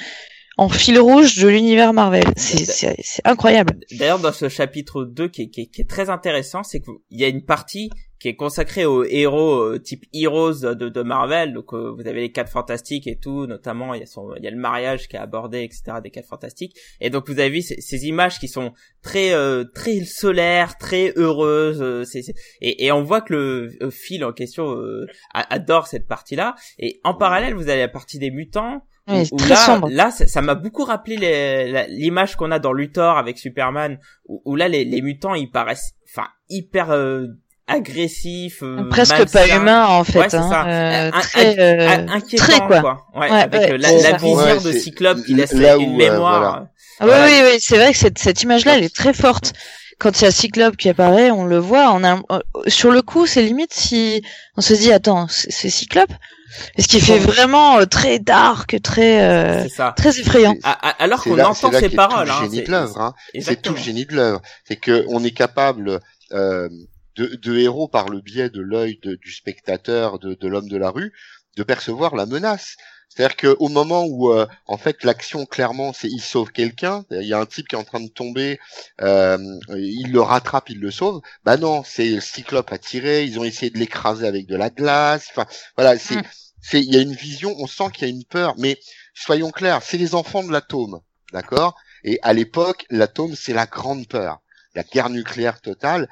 en 0.60 0.70
fil 0.70 1.00
rouge 1.00 1.38
de 1.38 1.48
l'univers 1.48 1.94
Marvel. 1.94 2.24
C'est 2.36 2.96
incroyable. 3.24 3.80
D'ailleurs, 3.98 4.20
dans 4.20 4.34
ce 4.34 4.50
chapitre 4.50 5.04
2 5.06 5.28
qui 5.30 5.44
est, 5.44 5.50
qui 5.50 5.62
est, 5.62 5.66
qui 5.68 5.82
est 5.82 5.90
très 5.90 6.10
intéressant, 6.10 6.64
c'est 6.64 6.82
qu'il 6.82 6.94
y 7.12 7.24
a 7.24 7.28
une 7.28 7.46
partie 7.46 7.90
qui 8.20 8.28
est 8.28 8.36
consacrée 8.36 8.86
aux 8.86 9.06
héros 9.06 9.62
euh, 9.62 9.80
type 9.80 10.04
Heroes 10.14 10.76
de, 10.76 10.90
de 10.90 11.02
Marvel. 11.04 11.54
Donc 11.54 11.74
euh, 11.74 11.90
vous 11.96 12.06
avez 12.06 12.20
les 12.20 12.32
quatre 12.34 12.52
fantastiques 12.52 13.08
et 13.08 13.16
tout, 13.18 13.48
notamment 13.48 13.94
il 13.94 14.02
y 14.02 14.04
a 14.04 14.06
son, 14.06 14.36
il 14.36 14.44
y 14.44 14.48
a 14.48 14.52
le 14.52 14.58
mariage 14.58 15.08
qui 15.08 15.16
est 15.16 15.20
abordé, 15.20 15.64
etc. 15.64 15.84
des 16.04 16.10
quatre 16.10 16.28
fantastiques. 16.28 16.76
Et 17.00 17.10
donc 17.10 17.30
vous 17.30 17.40
avez 17.40 17.50
vu 17.50 17.62
ces, 17.62 17.80
ces 17.80 18.08
images 18.08 18.38
qui 18.40 18.50
sont 18.50 18.74
très 19.02 19.32
euh, 19.32 19.64
très 19.74 20.04
solaires, 20.04 20.78
très 20.78 21.14
heureuses. 21.16 21.82
euh, 21.82 22.04
c'est, 22.04 22.22
c'est- 22.22 22.34
et, 22.60 22.86
et 22.86 22.92
on 22.92 23.04
voit 23.04 23.22
que 23.22 23.34
le 23.34 23.70
euh, 23.82 23.90
Phil 23.90 24.26
en 24.26 24.34
question 24.34 24.66
euh, 24.76 25.06
adore 25.34 25.88
cette 25.88 26.06
partie-là. 26.08 26.56
Et 26.78 27.00
en 27.06 27.14
parallèle, 27.14 27.54
vous 27.54 27.70
avez 27.70 27.80
la 27.80 27.88
partie 27.88 28.20
des 28.20 28.32
mutants. 28.32 28.82
Ouais, 29.10 29.22
où- 29.22 29.26
c'est 29.26 29.34
où 29.34 29.38
très 29.38 29.50
là, 29.50 29.56
sombre. 29.56 29.90
là, 29.92 30.12
ça 30.12 30.42
m'a 30.42 30.56
beaucoup 30.56 30.84
rappelé 30.84 31.86
l'image 31.90 32.36
qu'on 32.36 32.52
a 32.52 32.60
dans 32.60 32.74
Luthor 32.74 33.18
avec 33.18 33.38
Superman, 33.38 33.98
où, 34.28 34.42
où 34.46 34.56
là 34.56 34.68
les, 34.68 34.86
les 34.86 35.02
mutants 35.02 35.34
ils 35.36 35.50
paraissent, 35.52 35.92
enfin 36.12 36.28
hyper 36.50 36.92
euh, 36.92 37.26
agressifs, 37.68 38.64
euh, 38.64 38.88
Presque 38.90 39.18
malsains. 39.18 39.40
pas 39.48 39.56
humain 39.56 39.86
en 39.88 40.04
fait. 40.04 40.20
Ouais, 40.20 40.30
c'est 40.30 40.38
hein. 40.38 40.50
ça. 40.50 40.68
Euh, 40.68 41.12
Un- 41.14 41.20
très, 41.22 41.60
un- 41.60 41.62
euh, 41.62 41.88
un- 41.90 42.08
inquiétant 42.16 42.44
très, 42.46 42.60
quoi. 42.68 43.06
Ouais, 43.16 43.32
Ouais, 43.32 43.42
avec 43.42 43.62
ouais, 43.62 43.72
euh, 43.74 43.78
la, 43.78 43.92
la 43.92 44.18
vision 44.18 44.36
Ouais, 44.38 44.60
de 44.60 44.72
Cyclope 44.72 45.24
qui 45.24 45.34
laisse 45.34 45.54
là 45.54 45.76
une 45.78 45.92
où, 45.92 45.94
euh, 45.94 45.98
mémoire. 45.98 46.40
voilà. 46.40 46.68
Ah 47.02 47.06
Voilà. 47.06 47.26
Oui, 47.26 47.32
oui, 47.44 47.50
oui, 47.54 47.58
c'est 47.62 47.78
vrai 47.78 47.92
que 47.94 47.98
cette, 47.98 48.18
cette 48.20 48.44
image-là, 48.44 48.78
elle 48.78 48.84
est 48.84 48.94
très 48.96 49.14
forte. 49.14 49.54
Quand 50.00 50.20
il 50.22 50.24
y 50.24 50.28
a 50.28 50.32
Cyclope 50.32 50.78
qui 50.78 50.90
apparaît, 50.90 51.30
on 51.30 51.44
le 51.46 51.58
voit. 51.58 51.92
On 51.94 52.04
a, 52.04 52.16
euh, 52.32 52.40
sur 52.68 52.90
le 52.92 53.02
coup, 53.02 53.28
c'est 53.28 53.42
limite 53.44 53.74
si 53.74 54.24
on 54.56 54.62
se 54.62 54.74
dit, 54.74 54.92
attends, 54.94 55.28
c'est 55.28 55.52
c'est 55.52 55.70
Cyclope? 55.70 56.12
Parce 56.76 56.88
qu'il 56.88 57.02
fait 57.02 57.20
vraiment 57.20 57.78
euh, 57.80 57.86
très 57.86 58.18
dark, 58.18 58.82
très, 58.82 59.22
euh, 59.22 59.64
C'est 59.64 59.70
ça. 59.76 59.94
très 59.96 60.20
effrayant. 60.20 60.56
C'est- 60.56 60.70
Alors 60.98 61.22
c'est 61.22 61.30
qu'on 61.30 61.40
entend 61.40 61.54
c'est 61.54 61.72
là 61.72 61.80
ces 61.82 61.90
paroles. 61.90 62.28
tout 62.28 62.34
le 62.34 62.38
hein, 62.38 62.42
génie 62.44 62.56
c'est- 62.58 62.64
de 62.64 62.72
l'œuvre. 62.72 63.02
Hein. 63.02 63.14
C'est 63.40 63.62
tout 63.62 63.74
le 63.74 63.80
génie 63.80 64.06
de 64.06 64.16
l'œuvre. 64.16 64.42
C'est 64.64 64.78
que 64.78 65.06
on 65.10 65.24
est 65.24 65.32
capable 65.32 66.00
euh, 66.32 66.68
de, 67.18 67.36
de 67.36 67.58
héros 67.58 67.88
par 67.88 68.10
le 68.10 68.22
biais 68.22 68.50
de 68.50 68.62
l'œil 68.62 69.00
du 69.04 69.32
spectateur, 69.32 70.18
de, 70.20 70.34
de 70.34 70.48
l'homme 70.48 70.70
de 70.70 70.78
la 70.78 70.90
rue, 70.90 71.12
de 71.58 71.64
percevoir 71.64 72.16
la 72.16 72.26
menace. 72.26 72.78
C'est-à-dire 73.10 73.36
que 73.36 73.56
au 73.60 73.68
moment 73.70 74.06
où, 74.06 74.32
euh, 74.32 74.46
en 74.68 74.78
fait, 74.78 75.04
l'action 75.04 75.46
clairement, 75.46 75.94
c'est 75.94 76.08
il 76.08 76.22
sauve 76.22 76.52
quelqu'un. 76.52 77.06
Il 77.12 77.24
y 77.28 77.34
a 77.34 77.40
un 77.40 77.46
type 77.46 77.68
qui 77.68 77.76
est 77.76 77.78
en 77.80 77.84
train 77.84 78.00
de 78.00 78.08
tomber, 78.08 78.60
euh, 79.02 79.38
il 79.70 80.12
le 80.12 80.22
rattrape, 80.22 80.70
il 80.70 80.80
le 80.80 80.92
sauve. 80.92 81.22
Bah 81.44 81.58
non, 81.58 81.84
c'est 81.84 82.08
le 82.10 82.22
Cyclope 82.22 82.72
à 82.72 82.78
tirer. 82.78 83.24
Ils 83.26 83.40
ont 83.40 83.44
essayé 83.44 83.72
de 83.72 83.78
l'écraser 83.80 84.28
avec 84.28 84.46
de 84.48 84.56
la 84.56 84.70
glace. 84.70 85.28
Enfin, 85.32 85.46
voilà, 85.76 85.98
c'est, 85.98 86.18
Mm. 86.18 86.24
c'est, 86.62 86.82
il 86.82 86.94
y 86.94 86.98
a 86.98 87.02
une 87.02 87.14
vision. 87.14 87.56
On 87.60 87.68
sent 87.68 87.86
qu'il 87.94 88.08
y 88.08 88.12
a 88.12 88.14
une 88.14 88.26
peur, 88.26 88.54
mais 88.58 88.80
soyons 89.14 89.52
clairs, 89.52 89.82
c'est 89.84 89.98
les 89.98 90.16
enfants 90.16 90.44
de 90.44 90.52
l'atome, 90.52 91.02
d'accord? 91.34 91.76
Et 92.04 92.20
à 92.22 92.34
l'époque, 92.34 92.86
l'atome, 92.90 93.36
c'est 93.36 93.54
la 93.54 93.66
grande 93.66 94.08
peur, 94.08 94.40
la 94.76 94.84
guerre 94.84 95.10
nucléaire 95.10 95.62
totale. 95.62 96.10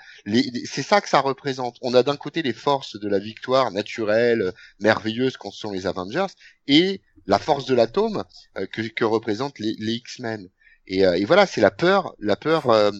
C'est 0.65 0.83
ça 0.83 1.01
que 1.01 1.09
ça 1.09 1.19
représente. 1.19 1.77
On 1.81 1.93
a 1.93 2.03
d'un 2.03 2.17
côté 2.17 2.41
les 2.41 2.53
forces 2.53 2.99
de 2.99 3.07
la 3.07 3.19
victoire 3.19 3.71
naturelle, 3.71 4.53
merveilleuse, 4.79 5.37
qu'on 5.37 5.51
sont 5.51 5.71
les 5.71 5.85
Avengers, 5.85 6.27
et 6.67 7.01
la 7.27 7.39
force 7.39 7.65
de 7.65 7.75
l'atome 7.75 8.23
euh, 8.57 8.65
que, 8.67 8.81
que 8.81 9.05
représentent 9.05 9.59
les, 9.59 9.75
les 9.79 9.93
X-Men. 9.93 10.49
Et, 10.87 11.05
euh, 11.05 11.23
voilà, 11.25 11.45
c'est 11.45 11.61
la 11.61 11.71
peur, 11.71 12.15
la 12.19 12.35
peur 12.35 12.69
euh, 12.69 12.91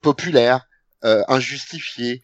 populaire, 0.00 0.66
injustifiée, 1.02 2.22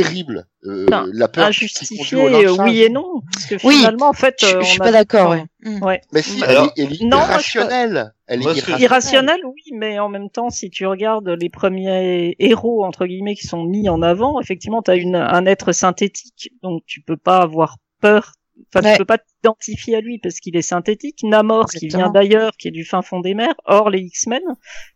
terrible, 0.00 0.46
euh, 0.64 0.86
Enfin, 0.88 1.06
la 1.12 1.28
peur 1.28 1.44
qui 1.44 1.48
Injustifié, 1.48 2.18
conduit 2.18 2.46
au 2.46 2.60
euh, 2.60 2.64
oui 2.64 2.82
et 2.82 2.88
non. 2.88 3.20
Parce 3.32 3.46
que 3.46 3.54
Oui, 3.66 3.76
finalement, 3.76 4.08
en 4.08 4.12
fait, 4.12 4.36
Je, 4.40 4.46
euh, 4.46 4.60
je 4.60 4.66
suis 4.66 4.80
on 4.80 4.84
pas 4.84 4.92
d'accord. 4.92 5.30
Ouais. 5.30 5.44
Mm. 5.64 5.82
Ouais. 5.82 6.00
Mais 6.12 6.22
si, 6.22 6.42
Alors, 6.42 6.72
elle 6.76 6.84
est, 6.84 6.86
elle 6.88 6.94
est 6.94 7.04
non, 7.04 7.16
moi, 7.18 7.26
je- 7.26 7.30
irrationnelle. 7.58 8.12
Elle 8.26 8.40
est 8.40 8.44
irrationnelle. 8.44 8.80
Irrationnel, 8.82 9.40
oui, 9.44 9.62
mais 9.74 9.98
en 9.98 10.08
même 10.08 10.30
temps, 10.30 10.50
si 10.50 10.70
tu 10.70 10.86
regardes 10.86 11.28
les 11.28 11.50
premiers 11.50 12.34
héros 12.38 12.84
entre 12.84 13.06
guillemets 13.06 13.34
qui 13.34 13.46
sont 13.46 13.64
mis 13.64 13.88
en 13.88 14.02
avant, 14.02 14.40
effectivement, 14.40 14.82
tu 14.82 14.90
as 14.90 14.96
une 14.96 15.16
un 15.16 15.46
être 15.46 15.72
synthétique, 15.72 16.52
donc 16.62 16.82
tu 16.86 17.00
peux 17.02 17.16
pas 17.16 17.38
avoir 17.38 17.76
peur. 18.00 18.32
Enfin, 18.74 18.84
Ouais. 18.86 18.92
tu 18.92 18.98
peux 18.98 19.04
pas 19.04 19.18
t'identifier 19.18 19.96
à 19.96 20.00
lui 20.00 20.18
parce 20.18 20.36
qu'il 20.36 20.56
est 20.56 20.62
synthétique. 20.62 21.20
Namor, 21.24 21.66
qui 21.66 21.88
vient 21.88 22.10
d'ailleurs, 22.10 22.52
qui 22.58 22.68
est 22.68 22.72
du 22.72 22.84
fin 22.84 23.02
fond 23.02 23.20
des 23.20 23.34
mers. 23.34 23.54
Or, 23.64 23.90
les 23.90 24.00
X-Men, 24.00 24.42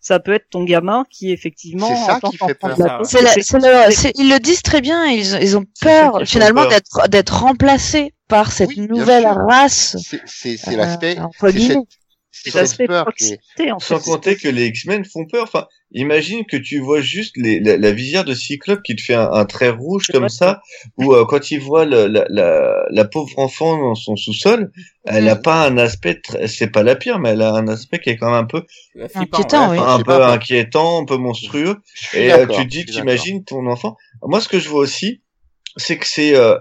ça 0.00 0.18
peut 0.20 0.34
être 0.34 0.48
ton 0.50 0.64
gamin 0.64 1.04
qui 1.10 1.30
effectivement. 1.32 1.88
C'est 1.88 2.06
ça 2.06 2.16
en 2.16 2.20
tant 2.20 2.30
qui 2.30 2.36
fait 2.38 2.54
qu'enfant 2.58 2.68
peur. 2.68 2.76
de 2.76 2.82
la- 2.84 3.04
C'est 3.04 3.22
la- 3.22 3.32
c'est 3.32 3.58
le- 3.58 3.90
c'est- 3.94 4.12
ils 4.16 4.30
le 4.30 4.38
disent 4.38 4.62
très 4.62 4.80
bien. 4.80 5.06
Ils, 5.06 5.38
ils 5.42 5.56
ont 5.56 5.64
peur 5.80 6.20
finalement 6.26 6.62
peur. 6.62 6.70
d'être 6.70 7.08
d'être 7.08 7.34
remplacés 7.42 8.14
par 8.28 8.52
cette 8.52 8.68
Oui, 8.70 8.80
nouvelle 8.88 9.26
race. 9.26 9.96
C'est, 10.02 10.20
c'est, 10.26 10.56
c'est 10.56 10.74
euh, 10.74 10.76
l'aspect, 10.76 11.16
c'est 11.40 11.58
cette, 11.58 11.78
C'est 12.30 12.50
cette 12.50 12.54
l'aspect 12.54 12.86
peur 12.86 13.06
qui 13.16 13.24
est- 13.32 13.36
proximité, 13.38 13.72
en 13.72 13.78
Sans 13.78 13.98
compter 14.00 14.36
que 14.36 14.48
les 14.48 14.66
X-Men 14.66 15.04
font 15.04 15.26
peur. 15.26 15.44
Enfin, 15.44 15.66
imagine 15.92 16.44
que 16.46 16.56
tu 16.56 16.78
vois 16.80 17.00
juste 17.00 17.36
les, 17.36 17.60
la, 17.60 17.76
la 17.76 17.92
visière 17.92 18.24
de 18.24 18.34
Cyclope 18.34 18.82
qui 18.82 18.96
te 18.96 19.02
fait 19.02 19.14
un, 19.14 19.30
un 19.32 19.44
trait 19.44 19.70
rouge 19.70 20.08
comme 20.12 20.28
ça, 20.28 20.60
ou 20.98 21.14
euh, 21.14 21.24
quand 21.26 21.50
il 21.50 21.60
voit 21.60 21.84
le- 21.84 22.06
la, 22.06 22.26
la, 22.28 22.84
la 22.90 23.04
pauvre 23.04 23.38
enfant 23.38 23.78
dans 23.78 23.94
son 23.94 24.16
sous-sol, 24.16 24.70
elle 25.06 25.28
a 25.28 25.36
Mm. 25.36 25.42
pas 25.42 25.66
un 25.66 25.78
aspect, 25.78 26.20
très- 26.20 26.48
c'est 26.48 26.68
pas 26.70 26.82
la 26.82 26.96
pire, 26.96 27.18
mais 27.18 27.30
elle 27.30 27.42
a 27.42 27.52
un 27.54 27.68
aspect 27.68 27.98
qui 28.00 28.10
est 28.10 28.16
quand 28.16 28.30
même 28.30 28.40
un 28.40 28.44
peu, 28.44 28.64
Inquiétant, 29.14 29.70
ouais. 29.70 29.78
un 29.78 30.02
peu 30.02 30.22
inquiétant, 30.24 31.02
un 31.02 31.04
peu 31.04 31.16
monstrueux. 31.16 31.76
Et 32.14 32.32
euh, 32.32 32.46
tu 32.46 32.62
te 32.64 32.68
dis, 32.68 32.80
je 32.80 32.86
suis 32.86 32.92
tu 32.96 33.00
imagines 33.00 33.44
ton 33.44 33.66
enfant. 33.66 33.96
Moi, 34.22 34.40
ce 34.40 34.48
que 34.48 34.58
je 34.58 34.68
vois 34.68 34.80
aussi, 34.80 35.22
c'est 35.76 35.98
que 35.98 36.06
c'est 36.06 36.34
euh, 36.34 36.56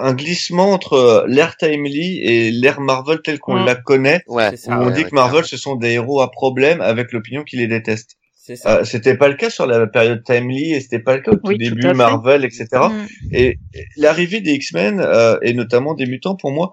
un 0.00 0.12
glissement 0.14 0.72
entre 0.72 0.94
euh, 0.94 1.24
l'ère 1.28 1.56
Timely 1.56 2.18
et 2.22 2.50
l'ère 2.50 2.80
Marvel 2.80 3.20
telle 3.22 3.38
qu'on 3.38 3.60
Mm. 3.60 3.64
la 3.66 3.74
connaît. 3.76 4.22
Ouais. 4.26 4.50
C'est 4.50 4.56
ça, 4.56 4.72
où 4.72 4.82
on 4.82 4.86
ouais, 4.86 4.92
dit 4.92 5.02
ouais, 5.04 5.10
que 5.10 5.14
Marvel, 5.14 5.44
ce 5.44 5.56
sont 5.56 5.76
des 5.76 5.90
héros 5.92 6.20
à 6.20 6.30
problème 6.30 6.80
avec 6.80 7.12
l'opinion 7.12 7.44
qui 7.44 7.56
les 7.56 7.68
déteste. 7.68 8.16
Euh, 8.66 8.84
c'était 8.84 9.16
pas 9.16 9.28
le 9.28 9.34
cas 9.34 9.50
sur 9.50 9.66
la 9.66 9.86
période 9.86 10.22
Timely 10.24 10.72
et 10.72 10.80
c'était 10.80 10.98
pas 10.98 11.16
le 11.16 11.22
cas 11.22 11.32
au 11.32 11.36
tout 11.36 11.42
Oui, 11.44 11.58
tout 11.58 11.74
début. 11.74 11.92
Marvel, 11.94 12.44
etc. 12.44 12.66
Mm. 12.72 13.06
Et 13.32 13.58
l'arrivée 13.96 14.40
des 14.40 14.52
X-Men 14.52 15.00
euh, 15.00 15.38
et 15.42 15.52
notamment 15.52 15.94
des 15.94 16.06
mutants, 16.06 16.36
pour 16.36 16.52
moi, 16.52 16.72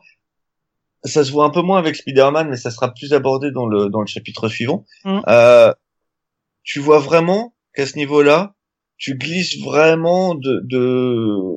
ça 1.04 1.24
se 1.24 1.32
voit 1.32 1.46
un 1.46 1.50
peu 1.50 1.62
moins 1.62 1.78
avec 1.78 1.96
Spider-Man, 1.96 2.50
mais 2.50 2.58
ça 2.58 2.72
sera 2.72 2.94
plus 2.94 3.14
abordé 3.14 3.52
dans 3.52 3.68
le 3.68 3.90
dans 3.90 4.02
le 4.02 4.08
chapitre 4.08 4.48
suivant. 4.48 4.86
Mm. 5.04 5.20
Euh, 5.28 5.74
tu 6.64 6.80
vois 6.80 7.00
vraiment 7.00 7.56
qu'à 7.74 7.86
ce 7.86 7.98
niveau-là, 7.98 8.56
tu 8.98 9.16
glisses 9.18 9.62
vraiment 9.64 10.36
de 10.36 10.62
de 10.64 11.56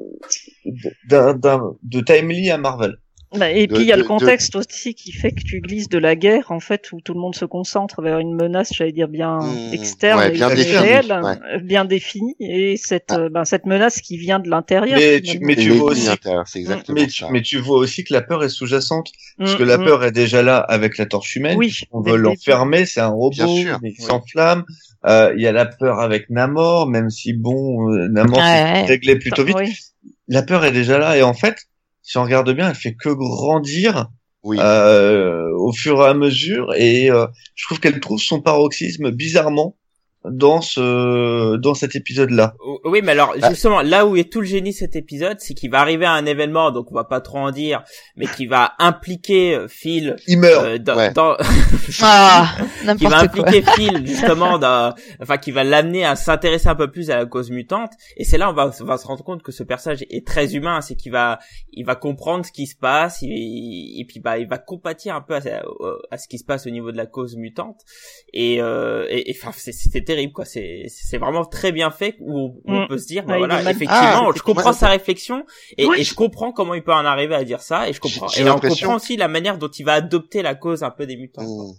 d'un 1.08 1.34
d'un 1.34 1.76
de 1.82 2.00
Timely 2.00 2.50
à 2.50 2.58
Marvel. 2.58 2.96
Bah, 3.36 3.50
Et 3.50 3.66
De- 3.66 3.74
puis 3.74 3.82
il 3.84 3.88
y 3.88 3.92
a 3.92 3.96
de- 3.96 4.00
le 4.02 4.06
contexte 4.08 4.56
aussi 4.56 4.94
qui 4.94 5.12
fait 5.12 5.32
que 5.32 5.42
tu 5.42 5.60
glisses 5.60 5.90
de 5.90 5.98
la 5.98 6.16
guerre 6.16 6.50
en 6.50 6.60
fait 6.60 6.90
où 6.92 7.00
tout 7.02 7.12
le 7.12 7.20
monde 7.20 7.34
se 7.34 7.44
concentre 7.44 8.00
vers 8.00 8.18
une 8.20 8.34
menace, 8.34 8.72
j'allais 8.74 8.92
dire 8.92 9.08
bien 9.08 9.38
Mmh, 9.40 9.74
externe 9.74 10.18
ouais, 10.18 10.30
bien 10.30 10.48
et 10.48 10.54
définie, 10.54 10.78
réelle, 10.78 11.20
ouais. 11.22 11.60
bien 11.62 11.84
définie 11.84 12.34
et 12.40 12.76
cette 12.78 13.10
Ah. 13.10 13.18
euh, 13.18 13.28
ben, 13.28 13.44
cette 13.44 13.66
menace 13.66 14.00
qui 14.00 14.16
vient 14.16 14.38
de 14.38 14.48
l'intérieur. 14.48 14.98
Mais 14.98 15.20
tu- 15.20 15.40
mais 15.40 15.56
tu 15.56 15.70
vois 15.72 15.90
aussi- 15.92 16.08
exactement 16.54 16.98
Mais, 17.30 17.42
tu 17.42 17.58
vois 17.58 17.78
aussi 17.78 18.02
que 18.04 18.14
la 18.14 18.22
peur 18.22 18.42
est 18.44 18.48
sous-jacente. 18.48 19.10
Parce 19.36 19.54
Mm, 19.54 19.58
que 19.58 19.62
la 19.62 19.78
peur 19.78 20.04
est 20.04 20.12
déjà 20.12 20.42
là 20.42 20.56
avec 20.58 20.96
la 20.96 21.04
torche 21.04 21.36
humaine. 21.36 21.56
Oui, 21.58 21.74
On 21.92 22.00
veut 22.00 22.16
l'enfermer, 22.16 22.86
c'est 22.86 23.00
un 23.00 23.08
robot, 23.08 23.44
mais 23.82 23.92
il 23.96 24.02
s'enflamme. 24.02 24.64
Euh, 25.06 25.32
Il 25.36 25.42
y 25.42 25.46
a 25.46 25.52
la 25.52 25.66
peur 25.66 26.00
avec 26.00 26.30
Namor, 26.30 26.88
même 26.88 27.10
si 27.10 27.32
bon, 27.34 27.90
euh, 27.92 28.08
Namor 28.08 28.36
s'est 28.36 28.42
ouais. 28.42 28.82
réglé 28.86 29.16
plutôt 29.16 29.44
vite. 29.44 29.56
Oui. 29.58 29.76
La 30.28 30.42
peur 30.42 30.64
est 30.64 30.72
déjà 30.72 30.98
là 30.98 31.16
et 31.16 31.22
en 31.22 31.34
fait, 31.34 31.56
si 32.08 32.16
on 32.16 32.22
regarde 32.22 32.50
bien, 32.52 32.70
elle 32.70 32.74
fait 32.74 32.94
que 32.94 33.10
grandir 33.10 34.08
Oui. 34.42 34.56
euh, 34.58 35.50
au 35.58 35.72
fur 35.72 36.00
et 36.00 36.06
à 36.06 36.14
mesure 36.14 36.72
et 36.74 37.10
euh, 37.10 37.26
je 37.54 37.66
trouve 37.66 37.80
qu'elle 37.80 38.00
trouve 38.00 38.18
son 38.18 38.40
paroxysme 38.40 39.10
bizarrement 39.10 39.76
dans 40.24 40.60
ce 40.60 41.56
dans 41.56 41.74
cet 41.74 41.94
épisode-là. 41.94 42.54
O- 42.60 42.80
Oui, 42.84 43.00
mais 43.02 43.12
alors 43.12 43.34
Ah. 43.40 43.50
justement, 43.50 43.82
là 43.82 44.04
où 44.06 44.16
est 44.16 44.30
tout 44.30 44.40
le 44.40 44.46
génie 44.46 44.70
de 44.72 44.76
cet 44.76 44.96
épisode, 44.96 45.36
c'est 45.40 45.54
qu'il 45.54 45.70
va 45.70 45.80
arriver 45.80 46.06
à 46.06 46.12
un 46.12 46.26
événement, 46.26 46.70
donc 46.70 46.90
on 46.90 46.94
va 46.94 47.04
pas 47.04 47.20
trop 47.20 47.38
en 47.38 47.50
dire, 47.50 47.82
mais 48.16 48.26
qui 48.26 48.46
va 48.46 48.72
impliquer 48.78 49.54
euh, 49.54 49.68
Phil 49.68 50.16
Il 50.26 50.38
meurt. 50.38 50.64
euh, 50.64 50.78
dans, 50.78 50.96
Ouais. 50.96 51.12
dans- 51.12 51.36
Ah, 52.02 52.48
qui 52.80 52.84
va 52.84 52.94
n'importe 52.94 53.10
quoi. 53.10 53.48
impliquer 53.48 53.62
Phil 53.72 54.06
justement, 54.06 54.58
dans, 54.58 54.92
enfin 55.22 55.36
qui 55.38 55.50
va 55.52 55.64
l'amener 55.64 56.04
à 56.04 56.16
s'intéresser 56.16 56.68
un 56.68 56.74
peu 56.74 56.90
plus 56.90 57.10
à 57.10 57.16
la 57.16 57.26
cause 57.26 57.50
mutante. 57.50 57.92
Et 58.16 58.24
c'est 58.24 58.38
là 58.38 58.50
on 58.50 58.54
va, 58.54 58.70
on 58.80 58.84
va 58.84 58.98
se 58.98 59.06
rendre 59.06 59.22
compte 59.24 59.42
que 59.42 59.52
ce 59.52 59.62
personnage 59.62 60.04
est 60.10 60.26
très 60.26 60.54
humain, 60.56 60.80
c'est 60.80 60.96
qu'il 60.96 61.12
va, 61.12 61.38
il 61.72 61.84
va 61.86 61.94
comprendre 61.94 62.44
ce 62.44 62.52
qui 62.52 62.66
se 62.66 62.76
passe, 62.76 63.18
il- 63.22 64.00
et 64.00 64.04
puis 64.04 64.20
bah 64.20 64.38
il 64.38 64.48
va 64.48 64.58
compatir 64.58 65.14
un 65.14 65.20
peu 65.20 65.34
à, 65.34 65.40
à 66.10 66.18
ce 66.18 66.28
qui 66.28 66.38
se 66.38 66.44
passe 66.44 66.66
au 66.66 66.70
niveau 66.70 66.92
de 66.92 66.96
la 66.96 67.06
cause 67.06 67.36
mutante. 67.36 67.80
Et, 68.32 68.60
euh, 68.60 69.06
et, 69.08 69.30
et, 69.30 69.36
enfin 69.40 69.52
c'est 69.56 69.72
c'est 69.72 70.07
terrible 70.08 70.32
quoi, 70.32 70.44
c'est 70.44 70.84
c'est 70.88 71.18
vraiment 71.18 71.44
très 71.44 71.70
bien 71.72 71.90
fait 71.90 72.16
où 72.20 72.38
on, 72.38 72.54
on 72.66 72.80
Mm. 72.84 72.88
peut 72.88 72.98
se 72.98 73.06
dire 73.06 73.24
bah 73.24 73.34
Ouais, 73.34 73.38
voilà 73.46 73.60
effectivement 73.62 74.28
Ah, 74.28 74.30
je 74.34 74.42
comprends 74.42 74.72
sa 74.72 74.88
réflexion 74.88 75.44
et, 75.76 75.86
Ouais. 75.86 76.00
et 76.00 76.04
je 76.04 76.14
comprends 76.14 76.50
comment 76.52 76.74
il 76.74 76.82
peut 76.82 76.92
en 76.92 77.04
arriver 77.04 77.34
à 77.34 77.44
dire 77.44 77.60
ça 77.60 77.88
et 77.88 77.92
je 77.92 78.00
comprends 78.00 78.28
et 78.36 78.48
on 78.50 78.58
comprend 78.58 78.94
aussi 78.96 79.16
la 79.16 79.28
manière 79.28 79.58
dont 79.58 79.68
il 79.68 79.84
va 79.84 79.94
adopter 79.94 80.42
la 80.42 80.54
cause 80.54 80.82
un 80.82 80.90
peu 80.90 81.06
des 81.06 81.16
mutants. 81.16 81.44
quoi. 81.44 81.64
Mm. 81.66 81.74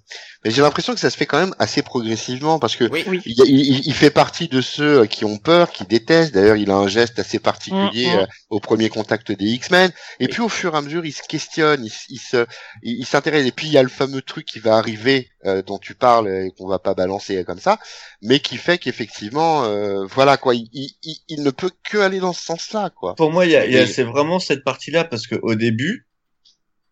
Mais 0.46 0.52
j'ai 0.52 0.62
l'impression 0.62 0.94
que 0.94 1.00
ça 1.00 1.10
se 1.10 1.18
fait 1.18 1.26
quand 1.26 1.40
même 1.40 1.56
assez 1.60 1.82
progressivement 1.82 2.60
parce 2.60 2.76
que 2.78 2.86
Oui. 2.92 3.04
Oui. 3.08 3.22
il, 3.26 3.36
il- 3.50 3.88
il 3.88 3.94
fait 3.94 4.10
partie 4.12 4.48
de 4.48 4.62
ceux 4.62 5.06
qui 5.08 5.26
ont 5.26 5.38
peur, 5.38 5.72
qui 5.72 5.84
détestent. 5.86 6.34
D'ailleurs, 6.34 6.56
il 6.56 6.70
a 6.72 6.76
un 6.76 6.88
geste 6.88 7.20
assez 7.20 7.40
particulier 7.40 8.08
Mm, 8.08 8.16
mm. 8.16 8.20
euh, 8.20 8.26
au 8.50 8.60
premier 8.60 8.90
contact 8.90 9.32
des 9.32 9.46
X-Men. 9.46 9.92
Et 10.20 10.28
puis, 10.28 10.42
au 10.42 10.50
fur 10.50 10.74
et 10.76 10.78
à 10.78 10.82
mesure, 10.82 11.06
il 11.06 11.12
se 11.12 11.24
questionne, 11.28 11.84
il, 11.84 11.92
il 12.10 12.20
se, 12.20 12.46
il, 12.84 13.00
il 13.00 13.06
s'intéresse. 13.06 13.46
Et 13.48 13.52
puis, 13.52 13.68
il 13.68 13.74
y 13.74 13.78
a 13.78 13.84
le 13.84 13.90
fameux 13.90 14.22
truc 14.22 14.46
qui 14.46 14.60
va 14.60 14.76
arriver, 14.78 15.30
euh, 15.46 15.62
dont 15.62 15.78
tu 15.78 15.96
parles 15.96 16.28
et 16.30 16.52
qu'on 16.58 16.68
va 16.68 16.80
pas 16.80 16.94
balancer 16.94 17.44
comme 17.46 17.60
ça, 17.60 17.80
mais 18.22 18.40
qui 18.40 18.58
fait 18.58 18.78
qu'effectivement, 18.78 19.64
euh, 19.64 20.06
voilà 20.06 20.38
quoi, 20.38 20.54
il, 20.56 20.68
il, 20.74 20.92
il- 21.28 21.44
ne 21.44 21.52
peut 21.52 21.72
que 21.90 21.98
aller 21.98 22.20
dans 22.20 22.34
ce 22.34 22.44
sens-là, 22.44 22.90
quoi. 22.90 23.16
Pour 23.16 23.32
moi, 23.32 23.46
il 23.46 23.52
y 23.52 23.56
a, 23.56 23.66
il 23.66 23.72
y 23.74 23.78
a- 23.78 23.84
Et- 23.84 23.88
c'est 23.88 24.04
vraiment 24.04 24.40
cette 24.40 24.64
partie-là 24.64 25.04
parce 25.06 25.28
que 25.28 25.36
au 25.42 25.56
début, 25.56 26.08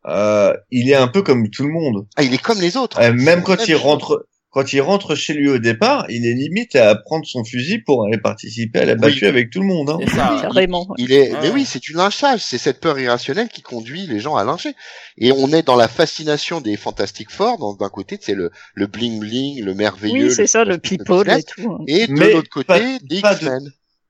euh, 0.05 0.53
il 0.71 0.89
est 0.89 0.95
un 0.95 1.07
peu 1.09 1.21
comme 1.21 1.49
tout 1.49 1.63
le 1.63 1.73
monde. 1.73 2.07
Ah, 2.15 2.23
il 2.23 2.33
est 2.33 2.41
comme 2.41 2.61
les 2.61 2.77
autres. 2.77 2.99
Euh, 3.01 3.11
même 3.13 3.43
quand 3.43 3.67
il 3.67 3.75
rentre, 3.75 4.25
quand 4.57 4.73
il 4.73 4.81
rentre 4.81 5.13
chez 5.13 5.33
lui 5.35 5.49
au 5.49 5.59
départ, 5.59 6.07
il 6.09 6.25
est 6.25 6.33
limite 6.33 6.75
à 6.75 6.95
prendre 6.95 7.27
son 7.27 7.43
fusil 7.43 7.77
pour 7.83 8.05
aller 8.05 8.17
participer 8.17 8.79
à 8.79 8.85
la 8.85 8.95
battue 8.95 9.19
Oui. 9.25 9.27
avec 9.27 9.51
tout 9.51 9.59
le 9.59 9.67
monde. 9.67 9.91
Hein. 9.91 9.99
Ça. 10.15 10.39
Carrément. 10.41 10.87
Il 10.97 11.11
est, 11.11 11.31
Ouais. 11.31 11.39
mais 11.43 11.49
oui, 11.51 11.63
c'est 11.63 11.77
du 11.81 11.93
lynchage. 11.93 12.39
C'est 12.39 12.57
cette 12.57 12.79
peur 12.79 12.97
irrationnelle 12.97 13.49
qui 13.49 13.61
conduit 13.61 14.07
les 14.07 14.19
gens 14.19 14.35
à 14.35 14.43
lyncher. 14.43 14.73
Et 15.19 15.31
on 15.31 15.49
est 15.53 15.61
dans 15.61 15.75
la 15.75 15.87
fascination 15.87 16.59
des 16.59 16.75
Fantastic 16.75 17.29
Four. 17.29 17.59
Dans 17.59 17.75
d'un 17.75 17.89
côté, 17.89 18.17
c'est 18.19 18.33
le 18.33 18.49
le 18.73 18.87
bling 18.87 19.19
bling, 19.19 19.63
le 19.63 19.75
merveilleux. 19.75 20.29
Oui, 20.29 20.33
c'est 20.33 20.47
ça, 20.47 20.65
le 20.65 20.79
people 20.79 21.29
et 21.29 21.43
tout. 21.43 21.71
hein. 21.71 21.83
Et 21.87 22.07
de 22.07 22.13
Mais 22.13 22.33
l'autre 22.33 22.49
côté, 22.49 22.65
pas- 22.65 22.79
des 23.03 23.21
pas 23.21 23.35
de-. 23.35 23.49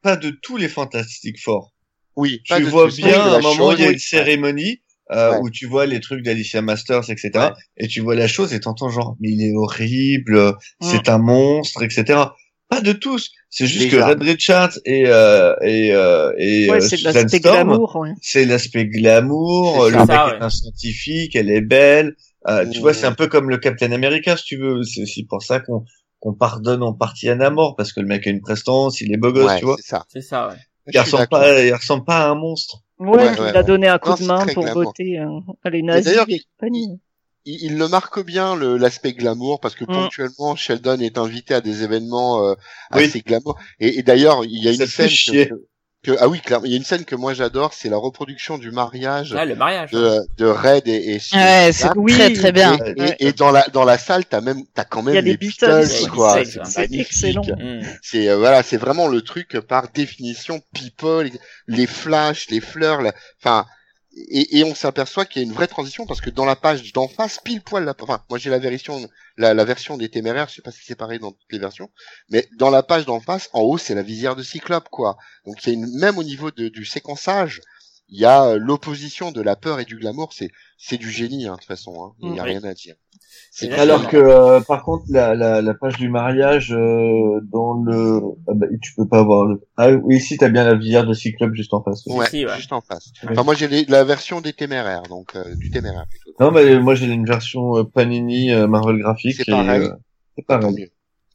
Pas 0.01 0.15
de 0.15 0.29
tous 0.29 0.55
les 0.55 0.69
Fantastic 0.69 1.41
Four. 1.43 1.73
Oui. 2.15 2.41
Tu 2.45 2.63
vois 2.63 2.87
bien, 2.87 3.19
à 3.19 3.35
un 3.35 3.41
moment, 3.41 3.73
il 3.73 3.81
y 3.81 3.83
a 3.85 3.91
une 3.91 3.99
cérémonie 3.99 4.79
euh, 5.11 5.31
Ouais. 5.31 5.37
où 5.41 5.49
tu 5.49 5.65
vois 5.67 5.85
les 5.85 5.99
trucs 5.99 6.23
d'Alicia 6.23 6.61
Masters, 6.61 7.09
etc. 7.09 7.31
Ouais. 7.35 7.49
Et 7.77 7.87
tu 7.87 8.01
vois 8.01 8.15
la 8.15 8.27
chose 8.27 8.53
et 8.53 8.59
t'entends 8.59 8.89
genre, 8.89 9.15
mais 9.19 9.29
il 9.29 9.41
est 9.43 9.55
horrible, 9.55 10.37
Mm. 10.81 10.85
c'est 10.91 11.09
un 11.09 11.17
monstre, 11.17 11.83
etc. 11.83 12.19
Pas 12.69 12.81
de 12.81 12.91
tous. 12.91 13.31
C'est 13.49 13.65
juste 13.67 13.85
Déjà. 13.91 13.99
que 13.99 14.09
Red 14.09 14.21
Richards 14.23 14.71
et 14.85 15.03
euh, 15.07 15.55
et 15.61 15.91
euh, 15.93 16.33
et 16.37 16.69
Ouais, 16.69 16.77
euh, 16.77 16.79
c'est 16.81 17.01
l'aspect 17.01 17.39
Storm, 17.39 17.55
glamour. 17.69 17.95
Ouais. 17.95 18.09
c'est 18.21 18.43
l'aspect 18.45 18.85
glamour, 18.85 19.85
le 19.89 19.93
ça, 19.93 20.05
mec 20.05 20.09
ouais. 20.33 20.37
est 20.39 20.43
un 20.43 20.49
scientifique, 20.49 21.35
elle 21.35 21.49
est 21.49 21.61
belle. 21.61 22.15
Euh, 22.49 22.65
Tu 22.69 22.79
vois, 22.79 22.93
c'est 22.93 23.05
un 23.05 23.13
peu 23.13 23.27
comme 23.27 23.49
le 23.49 23.57
Captain 23.57 23.91
America, 23.93 24.35
si 24.37 24.43
tu 24.43 24.57
veux. 24.57 24.83
C'est 24.83 25.01
aussi 25.03 25.23
pour 25.25 25.41
ça 25.43 25.59
qu'on 25.61 25.85
qu'on 26.19 26.33
pardonne 26.33 26.81
en 26.83 26.93
partie 26.93 27.29
à 27.29 27.35
Namor 27.35 27.75
parce 27.77 27.93
que 27.93 27.99
le 28.01 28.07
mec 28.07 28.25
a 28.27 28.31
une 28.31 28.41
prestance, 28.41 29.01
il 29.01 29.13
est 29.13 29.17
beau 29.17 29.31
gosse, 29.31 29.45
Ouais, 29.51 29.59
tu 29.59 29.65
vois. 29.65 29.75
c'est 29.79 29.87
ça. 29.87 30.05
C'est 30.11 30.21
ça, 30.21 30.49
ouais. 30.49 30.55
Il 30.93 30.99
ressemble 30.99 31.27
pas, 31.27 31.63
il 31.63 31.73
ressemble 31.73 32.05
pas 32.05 32.25
à 32.25 32.29
un 32.29 32.35
monstre. 32.35 32.79
Ouais, 32.99 33.17
Ouais, 33.17 33.39
il 33.39 33.41
ouais, 33.41 33.57
a 33.57 33.63
donné 33.63 33.87
un 33.87 33.97
coup 33.99 34.09
Non, 34.09 34.15
de 34.15 34.23
main 34.23 34.49
pour 34.49 34.63
glamour. 34.63 34.93
voter 34.93 35.19
euh, 35.19 35.39
à 35.63 35.69
les 35.69 35.81
Mais 35.91 36.01
nazis 36.01 36.01
d'ailleurs, 36.01 36.25
il, 37.45 37.63
il 37.63 37.77
le 37.77 37.87
marque 37.87 38.23
bien 38.23 38.55
le- 38.55 38.77
l'aspect 38.77 39.13
glamour 39.13 39.59
parce 39.59 39.75
que 39.75 39.85
Mm. 39.87 39.93
ponctuellement 39.93 40.55
Sheldon 40.55 40.99
est 40.99 41.17
invité 41.17 41.53
à 41.55 41.61
des 41.61 41.83
événements 41.83 42.43
euh, 42.43 42.53
Oui. 42.91 43.03
assez 43.07 43.21
glamour 43.21 43.59
et, 43.79 43.97
et 43.99 44.03
d'ailleurs 44.03 44.45
il 44.45 44.63
y 44.63 44.67
a 44.67 44.71
Ça 44.71 44.85
une 44.85 44.87
fait 44.87 45.07
scène 45.07 45.09
chier. 45.09 45.47
que, 45.49 45.67
que- 46.07 46.17
ah 46.19 46.27
oui 46.27 46.39
clairement 46.39 46.65
il 46.65 46.71
y 46.71 46.73
a 46.73 46.77
une 46.77 46.83
scène 46.83 47.03
que 47.05 47.15
moi 47.15 47.33
j'adore 47.33 47.73
c'est 47.73 47.89
la 47.89 47.97
reproduction 47.97 48.57
du 48.57 48.71
mariage 48.71 49.33
Là, 49.33 49.45
le 49.45 49.55
mariage. 49.55 49.89
hein. 49.93 49.97
de, 50.37 50.43
de 50.43 50.45
Red 50.49 50.87
et, 50.87 51.15
et 51.15 51.19
Ouais, 51.35 51.71
c'est 51.73 51.89
Oui. 51.95 52.13
très 52.13 52.33
très 52.33 52.51
bien. 52.51 52.75
et, 52.77 52.89
et- 52.91 53.01
Ouais. 53.01 53.15
et 53.19 53.31
dans 53.33 53.51
la 53.51 53.67
dans 53.73 53.83
la 53.83 53.97
salle 53.97 54.25
t'as 54.25 54.41
même 54.41 54.63
t'as 54.73 54.85
quand 54.85 55.03
même 55.03 55.13
Il 55.13 55.15
y 55.15 55.19
a 55.19 55.21
les 55.21 55.31
les 55.31 55.37
Beatles, 55.37 55.85
quoi 56.13 56.43
c'est- 56.45 56.59
c'est 56.63 56.65
c'est 56.65 56.93
excellent. 56.95 57.41
Mm. 57.43 57.81
c'est 58.01 58.29
euh, 58.29 58.37
voilà 58.37 58.63
c'est 58.63 58.77
vraiment 58.77 59.07
le 59.07 59.21
truc 59.21 59.59
par 59.59 59.89
définition 59.93 60.61
people 60.73 61.29
les 61.67 61.87
flashs 61.87 62.49
les 62.49 62.61
fleurs 62.61 63.01
la- 63.01 63.13
enfin 63.43 63.65
et, 64.29 64.59
et 64.59 64.63
on 64.63 64.73
s'aperçoit 64.75 65.25
qu'il 65.25 65.41
y 65.41 65.45
a 65.45 65.47
une 65.47 65.53
vraie 65.53 65.67
transition 65.67 66.05
parce 66.05 66.21
que 66.21 66.29
dans 66.29 66.45
la 66.45 66.55
page 66.55 66.91
d'en 66.93 67.07
face 67.07 67.39
pile 67.43 67.61
poil 67.61 67.83
la 67.85 67.95
enfin 67.99 68.23
moi 68.29 68.39
j'ai 68.39 68.49
la 68.49 68.59
version 68.59 69.07
la, 69.37 69.53
la 69.53 69.65
version 69.65 69.97
des 69.97 70.09
téméraires 70.09 70.49
je 70.49 70.55
sais 70.55 70.61
pas 70.61 70.71
si 70.71 70.81
c'est 70.83 70.95
pareil 70.95 71.19
dans 71.19 71.31
toutes 71.31 71.51
les 71.51 71.59
versions 71.59 71.89
mais 72.29 72.47
dans 72.57 72.69
la 72.69 72.83
page 72.83 73.05
d'en 73.05 73.19
face 73.19 73.49
en 73.53 73.61
haut 73.61 73.77
c'est 73.77 73.95
la 73.95 74.03
visière 74.03 74.35
de 74.35 74.43
Cyclope 74.43 74.89
quoi. 74.89 75.17
Donc 75.45 75.63
il 75.65 75.69
y 75.69 75.71
a 75.71 75.73
une 75.75 75.99
même 75.99 76.17
au 76.17 76.23
niveau 76.23 76.51
de, 76.51 76.69
du 76.69 76.85
séquençage 76.85 77.61
il 78.09 78.19
y 78.19 78.25
a 78.25 78.45
euh, 78.45 78.57
l'opposition 78.57 79.31
de 79.31 79.41
la 79.41 79.55
peur 79.55 79.79
et 79.79 79.85
du 79.85 79.97
glamour 79.97 80.33
c'est 80.33 80.51
c'est 80.77 80.97
du 80.97 81.11
génie 81.11 81.47
hein, 81.47 81.53
de 81.53 81.57
toute 81.59 81.67
façon 81.67 82.03
hein. 82.03 82.15
il 82.19 82.33
y 82.33 82.39
a 82.39 82.43
Mm, 82.43 82.45
rien 82.45 82.63
à 82.63 82.73
dire 82.73 82.95
c'est 83.51 83.71
Alors 83.73 84.07
que 84.07 84.17
euh, 84.17 84.59
par 84.61 84.83
contre 84.83 85.05
la, 85.09 85.33
la, 85.35 85.61
la 85.61 85.73
page 85.73 85.97
du 85.97 86.09
mariage 86.09 86.71
euh, 86.73 87.39
dans 87.51 87.73
le 87.81 88.19
ah 88.47 88.51
bah, 88.55 88.67
tu 88.81 88.93
peux 88.95 89.07
pas 89.07 89.19
avoir 89.19 89.45
le 89.45 89.59
ah 89.77 89.91
oui 89.91 90.17
ici 90.17 90.37
t'as 90.37 90.49
bien 90.49 90.63
la 90.63 90.75
visière 90.75 91.05
de 91.05 91.13
Cyclope 91.13 91.53
juste 91.55 91.73
en 91.73 91.81
face. 91.83 92.05
ouais 92.07 92.27
Si, 92.29 92.45
ouais. 92.45 92.55
juste 92.57 92.71
en 92.73 92.81
face 92.81 93.11
Ouais. 93.23 93.29
enfin 93.31 93.43
moi 93.43 93.55
j'ai 93.55 93.67
la 93.85 94.03
version 94.03 94.41
des 94.41 94.53
téméraires 94.53 95.03
donc 95.03 95.35
euh, 95.35 95.55
du 95.55 95.71
téméraire 95.71 96.05
plutôt 96.09 96.31
Non 96.39 96.51
mais 96.51 96.79
moi 96.79 96.93
j'ai 96.95 97.07
une 97.07 97.25
version 97.25 97.77
euh, 97.77 97.83
Panini 97.83 98.51
euh, 98.51 98.67
Marvel 98.67 98.97
graphique 98.99 99.37
C'est 99.37 99.47
et, 99.49 99.51
pareil. 99.51 99.81
euh, 99.81 99.89
c'est 100.35 100.45
pareil. 100.45 100.73
mieux. 100.75 100.89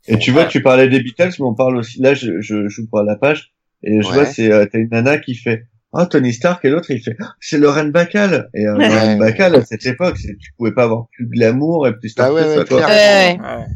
Et 0.09 0.19
tu 0.19 0.31
vois 0.33 0.43
Ouais. 0.43 0.49
tu 0.49 0.63
parlais 0.63 0.89
des 0.89 1.01
Beatles 1.01 1.31
mais 1.39 1.45
on 1.47 1.55
parle 1.55 1.77
aussi 1.77 2.01
là 2.01 2.15
je 2.15 2.41
je 2.41 2.69
joue 2.69 2.87
à 2.97 3.05
la 3.05 3.17
page 3.17 3.53
et 3.83 4.01
je 4.01 4.09
Ouais. 4.09 4.15
vois 4.15 4.27
c'est 4.27 4.51
euh, 4.53 4.65
t'as 4.71 4.79
une 4.79 4.89
nana 4.91 5.19
qui 5.19 5.35
fait 5.35 5.67
oh 5.93 6.07
Tony 6.07 6.33
Stark 6.33 6.65
et 6.65 6.71
l'autre 6.71 6.91
il 6.91 7.03
fait 7.03 7.17
Ah, 7.21 7.35
c'est 7.41 7.59
Lauren 7.59 7.87
Bacall 7.87 8.49
et 8.55 8.67
euh, 8.67 8.77
Ouais. 8.77 8.89
Lauren 8.89 9.17
Bacall 9.19 9.55
à 9.57 9.65
cette 9.65 9.87
époque 9.87 10.17
tu 10.19 10.53
pouvais 10.57 10.73
pas 10.73 10.85
avoir 10.85 11.07
plus 11.13 11.27
glamour 11.27 11.87
et 11.89 11.97
plus 11.97 12.11
Star 12.11 12.27
Ah 12.27 12.33
ouais, 12.33 12.59
ouais, 12.59 12.65
clairement. 12.65 12.89
Ouais. 12.89 13.41
Ouais. 13.41 13.67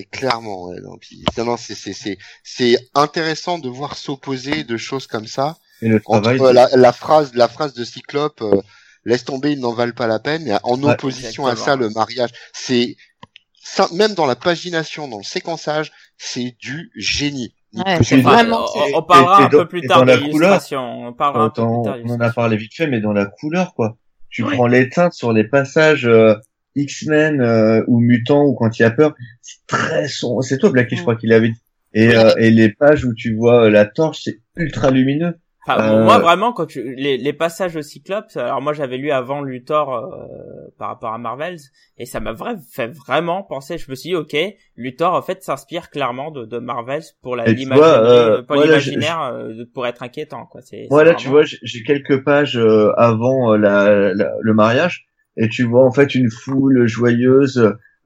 Et 0.00 0.04
clairement, 0.04 0.64
ouais, 0.68 0.80
non, 0.82 0.98
puis, 1.00 1.24
non, 1.38 1.44
non, 1.46 1.56
c'est, 1.56 1.74
c'est, 1.74 1.94
c'est, 1.94 2.18
c'est 2.44 2.76
intéressant 2.94 3.58
de 3.58 3.70
voir 3.70 3.96
s'opposer 3.96 4.62
de 4.62 4.76
choses 4.76 5.06
comme 5.06 5.26
ça. 5.26 5.56
et 5.80 5.88
le 5.88 5.96
Entre 6.04 6.20
travail 6.34 6.40
euh, 6.42 6.52
la, 6.52 6.68
la 6.76 6.92
phrase, 6.92 7.32
la 7.34 7.48
phrase 7.48 7.72
de 7.72 7.84
Cyclope, 7.84 8.42
euh, 8.42 8.60
laisse 9.06 9.24
tomber, 9.24 9.52
ils 9.52 9.60
n'en 9.60 9.72
valent 9.72 9.94
pas 9.94 10.06
la 10.06 10.18
peine. 10.18 10.46
Et 10.46 10.54
en 10.62 10.82
Ouais, 10.82 10.92
opposition 10.92 11.46
à 11.46 11.56
ça, 11.56 11.74
le 11.74 11.88
mariage, 11.88 12.28
c'est, 12.52 12.96
même 13.94 14.12
dans 14.12 14.26
la 14.26 14.36
pagination, 14.36 15.08
dans 15.08 15.18
le 15.18 15.24
séquençage, 15.24 15.90
c'est 16.18 16.54
du 16.60 16.90
génie. 16.94 17.54
Ouais, 17.74 17.98
c'est 18.02 18.16
vraiment- 18.22 18.64
on, 18.94 18.98
on 18.98 19.02
parlera 19.02 19.38
un 19.44 19.48
dans- 19.48 19.58
peu 19.58 19.68
plus 19.68 19.82
tard 19.82 19.98
dans 19.98 20.04
de 20.06 20.10
la 20.10 20.16
couleur, 20.16 20.30
l'illustration. 20.52 21.08
On 21.08 21.12
parlera 21.12 21.44
un 21.44 21.50
peu 21.50 21.60
on, 21.62 21.82
plus 21.82 21.90
tard. 21.90 21.98
de 21.98 22.02
on 22.06 22.14
en 22.14 22.20
a 22.20 22.30
parlé 22.32 22.56
vite 22.56 22.74
fait 22.74 22.86
mais 22.86 23.00
dans 23.00 23.12
la 23.12 23.26
couleur 23.26 23.74
quoi. 23.74 23.96
Tu 24.30 24.42
Ouais. 24.42 24.54
prends 24.54 24.66
les 24.66 24.88
teintes 24.88 25.12
sur 25.12 25.32
les 25.32 25.44
passages 25.44 26.06
euh, 26.06 26.34
X-Men 26.76 27.40
euh, 27.40 27.82
ou 27.86 28.00
mutants 28.00 28.44
ou 28.44 28.54
quand 28.54 28.78
il 28.78 28.82
y 28.82 28.84
a 28.84 28.90
peur 28.90 29.14
c'est 29.42 29.66
très 29.66 30.08
sombre. 30.08 30.42
C'est 30.42 30.58
toi 30.58 30.70
Blacky 30.70 30.96
je 30.96 31.02
crois 31.02 31.16
qu'il 31.16 31.32
avait 31.32 31.50
dit. 31.50 31.60
Et, 31.94 32.14
euh, 32.16 32.30
et 32.38 32.50
les 32.50 32.70
pages 32.72 33.04
où 33.04 33.12
tu 33.14 33.34
vois 33.34 33.64
euh, 33.64 33.70
la 33.70 33.84
torche 33.86 34.20
c'est 34.24 34.38
ultra 34.56 34.90
lumineux 34.90 35.38
Enfin, 35.68 35.92
Euh, 35.92 36.04
moi 36.04 36.18
vraiment 36.18 36.52
quand 36.52 36.66
tu 36.66 36.94
les, 36.96 37.18
les 37.18 37.32
passages 37.32 37.76
au 37.76 37.82
Cyclope, 37.82 38.26
alors 38.36 38.62
moi 38.62 38.72
j'avais 38.72 38.96
lu 38.96 39.10
avant 39.10 39.42
Luthor 39.42 39.92
euh, 39.94 40.16
par 40.78 40.88
rapport 40.88 41.12
à 41.12 41.18
Marvels 41.18 41.58
et 41.98 42.06
ça 42.06 42.20
m'a 42.20 42.32
vrai, 42.32 42.54
fait 42.72 42.86
vraiment 42.88 43.42
penser. 43.42 43.76
Je 43.78 43.90
me 43.90 43.94
suis 43.94 44.10
dit 44.10 44.16
ok, 44.16 44.34
Luthor 44.76 45.12
en 45.14 45.22
fait 45.22 45.42
s'inspire 45.42 45.90
clairement 45.90 46.30
de, 46.30 46.44
de 46.46 46.58
Marvels 46.58 47.02
pour 47.22 47.36
la 47.36 47.44
euh, 47.44 48.42
pour 48.42 48.56
voilà, 48.56 48.64
l'imaginaire 48.78 49.20
euh, 49.22 49.64
pour 49.74 49.86
être 49.86 50.02
inquiétant 50.02 50.46
quoi. 50.46 50.60
C'est 50.62 50.86
Moi 50.90 51.00
c'est 51.00 51.04
là, 51.10 51.14
tu 51.14 51.28
vraiment- 51.28 51.42
vois, 51.42 51.56
j'ai 51.62 51.82
quelques 51.82 52.24
pages 52.24 52.56
euh, 52.56 52.90
avant 52.96 53.52
euh, 53.52 53.56
la, 53.58 54.14
la- 54.14 54.32
le 54.40 54.54
mariage, 54.54 55.06
et 55.36 55.48
tu 55.48 55.64
vois 55.64 55.84
en 55.84 55.92
fait 55.92 56.14
une 56.14 56.30
foule 56.30 56.86
joyeuse. 56.86 57.58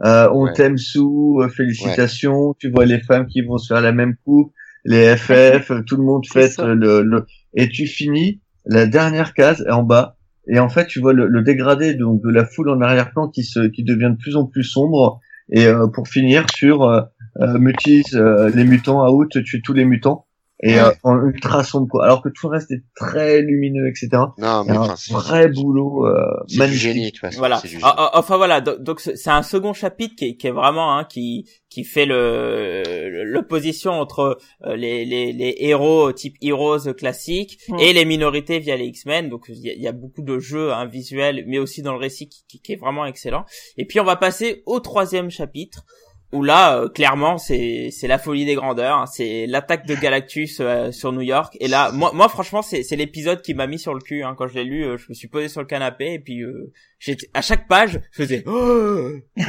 euh, 0.05 0.29
on 0.33 0.47
Ouais. 0.47 0.53
t'aime 0.53 0.79
sous, 0.79 1.39
euh, 1.43 1.49
félicitations. 1.49 2.55
Tu 2.59 2.71
vois 2.71 2.85
les 2.87 3.01
femmes 3.01 3.27
qui 3.27 3.43
vont 3.43 3.57
se 3.59 3.73
faire 3.73 3.81
la 3.83 3.93
même 3.93 4.17
coupe, 4.25 4.53
les 4.85 5.17
FF, 5.17 5.71
tout 5.87 5.97
le 5.97 6.03
monde 6.03 6.25
fête 6.27 6.59
le, 6.59 7.03
le. 7.03 7.25
Et 7.55 7.69
tu 7.69 7.87
finis 7.87 8.41
la 8.65 8.87
dernière 8.87 9.35
case 9.35 9.65
en 9.71 9.83
bas, 9.83 10.17
et 10.47 10.59
en 10.59 10.69
fait 10.69 10.87
tu 10.87 11.01
vois 11.01 11.13
le, 11.13 11.27
le 11.27 11.43
dégradé 11.43 11.95
donc 11.95 12.23
de 12.23 12.31
la 12.31 12.45
foule 12.45 12.71
en 12.71 12.81
arrière-plan 12.81 13.29
qui 13.29 13.45
se 13.45 13.67
qui 13.69 13.85
devient 13.85 14.13
de 14.13 14.23
plus 14.23 14.37
en 14.37 14.47
plus 14.47 14.65
sombre. 14.65 15.21
Et 15.51 15.67
euh, 15.67 15.87
pour 15.89 16.09
finir 16.09 16.47
sur 16.55 16.83
euh, 16.85 17.03
euh, 17.41 17.59
Mutis, 17.59 18.05
euh, 18.15 18.51
les 18.55 18.65
mutants 18.65 19.07
out, 19.13 19.31
tuer 19.45 19.61
tous 19.63 19.73
les 19.73 19.85
mutants 19.85 20.27
et 20.63 20.79
euh, 20.79 20.91
en 21.03 21.21
ultra 21.21 21.65
sombre 21.65 21.89
quoi. 21.89 22.05
Alors 22.05 22.23
que 22.23 22.29
tout 22.29 22.49
le 22.49 22.53
reste 22.57 22.71
est 22.71 22.83
très 22.95 23.43
lumineux, 23.43 23.89
etc. 23.89 24.09
Non, 24.39 24.65
mais 24.65 24.73
un 24.77 24.81
enfin, 24.81 24.97
c'est, 24.97 25.13
vrai 25.13 25.49
boulot 25.49 26.07
euh, 26.07 26.25
c'est 26.47 26.55
du 26.55 26.59
magnifique. 26.59 26.81
génie, 26.83 27.05
de 27.07 27.11
toute 27.11 27.21
façon. 27.21 27.39
Voilà. 27.39 27.57
c'est 27.59 27.69
du 27.69 27.73
génie. 27.75 27.85
Ah, 27.87 27.95
ah, 27.99 28.11
Enfin 28.19 28.37
voilà, 28.37 28.61
donc 28.61 29.01
c'est 29.01 29.31
un 29.31 29.43
second 29.43 29.73
chapitre 29.73 30.15
qui 30.17 30.25
est, 30.27 30.37
qui 30.37 30.47
est 30.47 30.53
vraiment 30.53 30.97
hein, 30.97 31.05
qui 31.05 31.49
qui 31.69 31.85
fait 31.85 32.05
le 32.07 32.83
l'opposition 33.25 33.93
entre 33.93 34.39
euh, 34.65 34.77
les, 34.77 35.05
les 35.05 35.33
les 35.33 35.57
héros 35.59 36.13
type 36.13 36.37
heroes 36.43 36.93
classiques 36.97 37.59
Mm. 37.69 37.79
et 37.81 37.93
les 37.93 38.05
minorités 38.05 38.59
via 38.59 38.77
les 38.77 38.87
X-Men. 38.87 39.29
Donc 39.29 39.47
il 39.49 39.59
y 39.59 39.71
a, 39.71 39.73
il 39.73 39.83
y 39.83 39.89
a 39.89 39.93
beaucoup 39.93 40.23
de 40.23 40.39
jeux 40.39 40.73
hein, 40.73 40.87
visuels, 40.87 41.45
mais 41.47 41.59
aussi 41.59 41.83
dans 41.83 41.93
le 41.93 41.99
récit 41.99 42.29
qui, 42.29 42.45
qui, 42.49 42.61
qui 42.61 42.73
est 42.73 42.77
vraiment 42.77 43.07
excellent. 43.07 43.45
Et 43.77 43.87
puis 43.87 44.01
on 44.01 44.05
va 44.05 44.17
passer 44.17 44.63
au 44.67 44.81
troisième 44.81 45.31
chapitre 45.31 45.85
où 46.33 46.43
là 46.43 46.77
euh, 46.79 46.89
clairement 46.89 47.39
c'est 47.39 47.91
c'est 47.91 48.07
la 48.09 48.19
folie 48.19 48.45
des 48.45 48.55
grandeurs, 48.55 48.99
hein. 48.99 49.07
c'est 49.07 49.47
l'attaque 49.47 49.87
de 49.87 49.95
Galactus 49.95 50.59
euh, 50.61 50.91
sur 50.93 51.13
New 51.13 51.21
York. 51.21 51.57
Et 51.61 51.69
là 51.69 51.91
moi 51.93 52.11
moi 52.15 52.29
franchement 52.29 52.63
c'est 52.63 52.83
c'est 52.83 52.97
l'épisode 52.97 53.43
qui 53.43 53.55
m'a 53.55 53.67
mis 53.67 53.79
sur 53.79 53.95
le 53.95 54.01
cul 54.01 54.23
hein. 54.23 54.35
quand 54.37 54.49
je 54.49 54.55
l'ai 54.55 54.65
lu. 54.65 54.85
euh, 54.85 54.97
je 54.97 55.07
me 55.09 55.15
suis 55.15 55.29
posé 55.29 55.49
sur 55.49 55.61
le 55.61 55.67
canapé 55.67 56.15
et 56.15 56.19
puis 56.19 56.41
euh, 56.43 56.73
j'étais 56.99 57.29
à 57.35 57.43
chaque 57.43 57.69
page 57.69 58.01
je 58.11 58.23
faisais 58.23 58.45
oh 58.47 59.11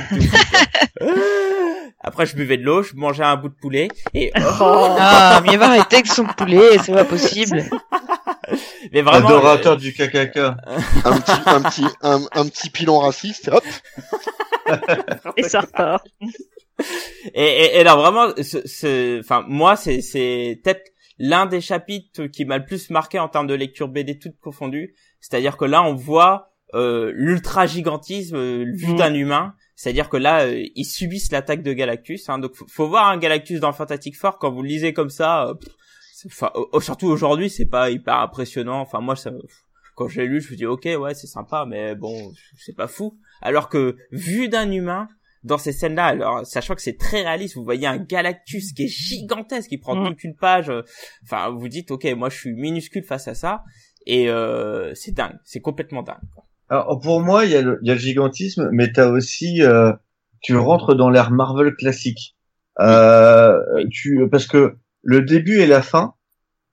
après 2.01 2.25
je 2.25 2.35
buvais 2.35 2.57
de 2.57 2.63
l'eau, 2.63 2.83
je 2.83 2.95
mangeais 2.95 3.23
un 3.23 3.37
bout 3.37 3.49
de 3.49 3.55
poulet 3.55 3.87
et 4.13 4.31
oh 4.35 4.41
Ah, 4.99 5.41
mieux 5.49 5.57
va 5.57 5.67
arrêter 5.67 5.95
avec 5.97 6.07
son 6.07 6.25
poulet, 6.25 6.77
c'est 6.83 6.93
pas 6.93 7.05
possible. 7.05 7.63
mais 8.91 9.01
vraiment 9.01 9.27
Adorateur 9.29 9.73
euh, 9.73 9.77
du 9.77 9.93
KKK. 9.93 10.37
un 11.05 11.19
petit, 11.19 11.41
un 11.45 11.61
petit, 11.61 11.85
un, 12.01 12.19
un 12.33 12.45
petit 12.47 12.69
pilon 12.69 12.99
raciste, 12.99 13.47
et 13.47 13.51
hop. 13.51 13.63
Et 15.37 15.43
ça 15.43 15.61
repart. 15.61 16.05
Et, 17.35 17.43
et, 17.45 17.77
et 17.79 17.83
là 17.83 17.95
vraiment, 17.95 18.33
ce, 18.37 18.67
ce- 18.67 19.19
enfin 19.21 19.45
moi 19.47 19.75
c'est 19.77 20.01
c'est 20.01 20.59
peut-être 20.63 20.91
l'un 21.17 21.45
des 21.45 21.61
chapitres 21.61 22.25
qui 22.25 22.43
m'a 22.43 22.57
le 22.57 22.65
plus 22.65 22.89
marqué 22.89 23.17
en 23.19 23.29
termes 23.29 23.47
de 23.47 23.53
lecture 23.53 23.87
BD 23.87 24.19
toutes 24.19 24.37
confondues. 24.39 24.93
C'est-à-dire 25.21 25.55
que 25.57 25.63
là 25.65 25.83
on 25.83 25.93
voit 25.95 26.51
euh, 26.73 27.11
l'ultra 27.15 27.65
gigantisme 27.65 28.35
euh, 28.35 28.65
vu 28.73 28.93
Mm. 28.93 28.95
d'un 28.97 29.13
humain. 29.13 29.53
C'est-à-dire 29.75 30.09
que 30.09 30.17
là 30.17 30.45
euh, 30.45 30.63
ils 30.75 30.85
subissent 30.85 31.31
l'attaque 31.31 31.63
de 31.63 31.71
Galactus. 31.71 32.27
Hein, 32.29 32.39
donc 32.39 32.53
faut, 32.55 32.87
voir 32.87 33.07
un 33.07 33.17
Galactus 33.17 33.59
dans 33.61 33.71
Fantastic 33.73 34.17
Four 34.17 34.37
quand 34.37 34.51
vous 34.51 34.61
le 34.63 34.67
lisez 34.69 34.91
comme 34.93 35.09
ça. 35.09 35.47
euh, 35.47 35.53
pff, 35.53 36.43
surtout 36.81 37.07
aujourd'hui 37.07 37.49
c'est 37.49 37.65
pas 37.69 37.89
hyper 37.89 38.15
impressionnant. 38.19 38.81
Enfin 38.81 38.99
moi 38.99 39.15
ça 39.15 39.31
quand 39.95 40.07
j'ai 40.07 40.25
lu, 40.25 40.41
je 40.41 40.51
me 40.51 40.57
dis 40.57 40.65
ok 40.65 40.87
ouais 40.99 41.13
c'est 41.13 41.27
sympa, 41.27 41.65
mais 41.67 41.95
bon 41.95 42.31
c'est 42.57 42.75
pas 42.75 42.87
fou. 42.87 43.17
Alors 43.41 43.69
que 43.69 43.95
vu 44.11 44.49
d'un 44.49 44.69
humain, 44.71 45.07
dans 45.43 45.57
ces 45.57 45.71
scènes-là, 45.73 46.05
alors 46.05 46.45
sachant 46.45 46.73
que 46.75 46.81
c'est 46.81 46.97
très 46.97 47.21
réaliste, 47.23 47.55
vous 47.55 47.63
voyez 47.63 47.85
un 47.87 47.97
Galactus 47.97 48.73
qui 48.73 48.83
est 48.83 48.87
gigantesque, 48.87 49.69
qui 49.69 49.77
prend 49.77 49.95
Mm. 49.95 50.07
toute 50.09 50.23
une 50.23 50.35
page. 50.35 50.69
euh, 50.69 50.81
Enfin, 51.23 51.49
vous 51.49 51.67
dites 51.67 51.91
ok 51.91 52.05
moi 52.15 52.29
je 52.29 52.37
suis 52.37 52.53
minuscule 52.53 53.03
face 53.03 53.27
à 53.27 53.35
ça, 53.35 53.63
et 54.05 54.29
euh, 54.29 54.93
c'est 54.95 55.11
dingue, 55.13 55.37
c'est 55.43 55.59
complètement 55.61 56.01
dingue. 56.03 56.17
quoi. 56.33 56.45
Alors 56.69 56.99
pour 57.01 57.19
moi, 57.21 57.45
il 57.45 57.51
y 57.51 57.55
a 57.55 57.61
le, 57.61 57.77
il 57.83 57.87
y 57.87 57.91
a 57.91 57.93
le 57.95 57.99
gigantisme, 57.99 58.69
mais 58.71 58.91
t'as 58.91 59.09
aussi, 59.09 59.61
euh, 59.61 59.91
tu 60.41 60.55
rentres 60.55 60.95
dans 60.95 61.09
l'ère 61.09 61.29
Marvel 61.31 61.73
classique. 61.75 62.35
Euh, 62.79 63.55
Oui. 63.75 63.85
tu, 63.91 64.27
parce 64.31 64.47
que 64.47 64.77
le 65.01 65.21
début 65.21 65.59
et 65.59 65.67
la 65.67 65.81
fin, 65.81 66.15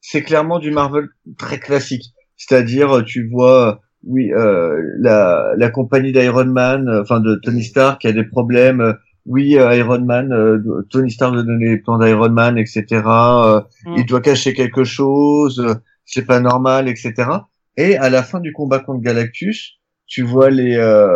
c'est 0.01 0.23
clairement 0.23 0.59
du 0.59 0.71
Marvel 0.71 1.09
très 1.39 1.59
classique. 1.59 2.05
C'est-à-dire, 2.37 3.05
tu 3.05 3.29
vois, 3.29 3.81
oui, 4.07 4.33
euh, 4.33 4.81
la, 4.99 5.53
la 5.57 5.71
compagnie 5.71 6.13
d'Iron 6.13 6.47
Man, 6.47 6.89
euh, 6.89 7.03
enfin 7.03 7.21
de 7.21 7.35
Tony 7.37 7.63
Stark, 7.65 8.01
qui 8.01 8.07
a 8.09 8.13
des 8.13 8.25
problèmes. 8.25 8.81
euh, 8.81 8.93
oui, 9.27 9.59
euh, 9.59 9.75
Iron 9.77 10.01
Man, 10.05 10.33
euh, 10.33 10.59
Tony 10.91 11.11
Stark 11.11 11.35
veut 11.35 11.43
donner 11.45 11.69
les 11.69 11.77
plans 11.79 11.99
d'Iron 11.99 12.31
Man, 12.31 12.57
etc. 12.59 12.85
euh, 13.07 13.61
Mm. 13.85 13.95
Il 13.99 14.07
doit 14.07 14.21
cacher 14.23 14.55
quelque 14.55 14.85
chose, 14.85 15.61
euh, 15.61 15.75
c'est 16.07 16.27
pas 16.27 16.41
normal, 16.41 16.89
etc. 16.89 17.13
Et 17.77 17.97
à 17.99 18.09
la 18.11 18.23
fin 18.23 18.41
du 18.41 18.53
combat 18.53 18.79
contre 18.81 19.03
Galactus, 19.03 19.79
tu 20.07 20.23
vois 20.23 20.51
les 20.51 20.77
euh, 20.77 21.09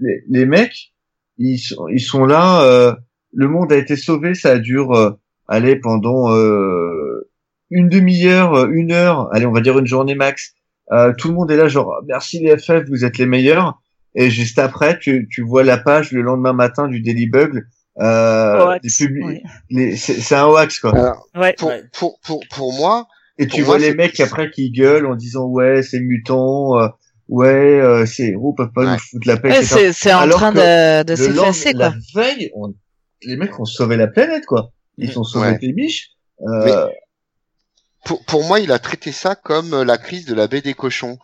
les, 0.00 0.22
les 0.28 0.46
mecs, 0.46 0.92
ils 1.38 1.58
sont 1.58 1.86
ils 1.88 2.00
sont 2.00 2.24
là. 2.24 2.62
euh, 2.62 2.92
le 3.32 3.46
monde 3.48 3.70
a 3.72 3.76
été 3.76 3.94
sauvé, 3.96 4.34
ça 4.34 4.58
dure, 4.58 4.92
euh, 4.92 5.10
allez, 5.46 5.76
pendant 5.76 6.34
euh, 6.34 7.28
une 7.70 7.88
demi-heure, 7.88 8.66
une 8.66 8.90
heure, 8.92 9.28
allez, 9.32 9.46
on 9.46 9.52
va 9.52 9.60
dire 9.60 9.78
une 9.78 9.86
journée 9.86 10.14
max. 10.16 10.54
Euh, 10.92 11.12
tout 11.16 11.28
le 11.28 11.34
monde 11.34 11.50
est 11.50 11.56
là, 11.56 11.68
genre 11.68 11.92
merci 12.06 12.40
les 12.40 12.56
FF, 12.58 12.88
vous 12.88 13.04
êtes 13.04 13.18
les 13.18 13.26
meilleurs. 13.26 13.80
Et 14.16 14.28
juste 14.30 14.58
après, 14.58 14.98
tu, 14.98 15.28
tu 15.30 15.42
vois 15.42 15.62
la 15.62 15.78
page 15.78 16.10
le 16.12 16.22
lendemain 16.22 16.52
matin 16.52 16.88
du 16.88 17.00
Daily 17.00 17.28
Bug. 17.28 17.62
Euh, 18.00 18.76
oui. 19.70 19.96
c'est 19.96 20.34
un 20.34 20.46
hoax 20.46 20.78
quoi. 20.80 20.90
Alors, 20.96 21.26
Ouais. 21.36 21.54
pour, 21.58 21.68
Ouais. 21.68 21.82
pour, 21.92 22.18
pour, 22.24 22.40
pour 22.50 22.72
moi, 22.74 23.06
Et 23.38 23.46
Pour 23.46 23.54
tu 23.54 23.60
moi, 23.62 23.76
vois 23.76 23.78
les 23.78 23.94
mecs 23.94 24.18
après 24.20 24.50
qui 24.50 24.70
gueulent 24.70 25.06
en 25.06 25.14
disant 25.14 25.46
ouais 25.46 25.82
c'est 25.82 26.00
mutant, 26.00 26.78
euh, 26.78 26.88
ouais 27.28 27.80
euh, 27.80 28.04
ces 28.06 28.28
héros 28.30 28.52
peuvent 28.52 28.72
pas 28.74 28.84
Ouais. 28.84 28.92
nous 28.92 28.98
foutre 28.98 29.26
la 29.28 29.36
paix. 29.36 29.50
Ouais, 29.50 29.62
c'est 29.62 29.92
c'est 29.92 30.12
en 30.12 30.28
train 30.28 30.52
de, 30.52 31.04
de 31.04 31.14
s'effacer, 31.14 31.72
quoi. 31.72 31.90
La 31.90 31.94
veille, 32.22 32.50
on- 32.54 32.74
les 33.22 33.36
mecs 33.36 33.58
ont 33.60 33.64
sauvé 33.64 33.96
la 33.96 34.06
planète 34.08 34.44
quoi. 34.46 34.72
Ils 34.98 35.16
ont 35.18 35.24
sauvé 35.24 35.48
Ouais. 35.50 35.58
les 35.62 35.72
biches. 35.72 36.10
Euh, 36.42 36.86
pour, 38.04 38.24
pour 38.24 38.44
moi, 38.44 38.60
il 38.60 38.72
a 38.72 38.78
traité 38.78 39.12
ça 39.12 39.34
comme 39.34 39.74
euh, 39.74 39.84
la 39.84 39.98
crise 39.98 40.24
de 40.26 40.34
la 40.34 40.46
baie 40.46 40.60
des 40.62 40.74
cochons. 40.74 41.18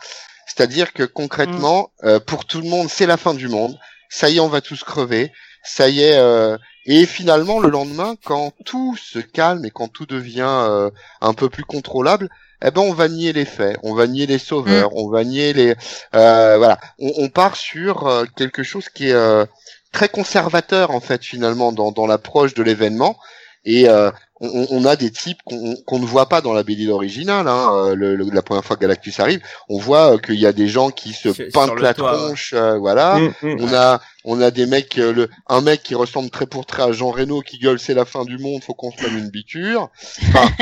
C'est-à-dire 0.46 0.92
que 0.92 1.02
concrètement, 1.04 1.90
euh, 2.04 2.20
pour 2.20 2.44
tout 2.44 2.60
le 2.60 2.68
monde, 2.68 2.88
c'est 2.88 3.06
la 3.06 3.16
fin 3.16 3.34
du 3.34 3.48
monde. 3.48 3.78
Ça 4.08 4.28
y 4.30 4.36
est, 4.36 4.40
on 4.40 4.48
va 4.48 4.60
tous 4.60 4.84
crever. 4.84 5.32
Ça 5.64 5.88
y 5.88 6.02
est. 6.02 6.18
euh, 6.18 6.56
Et 6.86 7.04
finalement, 7.06 7.58
le 7.60 7.68
lendemain, 7.70 8.14
quand 8.24 8.52
tout 8.64 8.96
se 8.96 9.18
calme 9.18 9.64
et 9.64 9.70
quand 9.70 9.88
tout 9.88 10.06
devient 10.06 10.42
euh, 10.46 10.90
un 11.20 11.34
peu 11.34 11.48
plus 11.48 11.64
contrôlable, 11.64 12.28
eh 12.64 12.70
ben, 12.70 12.80
on 12.82 12.92
va 12.94 13.08
nier 13.08 13.32
les 13.32 13.44
faits, 13.44 13.76
on 13.82 13.94
va 13.94 14.06
nier 14.06 14.26
les 14.26 14.38
sauveurs, 14.38 14.90
on 14.96 15.10
va 15.10 15.24
nier 15.24 15.52
les. 15.52 15.74
euh, 16.14 16.56
voilà, 16.58 16.78
on, 16.98 17.12
on 17.18 17.28
part 17.28 17.56
sur 17.56 18.06
euh, 18.06 18.24
quelque 18.36 18.62
chose 18.62 18.88
qui 18.88 19.08
est 19.08 19.12
euh, 19.12 19.44
très 19.92 20.08
conservateur 20.08 20.90
en 20.92 21.00
fait 21.00 21.24
finalement 21.24 21.72
dans, 21.72 21.90
dans 21.92 22.06
l'approche 22.06 22.54
de 22.54 22.62
l'événement. 22.62 23.16
Et 23.64 23.88
euh, 23.88 24.10
on, 24.40 24.66
on 24.70 24.84
a 24.84 24.96
des 24.96 25.10
types 25.10 25.38
qu'on 25.44 25.76
qu'on 25.86 25.98
ne 25.98 26.04
voit 26.06 26.28
pas 26.28 26.40
dans 26.40 26.52
la 26.52 26.62
BD 26.62 26.88
originale. 26.88 27.48
Hein. 27.48 27.70
euh, 27.72 27.94
le- 27.94 28.16
le- 28.16 28.30
la 28.32 28.42
première 28.42 28.64
fois 28.64 28.76
que 28.76 28.82
Galactus 28.82 29.18
arrive, 29.20 29.40
on 29.68 29.78
voit 29.78 30.14
euh, 30.14 30.18
qu'il 30.18 30.34
y 30.36 30.46
a 30.46 30.52
des 30.52 30.68
gens 30.68 30.90
qui 30.90 31.12
se 31.12 31.28
peintent 31.50 31.80
la 31.80 31.94
toit, 31.94 32.12
ouais. 32.12 32.18
tronche, 32.26 32.52
euh, 32.54 32.76
voilà. 32.78 33.18
Mm, 33.18 33.32
mm. 33.42 33.56
On 33.60 33.72
a 33.74 34.00
on 34.28 34.40
a 34.40 34.50
des 34.50 34.66
mecs, 34.66 34.98
euh, 34.98 35.12
le, 35.12 35.28
un 35.48 35.60
mec 35.60 35.84
qui 35.84 35.94
ressemble 35.94 36.30
très 36.30 36.46
pour 36.46 36.66
très 36.66 36.82
à 36.82 36.90
Jean 36.90 37.10
Reno 37.12 37.42
qui 37.42 37.58
gueule 37.58 37.78
c'est 37.78 37.94
la 37.94 38.04
fin 38.04 38.24
du 38.24 38.38
monde, 38.38 38.60
faut 38.64 38.74
qu'on 38.74 38.90
se 38.90 39.00
mette 39.00 39.12
une 39.12 39.30
biture. 39.30 39.88
Enfin, 40.28 40.48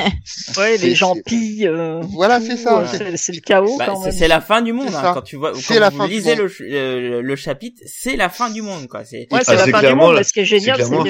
Ouais, 0.59 0.77
c'est- 0.77 0.87
les 0.87 0.95
gens 0.95 1.15
c'est- 1.15 1.23
pillent. 1.23 1.67
euh, 1.67 2.01
Voilà, 2.13 2.41
c'est 2.41 2.59
ça. 2.59 2.81
euh, 2.81 2.87
c'est- 3.17 3.33
le 3.33 3.41
chaos 3.41 3.77
Bah, 3.79 3.87
quand 3.87 3.97
c'est 4.01 4.09
même. 4.11 4.19
c'est 4.19 4.29
la 4.29 4.41
fin 4.43 4.61
du 4.61 4.73
monde 4.75 4.89
hein, 4.95 5.13
quand 5.15 5.23
tu 5.23 5.37
vois 5.37 5.53
C'est 5.55 5.75
quand 5.75 5.81
la 5.81 5.89
vous 5.91 5.97
fin 5.97 6.07
du 6.09 6.13
lisez 6.13 6.35
le, 6.35 6.53
le, 6.61 7.23
le 7.23 7.37
chapitre 7.37 7.81
c'est 7.87 8.17
la 8.17 8.29
fin 8.29 8.51
du 8.51 8.61
monde 8.63 8.87
quoi 8.87 9.05
c'est 9.05 9.27
Ouais, 9.33 9.41
Ah, 9.41 9.45
c'est 9.45 9.55
la 9.57 9.59
fin 9.61 9.67
du 9.67 9.73
clairement 9.79 10.13
monde, 10.13 10.23
ce 10.23 10.33
qui 10.33 10.41
est 10.41 10.45
génial, 10.45 10.77
c'est 10.85 10.93
euh, 10.93 11.05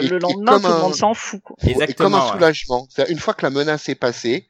Et- 0.00 0.08
le 0.08 0.18
lendemain, 0.18 0.60
tout 0.60 0.66
le 0.68 0.78
monde 0.82 0.94
s'en 0.94 1.14
fout. 1.14 1.40
Quoi. 1.42 1.56
Et 1.70 1.72
comme 1.74 1.82
exactement 1.82 2.16
un 2.22 2.26
ouais. 2.26 2.32
soulagement. 2.32 2.86
C'est-à-dire, 2.90 3.12
Une 3.12 3.18
fois 3.20 3.34
que 3.34 3.42
la 3.44 3.50
menace 3.50 3.88
est 3.88 3.94
passée, 3.94 4.46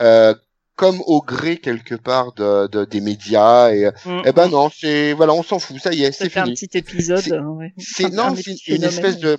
euh, 0.00 0.34
comme 0.76 1.00
au 1.06 1.20
gré 1.20 1.58
quelque 1.58 1.94
part 1.94 2.32
de, 2.34 2.66
de- 2.68 2.84
des 2.86 3.00
médias, 3.00 3.70
et 3.70 3.90
Mm. 4.06 4.22
eh 4.24 4.32
ben 4.32 4.48
non, 4.48 4.70
c'est 4.74 5.12
voilà, 5.12 5.34
on 5.34 5.42
s'en 5.42 5.58
fout, 5.58 5.78
ça 5.80 5.92
y 5.92 6.04
est, 6.04 6.12
c'est 6.12 6.24
C'était 6.24 6.40
un 6.40 6.44
fini. 6.44 6.54
petit 6.56 6.78
épisode. 6.78 7.20
C'est- 7.20 7.32
euh, 7.32 7.42
ouais. 7.42 7.74
C'est 7.78 8.06
Un- 8.06 8.08
non, 8.30 8.34
c'est 8.36 8.66
une 8.68 8.84
espèce 8.84 9.18
de 9.18 9.36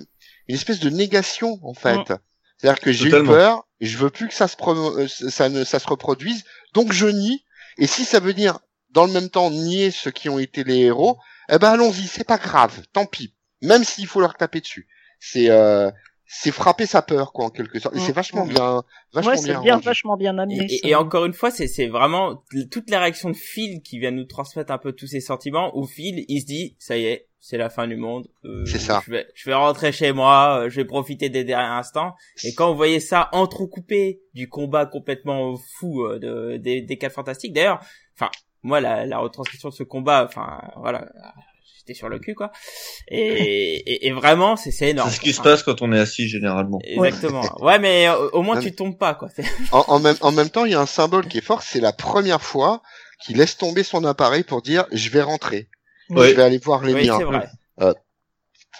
une 0.47 0.55
espèce 0.55 0.79
de 0.79 0.89
négation 0.89 1.59
en 1.63 1.73
fait. 1.73 1.97
Mm. 2.09 2.17
C'est-à-dire 2.57 2.79
que 2.81 2.91
j'ai 2.91 3.07
eu 3.07 3.23
peur 3.25 3.67
et 3.79 3.87
je 3.87 3.97
veux 3.97 4.11
plus 4.11 4.27
que 4.27 4.35
ça 4.35 4.47
se 4.47 4.55
pro- 4.55 4.75
euh, 4.99 5.07
ça 5.07 5.49
ne 5.49 5.63
ça 5.63 5.79
se 5.79 5.87
reproduise, 5.87 6.43
donc 6.73 6.91
je 6.93 7.07
nie. 7.07 7.43
Et 7.79 7.87
si 7.87 8.05
ça 8.05 8.19
veut 8.19 8.33
dire 8.33 8.59
dans 8.91 9.05
le 9.05 9.11
même 9.13 9.29
temps 9.29 9.49
nier 9.49 9.89
ceux 9.89 10.11
qui 10.11 10.29
ont 10.29 10.37
été 10.37 10.63
les 10.63 10.77
héros, 10.79 11.17
eh 11.49 11.57
ben 11.57 11.69
allons-y, 11.71 12.05
c'est 12.07 12.23
pas 12.25 12.37
grave, 12.37 12.81
tant 12.93 13.05
pis. 13.07 13.33
Même 13.63 13.83
s'il 13.83 14.05
faut 14.05 14.19
leur 14.21 14.35
taper 14.35 14.59
dessus, 14.61 14.87
c'est 15.19 15.49
euh, 15.49 15.89
c'est 16.33 16.51
frapper 16.51 16.85
sa 16.85 17.01
peur 17.01 17.33
quoi 17.33 17.45
en 17.45 17.49
quelque 17.49 17.77
sorte. 17.79 17.95
Et 17.95 17.99
c'est 17.99 18.13
vachement 18.13 18.45
bien, 18.45 18.83
vachement 19.13 19.31
Ouais, 19.31 19.37
c'est 19.37 19.59
bien. 19.59 19.77
vachement 19.79 20.15
bien 20.17 20.37
amené. 20.37 20.65
Et, 20.83 20.95
encore 20.95 21.25
une 21.25 21.33
fois, 21.33 21.51
c'est 21.51 21.67
c'est 21.67 21.87
vraiment 21.87 22.41
toutes 22.71 22.89
les 22.89 22.97
réactions 22.97 23.29
de 23.29 23.35
Phil 23.35 23.81
qui 23.81 23.99
viennent 23.99 24.15
nous 24.15 24.23
transmettre 24.25 24.71
un 24.71 24.77
peu 24.77 24.93
tous 24.93 25.07
ces 25.07 25.19
sentiments. 25.19 25.77
Où 25.77 25.85
Phil, 25.85 26.23
il 26.29 26.41
se 26.41 26.45
dit, 26.45 26.75
ça 26.79 26.97
y 26.97 27.03
est, 27.05 27.27
c'est 27.41 27.57
la 27.57 27.69
fin 27.69 27.85
du 27.87 27.97
monde. 27.97 28.27
euh, 28.45 28.63
C'est 28.65 28.79
ça. 28.79 29.01
Je 29.05 29.11
vais, 29.11 29.27
je 29.33 29.49
vais 29.49 29.55
rentrer 29.55 29.91
chez 29.91 30.13
moi. 30.13 30.61
euh, 30.63 30.69
Je 30.69 30.77
vais 30.77 30.85
profiter 30.85 31.29
des 31.29 31.43
derniers 31.43 31.73
instants. 31.79 32.13
Et 32.43 32.53
quand 32.53 32.69
vous 32.71 32.77
voyez 32.77 32.99
ça 32.99 33.29
entrecoupé 33.33 34.21
du 34.33 34.47
combat 34.47 34.85
complètement 34.85 35.55
fou 35.57 36.05
euh, 36.05 36.17
de, 36.19 36.57
des, 36.57 36.81
des 36.81 36.97
quatre 36.97 37.13
fantastiques, 37.13 37.51
d'ailleurs, 37.53 37.79
enfin, 38.15 38.29
moi, 38.63 38.79
la, 38.79 39.05
la 39.05 39.17
retranscription 39.17 39.69
de 39.69 39.73
ce 39.73 39.83
combat, 39.83 40.23
enfin, 40.29 40.61
voilà, 40.77 41.07
j'étais 41.81 41.93
sur 41.97 42.09
le 42.09 42.19
cul, 42.19 42.35
quoi. 42.35 42.51
Et, 43.07 43.17
et, 43.19 44.07
et 44.07 44.11
vraiment, 44.11 44.55
c'est 44.55 44.71
c'est 44.71 44.89
énorme. 44.89 45.09
C'est 45.09 45.15
ce 45.17 45.21
qui 45.21 45.33
se 45.33 45.41
passe 45.41 45.63
quand 45.63 45.81
on 45.81 45.91
est 45.91 45.99
assis 45.99 46.27
généralement. 46.29 46.79
Exactement. 46.83 47.43
Ouais, 47.59 47.79
mais 47.79 48.07
euh, 48.07 48.29
au 48.29 48.41
moins 48.43 48.55
Non, 48.55 48.61
tu 48.61 48.73
tombes 48.73 48.97
pas, 48.97 49.15
quoi. 49.15 49.29
En, 49.71 49.83
en 49.87 49.99
même, 49.99 50.15
en 50.21 50.31
même 50.31 50.49
temps, 50.49 50.65
il 50.65 50.71
y 50.71 50.75
a 50.75 50.79
un 50.81 50.85
symbole 50.85 51.27
qui 51.27 51.37
est 51.39 51.45
fort, 51.45 51.63
c'est 51.63 51.79
la 51.79 51.91
première 51.93 52.41
fois 52.41 52.81
qu'il 53.23 53.37
laisse 53.37 53.57
tomber 53.57 53.83
son 53.83 54.03
appareil 54.05 54.43
pour 54.43 54.61
dire 54.61 54.85
je 54.91 55.09
vais 55.09 55.21
rentrer, 55.21 55.69
je 56.09 56.15
vais 56.15 56.41
aller 56.41 56.57
voir 56.57 56.83
les 56.83 56.93
Oui, 56.93 57.05
miens. 57.07 57.17
c'est 57.19 57.23
vrai. 57.23 57.47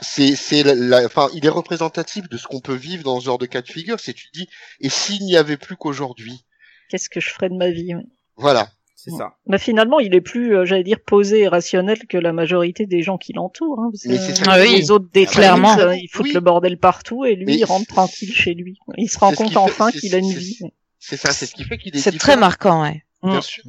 c'est 0.02 0.64
la, 0.64 1.06
enfin 1.06 1.30
il 1.34 1.45
est 1.45 1.49
représentatif 1.49 2.28
de 2.30 2.38
ce 2.38 2.48
qu'on 2.48 2.60
peut 2.60 2.73
vivre 2.76 3.03
dans 3.03 3.19
ce 3.19 3.26
genre 3.26 3.38
de 3.38 3.45
cas 3.45 3.61
de 3.61 3.68
figure 3.69 3.99
c'est 3.99 4.14
tu 4.14 4.28
dis 4.34 4.48
et 4.80 4.90
s'il 4.90 5.22
n'y 5.26 5.38
avait 5.38 5.57
plus 5.57 5.76
qu'aujourd'hui? 5.76 6.44
Qu'est-ce 6.90 7.10
que 7.10 7.19
je 7.19 7.30
ferais 7.30 7.49
de 7.49 7.56
ma 7.56 7.69
vie 7.69 7.94
ouais. 7.95 8.02
voilà 8.36 8.69
C'est 9.03 9.10
ça. 9.11 9.34
Bah, 9.48 9.57
finalement, 9.57 9.99
il 9.99 10.14
est 10.14 10.22
plus, 10.22 10.56
euh, 10.56 10.64
j'allais 10.65 10.84
dire, 10.84 10.99
posé 10.99 11.40
et 11.41 11.48
rationnel 11.48 11.98
que 12.07 12.18
la 12.19 12.34
majorité 12.34 12.86
des 12.86 13.02
gens 13.02 13.18
qui 13.18 13.34
l'entourent. 13.34 13.80
Hein, 13.80 13.90
parce 13.91 14.06
Mais 14.06 14.18
que, 14.18 14.41
euh. 14.41 14.45
Ah 14.48 14.60
oui, 14.61 14.76
les 14.76 14.91
autres 14.91 15.07
clairement. 15.26 15.76
euh, 15.80 15.95
ils 15.95 16.07
foutent 16.07 16.26
Oui. 16.28 16.34
le 16.34 16.40
bordel 16.40 16.78
partout 16.78 17.26
et 17.26 17.36
lui, 17.36 17.45
Mais 17.45 17.56
il 17.57 17.65
rentre 17.65 17.88
tranquille 17.88 18.32
chez 18.32 18.53
lui. 18.53 18.78
Il 18.98 19.10
se 19.10 19.18
rend 19.18 19.32
compte 19.32 19.57
enfin 19.57 19.90
qu'il 19.91 20.14
a 20.14 20.19
une 20.19 20.32
vie. 20.32 20.60
c'est 20.99 21.18
ça 21.18 21.32
c'est 21.34 21.48
ce 21.48 21.56
qui 21.56 21.64
fait 21.64 21.78
qu'il 21.80 21.95
est 21.95 21.99
C'est 21.99 22.15
très 22.19 22.38
marquant, 22.38 22.84
ouais. 22.84 23.03
bien 23.23 23.40
Mm. 23.40 23.41
sûr 23.41 23.64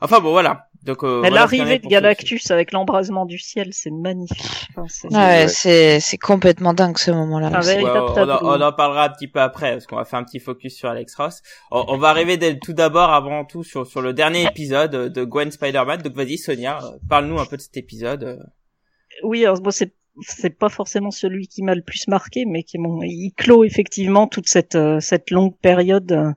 Enfin 0.00 0.20
bon, 0.20 0.30
voilà. 0.30 0.68
Donc 0.84 1.02
euh, 1.02 1.22
Mais 1.22 1.28
voilà 1.30 1.40
L'arrivée 1.40 1.78
de 1.78 1.86
Galactus 1.88 2.50
avec 2.50 2.70
l'embrasement 2.72 3.24
du 3.24 3.38
ciel, 3.38 3.68
c'est 3.72 3.90
magnifique. 3.90 4.38
Enfin, 4.76 4.84
c'est- 4.88 5.08
Ouais, 5.08 5.16
Ouais. 5.16 5.48
c'est 5.48 5.98
c'est 6.00 6.18
complètement 6.18 6.74
dingue 6.74 6.98
ce 6.98 7.10
moment-là. 7.10 7.50
Ah, 7.54 7.60
ouais. 7.64 7.80
On, 7.82 7.86
en, 7.88 8.12
tableau. 8.12 8.38
on 8.42 8.60
en 8.60 8.72
parlera 8.72 9.04
un 9.04 9.08
petit 9.08 9.28
peu 9.28 9.40
après 9.40 9.72
parce 9.72 9.86
qu'on 9.86 9.96
va 9.96 10.04
faire 10.04 10.18
un 10.18 10.24
petit 10.24 10.40
focus 10.40 10.76
sur 10.76 10.90
Alex 10.90 11.14
Ross. 11.14 11.40
On, 11.70 11.84
on 11.88 11.96
va 11.96 12.08
arriver 12.10 12.36
dès- 12.36 12.58
tout 12.58 12.74
d'abord, 12.74 13.10
avant 13.12 13.44
tout, 13.46 13.64
sur, 13.64 13.86
sur 13.86 14.02
le 14.02 14.12
dernier 14.12 14.44
épisode 14.44 15.10
de 15.12 15.24
Gwen 15.24 15.50
Spider-Man. 15.50 16.02
Donc 16.02 16.14
vas-y 16.14 16.36
Sonia, 16.36 16.78
euh, 16.84 16.98
parle-nous 17.08 17.38
un 17.40 17.46
peu 17.46 17.56
de 17.56 17.62
cet 17.62 17.76
épisode. 17.78 18.24
euh. 18.24 18.36
Oui, 19.22 19.44
alors 19.44 19.60
bon, 19.60 19.70
c'est 19.70 19.94
c'est 20.20 20.50
pas 20.56 20.68
forcément 20.68 21.10
celui 21.10 21.48
qui 21.48 21.62
m'a 21.62 21.74
le 21.74 21.82
plus 21.82 22.06
marqué, 22.06 22.44
mais 22.46 22.62
qui 22.62 22.78
bon, 22.78 23.00
il 23.02 23.32
clôt 23.36 23.64
effectivement 23.64 24.28
toute 24.28 24.48
cette 24.48 24.74
euh, 24.76 25.00
cette 25.00 25.30
longue 25.30 25.56
période. 25.60 26.34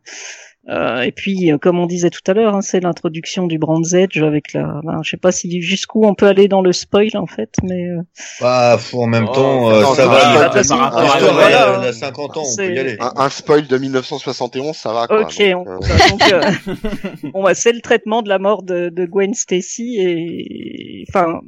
Euh, 0.70 0.98
euh, 0.98 1.02
et 1.02 1.12
puis, 1.12 1.52
euh, 1.52 1.58
comme 1.58 1.80
on 1.80 1.86
disait 1.86 2.10
tout 2.10 2.22
à 2.28 2.34
l'heure, 2.34 2.56
hein, 2.56 2.62
c'est 2.62 2.80
l'introduction 2.82 3.48
du 3.48 3.58
Bronze 3.58 3.96
Edge 3.96 4.18
avec 4.22 4.54
la. 4.54 4.82
ben, 4.84 5.00
je 5.04 5.10
sais 5.12 5.18
pas 5.18 5.32
si 5.32 5.62
jusqu'où 5.62 6.06
on 6.06 6.14
peut 6.14 6.28
aller 6.28 6.48
dans 6.48 6.62
le 6.62 6.74
spoil 6.74 7.10
en 7.16 7.26
fait, 7.26 7.50
mais 7.64 7.88
euh, 7.88 8.02
Bah, 8.42 8.78
faut 8.80 9.02
en 9.04 9.08
même 9.08 9.28
Oh, 9.30 9.34
temps, 9.34 9.72
euh, 9.72 9.82
non, 9.82 9.94
ça 9.94 10.06
non, 10.06 10.12
va. 10.12 10.18
la- 10.34 10.48
la- 10.50 10.58
l'histoire, 10.58 11.80
elle 11.82 11.88
a 11.88 11.94
50 11.94 12.38
ans, 12.38 12.42
on 12.42 12.56
peut 12.56 12.64
C'est- 12.64 12.74
y 12.74 12.80
aller. 12.80 12.98
un, 13.00 13.12
un 13.16 13.30
spoil 13.30 13.66
de 13.68 13.78
1971 13.78 14.76
ça 14.76 14.92
va 14.94 15.08
quoi 15.08 15.22
Ok, 15.22 15.40
donc, 15.52 15.68
on- 15.68 15.72
euh, 15.72 16.10
donc, 16.10 16.32
euh, 16.34 16.42
bon, 17.34 17.44
bah, 17.44 17.54
c'est 17.54 17.72
le 17.74 17.82
traitement 17.82 18.22
de 18.22 18.30
la 18.30 18.40
mort 18.40 18.64
de, 18.64 18.90
de 18.90 19.06
Gwen 19.06 19.34
Stacy 19.34 19.98
et 20.00 21.06
enfin 21.10 21.40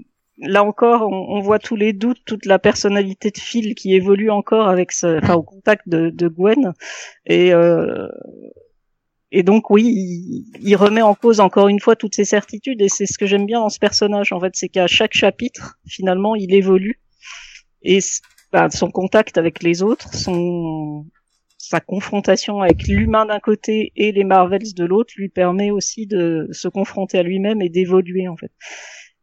là 0.41 0.63
encore 0.63 1.01
on, 1.11 1.37
on 1.37 1.41
voit 1.41 1.59
tous 1.59 1.75
les 1.75 1.91
doutes, 1.93 2.19
toute 2.25 2.45
la 2.45 2.59
personnalité 2.59 3.31
de 3.31 3.37
Phil 3.37 3.75
qui 3.75 3.93
évolue 3.95 4.29
encore 4.31 4.69
avec 4.69 4.91
ce, 4.93 5.17
enfin 5.17 5.35
au 5.35 5.43
contact 5.43 5.87
de, 5.89 6.09
de 6.09 6.27
Gwen 6.29 6.71
et 7.25 7.53
euh, 7.53 8.07
et 9.31 9.43
donc 9.43 9.69
oui, 9.69 9.85
il, 9.85 10.45
il 10.61 10.75
remet 10.75 11.01
en 11.01 11.15
cause 11.15 11.39
encore 11.39 11.67
une 11.67 11.79
fois 11.79 11.95
toutes 11.95 12.15
ses 12.15 12.25
certitudes 12.25 12.81
et 12.81 12.89
c'est 12.89 13.05
ce 13.05 13.17
que 13.17 13.25
j'aime 13.25 13.45
bien 13.45 13.59
dans 13.59 13.69
ce 13.69 13.79
personnage 13.79 14.31
en 14.33 14.39
fait, 14.39 14.51
c'est 14.55 14.69
qu'à 14.69 14.87
chaque 14.87 15.13
chapitre 15.13 15.77
finalement 15.87 16.35
il 16.35 16.53
évolue 16.53 16.99
et 17.81 17.99
bah, 18.51 18.69
son 18.69 18.89
contact 18.89 19.37
avec 19.37 19.61
les 19.63 19.83
autres, 19.83 20.13
son 20.13 21.05
sa 21.57 21.79
confrontation 21.79 22.61
avec 22.61 22.87
l'humain 22.87 23.27
d'un 23.27 23.39
côté 23.39 23.91
et 23.95 24.11
les 24.11 24.23
Marvels 24.23 24.73
de 24.73 24.85
l'autre 24.85 25.13
lui 25.17 25.29
permet 25.29 25.69
aussi 25.69 26.07
de 26.07 26.47
se 26.51 26.67
confronter 26.67 27.19
à 27.19 27.23
lui-même 27.23 27.61
et 27.61 27.69
d'évoluer 27.69 28.27
en 28.27 28.35
fait. 28.35 28.51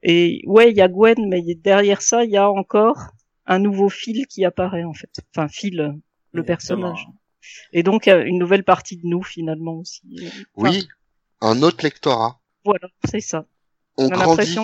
Et 0.03 0.43
ouais, 0.47 0.71
il 0.71 0.77
y 0.77 0.81
a 0.81 0.87
Gwen, 0.87 1.29
mais 1.29 1.43
derrière 1.57 2.03
ça, 2.03 2.25
il 2.25 2.31
y 2.31 2.37
a 2.37 2.49
encore 2.49 3.09
un 3.47 3.59
nouveau 3.59 3.89
fil 3.89 4.27
qui 4.29 4.45
apparaît 4.45 4.85
en 4.85 4.93
fait. 4.93 5.11
Enfin, 5.35 5.49
fil, 5.49 5.97
le 6.31 6.43
personnage. 6.45 7.09
Et 7.73 7.83
donc 7.83 8.07
une 8.07 8.39
nouvelle 8.39 8.65
partie 8.65 8.97
de 8.97 9.07
nous 9.07 9.23
finalement 9.23 9.75
aussi. 9.79 10.03
Enfin, 10.57 10.71
oui 10.71 10.89
un 11.43 11.63
autre 11.63 11.85
lectorat 11.85 12.41
Voilà, 12.65 12.89
c'est 13.09 13.21
ça. 13.21 13.45
on 13.99 14.07
On 14.07 14.11
a 14.11 14.17
grandit 14.17 14.59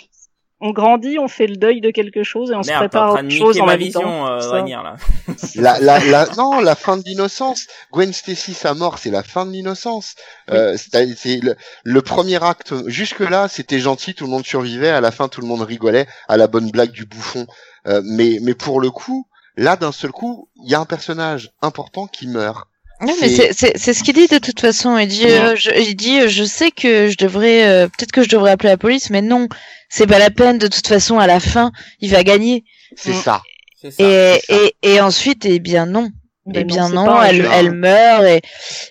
on 0.65 0.71
grandit, 0.71 1.19
on 1.19 1.27
fait 1.27 1.49
le 1.49 1.57
deuil 1.57 1.81
de 1.81 1.91
quelque 1.91 2.23
chose 2.23 2.53
et 2.53 2.55
on 2.55 2.63
se 2.63 2.69
Merde, 2.69 2.83
prépare 2.83 3.17
à 3.17 3.21
autre 3.21 3.31
chose 3.31 3.61
en 3.61 3.67
ma 3.67 3.73
même 3.73 3.81
vision, 3.81 4.29
euh, 4.29 4.39
là. 4.39 4.95
la, 5.57 5.81
la, 5.81 5.99
la, 5.99 6.27
non, 6.37 6.61
la 6.61 6.77
fin 6.77 6.97
de 6.97 7.03
l'innocence. 7.05 7.67
Gwen 7.91 8.13
Stacy, 8.13 8.55
sa 8.55 8.73
mort, 8.73 8.99
c'est 8.99 9.11
la 9.11 9.25
fin 9.25 9.45
de 9.45 9.51
l'innocence. 9.51 10.15
Euh, 10.51 10.77
c'est 10.77 11.17
c'est 11.17 11.41
le, 11.41 11.57
le 11.83 12.03
premier 12.03 12.41
acte. 12.45 12.75
Jusque 12.87 13.19
là, 13.19 13.49
c'était 13.49 13.81
gentil, 13.81 14.15
tout 14.15 14.25
le 14.25 14.31
monde 14.31 14.47
survivait. 14.47 14.91
À 14.91 15.01
la 15.01 15.11
fin, 15.11 15.27
tout 15.27 15.41
le 15.41 15.49
monde 15.49 15.63
rigolait 15.63 16.07
à 16.29 16.37
la 16.37 16.47
bonne 16.47 16.71
blague 16.71 16.93
du 16.93 17.07
bouffon. 17.07 17.49
Euh, 17.89 18.01
mais, 18.05 18.39
mais 18.41 18.55
pour 18.55 18.81
le 18.81 18.93
coup, 18.93 19.27
là, 19.57 19.75
d'un 19.75 19.91
seul 19.91 20.13
coup, 20.13 20.49
il 20.63 20.71
y 20.71 20.77
a 20.77 20.81
un 20.81 20.87
personnage 20.87 21.51
important 21.61 22.07
qui 22.07 22.29
meurt. 22.29 22.69
Non, 23.03 23.15
mais 23.21 23.29
C'est- 23.29 23.37
c'est 23.37 23.53
c'est 23.53 23.73
c'est 23.79 23.95
ce 23.95 24.03
qu'il 24.05 24.15
dit 24.15 24.29
de 24.29 24.39
toute 24.39 24.61
façon. 24.61 24.97
Il 24.99 25.09
dit, 25.09 25.25
Ouais. 25.25 25.39
euh, 25.39 25.57
je, 25.57 25.71
il 25.71 25.95
dit, 25.97 26.21
euh, 26.21 26.29
je 26.29 26.45
sais 26.45 26.71
que 26.71 27.09
je 27.09 27.17
devrais, 27.17 27.65
euh, 27.67 27.87
peut-être 27.89 28.13
que 28.13 28.23
je 28.23 28.29
devrais 28.29 28.53
appeler 28.53 28.69
la 28.71 28.77
police, 28.77 29.11
mais 29.11 29.23
non, 29.23 29.49
c'est 29.89 30.07
pas 30.07 30.19
la 30.19 30.31
peine. 30.31 30.59
De 30.59 30.69
toute 30.69 30.87
façon, 30.87 31.19
à 31.19 31.27
la 31.27 31.41
fin, 31.41 31.73
il 32.01 32.11
va 32.11 32.23
gagner. 32.23 32.65
C'est 32.97 33.13
ça. 33.13 33.43
C'est 33.81 33.91
ça. 33.91 34.03
Et, 34.05 34.41
et 34.49 34.75
et 34.95 35.01
ensuite, 35.01 35.45
eh 35.47 35.59
bien 35.59 35.87
non. 35.87 36.11
Ben 36.45 36.63
eh 36.63 36.65
bien 36.65 36.89
non, 36.89 37.23
elle, 37.23 37.47
elle 37.53 37.71
meurt 37.71 38.25
et, 38.25 38.39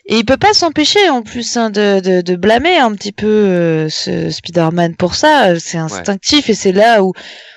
et 0.06 0.16
il 0.16 0.24
peut 0.26 0.38
pas 0.38 0.54
s'empêcher 0.54 1.10
en 1.10 1.22
plus 1.22 1.58
hein, 1.58 1.70
de, 1.70 2.00
de, 2.00 2.22
de 2.22 2.36
blâmer 2.38 2.78
un 2.78 2.94
petit 2.96 3.12
peu 3.12 3.28
euh, 3.28 3.90
ce 3.90 4.30
Spider-Man 4.30 4.96
pour 4.96 5.16
ça. 5.16 5.60
C'est 5.60 5.78
instinctif 5.78 6.50
et 6.50 6.54
c'est 6.54 6.72
là 6.72 7.04
où 7.04 7.12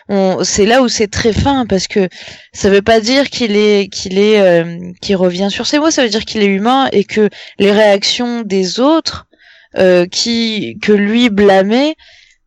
on, 0.09 0.43
c'est 0.43 0.66
là 0.66 0.83
où 0.83 0.89
c'est 0.89 1.07
très 1.07 1.33
fin 1.33 1.65
parce 1.65 1.87
que 1.87 2.09
ça 2.53 2.71
veut 2.71 2.83
pas 2.83 2.99
dire 3.01 3.31
qu'il 3.31 3.57
est 3.57 3.89
qu'il 3.89 4.19
est 4.19 4.41
euh, 4.41 4.79
qu'il 5.01 5.15
revient 5.16 5.49
sur 5.51 5.66
ses 5.66 5.79
mots. 5.79 5.93
Ça 5.93 6.03
veut 6.03 6.09
dire 6.11 6.25
qu'il 6.25 6.43
est 6.43 6.47
humain 6.47 6.89
et 6.93 7.05
que 7.05 7.31
les 7.61 7.71
réactions 7.71 8.43
des 8.43 8.81
autres 8.81 9.27
euh, 9.79 10.07
qui 10.07 10.77
que 10.83 10.93
lui 10.93 11.31
blâmait 11.31 11.95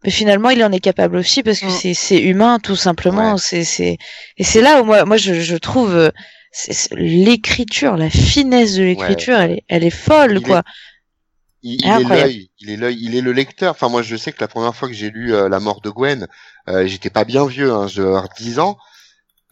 mais 0.03 0.11
finalement 0.11 0.49
il 0.49 0.63
en 0.63 0.71
est 0.71 0.79
capable 0.79 1.15
aussi 1.15 1.43
parce 1.43 1.59
que 1.59 1.65
Mm. 1.67 1.69
c'est 1.81 1.93
c'est 1.93 2.19
humain 2.21 2.59
tout 2.61 2.75
simplement 2.75 3.33
Ouais. 3.33 3.39
c'est 3.41 3.63
c'est 3.63 3.97
et 4.37 4.43
c'est 4.43 4.61
là 4.61 4.81
où 4.81 4.85
moi 4.85 5.05
moi 5.05 5.17
je, 5.17 5.33
je 5.33 5.55
trouve 5.57 5.95
euh, 5.95 6.09
l'écriture 6.91 7.97
la 7.97 8.09
finesse 8.09 8.75
de 8.75 8.83
l'écriture 8.83 9.37
elle 9.37 9.51
est 9.51 9.63
elle 9.67 9.83
est 9.83 9.89
folle 9.89 10.37
Il 10.37 10.41
quoi 10.43 10.63
Il, 11.63 11.73
il 11.83 11.85
est 11.85 12.03
l'œil, 12.03 12.51
il 12.59 12.69
est 12.69 12.77
l'œil, 12.77 12.97
il 13.01 13.15
est 13.15 13.21
le 13.21 13.31
lecteur. 13.33 13.71
Enfin, 13.71 13.89
moi, 13.89 14.01
je 14.03 14.15
sais 14.15 14.31
que 14.31 14.39
la 14.39 14.47
première 14.47 14.75
fois 14.75 14.87
que 14.87 14.93
j'ai 14.93 15.09
lu 15.09 15.33
euh, 15.33 15.49
La 15.49 15.59
mort 15.59 15.81
de 15.81 15.89
Gwen, 15.89 16.27
euh, 16.69 16.85
j'étais 16.87 17.09
pas 17.09 17.25
bien 17.25 17.45
vieux, 17.47 17.71
hein, 17.73 17.87
je 17.87 17.97
devais 17.97 18.09
avoir 18.09 18.29
10 18.37 18.59
ans. 18.59 18.77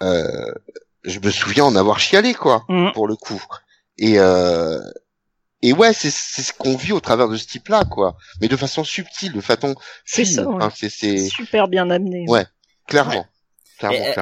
Euh, 0.04 0.52
je 1.04 1.20
me 1.20 1.30
souviens 1.32 1.66
en 1.66 1.76
avoir 1.76 2.00
chialé 2.00 2.34
quoi, 2.34 2.64
Mm. 2.70 2.92
pour 2.94 3.08
le 3.08 3.16
coup. 3.16 3.44
Et 3.98 4.20
euh, 4.20 4.80
et 5.62 5.74
ouais, 5.74 5.94
c'est 5.94 6.12
c'est 6.12 6.44
ce 6.44 6.54
qu'on 6.54 6.76
vit 6.78 6.92
au 6.92 7.00
travers 7.00 7.28
de 7.28 7.38
ce 7.38 7.48
type-là 7.48 7.84
quoi, 7.86 8.18
mais 8.40 8.48
de 8.48 8.56
façon 8.56 8.84
subtile, 8.84 9.34
de 9.34 9.42
façon 9.42 9.76
C'est 10.06 10.26
fine. 10.26 10.36
ça, 10.36 10.48
ouais. 10.48 10.68
C'est 10.76 10.90
c'est 10.90 11.28
Super 11.28 11.68
bien 11.68 11.90
amené. 11.90 12.26
Ouais. 12.28 12.46
clairement. 12.88 13.26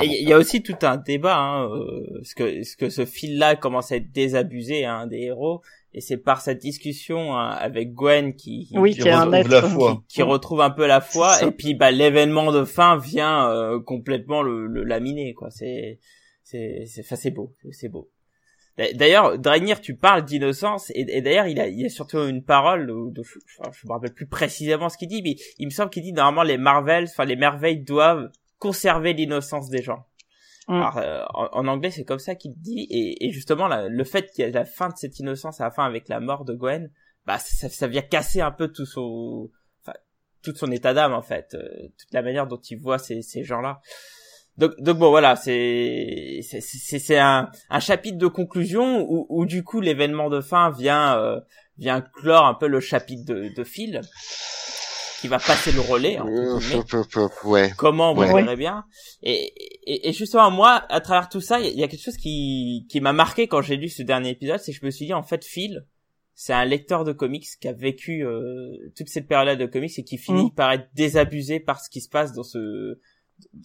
Il 0.03 0.27
y 0.27 0.33
a 0.33 0.37
aussi 0.37 0.63
tout 0.63 0.75
un 0.81 0.97
débat, 0.97 1.37
hein, 1.37 1.69
euh, 1.69 2.19
ce 2.23 2.33
que 2.35 2.63
ce 2.63 2.75
que 2.75 2.89
ce 2.89 3.05
fil-là 3.05 3.55
commence 3.55 3.91
à 3.91 3.97
être 3.97 4.11
désabusé 4.11 4.85
hein, 4.85 5.05
des 5.07 5.21
héros, 5.21 5.61
et 5.93 6.01
c'est 6.01 6.17
par 6.17 6.41
cette 6.41 6.59
discussion 6.59 7.35
hein, 7.37 7.49
avec 7.49 7.93
Gwen 7.93 8.33
qui, 8.33 8.65
qui, 8.67 8.77
Oui, 8.77 8.93
qui 8.95 9.03
retrouve- 9.11 9.33
être. 9.35 9.47
la 9.49 9.61
foi. 9.61 10.03
qui, 10.07 10.15
qui 10.15 10.21
retrouve 10.23 10.61
un 10.61 10.71
peu 10.71 10.87
la 10.87 11.01
foi, 11.01 11.43
et 11.43 11.51
puis 11.51 11.75
bah 11.75 11.91
l'événement 11.91 12.51
de 12.51 12.63
fin 12.65 12.97
vient 12.97 13.47
euh, 13.49 13.79
complètement 13.79 14.41
le, 14.41 14.65
le 14.67 14.83
laminer, 14.83 15.33
quoi. 15.33 15.49
C'est 15.51 15.99
c'est 16.43 16.85
c'est 16.87 17.01
enfin, 17.01 17.15
c'est 17.15 17.31
beau, 17.31 17.53
c'est- 17.71 17.89
beau. 17.89 18.09
D'a- 18.75 18.91
D'ailleurs, 18.93 19.37
Draenir, 19.37 19.81
tu 19.81 19.95
parles 19.95 20.25
d'innocence, 20.25 20.89
et, 20.95 21.05
et 21.07 21.21
d'ailleurs, 21.21 21.45
il 21.45 21.59
a, 21.59 21.67
il 21.67 21.85
a 21.85 21.89
surtout 21.89 22.17
une 22.27 22.43
parole, 22.43 22.87
de, 22.87 23.11
de- 23.11 23.21
je, 23.23 23.37
je 23.71 23.87
me 23.87 23.93
rappelle 23.93 24.13
plus 24.15 24.25
précisément 24.25 24.89
ce 24.89 24.97
qu'il 24.97 25.09
dit, 25.09 25.21
mais 25.21 25.35
il 25.59 25.67
me 25.67 25.71
semble 25.71 25.91
qu'il 25.91 26.01
dit 26.01 26.11
normalement 26.11 26.41
les 26.41 26.57
Marvels, 26.57 27.03
enfin 27.07 27.25
les 27.25 27.35
merveilles 27.35 27.77
doivent 27.83 28.29
conserver 28.65 29.11
l'innocence 29.13 29.67
des 29.69 29.83
gens. 29.87 30.01
Mm. 30.67 30.73
Alors, 30.73 30.97
euh, 30.97 31.23
en, 31.41 31.45
en 31.59 31.65
anglais, 31.73 31.91
c'est 31.91 32.05
comme 32.05 32.23
ça 32.27 32.35
qu'il 32.35 32.53
dit, 32.69 32.81
et, 32.97 33.25
et 33.25 33.31
justement, 33.37 33.67
la- 33.67 33.89
le 33.89 34.03
fait 34.05 34.25
qu'il 34.31 34.45
y 34.45 34.47
ait 34.47 34.51
la 34.51 34.65
fin 34.65 34.89
de 34.93 34.97
cette 34.97 35.19
innocence 35.19 35.59
à 35.59 35.65
la 35.65 35.71
fin 35.71 35.85
avec 35.85 36.07
la 36.07 36.19
mort 36.19 36.45
de 36.45 36.53
Gwen, 36.61 36.89
bah 37.25 37.37
ça, 37.39 37.67
ça 37.69 37.87
vient 37.87 38.01
casser 38.15 38.41
un 38.41 38.51
peu 38.59 38.67
tout 38.75 38.85
son, 38.85 39.49
enfin, 39.81 39.97
tout 40.43 40.55
son 40.55 40.71
état 40.71 40.93
d'âme 40.93 41.13
en 41.13 41.21
fait, 41.21 41.47
euh, 41.53 41.67
toute 41.97 42.13
la 42.13 42.21
manière 42.21 42.47
dont 42.47 42.61
il 42.71 42.77
voit 42.85 42.99
ces, 42.99 43.21
ces 43.21 43.43
gens-là. 43.43 43.81
Donc, 44.55 44.71
donc 44.79 44.97
bon 44.99 45.09
voilà, 45.09 45.35
c'est 45.35 46.39
c'est 46.47 46.61
c'est 46.61 46.99
c'est 46.99 47.17
un, 47.17 47.49
un 47.69 47.79
chapitre 47.79 48.19
de 48.19 48.27
conclusion 48.29 48.85
où, 49.09 49.25
où 49.29 49.45
du 49.45 49.63
coup 49.63 49.81
l'événement 49.81 50.29
de 50.29 50.41
fin 50.41 50.69
vient 50.69 51.17
euh, 51.17 51.39
vient 51.77 52.01
clore 52.01 52.45
un 52.45 52.53
peu 52.53 52.67
le 52.67 52.79
chapitre 52.79 53.25
de, 53.25 53.37
de 53.57 53.63
Phil 53.63 54.01
qui 55.23 55.29
va 55.29 55.39
passer 55.39 55.71
le 55.71 55.79
relais. 55.79 56.19
Euh, 56.19 56.59
ouais. 57.45 57.71
comment 57.77 58.13
vous 58.13 58.21
Ouais. 58.21 58.43
verrez 58.43 58.55
bien 58.57 58.83
et, 59.21 59.53
et, 59.85 60.09
et 60.09 60.13
justement 60.13 60.51
moi 60.51 60.83
à 60.89 60.99
travers 61.01 61.29
tout 61.29 61.39
ça 61.41 61.59
il 61.59 61.65
y, 61.65 61.69
a- 61.69 61.71
il 61.71 61.79
y 61.79 61.83
a 61.83 61.87
quelque 61.87 62.03
chose 62.03 62.17
qui 62.17 62.85
qui 62.89 62.99
m'a 62.99 63.13
marqué 63.13 63.47
quand 63.47 63.61
j'ai 63.61 63.77
lu 63.77 63.87
ce 63.89 64.03
dernier 64.03 64.31
épisode 64.31 64.59
c'est 64.59 64.73
que 64.73 64.79
je 64.81 64.85
me 64.85 64.91
suis 64.91 65.05
dit 65.05 65.13
en 65.13 65.23
fait 65.23 65.45
Phil 65.45 65.85
c'est 66.35 66.51
un 66.53 66.65
lecteur 66.65 67.03
de 67.05 67.13
comics 67.13 67.45
qui 67.61 67.67
a 67.67 67.73
vécu 67.73 68.25
euh, 68.25 68.91
toute 68.97 69.07
cette 69.07 69.27
période 69.27 69.57
de 69.59 69.65
comics 69.65 69.97
et 69.97 70.03
qui 70.03 70.17
finit 70.17 70.45
Mm. 70.47 70.51
par 70.55 70.71
être 70.73 70.87
désabusé 70.93 71.59
par 71.59 71.79
ce 71.79 71.89
qui 71.89 72.01
se 72.01 72.09
passe 72.09 72.33
dans 72.33 72.43
ce 72.43 72.99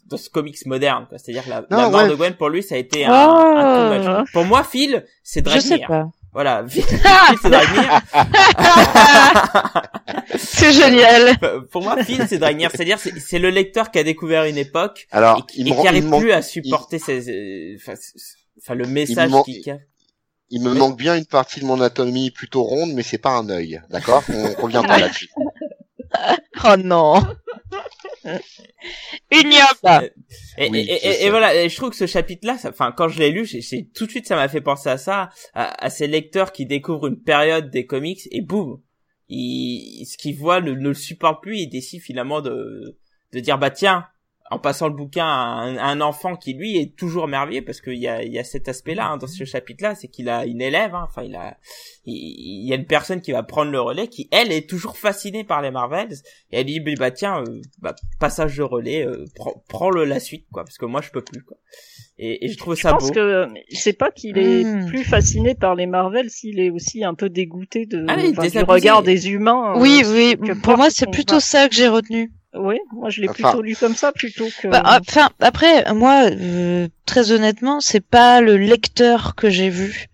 dans 0.07 0.17
ce 0.17 0.31
comics 0.31 0.65
moderne 0.67 1.07
c'est-à-dire 1.11 1.45
que 1.45 1.51
la, 1.51 1.61
Non, 1.63 1.67
la 1.71 1.89
mort 1.91 2.01
ouais. 2.03 2.09
de 2.09 2.15
Gwen 2.15 2.35
pour 2.35 2.49
lui 2.51 2.63
ça 2.63 2.75
a 2.77 2.79
été 2.79 3.05
un, 3.05 3.11
Oh. 3.11 3.37
un 3.57 3.99
magie. 3.99 4.31
pour 4.33 4.45
moi 4.45 4.63
Phil 4.65 5.05
c'est 5.23 5.47
Je 5.49 5.59
sais 5.59 5.69
Dragnir 5.79 5.89
pas. 5.89 6.11
Voilà 6.39 6.65
Phil 6.69 6.85
c'est 7.43 7.51
Dragnir 7.51 8.01
C'est 10.39 10.73
génial. 10.73 11.37
pour 11.73 11.83
moi 11.83 12.03
Phil 12.05 12.25
c'est 12.29 12.39
Dragnir 12.39 12.71
c'est-à-dire 12.71 12.99
c'est 13.01 13.19
c'est 13.19 13.41
le 13.41 13.51
lecteur 13.51 13.91
qui 13.91 13.99
a 13.99 14.05
découvert 14.05 14.45
une 14.45 14.57
époque 14.57 15.09
Alors, 15.11 15.39
et, 15.39 15.53
qui- 15.53 15.61
il 15.63 15.69
et 15.69 15.71
me, 15.71 15.75
qui 15.75 15.77
rend- 15.77 15.83
il 15.83 15.89
arrive 15.89 16.05
me 16.05 16.11
manque, 16.11 16.21
plus 16.23 16.33
à 16.33 16.43
supporter 16.43 16.99
ces, 17.01 17.29
euh, 17.29 17.77
enfin, 18.63 18.75
le 18.75 18.87
message 18.87 19.33
qui, 19.45 19.65
il 20.51 20.63
me 20.63 20.73
manque 20.75 20.97
bien 20.97 21.17
une 21.17 21.27
partie 21.27 21.59
de 21.61 21.65
mon 21.67 21.75
anatomie 21.75 22.31
plutôt 22.31 22.63
ronde, 22.63 22.93
mais 22.95 23.03
c'est 23.03 23.19
pas 23.19 23.33
un 23.33 23.51
œil. 23.51 23.83
D'accord? 23.91 24.23
On 24.33 24.63
reviendra 24.63 24.97
là-dessus. 24.99 25.29
Oh 26.65 26.77
non. 26.79 27.21
Ignoble. 29.31 30.13
Et, 30.59 30.69
Oui, 30.71 30.79
et, 30.89 30.93
et- 30.95 30.99
je 31.03 31.09
et 31.09 31.13
sais. 31.15 31.31
voilà, 31.31 31.55
et 31.55 31.69
je 31.69 31.77
trouve 31.77 31.91
que 31.91 31.97
ce 31.97 32.07
chapitre-là, 32.07 32.57
enfin, 32.67 32.93
quand 32.97 33.09
je 33.09 33.19
l'ai 33.19 33.31
lu, 33.31 33.45
j'ai, 33.45 33.61
j'ai- 33.61 33.87
tout 33.89 34.07
de 34.07 34.11
suite, 34.11 34.27
ça 34.27 34.37
m'a 34.37 34.49
fait 34.49 34.61
penser 34.61 34.89
à 34.89 34.99
ça, 34.99 35.29
à, 35.55 35.85
à 35.85 35.91
ces 35.91 36.07
lecteurs 36.07 36.53
qui 36.53 36.67
découvrent 36.67 37.07
une 37.09 37.21
période 37.23 37.71
des 37.71 37.87
comics 37.87 38.21
et 38.31 38.41
boum, 38.41 38.81
ils, 39.29 40.07
ce 40.07 40.17
qu'ils 40.17 40.37
voient 40.37 40.61
ne, 40.61 40.73
ne 40.73 40.89
le 40.89 40.95
supportent 40.95 41.43
plus 41.43 41.59
et 41.61 41.67
décident 41.67 42.03
finalement 42.03 42.41
de, 42.41 42.99
de 43.33 43.41
dire 43.41 43.59
bah 43.59 43.71
tiens, 43.71 44.07
en 44.51 44.59
passant 44.59 44.89
le 44.89 44.95
bouquin 44.95 45.27
à 45.27 45.29
un, 45.29 45.77
à 45.77 45.85
un 45.87 46.01
enfant 46.01 46.35
qui 46.37 46.55
lui 46.55 46.79
est 46.79 46.97
toujours 46.97 47.29
merveilleux 47.29 47.65
parce 47.65 47.81
qu'il 47.81 47.99
y 47.99 48.09
a, 48.09 48.23
il 48.23 48.33
y 48.33 48.39
a 48.39 48.45
cet 48.45 48.69
aspect-là 48.69 49.09
hein, 49.11 49.17
dans 49.19 49.27
ce 49.27 49.45
chapitre-là, 49.45 49.95
c'est 49.95 50.09
qu'il 50.09 50.29
a 50.29 50.47
une 50.47 50.63
élève, 50.63 50.95
hein, 50.95 51.05
enfin 51.09 51.23
il 51.23 51.35
a, 51.37 51.57
il, 52.07 52.15
il 52.15 52.67
y 52.69 52.73
a 52.73 52.77
une 52.77 52.87
personne 52.87 53.21
qui 53.21 53.33
va 53.33 53.43
prendre 53.43 53.71
le 53.71 53.81
relais 53.81 54.09
qui 54.09 54.29
elle 54.31 54.51
est 54.53 54.69
toujours 54.69 54.97
fascinée 54.97 55.45
par 55.45 55.61
les 55.63 55.71
Marvels 55.71 56.15
et 56.51 56.61
elle 56.61 56.67
dit 56.67 56.81
bah 56.99 57.11
tiens, 57.11 57.43
euh, 57.47 57.61
bah, 57.81 57.95
passage 58.21 58.57
de 58.57 58.63
relais, 58.63 59.07
euh, 59.07 59.25
prends, 59.35 59.63
prends 59.69 59.91
le 59.91 60.05
la 60.05 60.19
suite 60.21 60.47
quoi 60.53 60.65
parce 60.65 60.79
que 60.79 60.87
moi 60.87 61.01
je 61.03 61.11
peux 61.11 61.23
plus 61.23 61.43
quoi. 61.43 61.57
Et, 62.21 62.47
et 62.47 62.49
je 62.49 62.57
trouve 62.59 62.75
Je 62.75 62.83
ça 62.83 62.93
pense 62.95 63.09
beau. 63.09 63.15
que 63.15 63.47
c'est 63.71 63.93
pas 63.93 64.11
qu'il 64.11 64.39
est 64.39 64.65
Hmm. 64.65 64.87
plus 64.87 65.05
fasciné 65.05 65.55
par 65.55 65.77
les 65.77 65.87
Marvel, 65.87 66.31
s'il 66.31 66.59
est 66.59 66.71
aussi 66.71 67.05
un 67.05 67.15
peu 67.15 67.29
dégoûté 67.29 67.87
de 67.87 68.05
Ah, 68.09 68.17
du 68.17 68.59
regard 68.65 69.03
des 69.05 69.29
humains. 69.31 69.77
euh, 69.77 69.81
Oui, 69.81 70.03
oui. 70.05 70.37
que 70.37 70.53
Pour 70.61 70.77
moi, 70.77 70.91
c'est 70.91 71.09
plutôt 71.11 71.39
ça 71.39 71.69
que 71.69 71.77
j'ai 71.77 71.87
retenu. 71.87 72.33
Oui, 72.55 72.77
moi 72.93 73.11
je 73.11 73.21
l'ai 73.21 73.29
Enfin- 73.29 73.51
plutôt 73.51 73.63
lu 73.63 73.77
comme 73.77 73.95
ça 73.95 74.11
plutôt 74.13 74.49
que. 74.61 74.69
Bah, 74.69 74.83
enfin, 74.85 75.29
après, 75.41 75.93
moi, 75.93 76.31
euh, 76.31 76.89
très 77.07 77.31
honnêtement, 77.33 77.81
c'est 77.81 78.01
pas 78.01 78.41
le 78.41 78.57
lecteur 78.57 79.35
que 79.35 79.51
j'ai 79.51 79.69
vu, 79.69 80.07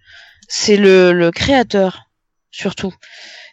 c'est 0.48 0.76
le, 0.76 1.12
le 1.12 1.30
créateur, 1.30 2.10
surtout. 2.50 2.92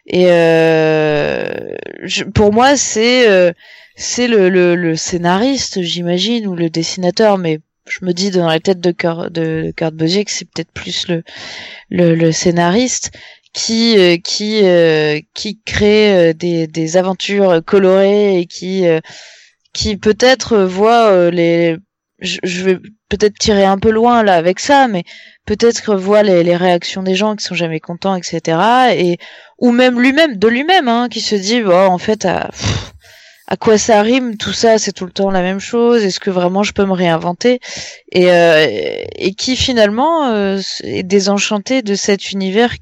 Et 0.06 0.26
euh, 0.30 1.76
je- 2.02 2.24
pour 2.24 2.52
moi, 2.52 2.76
c'est 2.76 3.28
euh, 3.28 3.52
c'est 3.94 4.26
le, 4.26 4.48
le, 4.48 4.74
le 4.74 4.96
scénariste, 4.96 5.82
j'imagine, 5.82 6.46
ou 6.48 6.56
le 6.56 6.68
dessinateur, 6.68 7.38
mais 7.38 7.60
je 7.88 8.04
me 8.04 8.12
dis 8.12 8.30
dans 8.30 8.48
la 8.48 8.58
tête 8.58 8.80
de 8.80 8.90
Kurt, 8.90 9.30
de 9.30 9.72
Kurt 9.76 9.94
Busiek, 9.94 10.28
c'est 10.28 10.44
peut-être 10.46 10.72
plus 10.72 11.06
le, 11.08 11.22
le, 11.90 12.14
le 12.16 12.32
scénariste 12.32 13.12
qui 13.52 13.98
euh, 13.98 14.16
qui 14.16 14.60
euh, 14.64 15.20
qui 15.34 15.60
crée 15.64 16.30
euh, 16.30 16.32
des, 16.32 16.66
des 16.66 16.96
aventures 16.96 17.62
colorées 17.64 18.38
et 18.38 18.46
qui 18.46 18.86
euh, 18.86 19.00
qui 19.72 19.96
peut-être 19.96 20.58
voit 20.58 21.08
euh, 21.10 21.30
les 21.30 21.76
je, 22.20 22.38
je 22.44 22.64
vais 22.64 22.78
peut-être 23.08 23.38
tirer 23.38 23.64
un 23.64 23.78
peu 23.78 23.90
loin 23.90 24.22
là 24.22 24.34
avec 24.34 24.60
ça 24.60 24.88
mais 24.88 25.04
peut-être 25.44 25.94
voit 25.96 26.22
les, 26.22 26.42
les 26.44 26.56
réactions 26.56 27.02
des 27.02 27.14
gens 27.14 27.36
qui 27.36 27.44
sont 27.44 27.54
jamais 27.54 27.80
contents 27.80 28.14
etc 28.16 28.58
et 28.96 29.18
ou 29.58 29.70
même 29.70 30.00
lui-même 30.00 30.36
de 30.36 30.48
lui-même 30.48 30.88
hein, 30.88 31.08
qui 31.10 31.20
se 31.20 31.34
dit 31.34 31.60
bon 31.62 31.86
en 31.86 31.98
fait 31.98 32.24
à, 32.24 32.50
à 33.48 33.56
quoi 33.56 33.76
ça 33.76 34.00
rime 34.02 34.38
tout 34.38 34.52
ça 34.52 34.78
c'est 34.78 34.92
tout 34.92 35.04
le 35.04 35.12
temps 35.12 35.30
la 35.30 35.42
même 35.42 35.60
chose 35.60 36.04
est-ce 36.04 36.20
que 36.20 36.30
vraiment 36.30 36.62
je 36.62 36.72
peux 36.72 36.86
me 36.86 36.92
réinventer? 36.92 37.60
Et 38.12 38.30
euh, 38.30 38.66
et 39.16 39.34
qui 39.34 39.56
finalement 39.56 40.28
euh, 40.28 40.60
est 40.84 41.02
désenchanté 41.02 41.82
de 41.82 41.94
cet 41.94 42.30
univers 42.30 42.74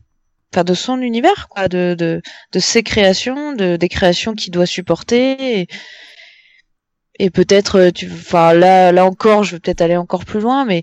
enfin 0.53 0.65
de 0.65 0.75
son 0.75 1.01
univers 1.01 1.49
quoi 1.49 1.69
de 1.69 1.95
de 1.99 2.23
de 2.53 2.59
ses 2.59 2.83
créations 2.83 3.53
de 3.55 3.77
des 3.77 3.89
créations 3.89 4.35
qu'il 4.35 4.53
doit 4.53 4.67
supporter 4.67 5.61
et, 5.61 5.69
et 7.19 7.31
peut-être 7.31 7.77
euh, 7.79 7.91
tu 7.91 8.07
enfin 8.11 8.53
là 8.55 8.93
là 8.93 9.05
encore 9.05 9.45
je 9.45 9.53
vais 9.57 9.61
peut-être 9.61 9.81
aller 9.83 9.97
encore 9.97 10.25
plus 10.25 10.41
loin 10.41 10.65
mais 10.65 10.83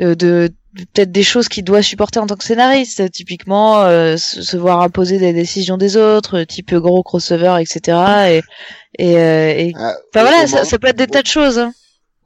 euh, 0.00 0.14
de, 0.14 0.50
de- 0.74 0.84
peut-être 0.94 1.10
des 1.10 1.22
choses 1.22 1.48
qu'il 1.48 1.64
doit 1.64 1.82
supporter 1.82 2.20
en 2.20 2.26
tant 2.26 2.36
que 2.36 2.44
scénariste 2.44 3.10
typiquement 3.10 3.82
euh, 3.82 4.16
se, 4.16 4.42
se 4.42 4.56
voir 4.56 4.82
imposer 4.82 5.18
des 5.18 5.32
décisions 5.32 5.76
des 5.76 5.96
autres 5.96 6.42
type 6.44 6.74
gros 6.74 7.02
crossover 7.02 7.56
etc 7.60 7.98
et 8.28 8.42
et, 8.98 9.16
euh, 9.18 9.50
et 9.50 9.72
Euh, 9.76 9.92
enfin 10.14 10.22
voilà 10.22 10.46
ça 10.46 10.78
peut 10.78 10.88
être 10.88 10.96
des 10.96 11.06
tas 11.06 11.22
de 11.22 11.26
choses 11.26 11.58
hein. 11.58 11.72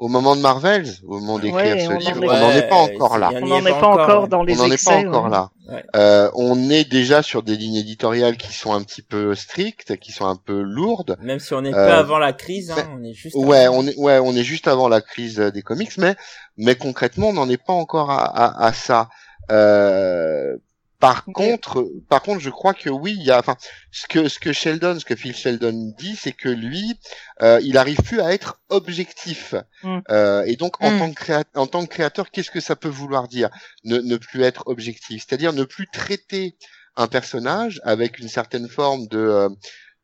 Au 0.02 0.08
moment 0.08 0.34
de 0.34 0.40
Marvels, 0.40 0.88
au 1.06 1.20
moment 1.20 1.38
d'écrire 1.38 1.76
Ouais, 1.76 1.80
ce 1.80 1.86
on 1.88 1.94
en 1.94 1.98
livre, 1.98 2.24
est- 2.24 2.28
on 2.28 2.40
n'en 2.40 2.50
est 2.50 2.68
pas 2.68 2.74
encore 2.74 3.18
là. 3.18 3.30
on 3.40 3.46
n'en 3.46 3.64
est 3.64 3.70
pas 3.70 3.86
encore 3.86 4.26
dans 4.26 4.42
les 4.42 4.54
On 4.60 4.66
n'en 4.66 4.72
est 4.72 4.84
pas 4.84 4.96
encore 4.96 5.24
ouais. 5.26 5.30
là. 5.30 5.50
Ouais. 5.70 5.84
Euh, 5.94 6.28
on 6.34 6.70
est 6.70 6.90
déjà 6.90 7.22
sur 7.22 7.44
des 7.44 7.56
lignes 7.56 7.76
éditoriales 7.76 8.36
qui 8.36 8.52
sont 8.52 8.72
un 8.72 8.82
petit 8.82 9.02
peu 9.02 9.36
strictes, 9.36 9.96
qui 9.98 10.10
sont 10.10 10.26
un 10.26 10.34
peu 10.34 10.60
lourdes. 10.60 11.16
Même 11.22 11.38
si 11.38 11.54
on 11.54 11.64
est 11.64 11.72
Euh, 11.72 11.86
peu 11.86 11.92
avant 11.92 12.18
la 12.18 12.32
crise, 12.32 12.72
hein, 12.72 12.88
on 12.98 13.04
est 13.04 13.12
juste. 13.12 13.36
Ouais, 13.36 13.66
avant. 13.66 13.76
on 13.78 13.86
est, 13.86 13.96
ouais, 13.96 14.18
on 14.18 14.32
est 14.34 14.42
juste 14.42 14.66
avant 14.66 14.88
la 14.88 15.00
crise 15.02 15.38
euh, 15.38 15.50
des 15.52 15.62
comics, 15.62 15.96
mais, 15.98 16.16
mais 16.56 16.74
concrètement, 16.74 17.28
on 17.28 17.34
n'en 17.34 17.48
est 17.48 17.64
pas 17.64 17.72
encore 17.72 18.10
à, 18.10 18.24
à, 18.24 18.66
à 18.66 18.72
ça. 18.72 19.08
Euh, 19.52 20.56
par 21.02 21.24
contre, 21.24 21.84
par 22.08 22.22
contre, 22.22 22.40
je 22.40 22.48
crois 22.50 22.74
que 22.74 22.88
oui, 22.88 23.12
il 23.18 23.24
y 23.24 23.32
a, 23.32 23.38
enfin, 23.40 23.56
ce 23.90 24.06
que 24.06 24.28
ce 24.28 24.38
que 24.38 24.52
Sheldon, 24.52 25.00
ce 25.00 25.04
que 25.04 25.16
Phil 25.16 25.34
Sheldon 25.34 25.92
dit, 25.98 26.14
c'est 26.14 26.30
que 26.42 26.48
lui, 26.48 26.94
euh, 27.42 27.58
il 27.64 27.76
arrive 27.76 28.00
plus 28.02 28.20
à 28.20 28.32
être 28.32 28.60
objectif. 28.68 29.54
Mm. 29.82 29.98
Euh, 30.10 30.44
et 30.46 30.54
donc, 30.54 30.80
en 30.80 30.92
Mm. 30.92 30.98
tant 31.00 31.10
que 31.12 31.20
créa- 31.24 31.44
en 31.56 31.66
tant 31.66 31.82
que 31.84 31.90
créateur, 31.96 32.30
qu'est-ce 32.30 32.52
que 32.52 32.60
ça 32.60 32.76
peut 32.76 32.88
vouloir 33.00 33.26
dire? 33.26 33.50
Ne, 33.82 33.98
ne 33.98 34.16
plus 34.16 34.42
être 34.42 34.62
objectif, 34.66 35.24
c'est-à-dire 35.26 35.52
ne 35.52 35.64
plus 35.64 35.88
traiter 35.92 36.56
un 36.96 37.08
personnage 37.08 37.80
avec 37.84 38.20
une 38.20 38.28
certaine 38.28 38.68
forme 38.68 39.08
de 39.08 39.18
euh, 39.18 39.48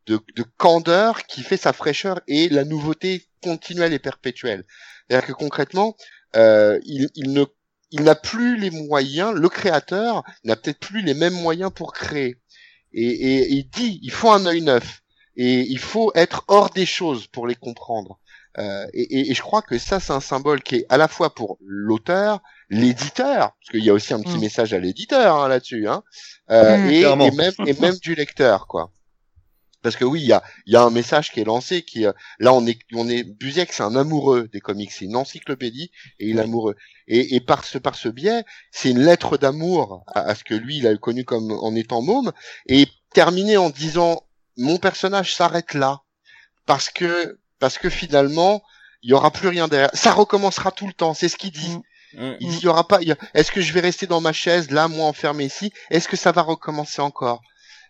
de, 0.09 0.19
de 0.37 0.45
candeur 0.57 1.25
qui 1.27 1.43
fait 1.43 1.59
sa 1.59 1.73
fraîcheur 1.73 2.21
et 2.27 2.49
la 2.49 2.65
nouveauté 2.65 3.29
continuelle 3.43 3.93
et 3.93 3.99
perpétuelle. 4.01 4.65
C'est-à-dire 5.09 5.29
que 5.29 5.33
concrètement, 5.45 5.97
euh, 6.35 6.79
il, 6.85 7.09
il 7.15 7.33
ne 7.33 7.45
il 7.91 8.03
n'a 8.03 8.15
plus 8.15 8.57
les 8.59 8.71
moyens, 8.71 9.33
le 9.35 9.49
créateur 9.49 10.23
n'a 10.45 10.57
peut-être 10.57 10.79
plus 10.81 11.03
les 11.03 11.15
mêmes 11.15 11.35
moyens 11.35 11.71
pour 11.75 11.93
créer. 11.93 12.37
Et, 12.93 13.03
et- 13.05 13.43
et 13.43 13.53
il 13.53 13.69
dit, 13.69 13.99
il 14.03 14.11
faut 14.11 14.31
un 14.31 14.45
œil 14.47 14.63
neuf. 14.63 15.03
Et 15.37 15.61
il 15.61 15.79
faut 15.79 16.11
être 16.17 16.45
hors 16.49 16.71
des 16.71 16.87
choses 16.87 17.27
pour 17.29 17.47
les 17.47 17.55
comprendre. 17.55 18.19
Euh, 18.59 18.87
et, 18.93 19.03
et- 19.21 19.31
et 19.31 19.35
je 19.35 19.43
crois 19.43 19.63
que 19.63 19.79
ça, 19.79 20.01
c'est 20.01 20.13
un 20.13 20.21
symbole 20.21 20.63
qui 20.63 20.77
est 20.77 20.87
à 20.89 20.97
la 20.97 21.07
fois 21.07 21.33
pour 21.35 21.59
l'auteur 21.61 22.41
l'éditeur, 22.71 23.53
parce 23.59 23.71
qu'il 23.71 23.85
y 23.85 23.89
a 23.89 23.95
aussi 23.95 24.13
un 24.13 24.21
petit 24.21 24.37
Mm. 24.37 24.41
message 24.41 24.75
à 24.75 24.79
l'éditeur 24.79 25.37
hein, 25.37 25.49
là-dessus, 25.49 25.89
hein, 25.89 26.03
euh, 26.51 26.77
Mm. 26.77 26.91
et 26.91 27.31
même 27.31 27.53
et 27.67 27.73
même 27.81 27.97
du 27.97 28.15
lecteur, 28.15 28.67
quoi. 28.67 28.91
Parce 29.83 29.97
que 29.97 30.05
oui, 30.05 30.21
il 30.23 30.27
y 30.27 30.33
a 30.33 30.43
il 30.67 30.73
y 30.73 30.77
a 30.77 30.83
un 30.83 30.91
message 30.91 31.31
qui 31.31 31.41
est 31.41 31.45
lancé 31.45 31.83
qui 31.83 32.05
euh, 32.07 32.13
là 32.41 32.53
on 32.53 32.67
est 32.67 32.79
on 32.95 33.09
est 33.09 33.23
Busiek 33.23 33.73
c'est 33.73 33.85
un 33.85 33.95
amoureux 33.97 34.49
des 34.53 34.61
comics, 34.61 34.91
c'est 34.91 35.05
une 35.05 35.17
encyclopédie 35.17 35.91
et 36.19 36.29
il 36.29 36.39
est 36.39 36.43
amoureux. 36.43 36.75
Et, 37.07 37.37
et 37.37 37.41
par 37.41 37.65
ce 37.65 37.79
par 37.79 37.95
ce 37.95 38.09
biais, 38.09 38.43
c'est 38.73 38.91
une 38.91 38.99
lettre 39.05 39.37
d'amour 39.39 40.03
à, 40.09 40.21
à 40.23 40.35
ce 40.35 40.43
que 40.45 40.55
lui 40.55 40.79
il 40.79 40.87
a 40.87 40.97
connu 40.97 41.25
comme 41.25 41.53
en 41.53 41.75
étant 41.77 42.03
môme 42.03 42.33
et 42.67 42.87
terminé 43.15 43.57
en 43.57 43.71
disant 43.71 44.25
mon 44.57 44.79
personnage 44.79 45.35
s'arrête 45.35 45.75
là 45.75 46.01
parce 46.67 46.91
que 46.91 47.39
parce 47.59 47.79
que 47.79 47.89
finalement 47.91 48.63
il 49.03 49.11
y 49.11 49.13
aura 49.13 49.31
plus 49.31 49.47
rien 49.49 49.69
derrière. 49.69 49.91
Ça 49.95 50.13
recommencera 50.13 50.73
tout 50.73 50.87
le 50.89 50.93
temps, 50.93 51.15
c'est 51.15 51.29
ce 51.29 51.37
qu'il 51.37 51.53
dit. 51.53 51.77
Mm. 52.15 52.33
Il 52.41 52.49
dit 52.51 52.57
il 52.59 52.65
y 52.65 52.69
aura 52.69 52.89
pas. 52.89 52.97
a- 52.99 53.17
Est-ce 53.35 53.53
que 53.53 53.61
je 53.61 53.73
vais 53.73 53.81
rester 53.81 54.07
dans 54.09 54.21
ma 54.21 54.33
chaise 54.33 54.71
là, 54.73 54.89
moi 54.89 55.07
enfermé 55.07 55.45
ici? 55.45 55.73
Est-ce 55.91 56.09
que 56.09 56.17
ça 56.17 56.33
va 56.33 56.43
recommencer 56.43 57.01
encore? 57.01 57.41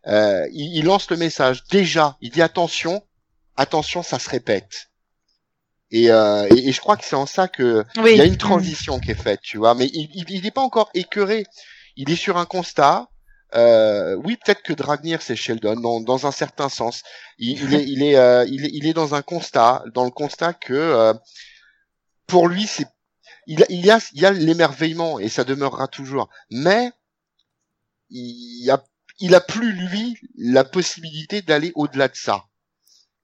Euh, 0.09 0.47
il, 0.53 0.77
il 0.77 0.85
lance 0.85 1.11
le 1.11 1.17
message 1.17 1.65
déjà. 1.71 2.17
Il 2.21 2.31
dit 2.31 2.43
attention, 2.43 3.03
attention, 3.57 4.03
ça 4.03 4.19
se 4.19 4.29
répète. 4.31 4.91
Et, 5.91 6.11
euh, 6.11 6.47
et, 6.51 6.69
et 6.69 6.73
je 6.73 6.81
crois 6.81 6.97
que 6.97 7.05
c'est 7.05 7.17
en 7.17 7.27
ça 7.27 7.49
que 7.49 7.85
Oui. 7.97 8.13
il 8.13 8.19
y 8.19 8.21
a 8.21 8.25
une 8.25 8.37
transition 8.37 8.99
qui 8.99 9.11
est 9.11 9.23
faite, 9.23 9.41
tu 9.43 9.59
vois. 9.59 9.75
Mais 9.75 9.87
il, 9.87 10.11
il, 10.15 10.31
il 10.31 10.47
est 10.47 10.51
pas 10.51 10.61
encore 10.63 10.91
écœuré. 10.95 11.47
Il 11.97 12.11
est 12.11 12.17
sur 12.17 12.37
un 12.37 12.45
constat. 12.47 13.09
Euh, 13.55 14.15
oui, 14.25 14.37
peut-être 14.37 14.63
que 14.63 14.75
Dragnir 14.75 15.23
c'est 15.23 15.35
Sheldon 15.35 15.81
dans, 15.81 16.01
dans 16.03 16.27
un 16.27 16.31
certain 16.33 16.69
sens. 16.69 17.03
Il, 17.39 17.63
il 17.63 17.75
est, 17.75 17.85
il 17.85 18.03
est, 18.03 18.17
euh, 18.17 18.45
il 18.47 18.67
est, 18.67 18.71
il 18.75 18.87
est 18.87 18.93
dans 18.93 19.15
un 19.15 19.23
constat, 19.23 19.83
dans 19.95 20.05
le 20.05 20.11
constat 20.11 20.53
que 20.53 20.75
euh, 20.75 21.15
pour 22.27 22.47
lui 22.47 22.67
c'est, 22.67 22.87
il 23.47 23.61
y 23.71 23.91
a, 23.91 23.99
il 24.13 24.21
y 24.21 24.27
a 24.27 24.31
l'émerveillement 24.33 25.19
et 25.19 25.31
ça 25.31 25.45
demeurera 25.45 25.89
toujours. 25.89 26.29
Mais 26.51 26.93
il 28.11 28.65
y 28.65 28.71
a, 28.71 28.85
il 29.21 29.35
a 29.35 29.41
plus 29.41 29.73
lui 29.73 30.17
la 30.37 30.65
possibilité 30.65 31.43
d'aller 31.43 31.73
au-delà 31.75 32.09
de 32.09 32.17
ça. 32.17 32.45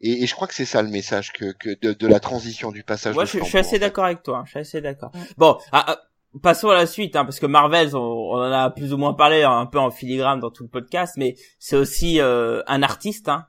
Et, 0.01 0.23
et 0.23 0.27
je 0.27 0.35
crois 0.35 0.47
que 0.49 0.55
c'est 0.55 0.65
ça 0.65 0.83
le 0.83 0.89
message 0.91 1.33
que, 1.33 1.53
que 1.53 1.79
de, 1.81 1.93
de 1.93 2.07
la 2.07 2.21
transition 2.21 2.71
du 2.73 2.83
passage. 2.83 3.17
Ouais, 3.17 3.25
de 3.25 3.29
je, 3.29 3.39
je 3.39 3.45
suis 3.45 3.59
assez 3.59 3.69
en 3.69 3.71
fait. 3.73 3.79
d'accord 3.79 4.05
avec 4.05 4.23
toi. 4.23 4.39
hein, 4.39 4.43
Je 4.45 4.51
suis 4.51 4.59
assez 4.61 4.81
d'accord. 4.81 5.13
Bon, 5.39 5.57
ah, 5.73 5.85
ah, 5.89 6.01
passons 6.43 6.69
à 6.69 6.75
la 6.75 6.87
suite, 6.87 7.17
hein, 7.17 7.25
parce 7.25 7.39
que 7.41 7.47
Marvel, 7.47 7.97
on, 7.97 7.99
on 8.01 8.37
en 8.39 8.53
a 8.53 8.71
plus 8.71 8.93
ou 8.93 8.99
moins 8.99 9.15
parlé 9.15 9.45
hein, 9.45 9.53
un 9.59 9.67
peu 9.67 9.79
en 9.79 9.91
filigrane 9.91 10.41
dans 10.41 10.51
tout 10.51 10.65
le 10.65 10.69
podcast, 10.69 11.15
mais 11.17 11.37
c'est 11.59 11.77
aussi 11.77 12.21
euh, 12.21 12.63
un 12.67 12.83
artiste. 12.83 13.29
Hein. 13.29 13.47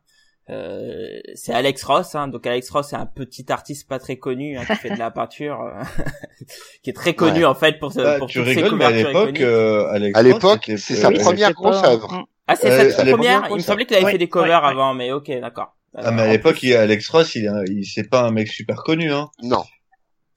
Euh, 0.52 1.20
c'est 1.34 1.54
Alex 1.54 1.84
Ross, 1.84 2.14
hein. 2.14 2.28
donc 2.28 2.46
Alex 2.46 2.70
Ross 2.70 2.90
c'est 2.92 2.96
un 2.96 3.08
petit 3.08 3.52
artiste 3.52 3.90
pas 3.90 3.98
très 3.98 4.18
connu 4.18 4.56
hein, 4.60 4.64
qui 4.64 4.76
fait 4.76 4.92
de 4.92 5.00
la 5.00 5.10
peinture, 5.10 5.60
euh, 5.60 5.84
qui 6.84 6.92
est 6.92 6.94
très 6.94 7.16
connu 7.16 7.40
Ouais. 7.40 7.46
en 7.46 7.56
fait 7.56 7.80
pour, 7.80 7.92
ce- 7.92 8.00
Bah, 8.00 8.20
pour 8.20 8.28
tu 8.28 8.38
toutes 8.44 8.54
ses 8.54 8.70
mais 8.76 8.86
à 8.86 8.92
l'époque, 8.92 9.40
euh, 9.42 9.88
Alex 9.90 10.16
À 10.16 10.22
Ross, 10.22 10.32
l'époque, 10.34 10.72
c'est 10.78 10.96
sa 10.96 11.10
première 11.10 11.52
grosse 11.54 11.84
œuvre. 11.84 12.28
Ah 12.48 12.56
c'est 12.56 12.70
euh, 12.72 12.90
sa 12.92 13.02
à 13.02 13.04
l'époque, 13.06 13.20
première. 13.22 13.48
Il 13.50 13.56
me 13.56 13.60
ça. 13.60 13.68
semblait 13.68 13.86
qu'il 13.86 13.96
avait 13.96 14.06
Ouais, 14.06 14.12
fait 14.12 14.18
des 14.18 14.30
covers 14.30 14.62
ouais, 14.62 14.66
ouais. 14.68 14.72
avant, 14.72 14.94
mais 14.94 15.12
ok, 15.12 15.32
d'accord. 15.42 15.76
Ah, 15.98 16.12
mais 16.12 16.24
à 16.24 16.26
Euh, 16.26 16.32
l'époque, 16.32 16.62
il- 16.64 16.76
Alex 16.76 17.10
Ross, 17.10 17.36
il, 17.36 17.50
il 17.70 17.86
c'est 17.86 18.10
pas 18.10 18.22
un 18.24 18.32
mec 18.32 18.48
super 18.50 18.84
connu, 18.84 19.12
hein. 19.14 19.30
Non. 19.42 19.64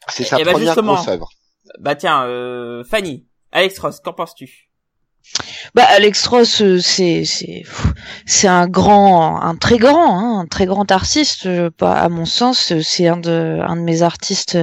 C'est 0.08 0.22
Eh 0.22 0.26
sa 0.26 0.36
ben, 0.38 0.44
première 0.52 0.66
justement. 0.68 0.94
grosse 0.94 1.08
œuvre. 1.08 1.30
Bah 1.80 1.94
tiens, 1.96 2.24
euh, 2.24 2.82
Fanny, 2.84 3.26
Alex 3.52 3.78
Ross, 3.78 4.00
qu'en 4.00 4.12
penses-tu? 4.14 4.68
Bah 5.74 5.84
Alex 5.86 6.26
Ross, 6.28 6.62
euh, 6.62 6.78
c'est 6.80 7.24
c'est 7.26 7.62
c'est 8.24 8.48
un 8.48 8.66
grand, 8.66 9.40
un 9.42 9.56
très 9.56 9.76
grand, 9.76 10.18
hein, 10.18 10.40
un 10.40 10.46
très 10.46 10.64
grand 10.66 10.90
artiste. 10.90 11.44
euh, 11.46 11.70
Pas 11.70 11.94
à 12.00 12.08
mon 12.08 12.24
sens, 12.24 12.72
euh, 12.72 12.80
c'est 12.82 13.06
un 13.08 13.18
de 13.18 13.58
un 13.62 13.76
de 13.76 13.82
mes 13.82 14.00
artistes 14.02 14.56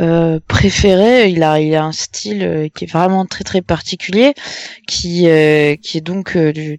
euh, 0.00 0.38
préférés. 0.46 1.28
Il 1.28 1.42
a 1.42 1.60
il 1.60 1.74
a 1.74 1.84
un 1.84 1.92
style 1.92 2.42
euh, 2.42 2.68
qui 2.68 2.84
est 2.84 2.90
vraiment 2.90 3.26
très 3.26 3.44
très 3.44 3.62
particulier, 3.62 4.34
qui 4.86 5.28
euh, 5.28 5.76
qui 5.76 5.98
est 5.98 6.02
donc 6.02 6.36
euh, 6.36 6.52
du, 6.52 6.78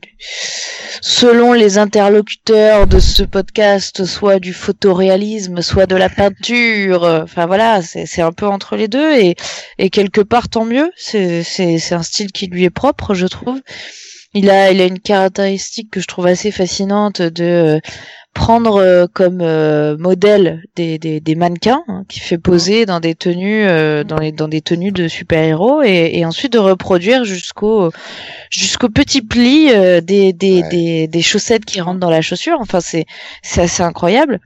selon 1.02 1.54
les 1.54 1.78
interlocuteurs 1.78 2.88
de 2.88 3.00
ce 3.00 3.24
podcast, 3.24 4.06
soit 4.06 4.40
du 4.40 4.54
photoréalisme, 4.54 5.62
soit 5.62 5.86
de 5.86 5.96
la 5.96 6.10
peinture. 6.10 7.04
Enfin 7.24 7.46
voilà, 7.46 7.82
c'est 7.82 8.22
un 8.22 8.32
peu 8.32 8.48
entre 8.48 8.76
les 8.76 8.88
deux 8.88 9.14
et 9.16 9.36
et 9.78 9.90
quelque 9.90 10.22
part 10.22 10.50
tant 10.50 10.66
mieux. 10.66 10.92
C'est 10.96 11.44
c'est 11.44 11.78
c'est 11.80 11.96
un 11.96 12.04
style 12.04 12.32
qui 12.32 12.48
lui 12.48 12.64
est 12.64 12.70
propre, 12.70 13.14
je 13.14 13.28
trouve. 13.28 13.60
Il 14.36 14.50
a 14.52 14.72
il 14.72 14.80
a 14.80 14.86
une 14.86 15.00
caractéristique 15.00 15.90
que 15.90 16.00
je 16.00 16.08
trouve 16.08 16.28
assez 16.28 16.52
fascinante 16.52 17.22
de 17.22 17.44
euh, 17.44 17.80
prendre 18.40 18.78
euh, 18.78 19.06
comme 19.14 19.42
euh, 19.42 19.98
modèle 19.98 20.64
des, 20.78 20.98
des, 20.98 21.20
des 21.20 21.36
mannequins 21.36 21.84
hein, 21.90 22.06
qui 22.08 22.22
fait 22.22 22.38
poser 22.38 22.86
dans 22.86 23.02
des 23.02 23.14
tenues 23.14 23.66
euh, 23.68 24.06
dans 24.06 24.18
les 24.18 24.32
dans 24.32 24.48
des 24.48 24.62
tenues 24.62 24.94
de 24.94 25.10
super 25.10 25.44
héros 25.44 25.82
et, 25.84 26.12
et 26.14 26.26
ensuite 26.26 26.54
de 26.54 26.58
reproduire 26.60 27.26
jusqu'au 27.26 27.92
jusqu'au 28.50 28.88
petit 28.90 29.22
pli 29.22 29.72
euh, 29.74 30.00
des 30.02 30.32
des, 30.34 30.62
Ouais. 30.62 30.70
des 30.70 31.08
des 31.10 31.22
chaussettes 31.22 31.66
qui 31.66 31.82
rentrent 31.82 32.00
dans 32.00 32.10
la 32.10 32.22
chaussure. 32.22 32.58
Enfin 32.62 32.80
c'est 32.80 33.06
c'est 33.44 33.62
assez 33.62 33.84
incroyable. 33.84 34.40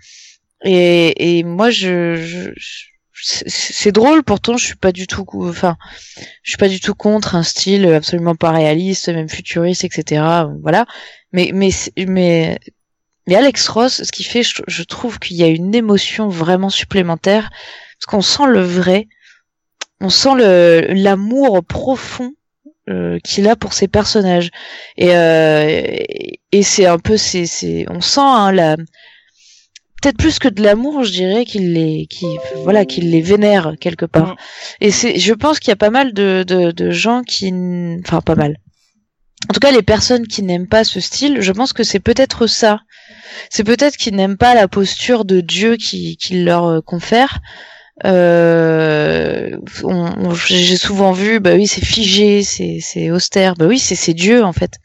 Et 0.66 1.38
et 1.40 1.44
moi 1.44 1.70
je, 1.70 2.16
je, 2.16 2.50
je- 2.56 3.44
c'est 3.48 3.92
drôle. 3.92 4.24
Pourtant 4.24 4.58
je 4.58 4.66
suis 4.66 4.76
pas 4.76 4.92
du 4.92 5.06
tout 5.08 5.26
enfin 5.36 5.78
je 6.44 6.50
suis 6.52 6.58
pas 6.58 6.70
du 6.70 6.80
tout 6.82 6.96
contre 6.96 7.36
un 7.36 7.44
style 7.44 7.86
absolument 7.88 8.36
pas 8.36 8.52
réaliste 8.52 9.08
même 9.10 9.30
futuriste 9.30 9.84
etc 9.86 10.24
voilà. 10.64 10.86
Mais 11.32 11.52
mais 11.54 11.70
mais 12.08 12.60
mais 13.28 13.36
Alex 13.36 13.68
Ross 13.70 14.04
ce 14.04 14.12
qu'il 14.12 14.26
fait 14.26 14.44
je, 14.44 14.62
je 14.68 14.84
trouve 14.84 15.20
qu'il 15.20 15.38
y 15.38 15.44
a 15.44 15.48
une 15.48 15.74
émotion 15.76 16.30
vraiment 16.30 16.70
supplémentaire 16.70 17.50
parce 17.98 18.06
qu'on 18.08 18.22
sent 18.22 18.48
le 18.48 18.62
vrai 18.62 19.08
on 20.02 20.10
sent 20.10 20.36
le 20.36 20.94
l'amour 20.94 21.64
profond 21.64 22.34
euh, 22.90 23.18
qu'il 23.24 23.48
a 23.48 23.56
pour 23.56 23.74
ses 23.74 23.88
personnages 23.88 24.50
et 24.98 25.16
euh, 25.16 25.98
et, 26.52 26.64
c'est 26.64 26.86
un 26.86 27.00
peu 27.00 27.18
c'est 27.18 27.46
c'est 27.46 27.86
on 27.90 28.02
sent 28.02 28.20
hein, 28.22 28.52
la 28.52 28.76
peut-être 30.04 30.18
plus 30.18 30.38
que 30.38 30.50
de 30.50 30.62
l'amour, 30.62 31.04
je 31.04 31.12
dirais 31.12 31.46
qu'il 31.46 31.74
les, 31.74 32.08
qui, 32.08 32.26
voilà, 32.64 32.86
qu'il 32.86 33.10
les 33.10 33.22
vénère 33.22 33.76
quelque 33.80 34.06
part. 34.06 34.34
Mm. 34.34 34.36
Et 34.82 34.92
c'est, 34.92 35.18
je 35.18 35.34
pense 35.34 35.60
qu'il 35.60 35.70
y 35.70 35.74
a 35.74 35.78
pas 35.78 35.90
mal 35.90 36.14
de, 36.14 36.44
de, 36.46 36.72
de 36.72 36.92
gens 36.92 37.22
qui, 37.24 37.54
enfin 38.06 38.20
pas 38.20 38.36
mal. 38.36 38.58
En 39.50 39.54
tout 39.54 39.60
cas, 39.60 39.72
les 39.72 39.84
personnes 39.84 40.28
qui 40.28 40.42
n'aiment 40.44 40.68
pas 40.68 40.84
ce 40.84 41.00
style, 41.00 41.42
je 41.42 41.52
pense 41.52 41.74
que 41.74 41.84
c'est 41.84 42.00
peut-être 42.00 42.48
ça. 42.48 42.80
C'est 43.50 43.64
peut-être 43.64 43.98
qu'ils 43.98 44.16
n'aiment 44.16 44.38
pas 44.38 44.54
la 44.56 44.68
posture 44.68 45.26
de 45.26 45.42
Dieu 45.42 45.76
qui, 45.76 46.18
qui 46.18 46.44
leur 46.44 46.66
euh, 46.66 46.82
confère. 46.82 47.40
Euh, 48.06 49.58
on- 49.84 50.30
on- 50.30 50.34
j'ai 50.34 50.78
souvent 50.78 51.12
vu, 51.12 51.40
bah 51.40 51.54
oui, 51.56 51.68
c'est 51.68 51.84
figé, 51.86 52.44
c'est, 52.44 53.12
austère. 53.12 53.56
Bah 53.56 53.66
oui, 53.66 53.80
c'est, 53.80 54.14
Dieu 54.14 54.44
en 54.44 54.54
fait. 54.54 54.78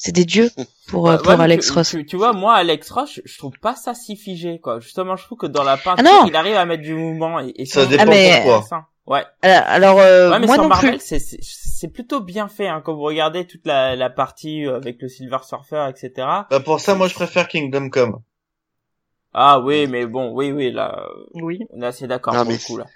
C'est 0.00 0.12
des 0.12 0.24
dieux 0.24 0.50
pour, 0.86 1.10
euh, 1.10 1.16
pour 1.18 1.36
mais 1.36 1.44
Alex 1.44 1.66
tu, 1.66 1.72
Ross. 1.72 1.90
Tu, 1.90 2.06
tu 2.06 2.16
vois, 2.16 2.32
moi, 2.32 2.54
Alex 2.54 2.88
Ross, 2.90 3.10
je, 3.16 3.20
je 3.24 3.36
trouve 3.38 3.52
pas 3.60 3.74
ça 3.74 3.94
si 3.94 4.16
figé, 4.16 4.60
quoi. 4.62 4.78
Justement, 4.80 5.16
je 5.16 5.24
trouve 5.24 5.38
que 5.38 5.46
dans 5.46 5.64
la 5.64 5.76
peinture, 5.76 6.04
Ah 6.08 6.24
il 6.28 6.36
arrive 6.36 6.54
à 6.56 6.64
mettre 6.66 6.82
du 6.84 6.94
mouvement 6.94 7.40
et, 7.40 7.52
et 7.56 7.66
Ça 7.66 7.82
c'est 7.82 7.88
dépend 7.88 8.04
Ah, 8.04 8.06
mais- 8.06 8.40
pourquoi. 8.44 8.64
Ouais. 9.08 9.24
Alors, 9.42 9.64
alors, 9.68 9.98
euh, 10.00 10.30
ouais, 10.30 10.38
mais 10.38 10.46
moi 10.46 10.54
sur 10.56 10.62
non 10.64 10.68
Marvel, 10.68 10.90
plus. 10.98 11.00
c'est, 11.04 11.18
c'est, 11.18 11.38
c'est 11.42 11.88
plutôt 11.88 12.20
bien 12.20 12.46
fait, 12.48 12.68
hein. 12.68 12.82
Quand 12.84 12.94
vous 12.94 13.02
regardez 13.02 13.46
toute 13.46 13.66
la, 13.66 13.96
la 13.96 14.10
partie 14.10 14.66
euh, 14.66 14.76
avec 14.76 15.00
le 15.02 15.08
Silver 15.08 15.38
Surfer, 15.42 15.86
etc. 15.88 16.12
Bah, 16.50 16.60
pour 16.64 16.78
ça, 16.78 16.94
moi, 16.94 17.08
je 17.08 17.14
préfère 17.14 17.48
Kingdom 17.48 17.88
Come. 17.88 18.20
Ah 19.32 19.60
oui, 19.60 19.86
mais 19.86 20.06
bon, 20.06 20.32
oui, 20.32 20.52
oui, 20.52 20.72
là, 20.72 21.04
euh, 21.08 21.24
Oui. 21.42 21.60
on 21.70 21.82
est 21.82 21.86
assez 21.86 22.06
d'accord 22.06 22.34
Non, 22.34 22.40
pour 22.40 22.48
mais 22.50 22.58
le 22.58 22.64
coup, 22.64 22.76
là. 22.76 22.86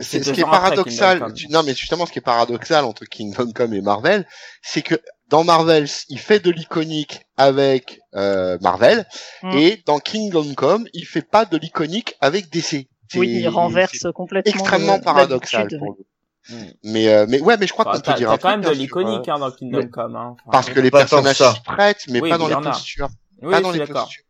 C'est 0.00 0.02
C'est 0.02 0.22
ce 0.22 0.32
qui 0.32 0.40
est 0.40 0.44
paradoxal. 0.44 1.32
Tu- 1.34 1.48
non, 1.48 1.62
mais 1.62 1.74
justement, 1.74 2.06
ce 2.06 2.12
qui 2.12 2.18
est 2.18 2.22
paradoxal 2.22 2.84
entre 2.86 3.04
Kingdom 3.04 3.52
Come 3.52 3.74
et 3.74 3.82
Marvel, 3.82 4.26
c'est 4.62 4.80
que 4.80 4.94
dans 5.28 5.44
Marvel, 5.44 5.86
il 6.08 6.18
fait 6.18 6.40
de 6.40 6.50
l'iconique 6.50 7.26
avec 7.36 8.00
euh, 8.14 8.56
Marvel, 8.62 9.06
Mm. 9.42 9.52
et 9.58 9.82
dans 9.84 9.98
Kingdom 9.98 10.54
Come, 10.54 10.86
il 10.94 11.04
fait 11.04 11.20
pas 11.28 11.44
de 11.44 11.58
l'iconique 11.58 12.16
avec 12.22 12.48
DC. 12.50 12.86
Oui, 13.14 13.28
il 13.28 13.48
renverse 13.48 14.06
complètement. 14.14 14.52
extrêmement 14.52 14.96
le- 14.96 15.02
paradoxal 15.02 15.68
pour 15.78 15.88
oui. 15.90 15.94
lui. 15.98 16.56
Mm. 16.56 16.70
Mais 16.84 17.08
euh, 17.08 17.26
mais 17.28 17.40
ouais, 17.40 17.56
mais 17.58 17.66
je 17.66 17.72
crois 17.72 17.88
Enfin, 17.88 17.98
qu'on 18.00 18.12
peut 18.12 18.18
dire 18.18 18.28
t'as 18.28 18.34
un 18.34 18.38
quand 18.38 18.48
même 18.50 18.60
de 18.60 18.68
hein, 18.68 18.72
l'iconique, 18.72 19.28
euh, 19.28 19.32
hein, 19.32 19.38
dans 19.40 19.50
Kingdom 19.50 19.78
mais- 19.78 19.88
Come, 19.90 20.16
hein. 20.16 20.36
Enfin, 20.44 20.50
parce 20.52 20.70
que 20.70 20.78
les 20.80 20.90
personnages 20.92 21.36
ça. 21.38 21.54
s'y 21.54 21.60
prêtent, 21.62 22.04
mais 22.08 22.20
Oui, 22.20 22.30
pas 22.30 22.38
dans 22.38 22.48
les 22.48 22.54
postures. 22.54 23.08
oui, 23.42 23.50
pas 23.50 23.60
dans 23.60 23.70
les 23.72 23.84
postures. 23.86 24.22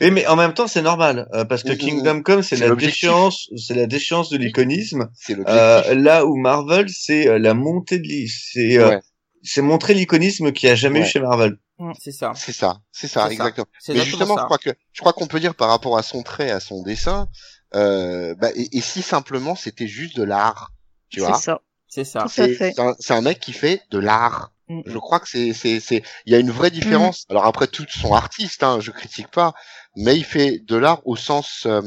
Oui, 0.00 0.10
mais 0.10 0.26
en 0.26 0.34
même 0.34 0.54
temps, 0.54 0.66
c'est 0.66 0.82
normal, 0.82 1.28
euh, 1.34 1.44
parce 1.44 1.62
que 1.62 1.70
Mhm. 1.70 1.76
Kingdom 1.78 2.22
Come, 2.22 2.42
c'est 2.42 2.56
la 2.56 2.74
déchéance, 2.74 3.48
c'est 3.56 3.74
la 3.74 3.86
déchéance 3.86 4.28
de 4.30 4.36
l'iconisme, 4.38 5.08
euh, 5.46 5.94
là 5.94 6.24
où 6.26 6.36
Marvel, 6.36 6.88
c'est 6.88 7.28
euh, 7.28 7.38
la 7.38 7.54
montée 7.54 7.98
de 8.00 8.08
c'est, 8.28 8.76
euh, 8.78 8.88
Ouais. 8.88 9.00
c'est 9.42 9.62
montrer 9.62 9.94
l'iconisme 9.94 10.50
qu'il 10.52 10.68
y 10.68 10.72
a 10.72 10.74
jamais 10.74 11.00
Ouais. 11.00 11.06
eu 11.06 11.08
chez 11.08 11.20
Marvel. 11.20 11.58
C'est 12.00 12.10
ça. 12.10 12.32
C'est 12.34 12.50
ça, 12.50 12.78
c'est 12.90 13.06
ça, 13.06 13.26
ça. 13.26 13.30
exactement. 13.30 13.66
C'est 13.78 13.92
Mais 13.92 14.00
exactement 14.00 14.18
justement, 14.34 14.34
ça. 14.36 14.40
je 14.40 14.44
crois 14.46 14.58
que 14.58 14.70
je 14.92 15.00
crois 15.00 15.12
qu'on 15.12 15.26
peut 15.28 15.38
dire 15.38 15.54
par 15.54 15.68
rapport 15.68 15.96
à 15.96 16.02
son 16.02 16.24
trait, 16.24 16.50
à 16.50 16.58
son 16.58 16.82
dessin, 16.82 17.28
euh, 17.74 18.34
bah, 18.36 18.50
et, 18.54 18.76
et 18.76 18.80
si 18.80 19.02
simplement 19.02 19.54
c'était 19.54 19.86
juste 19.88 20.16
de 20.16 20.22
l'art, 20.22 20.72
tu 21.10 21.20
C'est 21.20 21.26
vois 21.26 21.34
ça. 21.38 21.60
C'est 21.86 22.04
ça. 22.04 22.20
Tout 22.20 22.26
à 22.26 22.28
C'est 22.28 22.54
fait. 22.54 22.72
c'est 22.74 22.80
un, 22.82 22.94
c'est 22.98 23.14
un 23.14 23.20
mec 23.22 23.40
qui 23.40 23.52
fait 23.52 23.82
de 23.90 23.98
l'art. 23.98 24.52
Mm. 24.68 24.82
Je 24.86 24.98
crois 24.98 25.20
que 25.20 25.28
c'est 25.28 25.52
c'est 25.54 25.80
c'est 25.80 26.02
il 26.26 26.32
y 26.32 26.36
a 26.36 26.38
une 26.38 26.50
vraie 26.50 26.70
différence. 26.70 27.24
Alors 27.30 27.46
après 27.46 27.66
tous 27.66 27.86
sont 27.88 28.12
artistes, 28.14 28.62
hein, 28.62 28.78
je 28.80 28.90
critique 28.90 29.28
pas, 29.30 29.54
mais 29.96 30.16
il 30.16 30.24
fait 30.24 30.58
de 30.66 30.76
l'art 30.76 31.00
au 31.06 31.16
sens 31.16 31.64
euh, 31.66 31.80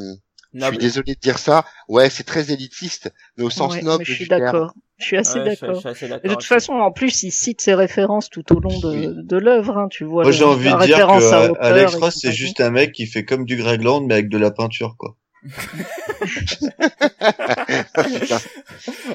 Je 0.54 0.66
suis 0.66 0.78
désolé 0.78 1.14
de 1.16 1.20
dire 1.20 1.38
ça. 1.38 1.66
Ouais, 1.88 2.10
c'est 2.10 2.24
très 2.24 2.52
élitiste, 2.52 3.12
mais 3.38 3.44
au 3.44 3.50
sens 3.52 3.74
Ouais, 3.74 3.82
noble 3.84 4.04
je 4.06 4.14
suis 4.14 4.28
d'accord. 4.28 4.74
Je 4.98 5.06
suis 5.06 5.18
assez 5.18 5.40
Ouais, 5.40 5.56
d'accord. 5.56 5.82
de 5.82 6.28
toute 6.30 6.38
aussi. 6.38 6.48
façon, 6.48 6.74
en 6.74 6.92
plus, 6.92 7.24
il 7.24 7.32
cite 7.32 7.60
ses 7.62 7.74
références 7.74 8.30
tout 8.30 8.56
au 8.56 8.60
long 8.60 8.80
de, 8.80 8.90
Oui. 8.90 9.08
de 9.16 9.38
l'œuvre. 9.38 9.78
Hein, 9.80 9.88
tu 9.90 10.04
vois 10.04 10.22
Moi, 10.24 10.32
j'ai 10.32 10.44
envie 10.44 10.72
de 10.72 10.86
dire 10.86 11.08
que 11.08 11.58
Alex 11.60 11.96
Ross, 11.96 12.18
c'est 12.22 12.32
juste 12.32 12.62
un 12.62 12.70
mec 12.70 12.92
qui 12.92 13.08
fait 13.08 13.26
comme 13.26 13.46
du 13.46 13.56
Greg 13.56 13.82
Land, 13.82 14.02
mais 14.02 14.14
avec 14.16 14.30
de 14.30 14.38
la 14.38 14.52
peinture, 14.52 14.96
quoi. 15.00 15.16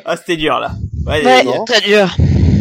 Ah, 0.05 0.17
c'était 0.17 0.37
dur 0.37 0.59
là. 0.59 0.73
Ouais, 1.07 1.25
Ouais, 1.25 1.45
très 1.67 1.81
dur. 1.83 2.15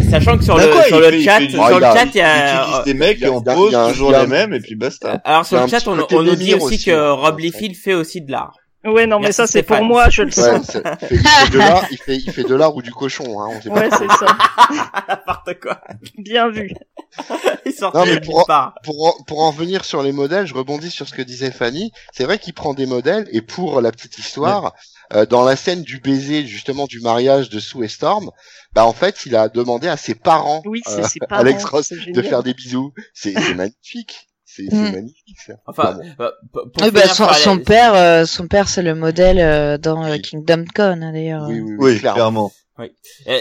Sachant 0.09 0.37
que 0.37 0.43
sur 0.43 0.55
Bah 0.55 0.65
le, 0.67 0.71
quoi, 0.71 0.83
sur 0.83 0.99
le 0.99 1.09
fait- 1.11 1.21
chat, 1.23 1.39
fait 1.39 1.49
sur 1.49 1.79
le 1.79 1.85
chat, 1.85 2.05
il 2.05 2.17
y 2.17 2.21
a, 2.21 2.61
utilise 2.63 2.83
des 2.85 2.93
mecs 2.93 3.23
a- 3.23 3.27
et 3.27 3.29
on 3.29 3.41
pose 3.41 3.75
toujours 3.89 4.11
les 4.11 4.27
mêmes, 4.27 4.53
et 4.53 4.59
puis 4.59 4.75
basta. 4.75 5.19
alors 5.25 5.45
sur 5.45 5.59
le 5.59 5.67
chat, 5.67 5.85
on, 5.87 5.95
nous 5.95 6.35
dit 6.35 6.53
aussi 6.53 6.75
aussi, 6.75 6.85
que 6.85 7.09
Rob. 7.11 7.39
Liefeld 7.39 7.75
fait 7.75 7.93
aussi 7.93 8.21
de 8.21 8.31
l'art. 8.31 8.55
Ouais, 8.85 9.07
non, 9.07 9.19
mais 9.19 9.31
ça, 9.31 9.47
c'est 9.47 9.63
pour 9.63 9.81
moi, 9.83 10.09
je 10.09 10.21
le 10.21 10.29
sens. 10.31 10.77
il 10.77 11.07
fait, 11.07 11.15
il 11.15 11.17
fait 11.27 11.49
de 11.51 11.57
l'art, 11.57 11.85
il 11.89 11.97
fait, 11.97 12.15
il 12.17 12.31
fait 12.31 12.43
de 12.43 12.53
l'art 12.53 12.75
ou 12.75 12.83
du 12.83 12.91
cochon, 12.91 13.41
hein. 13.41 13.47
On 13.57 13.61
sait 13.61 13.69
pas. 13.69 13.75
Ouais, 13.79 13.89
c'est 13.89 14.07
ça. 14.07 14.37
N'importe 15.09 15.59
quoi. 15.59 15.81
Bien 16.19 16.49
vu. 16.51 16.69
Il 17.65 17.73
sort 17.73 17.95
Non, 17.95 18.05
mais 18.05 18.19
pour- 18.21 18.45
part. 18.45 18.75
pour 18.83 19.07
en, 19.07 19.23
pour 19.23 19.41
en 19.41 19.51
venir 19.51 19.85
sur 19.85 20.03
les 20.03 20.11
modèles, 20.11 20.45
je 20.47 20.53
rebondis 20.53 20.91
sur 20.91 21.07
ce 21.07 21.13
que 21.13 21.21
disait 21.21 21.51
Fanny. 21.51 21.91
C'est 22.13 22.23
vrai 22.25 22.37
qu'il 22.39 22.53
prend 22.53 22.73
des 22.73 22.85
modèles 22.85 23.27
et 23.31 23.41
pour 23.41 23.81
la 23.81 23.91
petite 23.91 24.17
histoire, 24.19 24.73
euh, 25.13 25.25
dans 25.25 25.43
la 25.43 25.55
scène 25.55 25.81
du 25.83 25.99
baiser 25.99 26.45
justement 26.45 26.85
du 26.85 26.99
mariage 26.99 27.49
de 27.49 27.59
Sue 27.59 27.83
et 27.83 27.87
Storm, 27.87 28.31
bah 28.73 28.85
en 28.85 28.93
fait 28.93 29.25
il 29.25 29.35
a 29.35 29.49
demandé 29.49 29.87
à 29.87 29.97
ses 29.97 30.15
parents, 30.15 30.61
Oui, 30.65 30.81
euh, 30.87 30.91
c'est 30.95 31.03
ses 31.07 31.19
parents. 31.27 31.41
Alex 31.41 31.63
Ross, 31.65 31.91
de 31.91 32.21
faire 32.21 32.43
des 32.43 32.53
bisous. 32.53 32.91
C'est 33.13 33.33
c'est 33.33 33.53
magnifique. 33.55 34.27
C'est 34.47 34.63
c'est 34.69 34.75
Mm. 34.75 34.91
magnifique 34.93 35.39
ça. 35.45 35.53
Enfin, 35.67 35.83
Bah, 35.83 35.99
bon. 35.99 36.13
bah, 36.17 36.31
pour 36.73 36.83
Oui, 36.83 36.91
bah, 36.91 37.07
son, 37.09 37.27
son 37.33 37.57
père, 37.59 37.93
euh, 37.93 38.25
son 38.25 38.47
père, 38.47 38.69
c'est 38.69 38.83
le 38.83 38.95
modèle 38.95 39.39
euh, 39.39 39.77
dans 39.77 40.05
euh, 40.05 40.11
Oui. 40.13 40.21
Kingdom 40.21 40.63
Come 40.73 41.03
hein, 41.03 41.11
d'ailleurs. 41.11 41.45
oui, 41.49 41.59
oui, 41.59 41.71
oui, 41.71 41.93
Oui, 41.93 41.99
clairement. 41.99 42.15
clairement. 42.15 42.51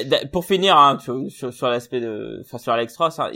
D- 0.04 0.28
pour 0.32 0.44
finir 0.44 0.76
hein, 0.76 0.98
sur, 1.00 1.28
sur, 1.28 1.52
sur 1.52 1.68
l'aspect 1.68 2.00
de, 2.00 2.40
enfin 2.44 2.58
sur 2.58 2.72
Alex 2.72 2.96
Ross, 2.96 3.18
hein, 3.18 3.30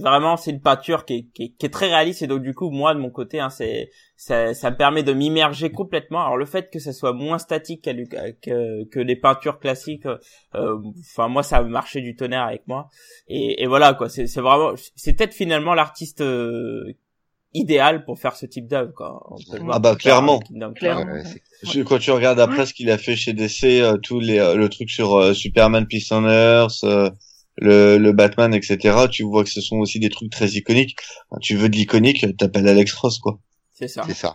vraiment 0.00 0.36
c'est 0.36 0.50
une 0.50 0.60
peinture 0.60 1.04
qui 1.04 1.14
est, 1.14 1.26
qui, 1.32 1.42
est, 1.44 1.48
qui 1.56 1.66
est 1.66 1.68
très 1.70 1.86
réaliste 1.86 2.22
et 2.22 2.26
donc 2.26 2.42
du 2.42 2.52
coup 2.52 2.70
moi 2.70 2.94
de 2.94 2.98
mon 2.98 3.10
côté, 3.10 3.38
hein, 3.38 3.48
c'est 3.50 3.90
ça, 4.16 4.54
ça 4.54 4.70
me 4.72 4.76
permet 4.76 5.04
de 5.04 5.12
m'immerger 5.12 5.70
complètement. 5.70 6.20
Alors 6.24 6.36
le 6.36 6.46
fait 6.46 6.68
que 6.70 6.80
ça 6.80 6.92
soit 6.92 7.12
moins 7.12 7.38
statique 7.38 7.86
lu- 7.86 8.08
que, 8.08 8.84
que 8.88 8.98
les 8.98 9.14
peintures 9.16 9.60
classiques, 9.60 10.06
euh, 10.06 10.78
enfin 11.00 11.28
moi 11.28 11.42
ça 11.44 11.58
a 11.58 11.62
marché 11.62 12.00
du 12.00 12.16
tonnerre 12.16 12.42
avec 12.42 12.66
moi 12.66 12.88
et, 13.28 13.62
et 13.62 13.66
voilà 13.66 13.94
quoi. 13.94 14.08
C'est 14.08 14.26
vraiment, 14.40 14.72
c'est 14.96 15.12
peut-être 15.16 15.34
finalement 15.34 15.74
l'artiste 15.74 16.22
euh, 16.22 16.92
idéal 17.56 18.04
pour 18.04 18.18
faire 18.18 18.36
ce 18.36 18.46
type 18.46 18.66
d'œuvre 18.68 18.92
Ah 19.70 19.78
bah, 19.78 19.96
clairement. 19.96 20.38
Kingdom. 20.40 20.72
Clairement. 20.74 21.12
Ouais, 21.12 21.84
Quand 21.84 21.98
tu 21.98 22.10
regardes 22.10 22.40
après 22.40 22.66
ce 22.66 22.74
qu'il 22.74 22.90
a 22.90 22.98
fait 22.98 23.16
chez 23.16 23.32
DC, 23.32 23.64
euh, 23.64 23.96
tous 24.02 24.20
les 24.20 24.38
euh, 24.38 24.54
le 24.54 24.68
truc 24.68 24.90
sur 24.90 25.16
euh, 25.16 25.32
Superman 25.34 25.86
Peace 25.86 26.08
on 26.12 26.24
Earth, 26.28 26.84
euh, 26.84 27.10
le, 27.56 27.96
le 27.98 28.12
Batman, 28.12 28.52
etc. 28.54 29.06
Tu 29.10 29.22
vois 29.24 29.42
que 29.44 29.50
ce 29.50 29.60
sont 29.60 29.76
aussi 29.78 29.98
des 29.98 30.10
trucs 30.10 30.30
très 30.30 30.48
iconiques. 30.50 30.96
Tu 31.40 31.56
veux 31.56 31.68
de 31.68 31.76
l'iconique, 31.76 32.24
t'appelles 32.36 32.68
Alex 32.68 32.92
Ross, 32.94 33.18
quoi. 33.18 33.38
C'est 33.72 33.88
ça. 33.88 34.02
C'est 34.06 34.14
ça. 34.14 34.34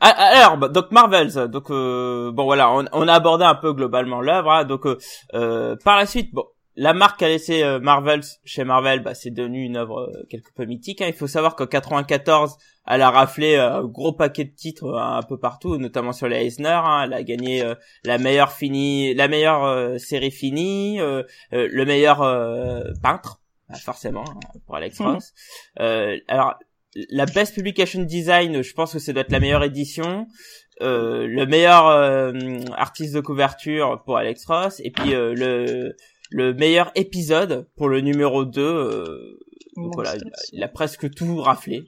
Ah, 0.00 0.08
Alors, 0.10 0.56
bah, 0.56 0.68
donc 0.68 0.90
Marvels, 0.92 1.48
donc 1.48 1.70
euh, 1.70 2.30
bon 2.32 2.44
voilà, 2.44 2.70
on, 2.72 2.84
on 2.92 3.08
a 3.08 3.12
abordé 3.12 3.44
un 3.44 3.54
peu 3.56 3.72
globalement 3.72 4.20
l'œuvre. 4.20 4.50
hein, 4.50 4.64
donc 4.64 4.86
euh, 4.86 4.96
euh, 5.34 5.76
par 5.84 5.96
la 5.96 6.06
suite, 6.06 6.30
bon, 6.32 6.44
la 6.76 6.92
marque 6.94 7.22
a 7.22 7.28
laissé 7.28 7.62
euh, 7.62 7.78
Marvels 7.80 8.22
chez 8.44 8.64
Marvel, 8.64 9.00
bah, 9.00 9.14
c'est 9.14 9.30
devenu 9.30 9.64
une 9.64 9.76
œuvre 9.76 10.00
euh, 10.00 10.26
quelque 10.30 10.52
peu 10.54 10.64
mythique. 10.64 11.02
hein. 11.02 11.06
Il 11.08 11.14
faut 11.14 11.26
savoir 11.26 11.56
qu'en 11.56 11.66
94, 11.66 12.56
elle 12.86 13.02
a 13.02 13.10
raflé 13.10 13.54
euh, 13.56 13.78
un 13.78 13.84
gros 13.84 14.12
paquet 14.12 14.44
de 14.44 14.54
titres 14.54 14.94
un 14.98 15.22
peu 15.22 15.38
partout, 15.38 15.76
notamment 15.78 16.12
sur 16.12 16.28
les 16.28 16.36
Eisner. 16.46 16.68
hein. 16.68 17.02
Elle 17.04 17.12
a 17.12 17.22
gagné 17.22 17.62
euh, 17.62 17.74
la 18.04 18.18
meilleure 18.18 18.52
finie, 18.52 19.14
la 19.14 19.28
meilleure 19.28 19.64
euh, 19.64 19.98
série 19.98 20.30
finie, 20.30 21.00
euh, 21.00 21.22
euh, 21.52 21.68
le 21.70 21.84
meilleur 21.84 22.22
euh, 22.22 22.82
peintre, 23.02 23.40
bah, 23.68 23.76
forcément 23.76 24.24
hein, 24.28 24.58
pour 24.66 24.76
Alex 24.76 24.98
Mhm. 25.00 25.06
Ross. 25.06 25.32
Euh, 25.80 26.16
alors 26.28 26.54
la 27.10 27.26
best 27.26 27.54
publication 27.54 28.02
design, 28.02 28.62
je 28.62 28.72
pense 28.74 28.92
que 28.94 28.98
ça 28.98 29.12
doit 29.12 29.22
être 29.22 29.30
la 29.32 29.38
meilleure 29.40 29.62
édition. 29.62 30.26
Euh, 30.82 31.26
le 31.26 31.44
meilleur 31.46 31.86
euh, 31.88 32.32
artiste 32.76 33.14
de 33.14 33.20
couverture 33.20 34.02
pour 34.04 34.16
Alex 34.16 34.46
Ross 34.46 34.80
et 34.82 34.90
puis 34.90 35.14
euh, 35.14 35.34
le 35.34 35.94
le 36.30 36.54
meilleur 36.54 36.90
épisode 36.94 37.68
pour 37.76 37.88
le 37.88 38.00
numéro 38.00 38.44
2 38.44 38.60
euh, 38.62 39.38
donc 39.76 39.94
voilà 39.94 40.14
il 40.16 40.22
a, 40.28 40.36
il 40.52 40.62
a 40.62 40.68
presque 40.68 41.12
tout 41.14 41.40
raflé 41.42 41.86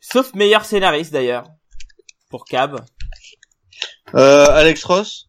sauf 0.00 0.32
meilleur 0.34 0.64
scénariste 0.64 1.12
d'ailleurs 1.12 1.44
pour 2.30 2.44
Cab 2.44 2.80
Euh, 4.14 4.46
Alex 4.50 4.84
Ross, 4.84 5.28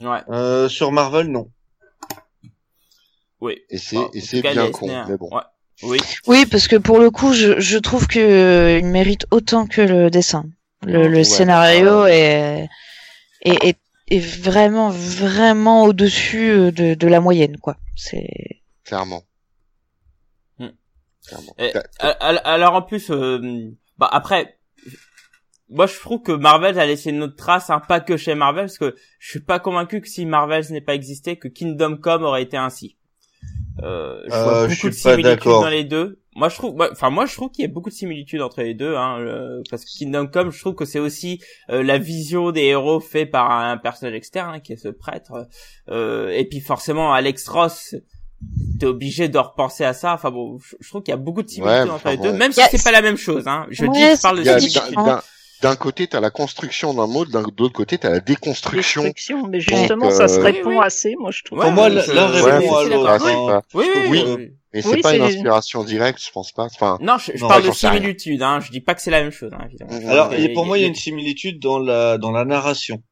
ouais 0.00 0.20
euh, 0.28 0.68
sur 0.68 0.92
Marvel, 0.92 1.28
non. 1.28 1.50
oui 3.40 3.58
Et 3.70 3.78
c'est 3.78 3.96
et 4.14 4.20
c'est 4.20 4.42
bien 4.42 4.70
con, 4.70 4.86
mais 5.08 5.16
bon. 5.16 5.28
ouais. 5.34 5.42
oui 5.82 5.98
Oui, 6.26 6.46
parce 6.46 6.68
que 6.68 6.76
pour 6.76 6.98
le 6.98 7.10
coup, 7.10 7.32
je, 7.32 7.60
je 7.60 7.78
trouve 7.78 8.06
que 8.06 8.18
euh, 8.18 8.78
il 8.78 8.86
mérite 8.86 9.26
autant 9.30 9.66
que 9.66 9.80
le 9.80 10.10
dessin. 10.10 10.44
Le, 10.82 11.08
le 11.08 11.18
Ouais. 11.18 11.24
scénario 11.24 12.02
Ah 12.02 12.10
est, 12.10 12.68
est, 13.42 13.64
est, 13.68 13.78
est 14.08 14.18
vraiment, 14.20 14.90
vraiment 14.90 15.84
au-dessus 15.84 16.50
euh, 16.50 16.70
de, 16.70 16.94
de 16.94 17.06
la 17.08 17.20
moyenne, 17.20 17.56
quoi. 17.58 17.76
C'est. 17.96 18.62
Clairement. 18.84 19.22
Hmm. 20.58 20.68
Clairement. 21.26 21.54
Et- 21.58 21.72
Alors 22.00 22.74
en 22.74 22.82
plus, 22.82 23.10
euh, 23.10 23.70
bah 23.98 24.08
après, 24.12 24.58
moi 25.68 25.86
je 25.86 25.98
trouve 25.98 26.22
que 26.22 26.32
Marvel 26.32 26.78
a 26.78 26.86
laissé 26.86 27.10
une 27.10 27.22
autre 27.24 27.36
trace, 27.36 27.70
hein, 27.70 27.80
pas 27.80 28.00
que 28.00 28.16
chez 28.16 28.34
Marvel, 28.34 28.66
parce 28.66 28.78
que 28.78 28.94
je 29.18 29.30
suis 29.30 29.40
pas 29.40 29.58
convaincu 29.58 30.00
que 30.00 30.08
si 30.08 30.24
Marvel 30.26 30.64
n'ait 30.70 30.80
pas 30.80 30.94
existé, 30.94 31.36
que 31.36 31.48
Kingdom 31.48 31.96
Come 31.96 32.22
aurait 32.24 32.42
été 32.42 32.56
ainsi. 32.56 32.96
Euh, 33.82 34.22
je 34.26 34.30
vois 34.30 34.38
Euh, 34.58 34.60
beaucoup 34.68 34.70
je 34.72 34.76
suis 34.78 34.88
de 34.88 34.94
pas 34.94 34.98
similitudes 35.10 35.24
d'accord. 35.24 35.62
dans 35.62 35.68
les 35.68 35.84
deux. 35.84 36.22
Moi 36.36 36.48
je 36.50 36.56
trouve, 36.56 36.76
enfin 36.92 37.10
moi 37.10 37.24
je 37.26 37.34
trouve 37.34 37.50
qu'il 37.50 37.62
y 37.64 37.68
a 37.68 37.70
beaucoup 37.72 37.88
de 37.88 37.94
similitudes 37.94 38.42
entre 38.42 38.60
les 38.62 38.74
deux, 38.74 38.94
hein, 38.94 39.18
euh, 39.20 39.62
parce 39.70 39.84
que 39.84 39.90
Kingdom 39.98 40.26
Come, 40.26 40.50
je 40.52 40.60
trouve 40.60 40.74
que 40.74 40.84
c'est 40.84 40.98
aussi 40.98 41.40
euh, 41.70 41.82
la 41.82 41.96
vision 41.98 42.50
des 42.52 42.62
héros 42.64 43.00
fait 43.00 43.24
par 43.26 43.50
un 43.50 43.76
personnage 43.78 44.14
externe 44.14 44.54
hein, 44.54 44.60
qui 44.60 44.74
est 44.74 44.76
ce 44.76 44.88
prêtre, 44.88 45.48
euh, 45.90 46.28
et 46.30 46.44
puis 46.44 46.60
forcément 46.60 47.12
Alex 47.14 47.48
Ross 47.48 47.94
t'es 48.78 48.84
obligé 48.84 49.28
de 49.30 49.38
repenser 49.38 49.82
à 49.84 49.94
ça. 49.94 50.12
Enfin 50.12 50.30
bon, 50.30 50.58
je, 50.58 50.76
je 50.78 50.88
trouve 50.90 51.02
qu'il 51.02 51.10
y 51.12 51.14
a 51.14 51.16
beaucoup 51.16 51.42
de 51.42 51.48
similitudes 51.48 51.84
Ouais, 51.86 51.90
entre 51.90 52.08
les 52.10 52.18
deux, 52.18 52.32
même 52.34 52.52
si 52.52 52.60
c'est 52.70 52.84
pas 52.84 52.92
la 52.92 53.00
même 53.00 53.16
chose. 53.16 53.48
Hein. 53.48 53.66
Je 53.70 53.86
Ouais, 53.86 53.90
dis, 53.92 54.00
je 54.02 54.20
parle 54.20 54.38
de 54.42 55.20
d'un- 55.62 55.76
côté, 55.76 56.06
t'as 56.06 56.20
la 56.20 56.28
construction 56.28 56.92
d'un 56.92 57.06
mot, 57.06 57.24
d'un 57.24 57.42
d'autre 57.44 57.72
côté, 57.72 57.96
t'as 57.96 58.10
la 58.10 58.20
déconstruction. 58.20 59.04
Destruction, 59.04 59.46
mais 59.48 59.60
justement, 59.60 60.04
Donc, 60.08 60.12
ça 60.12 60.28
se 60.28 60.38
euh, 60.38 60.42
répond 60.42 60.68
oui, 60.68 60.76
oui. 60.76 60.84
assez, 60.84 61.14
moi, 61.18 61.30
je 61.30 61.42
trouve. 61.44 61.60
Ouais, 61.60 61.64
Pour 61.64 61.72
moi, 61.72 61.88
l'un 61.88 62.26
répond 62.26 62.74
à 62.76 62.84
l'autre. 62.84 63.08
hein. 63.08 63.18
pas- 63.18 63.62
Oui, 63.72 63.86
oui, 63.94 64.00
Oui. 64.10 64.22
oui, 64.26 64.34
oui. 64.36 64.52
Mais 64.76 64.82
c'est 64.82 64.94
Oui, 64.94 65.00
pas 65.00 65.16
une 65.16 65.22
inspiration 65.22 65.82
directe, 65.82 66.20
je 66.24 66.30
pense 66.30 66.52
pas. 66.52 66.64
Enfin, 66.64 66.98
Non, 67.00 67.18
je, 67.18 67.32
je 67.34 67.42
Non, 67.42 67.48
parle 67.48 67.64
de 67.66 67.70
similitude. 67.72 68.42
Hein. 68.42 68.60
Je 68.60 68.70
dis 68.70 68.80
pas 68.80 68.94
que 68.94 69.00
c'est 69.02 69.10
la 69.10 69.22
même 69.22 69.32
chose, 69.32 69.50
hein, 69.52 69.64
évidemment. 69.66 70.08
Alors, 70.08 70.32
et 70.34 70.52
pour 70.52 70.66
moi, 70.66 70.78
il 70.78 70.82
y 70.82 70.84
a 70.84 70.88
une 70.88 70.94
similitude 70.94 71.60
dans 71.60 71.78
la 71.78 72.18
dans 72.18 72.30
la 72.30 72.44
narration. 72.44 73.02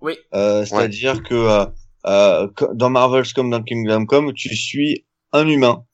Oui. 0.00 0.14
Euh, 0.34 0.64
C'est-à-dire 0.64 1.22
que 1.22 1.34
euh, 1.34 1.66
euh, 2.06 2.48
dans 2.74 2.90
Marvels 2.90 3.32
comme 3.34 3.50
dans 3.50 3.62
Kingdom 3.62 4.06
Come, 4.06 4.32
tu 4.32 4.56
suis 4.56 5.04
un 5.32 5.46
humain 5.46 5.84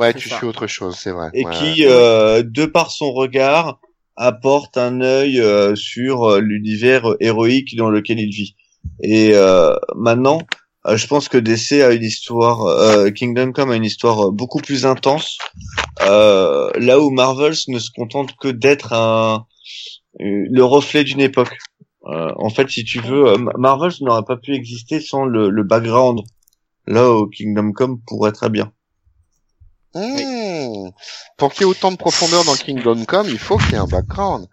ouais, 0.00 0.12
tu 0.14 0.28
ça. 0.28 0.36
suis 0.38 0.46
autre 0.46 0.66
chose, 0.66 0.96
c'est 0.98 1.10
vrai. 1.12 1.28
et 1.34 1.44
Ouais. 1.46 1.52
qui, 1.54 1.84
euh, 1.86 2.42
de 2.42 2.64
par 2.66 2.90
son 2.90 3.12
regard, 3.12 3.80
apporte 4.16 4.76
un 4.78 5.00
œil 5.00 5.40
euh, 5.40 5.74
sur 5.74 6.24
euh, 6.24 6.40
l'univers 6.40 7.04
héroïque 7.20 7.76
dans 7.76 7.90
lequel 7.90 8.18
il 8.20 8.30
vit. 8.30 8.56
Et 9.02 9.30
euh, 9.32 9.74
maintenant, 9.96 10.40
euh, 10.86 10.96
je 10.96 11.06
pense 11.06 11.28
que 11.28 11.38
DC 11.38 11.82
a 11.82 11.92
une 11.92 12.02
histoire, 12.04 12.62
euh, 12.66 13.10
Kingdom 13.10 13.52
Come 13.52 13.70
a 13.70 13.76
une 13.76 13.84
histoire 13.84 14.28
euh, 14.28 14.30
beaucoup 14.30 14.58
plus 14.60 14.86
intense, 14.86 15.38
euh, 16.02 16.70
là 16.76 17.00
où 17.00 17.10
Marvels 17.10 17.54
ne 17.68 17.78
se 17.78 17.90
contente 17.90 18.36
que 18.40 18.48
d'être 18.48 18.92
un 18.92 19.46
le 20.20 20.62
reflet 20.62 21.02
d'une 21.04 21.20
époque. 21.20 21.56
Euh, 22.06 22.30
en 22.36 22.50
fait, 22.50 22.68
si 22.70 22.84
tu 22.84 23.00
veux, 23.00 23.36
Marvels 23.58 23.94
n'aurait 24.02 24.22
pas 24.26 24.36
pu 24.36 24.54
exister 24.54 25.00
sans 25.00 25.24
le, 25.24 25.48
le 25.50 25.62
background. 25.64 26.20
Là 26.86 27.10
où 27.10 27.26
Kingdom 27.28 27.72
Come 27.72 27.98
pourrait 28.06 28.32
très 28.32 28.50
bien. 28.50 28.70
Hmm. 29.94 30.90
Pour 31.36 31.52
qu'il 31.52 31.62
y 31.62 31.64
ait 31.64 31.70
autant 31.70 31.92
de 31.92 31.96
profondeur 31.96 32.44
dans 32.44 32.54
Kingdom 32.56 33.04
Come, 33.06 33.28
il 33.28 33.38
faut 33.38 33.56
qu'il 33.58 33.72
y 33.72 33.74
ait 33.74 33.78
un 33.78 33.86
background. 33.86 34.46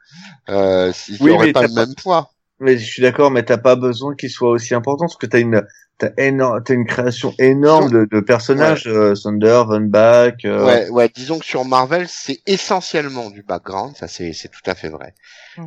Euh, 0.50 0.94
s'il 0.94 1.22
Oui, 1.22 1.32
aurait 1.32 1.48
mais 1.48 1.54
pas 1.54 1.64
le 1.64 1.68
pas- 1.74 1.86
même 1.86 1.96
poids. 1.96 2.32
Mais 2.60 2.78
je 2.78 2.86
suis 2.86 3.02
d'accord, 3.02 3.32
mais 3.32 3.44
t'as 3.44 3.58
pas 3.58 3.76
besoin 3.76 4.16
qu'il 4.16 4.30
soit 4.30 4.50
aussi 4.52 4.74
important 4.76 5.06
parce 5.06 5.18
que 5.18 5.26
t'as 5.26 5.40
une 5.40 5.64
t'as 6.02 6.12
énorme 6.18 6.64
t'as 6.64 6.74
une 6.74 6.86
création 6.86 7.34
énorme 7.40 7.90
de, 7.92 8.06
de 8.12 8.20
personnages, 8.20 8.88
euh, 8.88 9.14
Thunder, 9.16 9.64
Van 9.68 9.82
Bach. 9.82 10.34
euh, 10.46 10.66
Ouais, 10.66 10.90
ouais, 10.90 11.10
disons 11.10 11.40
que 11.40 11.46
sur 11.46 11.66
Marvel, 11.66 12.08
c'est 12.10 12.42
essentiellement 12.46 13.30
du 13.30 13.42
background, 13.44 13.96
ça 13.96 14.08
c'est 14.08 14.34
c'est 14.34 14.50
tout 14.50 14.62
à 14.66 14.76
fait 14.76 14.90
vrai. 14.90 15.14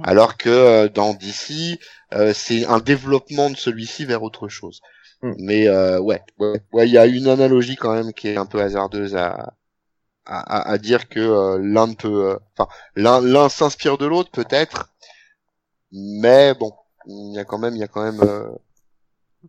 Alors 0.03 0.37
que 0.37 0.51
euh, 0.51 0.89
dans 0.89 1.15
DC, 1.15 1.79
euh, 2.15 2.33
c'est 2.35 2.67
un 2.67 2.81
développement 2.81 3.51
de 3.51 3.57
celui-ci 3.57 4.05
vers 4.07 4.23
autre 4.23 4.49
chose. 4.49 4.81
Mhm. 5.23 5.35
Mais 5.39 5.69
euh, 5.69 6.01
ouais, 6.01 6.23
ouais, 6.39 6.61
ouais, 6.73 6.89
il 6.89 6.93
y 6.93 6.99
a 6.99 7.07
une 7.07 7.29
analogie 7.29 7.77
quand 7.77 7.95
même 7.95 8.13
qui 8.15 8.29
est 8.29 8.37
un 8.39 8.47
peu 8.47 8.61
hasardeuse 8.61 9.17
à 9.17 9.55
à, 10.27 10.41
à- 10.41 10.73
à 10.73 10.79
dire 10.79 11.09
que 11.09 11.21
euh, 11.21 11.59
l'un 11.63 11.95
peut, 11.95 12.33
euh, 12.33 12.39
enfin 12.59 12.71
l'un 12.97 13.21
l'un 13.23 13.49
s'inspire 13.49 13.99
de 13.99 14.07
l'autre 14.07 14.31
peut-être, 14.33 14.91
mais 15.93 16.55
bon, 16.55 16.73
il 17.07 17.33
y 17.35 17.39
a 17.39 17.45
quand 17.45 17.59
même, 17.59 17.75
il 17.75 17.81
y 17.81 17.83
a 17.85 17.89
quand 17.89 18.03
même, 18.03 18.21
euh, 18.21 18.49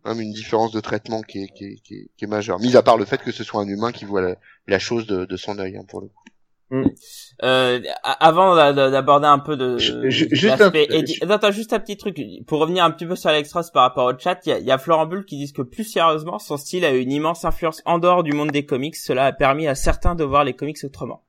même 0.04 0.20
une 0.20 0.32
différence 0.32 0.72
de 0.72 0.80
traitement 0.80 1.22
qui 1.22 1.44
est, 1.44 1.48
qui 1.48 1.64
est, 1.64 1.74
qui 1.82 1.94
est, 1.94 2.08
qui 2.16 2.24
est 2.24 2.28
majeure. 2.28 2.58
Mis 2.60 2.76
à 2.76 2.82
part 2.82 2.96
le 2.98 3.04
fait 3.04 3.18
que 3.22 3.32
ce 3.32 3.44
soit 3.44 3.62
un 3.62 3.68
humain 3.68 3.92
qui 3.92 4.04
voit 4.04 4.20
la, 4.22 4.36
la 4.66 4.78
chose 4.78 5.06
de, 5.06 5.24
de 5.24 5.36
son 5.36 5.58
œil, 5.58 5.76
hein, 5.76 5.84
pour 5.88 6.00
le 6.00 6.08
coup. 6.08 6.22
Euh, 7.44 7.80
a- 8.02 8.26
avant 8.26 8.56
d'a- 8.56 8.72
d'a- 8.72 8.90
d'aborder 8.90 9.28
un 9.28 9.38
peu 9.38 9.56
de 9.56 9.78
Je- 9.78 10.10
je- 10.10 10.24
de 10.24 10.34
juste 10.34 10.60
un- 10.60 10.70
édi- 10.70 11.32
Attends, 11.32 11.52
juste 11.52 11.72
un 11.72 11.78
petit 11.78 11.96
truc 11.96 12.18
pour 12.48 12.58
revenir 12.58 12.82
un 12.84 12.90
petit 12.90 13.06
peu 13.06 13.14
sur 13.14 13.30
Alextras 13.30 13.70
par 13.72 13.84
rapport 13.84 14.06
au 14.12 14.18
chat. 14.18 14.40
Il 14.46 14.48
y 14.48 14.52
a, 14.52 14.58
il 14.58 14.66
y 14.66 14.72
a 14.72 14.78
Florent 14.78 15.06
Bull 15.06 15.24
qui 15.24 15.36
disent 15.36 15.52
que 15.52 15.62
plus 15.62 15.84
sérieusement, 15.84 16.40
son 16.40 16.56
style 16.56 16.84
a 16.84 16.90
une 16.90 17.12
immense 17.12 17.44
influence 17.44 17.82
en 17.84 18.00
dehors 18.00 18.24
du 18.24 18.32
monde 18.32 18.50
des 18.50 18.66
comics. 18.66 18.96
Cela 18.96 19.26
a 19.26 19.32
permis 19.32 19.68
à 19.68 19.76
certains 19.76 20.16
de 20.16 20.24
voir 20.24 20.42
les 20.42 20.54
comics 20.54 20.78
autrement. 20.82 21.22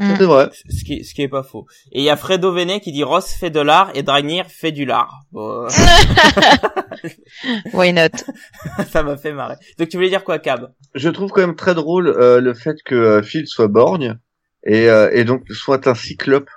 C'est 0.00 0.24
vrai. 0.26 0.48
Ce 0.70 0.84
qui, 0.84 1.04
ce 1.04 1.12
qui 1.12 1.22
est 1.22 1.28
pas 1.28 1.42
faux. 1.42 1.66
Et 1.90 1.98
il 2.00 2.04
y 2.04 2.10
a 2.10 2.16
Fredo 2.16 2.52
Venet 2.52 2.78
qui 2.80 2.92
dit 2.92 3.02
Ross 3.02 3.32
fait 3.32 3.50
de 3.50 3.58
l'art 3.60 3.90
et 3.94 4.04
Dragnir 4.04 4.46
fait 4.46 4.70
du 4.70 4.84
lard. 4.84 5.22
Bon, 5.32 5.66
Why 7.72 7.92
not? 7.92 8.08
Ça 8.90 9.02
m'a 9.02 9.16
fait 9.16 9.32
marrer. 9.32 9.56
Donc 9.78 9.88
tu 9.88 9.96
voulais 9.96 10.08
dire 10.08 10.24
quoi, 10.24 10.38
Cab? 10.38 10.72
Je 10.94 11.08
trouve 11.08 11.30
quand 11.30 11.40
même 11.40 11.56
très 11.56 11.74
drôle 11.74 12.08
euh, 12.08 12.40
le 12.40 12.54
fait 12.54 12.76
que 12.84 12.94
euh, 12.94 13.22
Phil 13.22 13.46
soit 13.46 13.68
borgne 13.68 14.18
et, 14.64 14.88
euh, 14.88 15.10
et 15.12 15.24
donc 15.24 15.42
soit 15.50 15.86
un 15.86 15.94
cyclope 15.94 16.50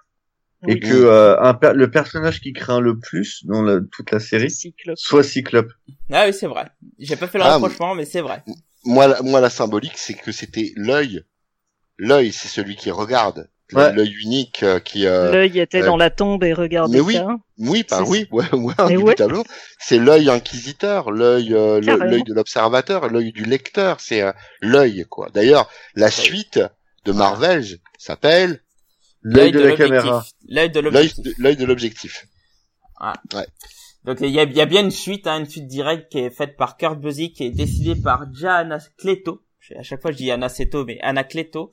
et 0.67 0.73
Oui. 0.73 0.79
que 0.79 0.93
euh, 0.93 1.39
un 1.41 1.53
per- 1.55 1.73
le 1.73 1.89
personnage 1.89 2.39
qui 2.41 2.53
craint 2.53 2.79
le 2.79 2.99
plus 2.99 3.43
dans 3.45 3.63
la- 3.63 3.79
toute 3.91 4.11
la 4.11 4.19
série 4.19 4.51
Cyclope. 4.51 4.97
soit 4.97 5.23
cyclope. 5.23 5.71
Ah 6.11 6.25
oui, 6.27 6.33
c'est 6.33 6.45
vrai. 6.47 6.67
J'ai 6.99 7.15
pas 7.15 7.27
fait 7.27 7.39
le 7.39 7.45
Ah, 7.45 7.53
rapprochement, 7.53 7.95
mais 7.95 8.05
c'est 8.05 8.21
vrai. 8.21 8.43
Moi, 8.85 9.07
la, 9.07 9.21
moi, 9.23 9.41
la 9.41 9.49
symbolique, 9.49 9.97
c'est 9.97 10.13
que 10.13 10.31
c'était 10.31 10.71
l'œil. 10.75 11.23
L'œil, 12.03 12.31
c'est 12.33 12.47
celui 12.47 12.75
qui 12.75 12.89
regarde. 12.89 13.47
Ouais. 13.73 13.93
L'œil 13.93 14.11
unique 14.23 14.63
euh, 14.63 14.79
qui. 14.79 15.05
euh, 15.05 15.31
L'œil 15.31 15.59
était 15.59 15.83
euh, 15.83 15.85
dans 15.85 15.97
la 15.97 16.09
tombe 16.09 16.43
et 16.43 16.51
regardait 16.51 16.97
mais 16.97 16.99
oui. 16.99 17.13
ça. 17.13 17.27
Oui, 17.59 17.85
bah 17.87 18.03
oui, 18.07 18.27
ouais, 18.31 18.43
ouais, 18.53 18.97
ouais. 18.97 19.15
C'est 19.79 19.99
l'œil 19.99 20.27
inquisiteur, 20.29 21.11
l'œil, 21.11 21.53
euh, 21.53 21.79
l'œil 21.79 22.23
de 22.23 22.33
l'observateur, 22.33 23.07
l'œil 23.07 23.31
du 23.31 23.45
lecteur. 23.45 24.01
C'est 24.01 24.23
euh, 24.23 24.31
l'œil, 24.61 25.05
quoi. 25.07 25.29
D'ailleurs, 25.33 25.69
la 25.95 26.09
suite 26.09 26.59
de 27.05 27.11
Marvel 27.11 27.63
s'appelle 27.99 28.61
L'œil 29.21 29.51
de, 29.51 29.59
la 29.59 29.69
l'objectif. 29.69 29.87
caméra. 29.95 30.25
L'œil 30.49 30.69
de 30.71 30.79
l'objectif. 30.79 31.33
l'œil 31.37 31.55
de 31.55 31.65
l'objectif. 31.65 32.25
Donc 34.05 34.17
il 34.21 34.29
y 34.31 34.39
a, 34.39 34.43
il 34.43 34.53
y 34.57 34.61
a 34.61 34.65
bien 34.65 34.81
une 34.81 34.91
suite, 34.91 35.27
hein, 35.27 35.39
une 35.39 35.45
suite 35.49 35.67
directe 35.67 36.11
qui 36.11 36.17
est 36.17 36.31
faite 36.31 36.57
par 36.57 36.75
Kurt 36.77 36.99
Busiek, 36.99 37.39
est 37.39 37.51
décidée 37.51 37.95
par 37.95 38.25
Gianna 38.33 38.79
Cleto. 38.97 39.41
À 39.77 39.83
chaque 39.83 40.01
fois 40.01 40.11
je 40.11 40.17
dis 40.17 40.31
Anaceto, 40.31 40.85
mais 40.85 40.97
Anna 41.01 41.23
Cleto, 41.23 41.71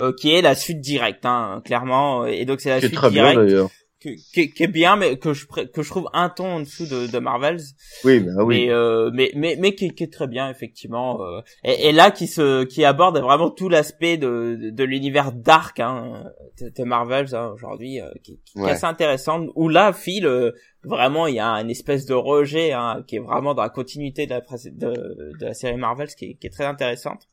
euh, 0.00 0.12
qui 0.18 0.32
est 0.34 0.42
la 0.42 0.54
suite 0.54 0.80
directe, 0.80 1.24
hein, 1.26 1.60
clairement. 1.64 2.26
Et 2.26 2.44
donc 2.44 2.60
c'est 2.60 2.70
la 2.70 2.78
Qui 2.80 2.86
est 2.86 2.88
suite 2.88 2.98
très 2.98 3.10
bien 3.10 3.30
directe 3.32 3.40
d'ailleurs. 3.50 3.70
qui, 4.00 4.16
qui- 4.32 4.50
qui 4.50 4.62
est 4.62 4.66
bien, 4.66 4.96
mais 4.96 5.18
que 5.18 5.34
je 5.34 5.44
que 5.46 5.82
je 5.82 5.88
trouve 5.90 6.08
un 6.14 6.30
ton 6.30 6.46
en 6.46 6.60
dessous 6.60 6.86
de, 6.86 7.06
de 7.06 7.18
Marvels. 7.18 7.60
Oui, 8.04 8.20
bah 8.20 8.30
oui. 8.44 8.64
mais 8.66 8.72
euh, 8.72 9.10
mais 9.12 9.30
mais 9.34 9.56
mais 9.58 9.74
qui, 9.74 9.90
qui 9.90 10.04
est 10.04 10.12
très 10.12 10.26
bien 10.26 10.48
effectivement 10.48 11.20
euh, 11.22 11.42
et, 11.64 11.88
et 11.88 11.92
là 11.92 12.10
qui 12.10 12.26
se 12.26 12.64
qui 12.64 12.82
aborde 12.86 13.18
vraiment 13.18 13.50
tout 13.50 13.68
l'aspect 13.68 14.16
de, 14.16 14.56
de, 14.58 14.70
de 14.70 14.84
l'univers 14.84 15.32
dark 15.32 15.80
hein, 15.80 16.24
de, 16.62 16.70
de 16.70 16.84
Marvels 16.84 17.34
hein, 17.34 17.50
aujourd'hui 17.54 18.00
euh, 18.00 18.08
qui, 18.24 18.40
qui 18.46 18.58
est 18.58 18.62
Ouais. 18.62 18.70
assez 18.70 18.86
intéressant 18.86 19.44
où 19.54 19.68
là 19.68 19.92
Phil 19.92 20.24
euh, 20.24 20.52
vraiment 20.82 21.26
il 21.26 21.34
y 21.34 21.40
a 21.40 21.50
une 21.60 21.68
espèce 21.70 22.06
de 22.06 22.14
rejet 22.14 22.72
hein, 22.72 23.04
qui 23.06 23.16
est 23.16 23.20
vraiment 23.20 23.52
dans 23.52 23.62
la 23.64 23.68
continuité 23.68 24.24
de 24.26 24.30
la 24.30 24.40
de, 24.40 25.34
de 25.38 25.44
la 25.44 25.52
série 25.52 25.76
Marvels 25.76 26.14
qui 26.16 26.24
est, 26.24 26.34
qui 26.40 26.46
est 26.46 26.50
très 26.50 26.64
intéressante 26.64 27.28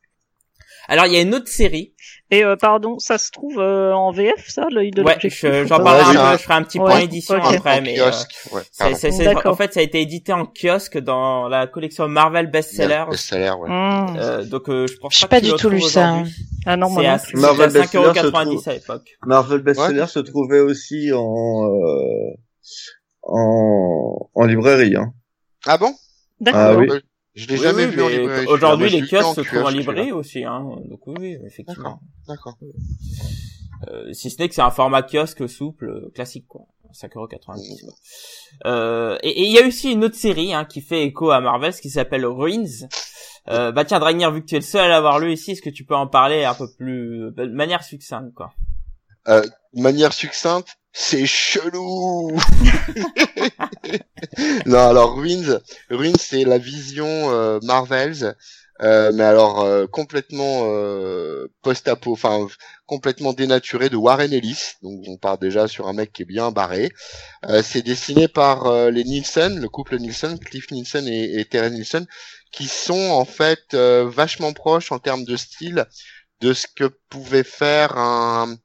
alors 0.88 1.05
il 1.05 1.14
y 1.14 1.18
a 1.18 1.22
une 1.22 1.34
autre 1.35 1.47
série 1.49 1.93
Et 2.31 2.43
euh, 2.43 2.55
pardon, 2.55 2.99
ça 2.99 3.18
se 3.18 3.31
trouve 3.31 3.59
euh, 3.59 3.93
en 3.93 4.11
VF, 4.11 4.47
ça, 4.49 4.68
l'œil 4.69 4.91
de 4.91 5.01
ouais 5.01 5.14
l'objectif 5.14 5.41
je- 5.45 5.65
j'en 5.65 5.80
parlerai 5.80 6.11
Ouais, 6.11 6.18
un 6.18 6.31
peu 6.31 6.38
je 6.38 6.43
ferai 6.43 6.53
un 6.55 6.64
petit 6.64 6.80
Ouais, 6.80 6.85
point 6.91 6.99
édition 6.99 7.35
ok. 7.38 7.55
après 7.55 7.80
En 7.80 7.81
mais 7.84 7.99
euh, 7.99 8.05
kiosque, 8.05 8.35
ouais, 8.51 8.61
c'est- 8.72 8.84
pardon. 8.84 8.97
c'est- 8.99 9.11
c'est- 9.11 9.23
D'accord. 9.26 9.53
en 9.53 9.55
fait 9.55 9.73
ça 9.73 9.80
a 9.80 9.84
été 9.84 10.01
édité 10.01 10.34
en 10.34 10.45
kiosque 10.45 10.97
dans 10.97 11.47
la 11.47 11.68
collection 11.68 12.07
Marvel 12.07 12.47
Bestseller 12.47 13.03
Best-seller, 13.09 13.51
ouais. 13.59 13.69
Hmm. 13.69 14.15
Euh, 14.18 14.43
donc 14.43 14.68
euh, 14.69 14.88
je 14.88 14.97
pense 14.97 15.18
J'ai 15.18 15.27
pas, 15.27 15.38
pas 15.38 15.41
du 15.41 15.53
tout 15.53 15.69
lu 15.69 15.81
ça. 15.81 16.11
aujourd'hui. 16.14 16.34
Ah 16.65 16.76
non, 16.76 16.89
moi 16.89 17.01
C'est 17.03 17.09
non 17.09 17.18
plus. 17.19 17.39
Marvel 17.41 17.61
à 17.64 17.68
Bestseller 17.68 18.03
se 18.05 18.09
5,90€ 18.14 18.31
trouve- 18.55 18.69
à 18.69 18.73
l'époque. 18.73 19.09
Marvel 19.26 19.61
Bestseller 19.61 20.07
se 20.07 20.19
trouvait 20.19 20.59
aussi 20.59 21.11
en 21.14 21.65
euh, 21.65 22.34
en 23.23 24.30
en 24.35 24.45
librairie. 24.45 24.95
Hein. 24.95 25.14
Ah 25.65 25.77
bon? 25.77 25.93
D'accord. 26.39 26.61
Ah 26.61 26.76
oui. 26.76 26.88
Euh, 27.38 27.41
Je 27.41 27.47
l'ai 27.47 27.55
Oui, 27.57 27.64
jamais 27.64 27.85
oui, 27.85 27.91
vu 27.91 28.01
en 28.01 28.07
librairie. 28.09 28.47
Aujourd'hui, 28.47 28.89
les 28.89 29.01
kiosques 29.07 29.35
se 29.35 29.41
trouvent 29.41 29.65
en 29.65 29.69
librairie 29.69 30.11
aussi, 30.11 30.43
hein. 30.43 30.65
Donc 30.89 31.01
oui, 31.07 31.38
effectivement. 31.45 31.99
D'accord. 32.27 32.57
Euh, 33.88 34.11
si 34.14 34.31
ce 34.31 34.41
n'est 34.41 34.49
que 34.49 34.55
c'est 34.55 34.61
un 34.61 34.72
format 34.72 35.03
kiosque 35.03 35.47
souple, 35.47 35.85
euh, 35.89 36.11
classique, 36.15 36.47
quoi. 36.47 36.61
5,90€. 36.93 37.85
quoi. 37.85 37.93
Euh, 38.65 39.18
et 39.22 39.43
il 39.43 39.51
y 39.51 39.59
a 39.59 39.68
aussi 39.68 39.91
une 39.91 40.03
autre 40.05 40.15
série, 40.15 40.53
hein, 40.53 40.65
qui 40.65 40.81
fait 40.81 41.03
écho 41.03 41.30
à 41.31 41.41
Marvel, 41.41 41.73
qui 41.73 41.89
s'appelle 41.89 42.26
Ruins. 42.26 42.88
Euh, 43.49 43.72
bah 43.72 43.85
tiens, 43.85 43.99
Dragnir, 43.99 44.31
vu 44.31 44.41
que 44.41 44.47
tu 44.47 44.55
es 44.55 44.59
le 44.59 44.64
seul 44.64 44.85
à 44.85 44.88
l'avoir 44.88 45.19
lu 45.19 45.31
ici, 45.31 45.51
est-ce 45.51 45.61
que 45.61 45.69
tu 45.69 45.84
peux 45.85 45.95
en 45.95 46.07
parler 46.07 46.43
un 46.43 46.55
peu 46.55 46.68
plus, 46.77 47.31
de 47.31 47.45
manière 47.45 47.84
succincte, 47.84 48.34
quoi? 48.34 48.53
de 49.27 49.81
manière 49.81 50.14
succincte, 50.14 50.77
c'est 50.99 51.28
chelou. 51.28 52.32
non, 54.65 54.90
alors 54.90 55.15
Ruins, 55.15 55.60
Ruins 55.91 56.18
c'est 56.19 56.44
la 56.44 56.57
vision 56.57 57.06
euh, 57.07 57.60
Marvels, 57.61 58.36
euh, 58.82 59.11
mais 59.14 59.24
alors 59.24 59.61
euh, 59.61 59.86
complètement 59.86 60.64
euh, 60.64 61.52
post-apo, 61.61 62.14
enfin 62.14 62.48
complètement 62.88 63.34
dénaturé 63.34 63.90
de 63.90 63.95
Warren 63.95 64.34
Ellis. 64.34 64.72
Donc 64.82 65.03
on 65.07 65.18
part 65.18 65.38
déjà 65.38 65.68
sur 65.68 65.88
un 65.88 65.94
mec 65.94 66.11
qui 66.11 66.24
est 66.24 66.26
bien 66.26 66.52
barré. 66.52 66.90
Euh, 67.45 67.61
c'est 67.61 67.84
dessiné 67.84 68.28
par 68.28 68.65
euh, 68.65 68.90
les 68.90 69.03
Nielsen, 69.03 69.60
le 69.60 69.69
couple 69.69 69.99
Nielsen, 69.99 70.40
Cliff 70.40 70.72
Nielsen 70.72 71.07
et, 71.07 71.40
et 71.40 71.45
Terry 71.45 71.69
Nielsen, 71.69 72.07
qui 72.52 72.68
sont 72.68 73.11
en 73.11 73.26
fait 73.26 73.76
vachement 73.76 74.53
proches 74.53 74.91
en 74.91 74.98
termes 74.98 75.26
de 75.26 75.38
style 75.38 75.86
de 76.41 76.53
ce 76.53 76.65
que 76.76 76.86
pouvait 77.10 77.44
faire 77.44 77.98
un 77.98 78.57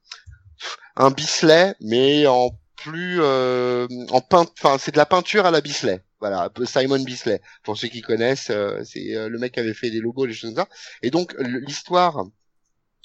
un 0.95 1.11
Bisley, 1.11 1.75
mais 1.81 2.27
en 2.27 2.51
plus 2.75 3.21
euh, 3.21 3.87
en 4.09 4.21
peint, 4.21 4.45
enfin 4.59 4.77
c'est 4.77 4.91
de 4.91 4.97
la 4.97 5.05
peinture 5.05 5.45
à 5.45 5.51
la 5.51 5.61
Bisley. 5.61 6.03
Voilà, 6.19 6.49
Simon 6.65 6.99
Bisley. 7.03 7.41
Pour 7.63 7.77
ceux 7.77 7.89
qui 7.89 8.01
connaissent, 8.01 8.49
euh, 8.49 8.81
c'est 8.85 9.15
euh, 9.15 9.27
le 9.27 9.39
mec 9.39 9.53
qui 9.53 9.59
avait 9.59 9.73
fait 9.73 9.89
des 9.89 9.99
logos, 9.99 10.25
les 10.25 10.33
choses 10.33 10.53
comme 10.53 10.63
ça. 10.63 10.69
Et 11.01 11.11
donc 11.11 11.35
l'histoire 11.39 12.25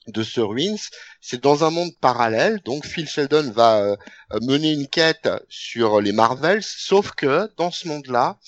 de 0.07 0.23
ce 0.23 0.41
Ruins, 0.41 0.77
c'est 1.21 1.43
dans 1.43 1.65
un 1.65 1.71
monde 1.71 1.91
parallèle. 2.01 2.61
Donc 2.65 2.87
Phil 2.87 3.09
Sheldon 3.09 3.51
va 3.51 3.81
euh, 3.81 3.97
mener 4.43 4.73
une 4.73 4.87
quête 4.87 5.29
sur 5.49 6.01
les 6.01 6.13
Marvels, 6.13 6.63
sauf 6.63 7.13
que 7.13 7.51
dans 7.57 7.71
ce 7.71 7.89
monde-là, 7.89 8.39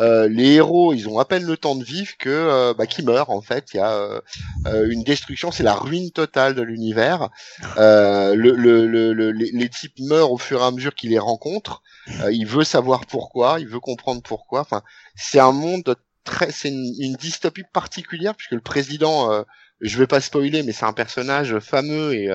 euh, 0.00 0.28
les 0.28 0.54
héros, 0.54 0.92
ils 0.92 1.08
ont 1.08 1.18
à 1.18 1.24
peine 1.24 1.44
le 1.44 1.56
temps 1.56 1.76
de 1.76 1.84
vivre 1.84 2.16
que 2.18 2.28
euh, 2.30 2.74
bah, 2.74 2.86
qu'ils 2.86 3.04
meurent 3.04 3.30
en 3.30 3.42
fait. 3.42 3.68
Il 3.72 3.76
y 3.76 3.80
a 3.80 3.92
euh, 3.92 4.20
euh, 4.66 4.88
une 4.90 5.04
destruction, 5.04 5.52
c'est 5.52 5.62
la 5.62 5.74
ruine 5.74 6.10
totale 6.10 6.54
de 6.54 6.62
l'univers. 6.62 7.30
Le, 7.76 8.34
le, 8.34 8.86
le, 8.86 9.12
le- 9.12 9.30
les, 9.32 9.68
types 9.68 9.98
meurent 10.00 10.32
au 10.32 10.38
fur 10.38 10.60
et 10.60 10.64
à 10.64 10.70
mesure 10.70 10.94
qu'il 10.94 11.10
les 11.10 11.18
rencontre. 11.18 11.82
Euh, 12.20 12.32
il 12.32 12.46
veut 12.46 12.64
savoir 12.64 13.06
pourquoi, 13.06 13.60
il 13.60 13.68
veut 13.68 13.80
comprendre 13.80 14.22
pourquoi. 14.22 14.60
Enfin, 14.60 14.82
c'est 15.14 15.40
un 15.40 15.52
monde 15.52 15.96
très, 16.24 16.50
c'est 16.50 16.70
une, 16.70 17.14
dystopie 17.16 17.64
particulière 17.72 18.34
puisque 18.34 18.52
le 18.52 18.60
président, 18.60 19.44
je 19.80 19.98
vais 19.98 20.06
pas 20.06 20.20
spoiler, 20.20 20.62
mais 20.62 20.72
c'est 20.72 20.86
un 20.86 20.92
personnage 20.92 21.58
fameux 21.60 22.14
et 22.14 22.28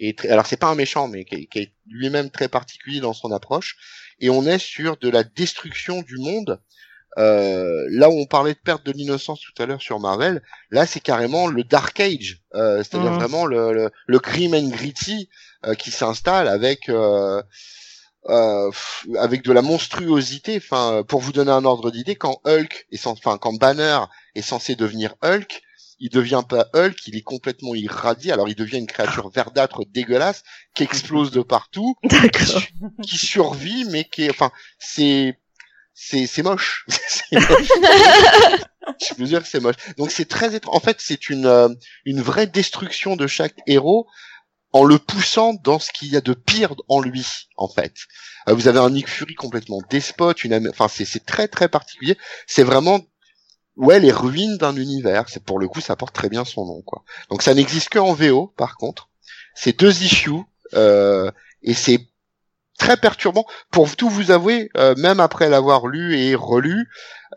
et 0.00 0.14
très, 0.14 0.28
alors 0.30 0.46
c'est 0.46 0.56
pas 0.56 0.68
un 0.68 0.74
méchant, 0.74 1.08
mais 1.08 1.24
qui 1.24 1.46
qui 1.48 1.58
est 1.60 1.72
lui-même 1.86 2.30
très 2.30 2.48
particulier 2.48 3.00
dans 3.00 3.12
son 3.12 3.30
approche. 3.32 3.76
Et 4.18 4.30
on 4.30 4.44
est 4.46 4.58
sur 4.58 4.96
de 4.98 5.08
la 5.08 5.24
destruction 5.24 6.02
du 6.02 6.16
monde. 6.18 6.60
Euh, 7.18 7.84
là 7.90 8.08
où 8.08 8.14
on 8.14 8.26
parlait 8.26 8.54
de 8.54 8.58
perte 8.58 8.86
de 8.86 8.92
l'innocence 8.92 9.40
tout 9.40 9.62
à 9.62 9.66
l'heure 9.66 9.82
sur 9.82 10.00
Marvel, 10.00 10.42
là 10.70 10.86
c'est 10.86 11.00
carrément 11.00 11.46
le 11.46 11.62
Dark 11.62 12.00
Age, 12.00 12.38
euh, 12.54 12.78
c'est-à-dire 12.78 13.12
Mhm. 13.12 13.18
vraiment 13.18 13.44
le, 13.46 13.72
le, 13.74 13.90
le 14.06 14.18
grim 14.18 14.54
and 14.54 14.68
gritty 14.70 15.28
euh, 15.66 15.74
qui 15.74 15.90
s'installe 15.90 16.48
avec 16.48 16.88
euh, 16.88 17.42
euh, 18.28 18.70
avec 19.18 19.42
de 19.42 19.52
la 19.52 19.62
monstruosité. 19.62 20.56
Enfin, 20.56 21.02
pour 21.06 21.20
vous 21.20 21.32
donner 21.32 21.50
un 21.50 21.64
ordre 21.64 21.90
d'idée, 21.90 22.14
quand 22.16 22.40
Hulk 22.46 22.86
est 22.92 22.96
censé, 22.96 23.20
enfin 23.24 23.38
quand 23.38 23.52
Banner 23.54 24.00
est 24.34 24.42
censé 24.42 24.74
devenir 24.76 25.14
Hulk, 25.22 25.60
il 25.98 26.10
devient 26.10 26.42
pas 26.48 26.68
Hulk, 26.74 27.06
il 27.06 27.16
est 27.16 27.22
complètement 27.22 27.74
irradié. 27.74 28.32
Alors 28.32 28.48
il 28.48 28.54
devient 28.56 28.78
une 28.78 28.86
créature 28.86 29.30
verdâtre 29.30 29.82
dégueulasse 29.92 30.42
qui 30.74 30.82
explose 30.84 31.30
de 31.30 31.42
partout, 31.42 31.96
D'accord. 32.04 32.62
qui 33.02 33.18
survit, 33.18 33.84
mais 33.90 34.04
qui 34.04 34.24
est, 34.24 34.30
enfin, 34.30 34.50
c'est 34.78 35.38
c'est 35.94 36.26
c'est 36.26 36.42
moche. 36.42 36.86
C'est 36.88 37.38
moche. 37.48 37.68
Je 39.18 39.24
dire 39.24 39.42
que 39.42 39.48
c'est 39.48 39.60
moche. 39.60 39.76
Donc 39.96 40.10
c'est 40.10 40.28
très 40.28 40.54
étrange. 40.54 40.74
En 40.74 40.80
fait, 40.80 40.96
c'est 41.00 41.30
une 41.30 41.46
euh, 41.46 41.68
une 42.04 42.20
vraie 42.20 42.46
destruction 42.46 43.16
de 43.16 43.26
chaque 43.26 43.56
héros 43.66 44.06
en 44.72 44.84
le 44.84 44.98
poussant 44.98 45.54
dans 45.54 45.78
ce 45.78 45.92
qu'il 45.92 46.08
y 46.08 46.16
a 46.16 46.20
de 46.20 46.32
pire 46.32 46.74
en 46.88 47.00
lui, 47.00 47.26
en 47.56 47.68
fait. 47.68 47.94
Euh, 48.48 48.54
vous 48.54 48.68
avez 48.68 48.78
un 48.78 48.90
Nick 48.90 49.08
Fury 49.08 49.34
complètement 49.34 49.80
despote, 49.90 50.44
une, 50.44 50.68
enfin 50.68 50.88
c'est 50.88 51.04
c'est 51.04 51.24
très 51.24 51.48
très 51.48 51.68
particulier. 51.68 52.16
C'est 52.46 52.64
vraiment 52.64 53.00
ouais 53.76 54.00
les 54.00 54.12
ruines 54.12 54.56
d'un 54.56 54.76
univers. 54.76 55.28
C'est 55.28 55.44
pour 55.44 55.58
le 55.58 55.68
coup 55.68 55.80
ça 55.80 55.96
porte 55.96 56.14
très 56.14 56.28
bien 56.28 56.44
son 56.44 56.66
nom 56.66 56.82
quoi. 56.82 57.04
Donc 57.30 57.42
ça 57.42 57.54
n'existe 57.54 57.90
que 57.90 57.98
en 57.98 58.14
VO 58.14 58.52
par 58.56 58.76
contre. 58.76 59.10
C'est 59.54 59.78
deux 59.78 60.02
issues 60.02 60.42
euh, 60.74 61.30
et 61.62 61.74
c'est 61.74 62.06
très 62.82 62.96
perturbant. 62.96 63.46
Pour 63.70 63.94
tout 63.94 64.08
vous 64.08 64.30
avouer, 64.32 64.70
euh, 64.76 64.94
même 64.96 65.20
après 65.20 65.48
l'avoir 65.48 65.86
lu 65.86 66.18
et 66.18 66.34
relu, 66.34 66.88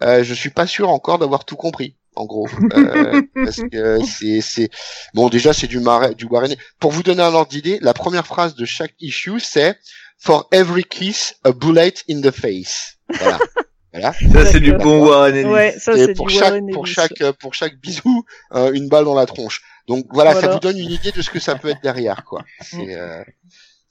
euh, 0.02 0.24
je 0.24 0.34
suis 0.34 0.50
pas 0.50 0.66
sûr 0.66 0.90
encore 0.90 1.20
d'avoir 1.20 1.46
tout 1.46 1.56
compris. 1.56 1.96
En 2.16 2.26
gros, 2.26 2.48
euh, 2.74 3.22
parce 3.36 3.62
que 3.72 4.00
c'est 4.06 4.40
c'est 4.40 4.70
bon 5.14 5.28
déjà 5.28 5.52
c'est 5.52 5.68
du 5.68 5.80
marais 5.80 6.16
du 6.16 6.26
Warren. 6.26 6.56
Pour 6.80 6.92
vous 6.92 7.04
donner 7.04 7.22
un 7.22 7.34
ordre 7.34 7.52
d'idée, 7.52 7.78
la 7.82 7.94
première 7.94 8.26
phrase 8.26 8.56
de 8.56 8.66
chaque 8.66 8.94
issue 9.00 9.40
c'est 9.40 9.78
For 10.18 10.48
every 10.52 10.86
kiss, 10.86 11.36
a 11.44 11.52
bullet 11.52 11.94
in 12.10 12.22
the 12.22 12.32
face. 12.32 12.94
Voilà. 13.20 13.38
Voilà. 13.94 14.14
Ça, 14.14 14.52
c'est 14.52 14.60
du 14.60 14.74
bon 14.74 15.06
Warren 15.08 15.36
Ellis. 15.36 15.48
Ouais, 15.48 15.76
ça 15.78 15.94
Et 15.96 16.14
pour 16.14 16.28
du 16.28 16.34
chaque 16.34 16.44
Warren 16.54 16.72
pour 16.72 16.88
chaque 16.88 17.22
euh, 17.22 17.34
pour 17.34 17.54
chaque 17.54 17.76
bisou, 17.80 18.26
euh, 18.54 18.72
une 18.74 18.90
balle 18.90 19.06
dans 19.06 19.14
la 19.16 19.26
tronche. 19.26 19.62
Donc 19.88 20.06
voilà, 20.10 20.34
ça 20.34 20.40
Voilà. 20.40 20.54
vous 20.54 20.60
donne 20.60 20.80
une 20.80 20.92
idée 20.92 21.12
de 21.12 21.22
ce 21.22 21.30
que 21.30 21.40
ça 21.40 21.56
peut 21.56 21.70
être 21.70 21.82
derrière, 21.84 22.24
quoi. 22.26 22.44
C'est 22.62 22.96
euh, 22.96 23.24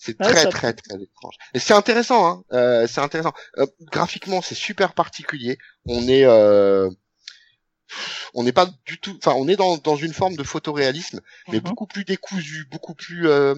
c'est 0.05 0.21
Ouais, 0.21 0.33
très 0.33 0.43
ça- 0.43 0.49
très 0.51 0.73
très 0.75 0.97
étrange. 0.97 1.35
Et 1.55 1.59
c'est 1.59 1.75
intéressant, 1.75 2.27
hein. 2.29 2.45
Euh, 2.53 2.87
c'est 2.87 3.01
intéressant. 3.01 3.33
Euh, 3.59 3.67
graphiquement, 3.93 4.43
c'est 4.43 4.55
super 4.55 4.93
particulier. 4.95 5.59
On 5.87 6.07
est 6.09 6.25
euh, 6.25 6.91
on 8.35 8.43
n'est 8.43 8.53
pas 8.53 8.67
du 8.87 8.99
tout, 8.99 9.17
enfin, 9.19 9.35
on 9.37 9.47
est 9.49 9.57
dans 9.57 9.77
dans 9.79 9.97
une 9.97 10.13
forme 10.13 10.37
de 10.37 10.43
photoréalisme, 10.43 11.21
mais 11.49 11.59
Mhm. 11.59 11.65
beaucoup 11.65 11.87
plus 11.87 12.05
décousu, 12.05 12.67
beaucoup 12.71 12.95
plus. 12.95 13.29
euh, 13.29 13.55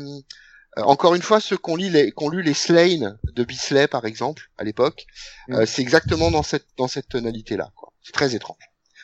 encore 0.76 1.14
une 1.14 1.22
fois, 1.22 1.40
ceux 1.40 1.56
qu'on 1.56 1.74
lit 1.76 1.88
les 1.88 2.10
qu'on 2.12 2.28
lu 2.28 2.42
les 2.42 2.52
Slane 2.52 3.18
de 3.24 3.44
Bisley 3.44 3.88
par 3.88 4.04
exemple 4.04 4.50
à 4.58 4.64
l'époque, 4.64 5.06
euh, 5.50 5.64
c'est 5.64 5.80
exactement 5.82 6.30
dans 6.30 6.42
cette 6.42 6.66
dans 6.76 6.88
cette 6.88 7.08
tonalité 7.08 7.56
là. 7.56 7.72
C'est 8.02 8.12
très 8.12 8.34
étrange. 8.34 8.58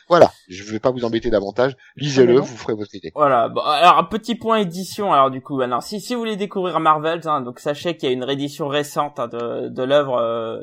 Voilà, 0.09 0.31
je 0.49 0.63
vais 0.71 0.79
pas 0.79 0.91
vous 0.91 1.05
embêter 1.05 1.29
davantage. 1.29 1.75
Lisez-le, 1.95 2.39
vous 2.39 2.57
ferez 2.57 2.73
votre 2.73 2.93
idée. 2.95 3.11
Voilà. 3.15 3.49
Bon, 3.49 3.61
alors 3.61 3.97
un 3.97 4.03
petit 4.03 4.35
point 4.35 4.57
édition. 4.57 5.13
Alors 5.13 5.31
du 5.31 5.41
coup, 5.41 5.59
alors 5.61 5.81
si 5.83 5.99
si 6.01 6.13
vous 6.13 6.19
voulez 6.19 6.35
découvrir 6.35 6.79
Marvel, 6.79 7.21
hein, 7.25 7.41
donc 7.41 7.59
sachez 7.59 7.95
qu'il 7.97 8.09
y 8.09 8.11
a 8.11 8.13
une 8.15 8.23
réédition 8.23 8.67
récente 8.67 9.19
hein, 9.19 9.27
de 9.27 9.69
de 9.69 9.83
l'œuvre 9.83 10.17
euh, 10.17 10.59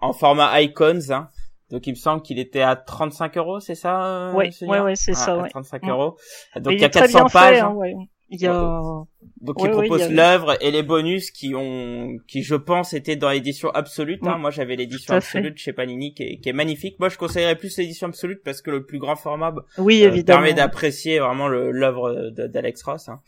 en 0.00 0.12
format 0.12 0.60
Icons. 0.60 1.00
Hein. 1.10 1.28
Donc 1.70 1.86
il 1.86 1.90
me 1.90 1.96
semble 1.96 2.22
qu'il 2.22 2.38
était 2.38 2.60
à 2.62 2.76
35 2.76 3.36
euros, 3.38 3.58
c'est 3.58 3.74
ça 3.74 4.04
euh, 4.04 4.32
Ouais, 4.32 4.50
Seigneur 4.50 4.76
ouais, 4.84 4.90
ouais, 4.90 4.96
c'est 4.96 5.12
Ah, 5.12 5.14
ça, 5.14 5.32
à 5.32 5.38
ouais. 5.38 5.48
35 5.50 5.82
Mm. 5.82 5.88
euros. 5.90 6.16
Donc 6.56 6.66
Mais 6.66 6.74
il 6.74 6.80
y 6.80 6.84
a 6.84 6.86
est 6.86 6.90
très 6.90 7.00
400 7.08 7.18
bien 7.18 7.26
pages. 7.28 7.54
fait, 7.56 7.60
hein. 7.60 7.68
hein, 7.70 7.74
ouais. 7.74 7.94
Il 8.30 8.40
y 8.40 8.46
a. 8.46 8.52
Donc 9.40 9.60
Ouais, 9.60 9.68
il 9.68 9.74
ouais, 9.74 9.86
propose 9.86 10.02
a- 10.02 10.08
l'œuvre 10.08 10.56
et 10.62 10.70
les 10.70 10.82
bonus 10.82 11.30
qui 11.30 11.54
ont, 11.54 12.16
qui 12.26 12.42
je 12.42 12.54
pense 12.54 12.94
étaient 12.94 13.16
dans 13.16 13.30
l'édition 13.30 13.70
absolute. 13.70 14.26
Hein. 14.26 14.38
Moi 14.38 14.50
j'avais 14.50 14.76
l'édition 14.76 15.12
fait. 15.12 15.16
absolute 15.18 15.58
chez 15.58 15.72
Panini 15.72 16.14
qui 16.14 16.22
est, 16.22 16.36
qui 16.38 16.48
est 16.48 16.52
magnifique. 16.54 16.98
Moi 16.98 17.08
je 17.10 17.18
conseillerais 17.18 17.56
plus 17.56 17.76
l'édition 17.76 18.06
absolute 18.08 18.40
parce 18.44 18.62
que 18.62 18.70
le 18.70 18.84
plus 18.86 18.98
grand 18.98 19.16
format 19.16 19.54
Oui, 19.78 20.02
euh, 20.02 20.08
évidemment. 20.08 20.40
permet 20.40 20.54
d'apprécier 20.54 21.18
vraiment 21.18 21.48
le- 21.48 21.70
l'œuvre 21.70 22.30
d'Alex 22.30 22.82
Ross. 22.82 23.08
Hein. 23.08 23.20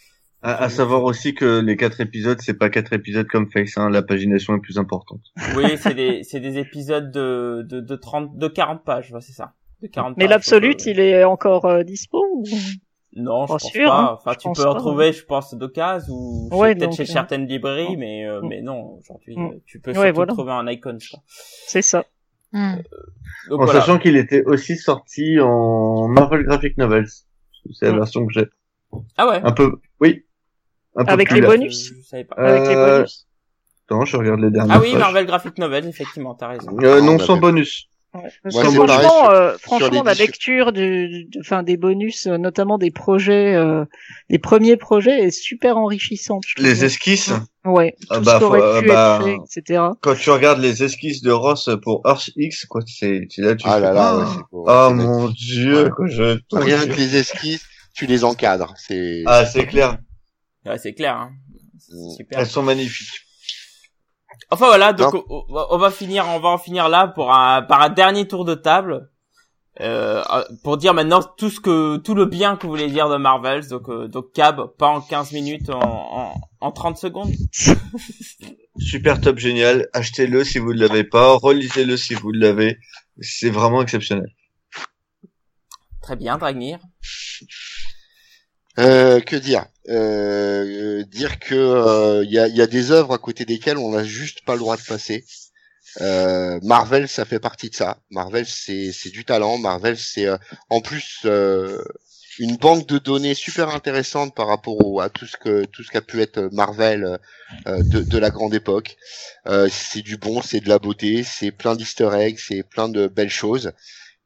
À, 0.43 0.65
à 0.65 0.69
savoir 0.69 1.03
aussi 1.05 1.35
que 1.35 1.61
les 1.61 1.77
quatre 1.77 2.01
épisodes, 2.01 2.39
c'est 2.41 2.57
pas 2.59 2.71
quatre 2.71 2.93
épisodes 2.93 3.27
comme 3.27 3.51
Face, 3.51 3.77
hein. 3.79 3.91
La 3.91 4.03
pagination 4.03 4.55
est 4.57 4.61
plus 4.61 4.79
importante. 4.79 5.21
Oui, 5.57 5.65
c'est 5.79 5.95
des, 5.95 6.23
c'est 6.23 6.41
des 6.41 6.59
épisodes 6.59 7.11
de, 7.11 7.67
de, 7.69 7.81
de 7.81 7.97
30, 7.97 8.37
de 8.39 8.47
40 8.49 8.85
pages, 8.85 9.13
ouais, 9.13 9.21
c'est 9.21 9.33
ça. 9.33 9.55
De 9.83 9.89
40 9.89 10.17
Mais 10.17 10.25
pages, 10.25 10.31
l'absolute, 10.31 10.87
euh, 10.87 10.91
il 10.91 11.01
est 11.01 11.25
encore 11.25 11.65
euh, 11.65 11.83
dispo 11.83 12.25
ou... 12.35 12.45
Non, 13.19 13.47
je 13.47 13.53
pense 13.53 13.65
sûr, 13.65 13.89
pas. 13.89 13.99
hein. 13.99 14.11
Enfin, 14.13 14.35
tu 14.35 14.49
peux 14.53 14.63
pas, 14.63 14.71
en 14.71 14.75
trouver, 14.75 15.13
je 15.13 15.25
pense, 15.25 15.55
d'occasion 15.55 16.15
ou 16.15 16.49
Ouais, 16.53 16.75
peut-être 16.75 16.93
chez 16.95 17.03
euh, 17.05 17.07
certaines 17.07 17.47
librairies, 17.47 17.97
mm. 17.97 17.99
mais, 17.99 18.27
euh, 18.27 18.43
Mm. 18.43 18.49
mais 18.49 18.61
non, 18.63 18.99
aujourd'hui, 19.01 19.37
Mm. 19.37 19.47
euh, 19.47 19.59
tu 19.65 19.81
peux 19.81 19.91
Ouais, 19.93 19.97
surtout 19.97 20.15
voilà. 20.15 20.33
trouver 20.35 20.53
un 20.53 20.67
icon. 20.69 20.99
C'est 21.67 21.83
ça. 21.83 22.05
Donc 22.53 22.63
en 23.61 23.65
voilà. 23.65 23.81
sachant 23.81 23.99
qu'il 23.99 24.17
était 24.17 24.45
aussi 24.45 24.77
sorti 24.77 25.41
en 25.41 26.09
Marvel 26.09 26.45
Graphic 26.45 26.77
Novels. 26.79 27.07
C'est 27.73 27.87
la 27.87 27.93
Mm. 27.93 27.97
version 27.97 28.27
que 28.27 28.33
j'ai. 28.33 28.47
Ah 29.17 29.27
ouais. 29.29 29.41
Un 29.43 29.53
peu, 29.53 29.73
oui. 30.01 30.25
Un 30.95 31.05
peu 31.05 31.13
Avec 31.13 31.29
plus 31.29 31.41
les 31.41 31.47
bonus. 31.47 31.89
Je, 31.91 31.95
je 32.01 32.03
savais 32.07 32.25
pas. 32.25 32.37
Avec 32.37 32.69
les 32.69 32.75
bonus. 32.77 33.27
Attends, 33.89 34.05
je 34.05 34.17
regarde 34.17 34.41
les 34.41 34.51
dernières 34.51 34.77
Ah 34.77 34.81
oui, 34.81 34.93
pages. 34.93 35.01
Marvel 35.01 35.27
Graphic 35.27 35.59
Novel, 35.59 35.87
effectivement, 35.87 36.35
t'as 36.35 36.49
raison. 36.49 36.77
Euh, 36.83 36.99
Ah, 36.99 37.01
non, 37.01 37.15
on 37.15 37.19
sans 37.19 37.33
avait- 37.35 37.41
bonus. 37.41 37.89
Ouais. 38.17 38.31
Parce 38.43 38.57
que 38.57 38.71
franchement, 38.71 39.31
euh, 39.31 39.57
franchement, 39.59 40.03
la 40.03 40.15
lecture 40.15 40.73
du, 40.73 41.25
du- 41.27 41.39
enfin 41.41 41.63
des 41.63 41.77
bonus, 41.77 42.27
euh, 42.27 42.39
notamment 42.39 42.79
des 42.79 42.91
projets, 42.91 43.55
euh, 43.55 43.85
des 44.31 44.39
premiers 44.39 44.77
projets, 44.77 45.25
est 45.25 45.31
super 45.31 45.77
enrichissante. 45.79 46.45
Les 46.59 46.85
esquisses. 46.85 47.33
Ouais. 47.65 47.97
Tout 48.01 48.07
Ah 48.11 48.15
ce 48.17 48.21
bah, 48.21 48.41
faut- 48.41 48.51
pu 48.81 48.87
bah, 48.89 49.19
être 49.21 49.25
fait, 49.25 49.61
etc. 49.61 49.83
Quand 50.01 50.15
tu 50.15 50.31
regardes 50.31 50.61
les 50.61 50.83
esquisses 50.85 51.21
de 51.23 51.31
Ross 51.33 51.69
pour 51.83 52.03
Earth 52.07 52.31
X, 52.37 52.65
quoi, 52.67 52.81
c'est, 52.87 53.27
là, 53.39 53.55
tu 53.57 53.67
Ah 53.69 53.81
là 53.81 53.93
là, 53.93 54.09
ah, 54.09 54.19
ouais, 54.19 54.25
c'est 54.35 54.43
beau. 54.53 54.67
C'est 54.67 54.95
mon 54.95 55.29
dieu, 55.31 55.85
Ouais. 55.85 55.91
quoi, 55.91 56.07
je, 56.07 56.39
Rien 56.53 56.87
que 56.87 56.95
les 56.95 57.17
esquisses, 57.17 57.65
tu 57.95 58.07
les 58.07 58.23
encadres. 58.25 58.75
C'est 58.77 59.23
Ah, 59.27 59.45
c'est 59.47 59.67
clair. 59.67 59.99
Ouais, 60.65 60.79
c'est 60.79 60.93
clair, 60.95 61.17
hein. 61.17 61.31
C'est 61.79 61.95
Mm. 61.95 62.11
Super. 62.17 62.39
Elles 62.41 62.47
sont 62.47 62.63
magnifiques. 62.63 63.26
Enfin 64.51 64.67
voilà, 64.67 64.93
donc 64.93 65.15
on, 65.29 65.45
on 65.49 65.79
va- 65.79 65.91
finir, 65.91 66.25
on 66.29 66.39
va 66.41 66.51
en 66.51 66.59
finir 66.59 66.89
là 66.89 67.09
pour 67.09 67.33
un, 67.35 67.63
par 67.63 67.83
un 67.83 67.89
dernier 67.89 68.29
tour 68.29 68.45
de 68.45 68.55
table. 68.55 69.11
Euh, 69.81 70.23
pour 70.65 70.79
dire 70.79 70.95
maintenant 70.95 71.21
tout 71.23 71.51
ce 71.51 71.61
que 71.61 71.99
tout 71.99 72.15
le 72.15 72.25
bien 72.25 72.57
que 72.57 72.63
vous 72.63 72.71
voulez 72.73 72.89
dire 72.89 73.11
de 73.11 73.19
Marvels 73.19 73.69
donc 73.69 73.91
euh, 73.91 74.09
donc 74.09 74.33
Cab 74.33 74.75
pas 74.79 74.87
en 74.87 75.03
15 75.03 75.33
minutes 75.33 75.69
en, 75.69 75.79
en, 75.83 76.35
en 76.63 76.73
30 76.73 76.97
secondes 76.97 77.31
Super 78.79 79.21
top 79.21 79.37
génial. 79.39 79.89
Achetez-le 79.93 80.45
si 80.45 80.59
vous 80.59 80.73
ne 80.73 80.81
l'avez 80.81 81.05
pas. 81.05 81.35
Relisez-le 81.37 81.97
si 81.99 82.15
vous 82.15 82.31
l'avez. 82.33 82.79
C'est 83.21 83.51
vraiment 83.51 83.83
exceptionnel. 83.83 84.29
très 86.03 86.17
bien 86.17 86.39
Dragnir 86.39 86.79
Euh, 88.79 89.21
que 89.21 89.37
dire? 89.37 89.67
Euh, 89.89 91.03
Dire 91.05 91.39
que 91.39 92.23
il 92.25 92.31
y, 92.33 92.39
a, 92.39 92.49
y 92.49 92.61
a 92.63 92.67
des 92.67 92.91
œuvres 92.91 93.15
à 93.15 93.19
côté 93.19 93.45
desquelles 93.45 93.79
on 93.79 93.91
n'a 93.93 94.05
juste 94.05 94.45
pas 94.45 94.55
le 94.55 94.61
droit 94.61 94.77
de 94.77 94.83
passer. 94.83 95.25
Euh, 96.01 96.59
Marvel, 96.63 97.09
ça 97.09 97.25
fait 97.25 97.41
partie 97.41 97.71
de 97.71 97.75
ça. 97.77 97.99
Marvel, 98.11 98.47
c'est 98.47 98.93
du 99.11 99.25
talent. 99.25 99.59
Marvel, 99.59 99.99
c'est 99.99 100.27
euh, 100.27 100.37
en 100.71 100.81
plus 100.81 101.21
euh, 101.25 101.83
une 102.39 102.57
banque 102.57 102.87
de 102.89 102.99
données 102.99 103.35
super 103.35 103.71
intéressante 103.71 104.35
par 104.35 104.49
rapport 104.49 104.77
au- 104.85 105.01
à 105.01 105.09
tout 105.11 105.27
ce 105.27 105.37
que 105.37 105.65
tout 105.67 105.83
ce 105.85 105.91
qu'a 105.91 106.03
pu 106.03 106.21
être 106.23 106.49
Marvel 106.53 107.19
euh, 107.69 107.83
de, 107.85 108.03
de 108.03 108.19
la 108.19 108.31
grande 108.31 108.55
époque. 108.55 108.97
Euh, 109.49 109.69
c'est 109.71 110.03
du 110.03 110.17
bon, 110.19 110.43
c'est 110.43 110.61
de 110.61 110.69
la 110.69 110.79
beauté, 110.79 111.25
c'est 111.25 111.53
plein 111.53 111.77
d'Easter 111.77 112.11
eggs, 112.15 112.39
c'est 112.39 112.63
plein 112.63 112.89
de 112.89 113.09
belles 113.09 113.31
choses. 113.31 113.73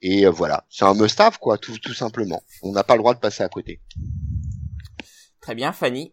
Et 0.02 0.26
euh, 0.26 0.30
voilà, 0.30 0.66
c'est 0.70 0.84
un 0.86 0.94
must-have 0.94 1.38
quoi, 1.38 1.58
tout 1.58 1.78
tout 1.78 1.94
simplement. 1.94 2.42
On 2.62 2.72
n'a 2.72 2.84
pas 2.84 2.94
le 2.96 3.00
droit 3.00 3.14
de 3.14 3.20
passer 3.20 3.42
à 3.44 3.48
côté. 3.50 3.80
Très 5.50 5.56
bien 5.56 5.72
Fanny. 5.72 6.12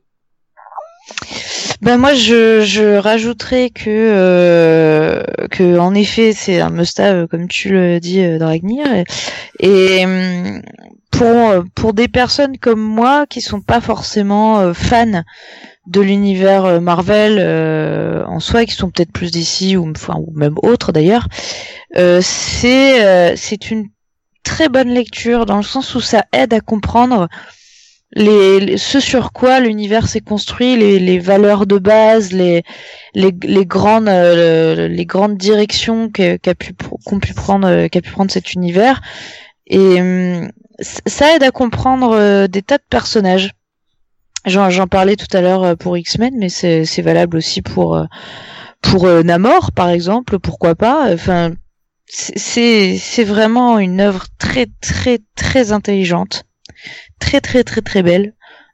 Ben 1.83 1.97
moi 1.99 2.15
je, 2.15 2.61
je 2.61 2.97
rajouterais 2.97 3.69
que 3.69 3.83
euh, 3.87 5.23
que 5.51 5.77
en 5.77 5.93
effet 5.93 6.33
c'est 6.33 6.59
un 6.59 6.71
must-have 6.71 7.27
comme 7.27 7.47
tu 7.47 7.69
le 7.69 7.99
dis 7.99 8.19
euh, 8.19 9.03
et, 9.59 10.05
hum, 10.05 10.63
pour 11.11 11.53
pour 11.75 11.93
des 11.93 12.07
personnes 12.07 12.57
comme 12.57 12.81
moi 12.81 13.27
qui 13.27 13.41
sont 13.41 13.61
pas 13.61 13.79
forcément 13.79 14.59
euh, 14.59 14.73
fans 14.73 15.21
de 15.85 16.01
l'univers 16.01 16.65
euh, 16.65 16.79
Marvel 16.79 17.37
euh, 17.39 18.25
en 18.25 18.39
soi 18.39 18.65
qui 18.65 18.73
sont 18.73 18.89
peut-être 18.89 19.11
plus 19.11 19.29
d'ici 19.29 19.77
ou 19.77 19.87
enfin 19.91 20.15
ou 20.17 20.31
même 20.33 20.55
autres 20.63 20.91
d'ailleurs 20.91 21.27
c'est 21.93 23.35
c'est 23.37 23.69
une 23.69 23.85
très 24.43 24.67
bonne 24.67 24.89
lecture 24.89 25.45
dans 25.45 25.57
le 25.57 25.63
sens 25.63 25.93
où 25.93 26.01
ça 26.01 26.25
aide 26.33 26.55
à 26.55 26.59
comprendre 26.59 27.27
les, 28.15 28.59
les- 28.59 28.77
ce 28.77 28.99
sur 28.99 29.31
quoi 29.31 29.59
l'univers 29.59 30.07
s'est 30.07 30.21
construit, 30.21 30.77
les, 30.77 30.99
les 30.99 31.19
valeurs 31.19 31.65
de 31.67 31.77
base, 31.77 32.31
les, 32.31 32.63
les, 33.13 33.33
les 33.43 33.65
grandes, 33.65 34.09
euh, 34.09 34.87
les 34.87 35.05
grandes 35.05 35.37
directions 35.37 36.09
qu'a 36.09 36.37
pu, 36.37 36.73
qu'ont 37.05 37.19
pu 37.19 37.33
prendre, 37.33 37.87
pu 37.87 38.11
prendre 38.11 38.31
cet 38.31 38.53
univers. 38.53 39.01
Et 39.67 40.01
hum, 40.01 40.49
ça 40.79 41.35
aide 41.35 41.43
à 41.43 41.51
comprendre 41.51 42.11
euh, 42.13 42.47
des 42.47 42.61
tas 42.61 42.77
de 42.77 42.83
personnages. 42.89 43.51
J'en, 44.45 44.87
parlais 44.87 45.17
tout 45.17 45.35
à 45.35 45.41
l'heure 45.41 45.63
euh, 45.63 45.75
pour 45.75 45.97
X-Men, 45.97 46.33
mais 46.37 46.47
c'est, 46.47 47.01
valable 47.01 47.37
aussi 47.37 47.61
pour, 47.61 47.97
euh, 47.97 48.05
pour 48.81 49.05
euh, 49.05 49.23
Namor, 49.23 49.73
par 49.73 49.89
exemple, 49.89 50.39
pourquoi 50.39 50.75
pas. 50.75 51.13
Enfin, 51.13 51.51
c'est 52.05 53.23
vraiment 53.25 53.79
une 53.79 53.99
œuvre 53.99 54.27
très, 54.39 54.67
très, 54.81 55.19
très 55.35 55.73
intelligente 55.73 56.46
très 57.19 57.41
très 57.41 57.63
très 57.63 57.81
très 57.81 58.03
belle. 58.03 58.33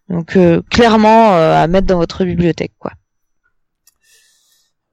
Donc 0.09 0.35
euh, 0.35 0.61
clairement 0.69 1.33
euh, 1.35 1.55
à 1.55 1.67
mettre 1.67 1.87
dans 1.87 1.97
votre 1.97 2.25
bibliothèque 2.25 2.73
quoi. 2.77 2.91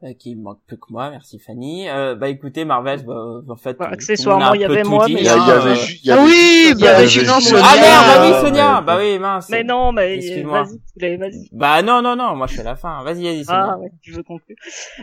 euh, 0.04 0.14
qui 0.18 0.34
me 0.36 0.42
manque 0.42 0.60
plus 0.66 0.78
que 0.78 0.86
moi 0.90 1.10
merci 1.10 1.38
Fanny 1.38 1.88
euh, 1.90 2.14
bah 2.14 2.28
écoutez 2.28 2.64
Marvel 2.64 3.02
bah, 3.04 3.14
en 3.48 3.56
fait 3.56 3.76
Bah, 3.76 3.88
accessoirement, 3.92 4.52
a 4.52 4.56
il 4.56 4.60
y 4.62 4.64
un 4.64 4.68
peu 4.68 4.74
avait 4.74 4.82
tout 4.82 4.88
moi, 4.90 5.06
dit, 5.06 5.14
mais 5.14 5.20
Il 5.20 5.24
y, 5.24 5.26
il 5.26 5.30
a- 5.30 5.34
hein, 5.34 5.44
il 5.44 5.48
y 5.48 5.50
avait, 5.50 5.70
euh, 5.70 5.84
il 6.02 6.06
y 6.06 6.10
avait 6.12 6.20
Ah 6.20 6.24
oui, 6.24 6.72
il 6.72 6.80
y 6.80 6.86
avait 6.88 7.04
Euh, 7.04 7.06
je- 7.08 7.20
Sonia. 7.20 7.62
ah 7.64 7.76
merde 7.76 8.06
bah 8.06 8.22
oui 8.24 8.32
Euh, 8.32 8.40
Sonia 8.40 8.78
ouais. 8.78 8.84
bah 8.86 8.96
oui 8.98 9.18
mince 9.18 9.48
Mais 9.50 9.64
non, 9.64 9.92
mais 9.92 10.16
vas-y, 10.42 11.16
vas-y. 11.18 11.48
bah 11.52 11.82
non 11.82 12.00
non 12.02 12.14
non 12.16 12.34
moi 12.36 12.46
je 12.46 12.52
suis 12.52 12.60
à 12.60 12.64
la 12.64 12.76
fin 12.76 13.02
vas-y 13.02 13.24
vas-y 13.24 13.44
Sonia 13.44 13.70
Ah 13.72 13.78
ouais, 13.78 13.90
tu 14.00 14.12
veux 14.12 14.22
conclure. 14.22 14.56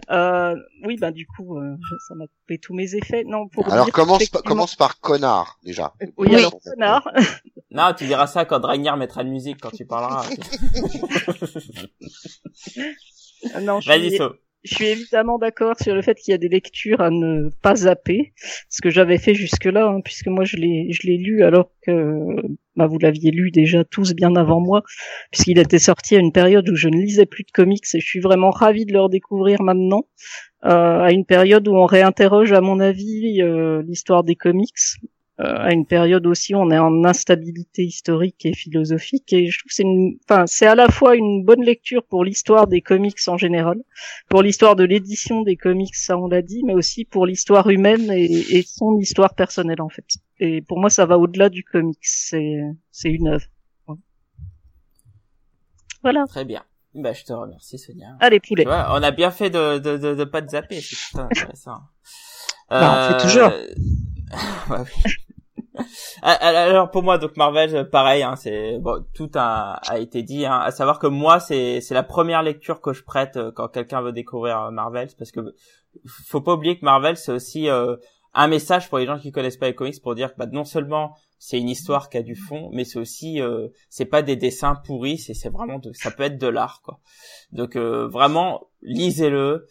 Euh, 0.10 0.56
oui, 0.86 0.96
bah 0.98 1.12
du 1.12 1.28
coup, 1.28 1.58
euh, 1.60 1.76
je- 1.90 1.96
ça 2.08 2.16
m'a 2.16 2.26
coupé 2.26 2.58
tous 2.58 2.74
mes 2.74 2.96
effets. 2.96 3.24
Non, 3.28 3.48
pour 3.50 3.72
Alors 3.72 3.86
dire 3.86 3.94
commence, 3.94 4.22
effectivement- 4.22 4.42
commence 4.50 4.76
par 4.78 5.00
connard 5.02 5.60
déjà. 5.64 5.94
Oui, 6.02 6.10
Oui. 6.30 6.36
alors 6.38 6.54
connard. 6.64 7.08
Non 7.78 7.94
tu 7.98 8.06
diras 8.06 8.28
ça 8.28 8.46
quand 8.46 8.60
Dragnir 8.60 8.98
mettra 8.98 9.24
de 9.24 9.30
musique 9.30 9.58
quand 9.62 9.72
tu 9.72 9.86
parleras. 9.86 10.26
Non, 13.62 13.80
je 13.80 13.88
vas-y 13.88 14.10
suis, 14.10 14.18
So 14.18 14.34
je 14.64 14.76
suis 14.76 14.86
évidemment 14.86 15.38
d'accord 15.38 15.76
sur 15.82 15.96
le 15.96 16.02
fait 16.02 16.16
qu'il 16.16 16.32
y 16.32 16.36
a 16.36 16.38
des 16.38 16.50
lectures 16.50 17.00
à 17.00 17.10
ne 17.10 17.50
pas 17.62 17.76
zapper, 17.76 18.34
ce 18.70 18.82
que 18.82 18.90
j'avais 18.90 19.18
fait 19.18 19.34
jusque-là, 19.34 19.88
hein, 19.88 20.02
puisque 20.04 20.28
moi 20.28 20.44
je 20.44 20.58
l'ai 20.58 20.92
je 20.92 21.08
l'ai 21.08 21.18
lu 21.18 21.44
alors 21.44 21.72
que 21.86 21.92
bah, 22.76 22.88
vous 22.88 22.98
l'aviez 23.00 23.32
lu 23.32 23.52
déjà 23.52 23.84
tous 23.84 24.14
bien 24.14 24.36
avant 24.36 24.60
moi, 24.60 24.84
puisqu'il 25.32 25.60
était 25.60 25.80
sorti 25.80 26.16
à 26.16 26.20
une 26.20 26.32
période 26.32 26.68
où 26.70 26.76
je 26.76 26.90
ne 26.90 26.98
lisais 26.98 27.26
plus 27.26 27.44
de 27.44 27.52
comics 27.52 27.86
et 27.94 28.00
je 28.00 28.06
suis 28.06 28.20
vraiment 28.20 28.50
ravi 28.50 28.86
de 28.86 28.94
le 28.94 29.02
redécouvrir 29.02 29.62
maintenant, 29.62 30.08
euh, 30.66 31.02
à 31.02 31.12
une 31.12 31.26
période 31.26 31.68
où 31.68 31.76
on 31.76 31.86
réinterroge 31.86 32.52
à 32.52 32.62
mon 32.62 32.80
avis 32.80 33.42
euh, 33.42 33.82
l'histoire 33.84 34.24
des 34.24 34.36
comics, 34.36 34.74
à 35.40 35.72
une 35.72 35.86
période 35.86 36.26
aussi 36.26 36.56
où 36.56 36.58
on 36.58 36.72
est 36.72 36.80
en 36.80 37.04
instabilité 37.04 37.84
historique 37.84 38.46
et 38.46 38.54
philosophique 38.54 39.32
et 39.34 39.52
je 39.52 39.60
trouve 39.60 39.70
que 39.70 39.76
c'est 39.76 39.84
une 39.84 40.18
enfin 40.28 40.48
c'est 40.48 40.66
à 40.66 40.74
la 40.74 40.90
fois 40.90 41.16
une 41.16 41.44
bonne 41.44 41.64
lecture 41.64 42.04
pour 42.04 42.24
l'histoire 42.24 42.66
des 42.66 42.82
comics 42.82 43.20
en 43.28 43.38
général 43.38 43.78
pour 44.30 44.42
l'histoire 44.42 44.76
de 44.76 44.84
l'édition 44.84 45.44
des 45.44 45.56
comics 45.56 45.96
ça 45.96 46.18
on 46.18 46.28
l'a 46.28 46.42
dit 46.42 46.64
mais 46.66 46.74
aussi 46.74 47.06
pour 47.06 47.28
l'histoire 47.28 47.70
humaine 47.70 48.10
et, 48.12 48.26
et, 48.26 48.64
son 48.64 48.98
histoire 48.98 49.36
personnelle 49.36 49.82
en 49.82 49.90
fait. 49.90 50.06
Et 50.40 50.62
pour 50.62 50.80
moi 50.80 50.90
ça 50.90 51.06
va 51.06 51.18
au-delà 51.18 51.50
du 51.50 51.64
comics 51.64 51.98
c'est 52.02 52.60
c'est 52.92 53.10
une 53.10 53.28
œuvre. 53.28 53.46
Voilà. 56.04 56.26
Très 56.28 56.46
bien. 56.46 56.64
Bah 56.94 57.14
je 57.14 57.24
te 57.24 57.34
remercie 57.34 57.78
Sonia. 57.78 58.18
Allez 58.20 58.40
poulet. 58.40 58.64
Vois, 58.64 58.88
on 58.92 59.04
a 59.04 59.12
bien 59.12 59.30
fait 59.30 59.50
de 59.50 59.78
de 59.78 59.98
de, 59.98 60.16
de 60.16 60.24
pas 60.24 60.42
te 60.42 60.50
zapper 60.52 60.82
c'est 60.82 61.20
intéressant. 61.20 61.78
Bah, 62.70 63.14
on 63.14 63.14
fait 63.14 63.28
toujours. 63.28 63.52
Bah, 64.68 64.84
oui. 64.84 65.14
Alors 66.22 66.92
pour 66.92 67.04
moi, 67.04 67.18
donc 67.18 67.38
Marvel, 67.38 67.90
pareil, 67.90 68.24
hein, 68.24 68.36
c'est 68.36 68.78
bon, 68.80 69.06
tout 69.14 69.30
a, 69.36 69.80
a 69.88 70.00
été 70.00 70.24
dit. 70.24 70.46
Hein, 70.46 70.60
à 70.60 70.72
savoir 70.72 71.00
que 71.00 71.08
moi, 71.08 71.40
c'est 71.40 71.82
c'est 71.82 71.94
la 71.94 72.04
première 72.04 72.44
lecture 72.44 72.82
que 72.82 72.94
je 72.94 73.04
prête 73.04 73.38
euh, 73.38 73.52
quand 73.52 73.68
quelqu'un 73.68 74.02
veut 74.02 74.12
découvrir 74.12 74.62
euh, 74.62 74.72
Marvel, 74.72 75.10
parce 75.18 75.32
que 75.32 75.40
faut 76.28 76.42
pas 76.42 76.54
oublier 76.54 76.78
que 76.78 76.86
Marvel, 76.86 77.18
c'est 77.18 77.32
aussi 77.32 77.70
euh, 77.70 77.96
un 78.34 78.48
message 78.48 78.90
pour 78.90 78.98
les 78.98 79.06
gens 79.06 79.20
qui 79.20 79.32
connaissent 79.32 79.58
pas 79.58 79.68
les 79.68 79.76
comics 79.76 80.02
pour 80.02 80.16
dire 80.16 80.34
que 80.34 80.38
bah, 80.38 80.48
non 80.52 80.66
seulement 80.66 81.16
c'est 81.40 81.60
une 81.60 81.70
histoire 81.70 82.10
qui 82.10 82.18
a 82.18 82.24
du 82.24 82.36
fond, 82.36 82.70
mais 82.74 82.84
c'est 82.84 83.00
aussi 83.00 83.42
euh, 83.42 83.68
c'est 83.90 84.06
pas 84.06 84.22
des 84.22 84.36
dessins 84.36 84.76
pourris, 84.86 85.18
c'est 85.18 85.34
c'est 85.34 85.50
vraiment 85.50 85.80
de, 85.80 85.92
ça 85.94 86.12
peut 86.12 86.24
être 86.24 86.38
de 86.38 86.48
l'art 86.48 86.82
quoi. 86.84 87.00
Donc 87.52 87.78
vraiment 87.78 88.70
lisez-le 88.82 89.68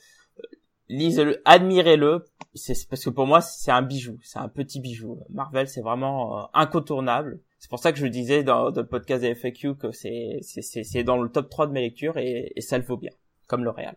lisez-le, 0.88 1.42
admirez-le. 1.44 2.24
C'est 2.54 2.88
parce 2.88 3.04
que 3.04 3.10
pour 3.10 3.26
moi 3.26 3.40
c'est 3.40 3.70
un 3.70 3.82
bijou, 3.82 4.18
c'est 4.22 4.38
un 4.38 4.48
petit 4.48 4.80
bijou. 4.80 5.20
Marvel 5.30 5.68
c'est 5.68 5.82
vraiment 5.82 6.38
euh, 6.38 6.42
incontournable. 6.54 7.40
C'est 7.58 7.68
pour 7.68 7.78
ça 7.78 7.92
que 7.92 7.98
je 7.98 8.06
disais 8.06 8.44
dans, 8.44 8.70
le 8.70 8.86
podcast 8.86 9.22
des 9.22 9.34
FAQ 9.34 9.76
que 9.76 9.92
c'est 9.92 10.38
c'est 10.42 11.04
dans 11.04 11.16
le 11.16 11.28
top 11.28 11.50
3 11.50 11.66
de 11.66 11.72
mes 11.72 11.80
lectures 11.80 12.16
et, 12.18 12.52
ça 12.60 12.78
le 12.78 12.84
vaut 12.84 12.96
bien, 12.96 13.12
comme 13.46 13.64
le 13.64 13.70
Real 13.70 13.96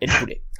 et 0.00 0.06
le 0.06 0.18
poulet. 0.18 0.42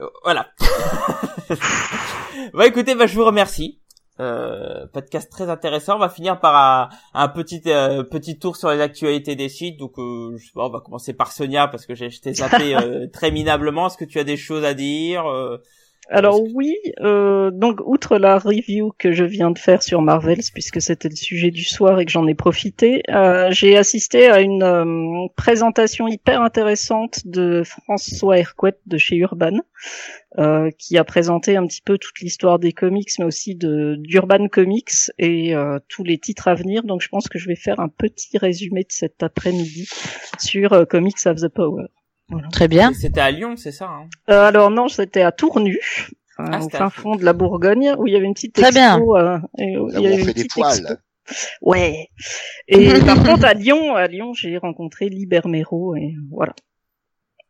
Euh, 0.00 0.08
voilà. 0.24 0.50
bah 2.52 2.66
écoutez, 2.66 2.96
bah 2.96 3.06
je 3.06 3.14
vous 3.14 3.24
remercie. 3.24 3.80
Euh, 4.20 4.86
podcast 4.92 5.28
très 5.28 5.50
intéressant. 5.50 5.96
On 5.96 5.98
va 5.98 6.08
finir 6.08 6.38
par 6.38 6.54
un, 6.54 6.88
un 7.14 7.28
petit 7.28 7.62
euh, 7.66 8.04
petit 8.04 8.38
tour 8.38 8.56
sur 8.56 8.70
les 8.70 8.80
actualités 8.80 9.34
des 9.34 9.48
sites. 9.48 9.76
Donc, 9.76 9.98
euh, 9.98 10.36
je 10.36 10.46
sais 10.46 10.52
pas, 10.54 10.66
on 10.66 10.70
va 10.70 10.80
commencer 10.80 11.14
par 11.14 11.32
Sonia 11.32 11.66
parce 11.66 11.84
que 11.84 11.96
j'ai 11.96 12.10
zappé 12.10 12.76
euh, 12.80 13.08
très 13.08 13.32
minablement. 13.32 13.88
Est-ce 13.88 13.96
que 13.96 14.04
tu 14.04 14.20
as 14.20 14.24
des 14.24 14.36
choses 14.36 14.64
à 14.64 14.74
dire 14.74 15.24
alors 16.10 16.42
oui, 16.54 16.76
euh, 17.00 17.50
donc 17.50 17.80
outre 17.84 18.18
la 18.18 18.38
review 18.38 18.92
que 18.98 19.12
je 19.12 19.24
viens 19.24 19.50
de 19.50 19.58
faire 19.58 19.82
sur 19.82 20.02
Marvels, 20.02 20.42
puisque 20.52 20.80
c'était 20.80 21.08
le 21.08 21.16
sujet 21.16 21.50
du 21.50 21.64
soir 21.64 21.98
et 21.98 22.04
que 22.04 22.10
j'en 22.10 22.26
ai 22.26 22.34
profité, 22.34 23.02
euh, 23.08 23.50
j'ai 23.50 23.76
assisté 23.76 24.28
à 24.28 24.40
une 24.40 24.62
euh, 24.62 25.26
présentation 25.34 26.06
hyper 26.06 26.42
intéressante 26.42 27.26
de 27.26 27.62
François 27.64 28.38
Hercouet 28.38 28.76
de 28.86 28.98
chez 28.98 29.16
Urban, 29.16 29.58
euh, 30.38 30.70
qui 30.78 30.98
a 30.98 31.04
présenté 31.04 31.56
un 31.56 31.66
petit 31.66 31.82
peu 31.82 31.96
toute 31.96 32.20
l'histoire 32.20 32.58
des 32.58 32.72
comics, 32.72 33.10
mais 33.18 33.24
aussi 33.24 33.54
de 33.54 33.96
d'Urban 33.98 34.48
Comics 34.48 35.10
et 35.18 35.54
euh, 35.56 35.78
tous 35.88 36.04
les 36.04 36.18
titres 36.18 36.48
à 36.48 36.54
venir. 36.54 36.82
Donc 36.82 37.00
je 37.00 37.08
pense 37.08 37.28
que 37.28 37.38
je 37.38 37.48
vais 37.48 37.56
faire 37.56 37.80
un 37.80 37.88
petit 37.88 38.36
résumé 38.36 38.82
de 38.82 38.92
cet 38.92 39.22
après-midi 39.22 39.88
sur 40.38 40.86
Comics 40.88 41.26
of 41.26 41.40
the 41.40 41.48
Power. 41.48 41.86
Voilà. 42.28 42.48
Très 42.48 42.68
bien. 42.68 42.92
C'était 42.94 43.20
à 43.20 43.30
Lyon, 43.30 43.56
c'est 43.56 43.72
ça 43.72 43.86
hein 43.86 44.08
euh, 44.30 44.46
Alors 44.46 44.70
non, 44.70 44.88
c'était 44.88 45.22
à 45.22 45.32
Tournu, 45.32 45.78
euh, 46.40 46.44
ah, 46.50 46.60
au 46.60 46.68
fin 46.68 46.90
fond 46.90 47.16
de 47.16 47.24
la 47.24 47.32
Bourgogne, 47.32 47.94
où 47.98 48.06
il 48.06 48.12
y 48.12 48.16
avait 48.16 48.26
une 48.26 48.34
petite 48.34 48.54
Très 48.54 48.72
bien. 48.72 48.98
Euh, 48.98 49.38
et, 49.58 49.76
où 49.76 49.90
il 49.90 50.00
y 50.00 50.06
avait 50.06 50.20
une 50.20 50.26
petite 50.26 50.56
expo. 50.56 50.94
Ouais. 51.62 52.08
Et 52.68 52.88
par 53.06 53.22
contre, 53.22 53.44
à 53.44 53.54
Lyon, 53.54 53.94
à 53.94 54.06
Lyon, 54.06 54.32
j'ai 54.34 54.56
rencontré 54.58 55.08
Libermero 55.08 55.96
et 55.96 56.14
voilà. 56.30 56.54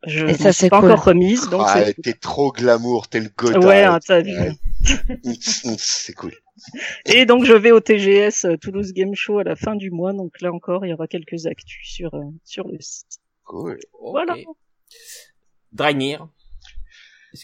Je 0.05 0.27
et 0.27 0.33
ça 0.35 0.53
c'est 0.53 0.69
pas 0.69 0.81
cool. 0.81 0.91
encore 0.91 1.05
remise, 1.05 1.49
donc 1.49 1.63
ah, 1.65 1.83
t'es 2.03 2.13
trop 2.13 2.51
glamour, 2.51 3.07
t'es 3.07 3.21
le 3.21 3.29
Godard. 3.35 3.63
Ouais, 3.63 3.83
hein, 3.83 3.99
t'as 4.05 4.21
vu. 4.21 4.33
c'est 5.79 6.13
cool. 6.13 6.33
Et 7.05 7.25
donc 7.25 7.43
je 7.43 7.53
vais 7.53 7.71
au 7.71 7.79
TGS 7.79 8.45
euh, 8.45 8.57
Toulouse 8.57 8.93
Game 8.93 9.15
Show 9.15 9.39
à 9.39 9.43
la 9.43 9.55
fin 9.55 9.75
du 9.75 9.89
mois, 9.89 10.13
donc 10.13 10.39
là 10.41 10.53
encore 10.53 10.85
il 10.85 10.89
y 10.89 10.93
aura 10.93 11.07
quelques 11.07 11.47
actus 11.47 11.89
sur 11.89 12.13
euh, 12.13 12.21
sur 12.43 12.67
le 12.67 12.77
site. 12.79 13.19
Cool. 13.45 13.79
Voilà. 13.99 14.33
Okay. 14.33 14.45
Dragnir. 15.71 16.27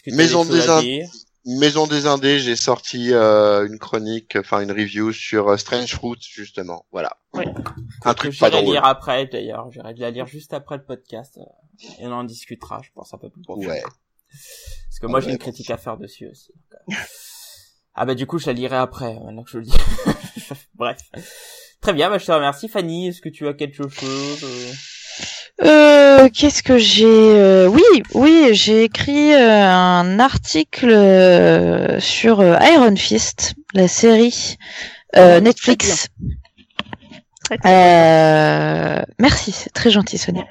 Maison 0.06 0.44
des, 0.44 0.60
dire? 0.80 1.08
Maison 1.44 1.86
des 1.86 2.06
Indés, 2.06 2.38
j'ai 2.38 2.56
sorti 2.56 3.12
euh, 3.12 3.66
une 3.66 3.78
chronique, 3.78 4.36
enfin 4.36 4.60
une 4.60 4.70
review 4.72 5.12
sur 5.12 5.48
euh, 5.48 5.56
Strange 5.56 5.92
Fruit 5.94 6.18
justement. 6.20 6.86
Voilà. 6.92 7.10
Ouais. 7.34 7.46
Un 8.04 8.14
truc 8.14 8.38
pas 8.38 8.48
drôle. 8.50 8.64
lire 8.64 8.84
après 8.84 9.26
d'ailleurs. 9.26 9.70
J'irai 9.70 9.92
la 9.94 10.10
lire 10.10 10.26
juste 10.26 10.54
après 10.54 10.76
le 10.76 10.84
podcast 10.84 11.38
et 11.98 12.06
on 12.06 12.12
en 12.12 12.24
discutera, 12.24 12.80
je 12.82 12.90
pense 12.94 13.12
un 13.12 13.18
peu 13.18 13.28
plus. 13.28 13.42
Ouais. 13.48 13.82
Parce 13.82 14.98
que 15.00 15.06
moi 15.06 15.18
Ouais, 15.18 15.24
j'ai 15.26 15.30
une 15.32 15.38
critique 15.38 15.70
à 15.70 15.76
faire 15.76 15.98
dessus 15.98 16.28
aussi. 16.28 16.52
euh. 16.72 16.94
ah 17.94 18.06
bah 18.06 18.14
du 18.14 18.26
coup 18.26 18.38
je 18.38 18.46
la 18.46 18.52
lirai 18.54 18.76
après 18.76 19.12
maintenant 19.14 19.42
que 19.42 19.50
je 19.50 19.58
le 19.58 19.64
dis. 19.64 19.76
Bref. 20.74 20.98
Très 21.82 21.92
bien, 21.92 22.08
bah, 22.08 22.18
je 22.18 22.26
te 22.26 22.32
remercie 22.32 22.68
Fanny. 22.68 23.08
Est-ce 23.08 23.20
que 23.20 23.28
tu 23.28 23.48
as 23.48 23.54
quelque 23.54 23.74
chose 23.74 23.92
euh 25.62 26.28
qu'est-ce 26.28 26.62
que 26.62 26.78
j'ai 26.78 27.04
euh, 27.06 27.66
Oui, 27.66 27.82
oui, 28.14 28.50
j'ai 28.52 28.84
écrit 28.84 29.34
euh, 29.34 29.64
un 29.64 30.18
article 30.18 30.90
sur 32.00 32.42
Iron 32.42 32.96
Fist, 32.96 33.54
la 33.74 33.88
série 33.88 34.56
euh, 35.16 35.40
Netflix. 35.40 36.08
Très, 37.60 37.70
Euh, 37.70 39.02
merci, 39.18 39.52
c'est 39.52 39.70
très 39.70 39.90
gentil 39.90 40.18
Sonia. 40.18 40.44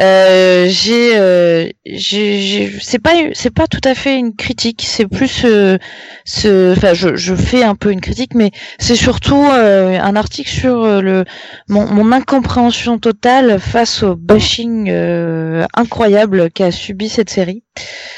Euh, 0.00 0.66
j'ai, 0.68 1.16
euh, 1.16 1.68
j'ai, 1.86 2.40
j'ai- 2.40 2.72
c'est 2.80 2.98
pas, 2.98 3.12
c'est 3.32 3.52
pas 3.52 3.66
tout 3.66 3.80
à 3.84 3.94
fait 3.94 4.16
une 4.18 4.34
critique, 4.34 4.84
c'est 4.86 5.06
plus, 5.06 5.44
euh, 5.44 5.78
ce, 6.24 6.72
enfin, 6.72 6.94
je, 6.94 7.14
je 7.16 7.34
fais 7.34 7.62
un 7.62 7.74
peu 7.74 7.90
une 7.92 8.00
critique, 8.00 8.34
mais 8.34 8.50
c'est 8.78 8.96
surtout 8.96 9.44
euh, 9.52 9.98
un 10.00 10.16
article 10.16 10.50
sur 10.50 10.82
euh, 10.84 11.00
le 11.00 11.24
mon, 11.68 11.86
mon 11.86 12.10
incompréhension 12.12 12.98
totale 12.98 13.58
face 13.60 14.02
au 14.02 14.16
bashing 14.16 14.88
euh, 14.90 15.66
incroyable 15.74 16.50
qu'a 16.50 16.70
subi 16.70 17.08
cette 17.08 17.30
série. 17.30 17.62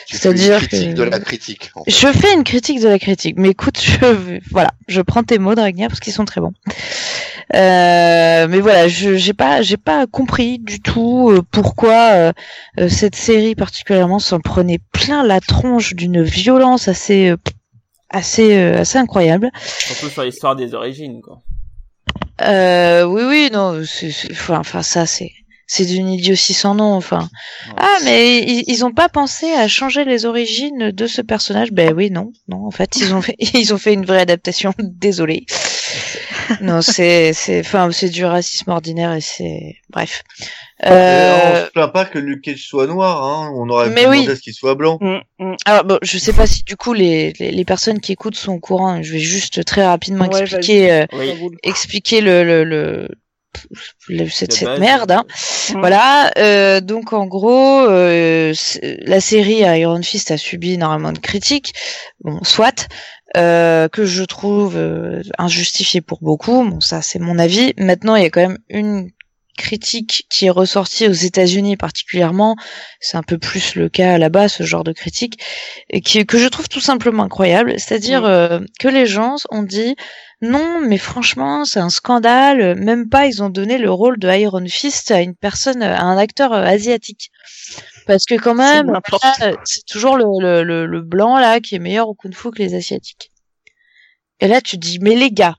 Tu 0.07 0.17
fais 0.17 0.31
une 0.31 0.37
C'est-à-dire 0.37 0.59
critique 0.69 0.91
que- 0.95 0.99
de 0.99 1.03
la 1.03 1.19
critique. 1.19 1.71
en 1.75 1.85
fait. 1.85 1.91
Je 1.91 2.07
fais 2.09 2.33
une 2.35 2.45
critique 2.45 2.81
de 2.81 2.89
la 2.89 2.99
critique, 2.99 3.35
mais 3.39 3.51
écoute, 3.51 3.79
je, 3.83 4.39
voilà, 4.51 4.71
je 4.89 5.01
prends 5.01 5.23
tes 5.25 5.39
mots, 5.39 5.55
Dragnia, 5.55 5.89
parce 5.89 6.01
qu'ils 6.01 6.13
sont 6.13 6.25
très 6.25 6.41
bons. 6.41 6.53
Euh, 7.55 8.49
mais 8.49 8.61
voilà, 8.61 8.89
je 8.89 9.15
j'ai 9.17 9.33
pas 9.33 9.63
j'ai 9.63 9.77
pas 9.77 10.07
compris 10.09 10.59
du 10.59 10.81
tout 10.81 11.31
euh, 11.31 11.43
pourquoi 11.53 12.33
euh, 12.79 12.89
cette 12.89 13.15
série 13.15 13.55
particulièrement 13.55 14.19
s'en 14.19 14.41
prenait 14.41 14.81
plein 14.93 15.23
la 15.23 15.41
tronche 15.41 15.95
d'une 15.95 16.23
violence 16.23 16.89
assez 16.89 17.33
assez 18.11 18.57
euh, 18.57 18.81
assez 18.81 18.99
incroyable. 18.99 19.51
Surtout 19.65 20.09
sur 20.09 20.25
l'histoire 20.25 20.57
des 20.57 20.75
origines 20.75 21.21
quoi. 21.23 21.41
Euh, 22.43 23.05
oui 23.05 23.23
oui 23.29 23.51
non, 23.53 23.81
c'est 23.87 24.11
c'est- 24.11 24.33
enfin 24.33 24.59
enfin, 24.59 24.83
ça 24.83 25.07
c'est 25.07 25.31
c'est 25.69 25.85
d'une 25.85 26.09
idiotie 26.09 26.53
sans 26.55 26.75
nom. 26.75 26.95
Enfin 26.95 27.29
ah 27.77 27.97
mais 28.05 28.39
ils, 28.43 28.65
ils 28.67 28.85
ont 28.85 28.93
pas 28.93 29.09
pensé 29.09 29.53
à 29.53 29.69
changer 29.69 30.05
les 30.05 30.25
origines 30.27 30.91
de 30.91 31.07
ce 31.07 31.23
personnage? 31.23 31.71
Ben 31.73 31.93
oui 31.95 32.11
non 32.11 32.33
non 32.49 32.67
en 32.67 32.71
fait 32.73 32.97
ils 32.97 33.15
ont 33.15 33.23
fait 33.23 33.37
ils 33.55 33.73
ont 33.73 33.79
fait 33.79 33.95
une 33.95 34.05
vraie 34.05 34.21
adaptation. 34.21 34.75
Désolé. 34.79 35.47
Non 36.61 36.83
c'est 36.83 37.33
c'est 37.33 37.61
enfin 37.61 37.91
c'est 37.93 38.09
du 38.09 38.25
racisme 38.25 38.71
ordinaire 38.71 39.13
et 39.15 39.21
c'est 39.21 39.77
bref. 39.91 40.23
Et 40.83 40.89
on 40.89 40.93
Euh, 40.93 41.67
se 41.67 41.71
plaint 41.73 41.93
pas 41.93 42.05
que 42.05 42.19
Luke 42.19 42.43
Cage 42.43 42.67
soit 42.67 42.87
noir, 42.87 43.23
hein. 43.25 43.51
On 43.57 43.69
aurait 43.71 43.89
Mais 43.91 44.03
pu 44.03 44.09
oui. 44.09 44.17
demander 44.17 44.33
à 44.33 44.37
ce 44.37 44.41
qu'il 44.43 44.55
soit 44.55 44.75
blanc. 44.75 44.99
Mm, 45.01 45.19
mm. 45.39 45.57
alors 45.65 45.85
bon 45.85 45.99
je 46.03 46.19
sais 46.19 46.33
pas 46.33 46.47
si 46.47 46.63
du 46.65 46.77
coup 46.77 46.93
les, 46.93 47.33
les 47.39 47.51
les 47.51 47.65
personnes 47.65 48.01
qui 48.01 48.13
écoutent 48.13 48.37
sont 48.37 48.53
au 48.53 48.61
courant. 48.61 49.03
Je 49.03 49.13
vais 49.13 49.19
juste 49.19 49.65
très 49.65 49.85
rapidement 49.87 50.27
Ouais, 50.29 50.41
expliquer 50.43 50.93
euh, 50.93 51.07
Oui. 51.13 51.33
Expliquer 51.63 52.21
le 52.21 52.45
le, 52.45 52.65
le, 52.65 53.09
le- 54.09 54.29
cette, 54.29 54.63
merde. 54.79 55.13
Hein. 55.13 55.25
Mm. 55.73 55.79
Voilà, 55.81 56.31
euh, 56.37 56.81
donc 56.83 57.13
en 57.15 57.25
gros, 57.27 57.81
euh, 57.89 58.53
la 58.83 59.21
série 59.21 59.61
Iron 59.81 60.03
Fist 60.03 60.31
a 60.31 60.37
subi 60.37 60.75
énormément 60.75 61.13
de 61.13 61.19
critiques, 61.19 61.73
bon, 62.23 62.39
soit, 62.45 62.87
euh, 63.37 63.89
que 63.89 64.05
je 64.05 64.23
trouve 64.23 64.77
euh, 64.77 65.23
injustifiées 65.39 66.01
pour 66.01 66.21
beaucoup, 66.23 66.65
bon 66.65 66.81
ça 66.81 67.03
c'est 67.03 67.19
mon 67.19 67.39
avis. 67.39 67.73
Maintenant 67.79 68.17
il 68.17 68.23
y 68.23 68.27
a 68.27 68.31
quand 68.31 68.49
même 68.49 68.59
une 68.69 69.11
critique 69.57 70.27
qui 70.29 70.47
est 70.47 70.51
ressortie 70.51 71.09
aux 71.09 71.13
États-Unis 71.13 71.77
particulièrement, 71.77 72.57
c'est 73.01 73.17
un 73.17 73.23
peu 73.23 73.39
plus 73.39 73.75
le 73.75 73.89
cas 73.89 74.19
là-bas, 74.19 74.49
ce 74.49 74.63
genre 74.63 74.85
de 74.85 74.93
critique, 74.93 75.43
et 75.91 76.01
qui, 76.01 76.25
que 76.27 76.39
je 76.39 76.49
trouve 76.49 76.69
tout 76.69 76.81
simplement 76.81 77.25
incroyable. 77.25 77.75
C'est-à-dire 77.79 78.25
euh, 78.25 78.61
que 78.79 78.89
les 78.89 79.07
gens 79.07 79.37
ont 79.51 79.63
dit 79.63 79.97
non, 80.43 80.81
mais 80.87 80.99
franchement, 80.99 81.65
c'est 81.65 81.81
un 81.81 81.89
scandale. 81.89 82.79
Même 82.79 83.09
pas, 83.09 83.27
ils 83.27 83.43
ont 83.43 83.49
donné 83.49 83.79
le 83.79 83.91
rôle 83.91 84.19
de 84.19 84.29
Iron 84.31 84.67
Fist 84.67 85.11
à 85.11 85.23
une 85.23 85.35
personne, 85.35 85.83
à 85.83 86.03
un 86.03 86.19
acteur 86.19 86.53
euh, 86.53 86.63
asiatique. 86.63 87.31
Parce 88.07 88.25
que 88.25 88.37
quand 88.37 88.55
même, 88.55 88.93
c'est 89.65 89.85
toujours 89.85 90.17
le, 90.17 90.25
le, 90.41 90.63
le, 90.63 90.87
le 90.87 91.03
blanc 91.03 91.39
là 91.39 91.61
qui 91.61 91.75
est 91.75 91.81
meilleur 91.81 92.09
au 92.09 92.15
kung-fu 92.15 92.51
que 92.53 92.59
les 92.59 92.75
asiatiques. 92.75 93.33
Et 94.41 94.49
là, 94.49 94.61
tu 94.61 94.79
te 94.79 94.87
dis, 94.87 94.99
mais 95.01 95.17
les 95.17 95.31
gars, 95.31 95.57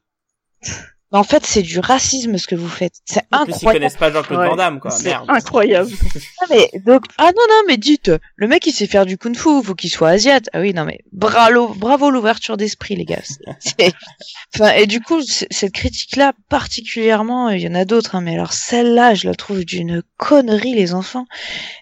en 1.17 1.23
fait, 1.23 1.45
c'est 1.45 1.61
du 1.63 1.79
racisme 1.79 2.37
ce 2.37 2.47
que 2.47 2.55
vous 2.55 2.69
faites. 2.69 2.93
C'est 3.05 3.21
En 3.31 3.43
plus, 3.43 3.51
ils 3.51 3.55
incroyable. 3.55 3.79
connaissent 3.79 3.97
pas 3.97 4.11
Jean-Claude 4.11 4.39
Ouais. 4.39 4.49
Van 4.49 4.55
Damme, 4.55 4.79
quoi. 4.79 4.91
C'est 4.91 5.13
incroyable. 5.13 5.89
Ah, 6.39 6.45
mais 6.51 6.69
donc 6.85 7.03
ah 7.17 7.25
non 7.35 7.41
non 7.49 7.61
mais 7.67 7.77
dites 7.77 8.11
le 8.35 8.47
mec 8.47 8.65
il 8.67 8.71
sait 8.71 8.85
faire 8.85 9.05
du 9.07 9.17
kung-fu 9.17 9.63
faut 9.63 9.73
qu'il 9.73 9.89
soit 9.89 10.09
asiate 10.09 10.49
ah 10.53 10.59
oui 10.59 10.71
non 10.71 10.85
mais 10.85 10.99
bravo 11.11 11.73
bravo 11.73 12.11
l'ouverture 12.11 12.57
d'esprit 12.57 12.95
les 12.95 13.05
gars 13.05 13.21
enfin 14.55 14.71
et 14.73 14.85
du 14.85 15.01
coup 15.01 15.21
cette 15.23 15.71
critique 15.73 16.15
là 16.15 16.33
particulièrement 16.49 17.49
il 17.49 17.61
y 17.61 17.67
en 17.67 17.73
a 17.75 17.85
d'autres 17.85 18.15
hein, 18.15 18.21
mais 18.21 18.33
alors 18.35 18.53
celle-là 18.53 19.15
je 19.15 19.27
la 19.27 19.33
trouve 19.35 19.65
d'une 19.65 20.03
connerie 20.17 20.75
les 20.75 20.93
enfants 20.93 21.25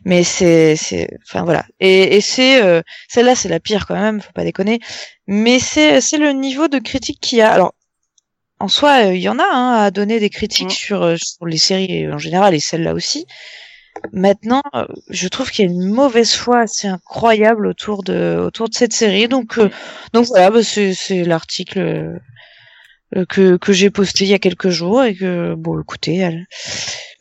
mais 0.05 0.23
c'est 0.23 0.75
c'est 0.77 1.09
enfin 1.27 1.43
voilà 1.43 1.65
et, 1.81 2.15
et 2.15 2.21
c'est 2.21 2.63
euh, 2.63 2.81
celle-là 3.09 3.35
c'est 3.35 3.49
la 3.49 3.59
pire 3.59 3.85
quand 3.87 3.99
même 3.99 4.21
faut 4.21 4.31
pas 4.33 4.43
déconner 4.45 4.79
mais 5.27 5.59
c'est 5.59 5.99
c'est 6.01 6.17
le 6.17 6.31
niveau 6.31 6.67
de 6.69 6.79
critique 6.79 7.19
qu'il 7.21 7.39
y 7.39 7.41
a 7.41 7.51
alors 7.51 7.73
en 8.59 8.67
soi, 8.67 9.05
euh, 9.07 9.15
il 9.15 9.21
y 9.21 9.29
en 9.29 9.39
a 9.39 9.43
hein, 9.43 9.73
à 9.83 9.91
donner 9.91 10.19
des 10.19 10.29
critiques 10.29 10.67
Mm. 10.67 10.69
sur, 10.71 11.03
euh, 11.03 11.15
sur 11.17 11.45
les 11.45 11.57
séries 11.57 12.11
en 12.11 12.17
général 12.17 12.53
et 12.55 12.59
celle-là 12.59 12.93
aussi. 12.93 13.25
Maintenant, 14.11 14.61
euh, 14.73 14.85
je 15.09 15.27
trouve 15.29 15.49
qu'il 15.51 15.65
y 15.65 15.67
a 15.67 15.71
une 15.71 15.89
mauvaise 15.89 16.33
foi 16.33 16.59
assez 16.61 16.87
incroyable 16.87 17.65
autour 17.67 18.03
de 18.03 18.37
autour 18.45 18.69
de 18.69 18.73
cette 18.75 18.93
série. 18.93 19.27
Donc 19.27 19.57
euh, 19.57 19.69
donc 20.13 20.25
voilà, 20.27 20.51
bah, 20.51 20.63
c'est 20.63 20.93
c'est 20.93 21.23
l'article 21.23 21.79
euh, 23.15 23.25
que 23.29 23.55
que 23.57 23.71
j'ai 23.73 23.89
posté 23.89 24.25
il 24.25 24.31
y 24.31 24.33
a 24.33 24.39
quelques 24.39 24.69
jours 24.69 25.03
et 25.03 25.15
que 25.15 25.53
bon 25.55 25.79
écoutez, 25.81 26.17
elle- 26.17 26.45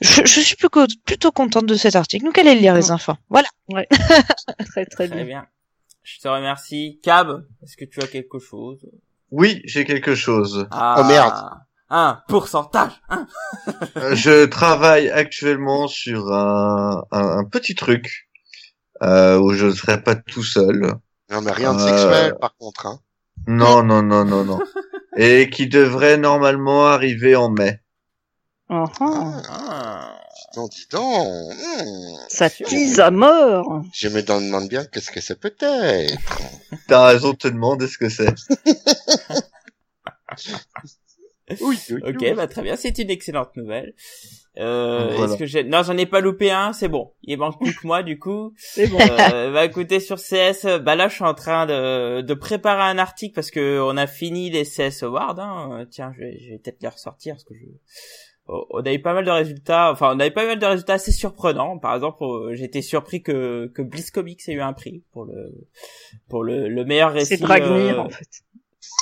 je, 0.01 0.23
je 0.25 0.41
suis 0.41 0.57
plutôt 0.57 0.87
plutôt 1.05 1.31
contente 1.31 1.67
de 1.67 1.77
cet 1.77 1.95
article. 1.95 2.25
Donc 2.25 2.37
allez 2.39 2.55
le 2.55 2.61
lire 2.61 2.75
les 2.75 2.91
enfants. 2.91 3.17
Voilà. 3.29 3.49
Très 4.67 4.85
très 4.87 4.87
Très 4.87 5.09
bien. 5.09 5.25
bien. 5.25 5.47
Je 6.03 6.19
te 6.19 6.29
remercie. 6.29 7.01
Cab, 7.03 7.47
est-ce 7.63 7.77
que 7.77 7.85
tu 7.85 8.01
as 8.03 8.07
quelque 8.09 8.39
chose? 8.39 8.85
Oui, 9.37 9.61
j'ai 9.65 9.85
quelque 9.85 10.15
chose. 10.15 10.67
ah, 10.71 10.97
Oh, 11.01 11.05
merde. 11.05 11.35
Un 11.91 12.23
pourcentage. 12.29 12.93
Hein 13.09 13.27
Euh, 13.97 14.15
je 14.15 14.45
travaille 14.47 15.09
actuellement 15.11 15.87
sur 15.89 16.33
un, 16.33 17.05
un, 17.11 17.39
un 17.39 17.45
petit 17.45 17.75
truc 17.75 18.29
euh, 19.03 19.39
où 19.39 19.53
je 19.53 19.67
ne 19.67 19.71
serai 19.73 20.03
pas 20.03 20.15
tout 20.15 20.43
seul. 20.45 20.95
Non, 21.31 21.41
mais 21.43 21.51
rien 21.53 21.73
de 21.75 21.81
Euh, 21.81 21.87
sexuel, 21.89 22.35
par 22.41 22.55
contre, 22.57 22.87
hein. 22.87 22.99
Non, 23.47 23.83
non, 23.83 24.03
non, 24.03 24.25
non, 24.25 24.45
non. 24.45 24.59
Et 25.17 25.49
qui 25.51 25.67
devrait 25.69 26.17
normalement 26.17 26.87
arriver 26.87 27.35
en 27.37 27.51
mai. 27.51 27.81
Ah, 28.71 28.85
ah. 29.01 29.43
Ah. 29.49 30.21
Dis 30.35 30.57
donc, 30.57 30.71
dis 30.71 30.87
donc. 30.91 31.53
Hmm. 31.55 32.17
Ça 32.29 32.49
tease 32.51 32.99
à 33.01 33.11
mort. 33.11 33.83
Je 33.93 34.09
me 34.09 34.23
demande 34.23 34.69
bien 34.69 34.85
qu'est-ce 34.87 35.11
que 35.11 35.21
ça 35.21 35.35
peut 35.35 35.55
être. 35.61 36.19
T'as 36.89 37.07
raison 37.07 37.33
de 37.33 37.37
te 37.37 37.49
demander 37.49 37.87
ce 37.89 37.99
que 37.99 38.09
c'est. 38.09 38.35
Oui, 41.61 41.79
oui, 41.91 42.01
Ok, 42.03 42.17
oui. 42.23 42.33
bah 42.33 42.47
très 42.47 42.63
bien, 42.63 42.75
c'est 42.75 42.97
une 42.99 43.11
excellente 43.11 43.55
nouvelle. 43.55 43.93
Euh, 44.57 45.13
Voilà. 45.15 45.33
est-ce 45.33 45.39
que 45.39 45.45
j'ai... 45.45 45.63
Non, 45.63 45.83
j'en 45.83 45.97
ai 45.99 46.07
pas 46.07 46.21
loupé 46.21 46.51
un, 46.51 46.73
c'est 46.73 46.89
bon. 46.89 47.13
Il 47.23 47.37
manque 47.39 47.61
plus 47.61 47.75
que 47.77 47.87
moi, 47.87 48.03
du 48.03 48.19
coup. 48.19 48.55
C'est 48.57 48.87
bon. 48.87 48.99
Euh, 48.99 49.53
bah 49.53 49.67
écoutez, 49.67 50.01
sur 50.01 50.17
CS, 50.17 50.65
bah 50.81 50.97
là, 50.97 51.09
je 51.09 51.17
suis 51.17 51.25
en 51.25 51.35
train 51.35 51.67
de, 51.67 52.23
de 52.23 52.35
préparer 52.35 52.85
un 52.85 52.97
article 52.97 53.35
parce 53.35 53.51
que 53.51 53.79
on 53.83 53.97
a 53.99 54.07
fini 54.07 54.49
les 54.49 54.65
CS 54.65 55.03
Awards. 55.03 55.39
Hein. 55.39 55.85
Tiens, 55.91 56.13
je 56.17 56.21
vais, 56.25 56.39
je 56.41 56.51
vais 56.53 56.59
peut-être 56.59 56.81
les 56.81 56.89
ressortir 56.89 57.35
parce 57.35 57.45
que 57.45 57.55
je... 57.55 57.67
Oh, 58.47 58.67
On 58.71 58.83
a 58.83 58.93
eu 58.93 59.01
pas 59.01 59.15
mal 59.15 59.25
de 59.25 59.31
résultats, 59.31 59.91
enfin 59.91 60.15
on 60.15 60.21
a 60.21 60.27
eu 60.27 60.31
pas 60.31 60.45
mal 60.45 60.59
de 60.59 60.67
résultats 60.67 60.95
assez 60.95 61.13
surprenants. 61.13 61.79
Par 61.79 61.95
exemple, 61.95 62.25
été 62.59 62.83
surpris 62.83 63.23
que 63.23 63.71
que 63.75 63.83
Bliss 63.83 64.11
Comics 64.11 64.49
ait 64.49 64.53
eu 64.53 64.61
un 64.61 64.73
prix 64.73 65.03
pour 65.13 65.25
le 65.25 65.67
pour 66.29 66.45
le, 66.45 66.69
le 66.69 66.85
meilleur 66.85 67.13
récit. 67.13 67.37
C'est 67.37 67.43
Dragnir, 67.43 68.01
euh, 68.01 68.05
en 68.05 68.11
fait. 68.11 68.29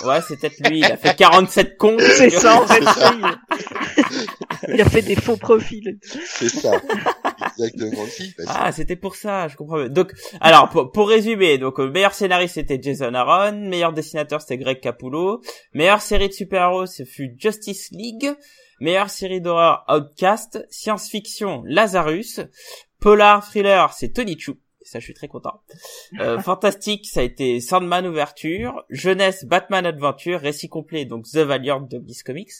Ouais, 0.05 0.21
c'est 0.27 0.39
peut-être 0.39 0.69
lui. 0.69 0.79
Il 0.79 0.85
a 0.85 0.97
fait 0.97 1.15
47 1.17 1.77
cons. 1.77 1.97
C'est 2.17 2.31
ça, 2.31 2.63
en 2.63 2.67
fait. 2.67 2.85
Il 4.69 4.81
a 4.81 4.89
fait 4.89 5.03
des 5.03 5.17
faux 5.17 5.37
profils. 5.37 5.99
C'est 6.03 6.49
ça. 6.49 6.81
Exactement. 7.59 8.05
Ah, 8.47 8.73
c'était 8.73 8.97
pour 8.97 9.17
ça, 9.17 9.49
je 9.49 9.57
comprends. 9.57 9.89
Donc, 9.89 10.13
alors 10.41 10.69
pour, 10.69 10.91
pour 10.91 11.09
résumer, 11.09 11.59
donc 11.59 11.79
euh, 11.81 11.91
meilleur 11.91 12.15
scénariste 12.15 12.55
c'était 12.55 12.81
Jason 12.81 13.15
Aaron, 13.15 13.69
meilleur 13.69 13.93
dessinateur 13.93 14.41
c'était 14.41 14.59
Greg 14.59 14.81
Capullo, 14.81 15.43
meilleure 15.75 16.01
série 16.01 16.29
de 16.29 16.33
super-héros 16.33 16.87
ce 16.87 17.05
fut 17.05 17.35
Justice 17.39 17.91
League, 17.91 18.33
meilleure 18.83 19.11
série 19.11 19.41
d'horreur 19.41 19.85
Outcast, 19.89 20.67
science-fiction 20.71 21.63
Lazarus, 21.67 22.41
polar 23.01 23.45
thriller 23.49 23.93
c'est 23.93 24.11
Tony 24.13 24.39
Chu. 24.39 24.53
Ça, 24.85 24.99
je 24.99 25.05
suis 25.05 25.15
très 25.15 25.29
content. 25.29 25.63
Euh, 26.21 26.39
fantastique, 26.43 27.07
ça 27.09 27.21
a 27.21 27.23
été 27.23 27.61
Sandman 27.61 28.05
Ouverture. 28.07 28.85
Jeunesse, 28.91 29.45
Batman 29.45 29.87
Adventure. 29.87 30.41
Récit 30.41 30.69
complet, 30.69 31.05
donc 31.05 31.25
The 31.27 31.39
Valiant 31.39 31.81
de 31.81 31.99
Bliss 31.99 32.25
Comics. 32.25 32.51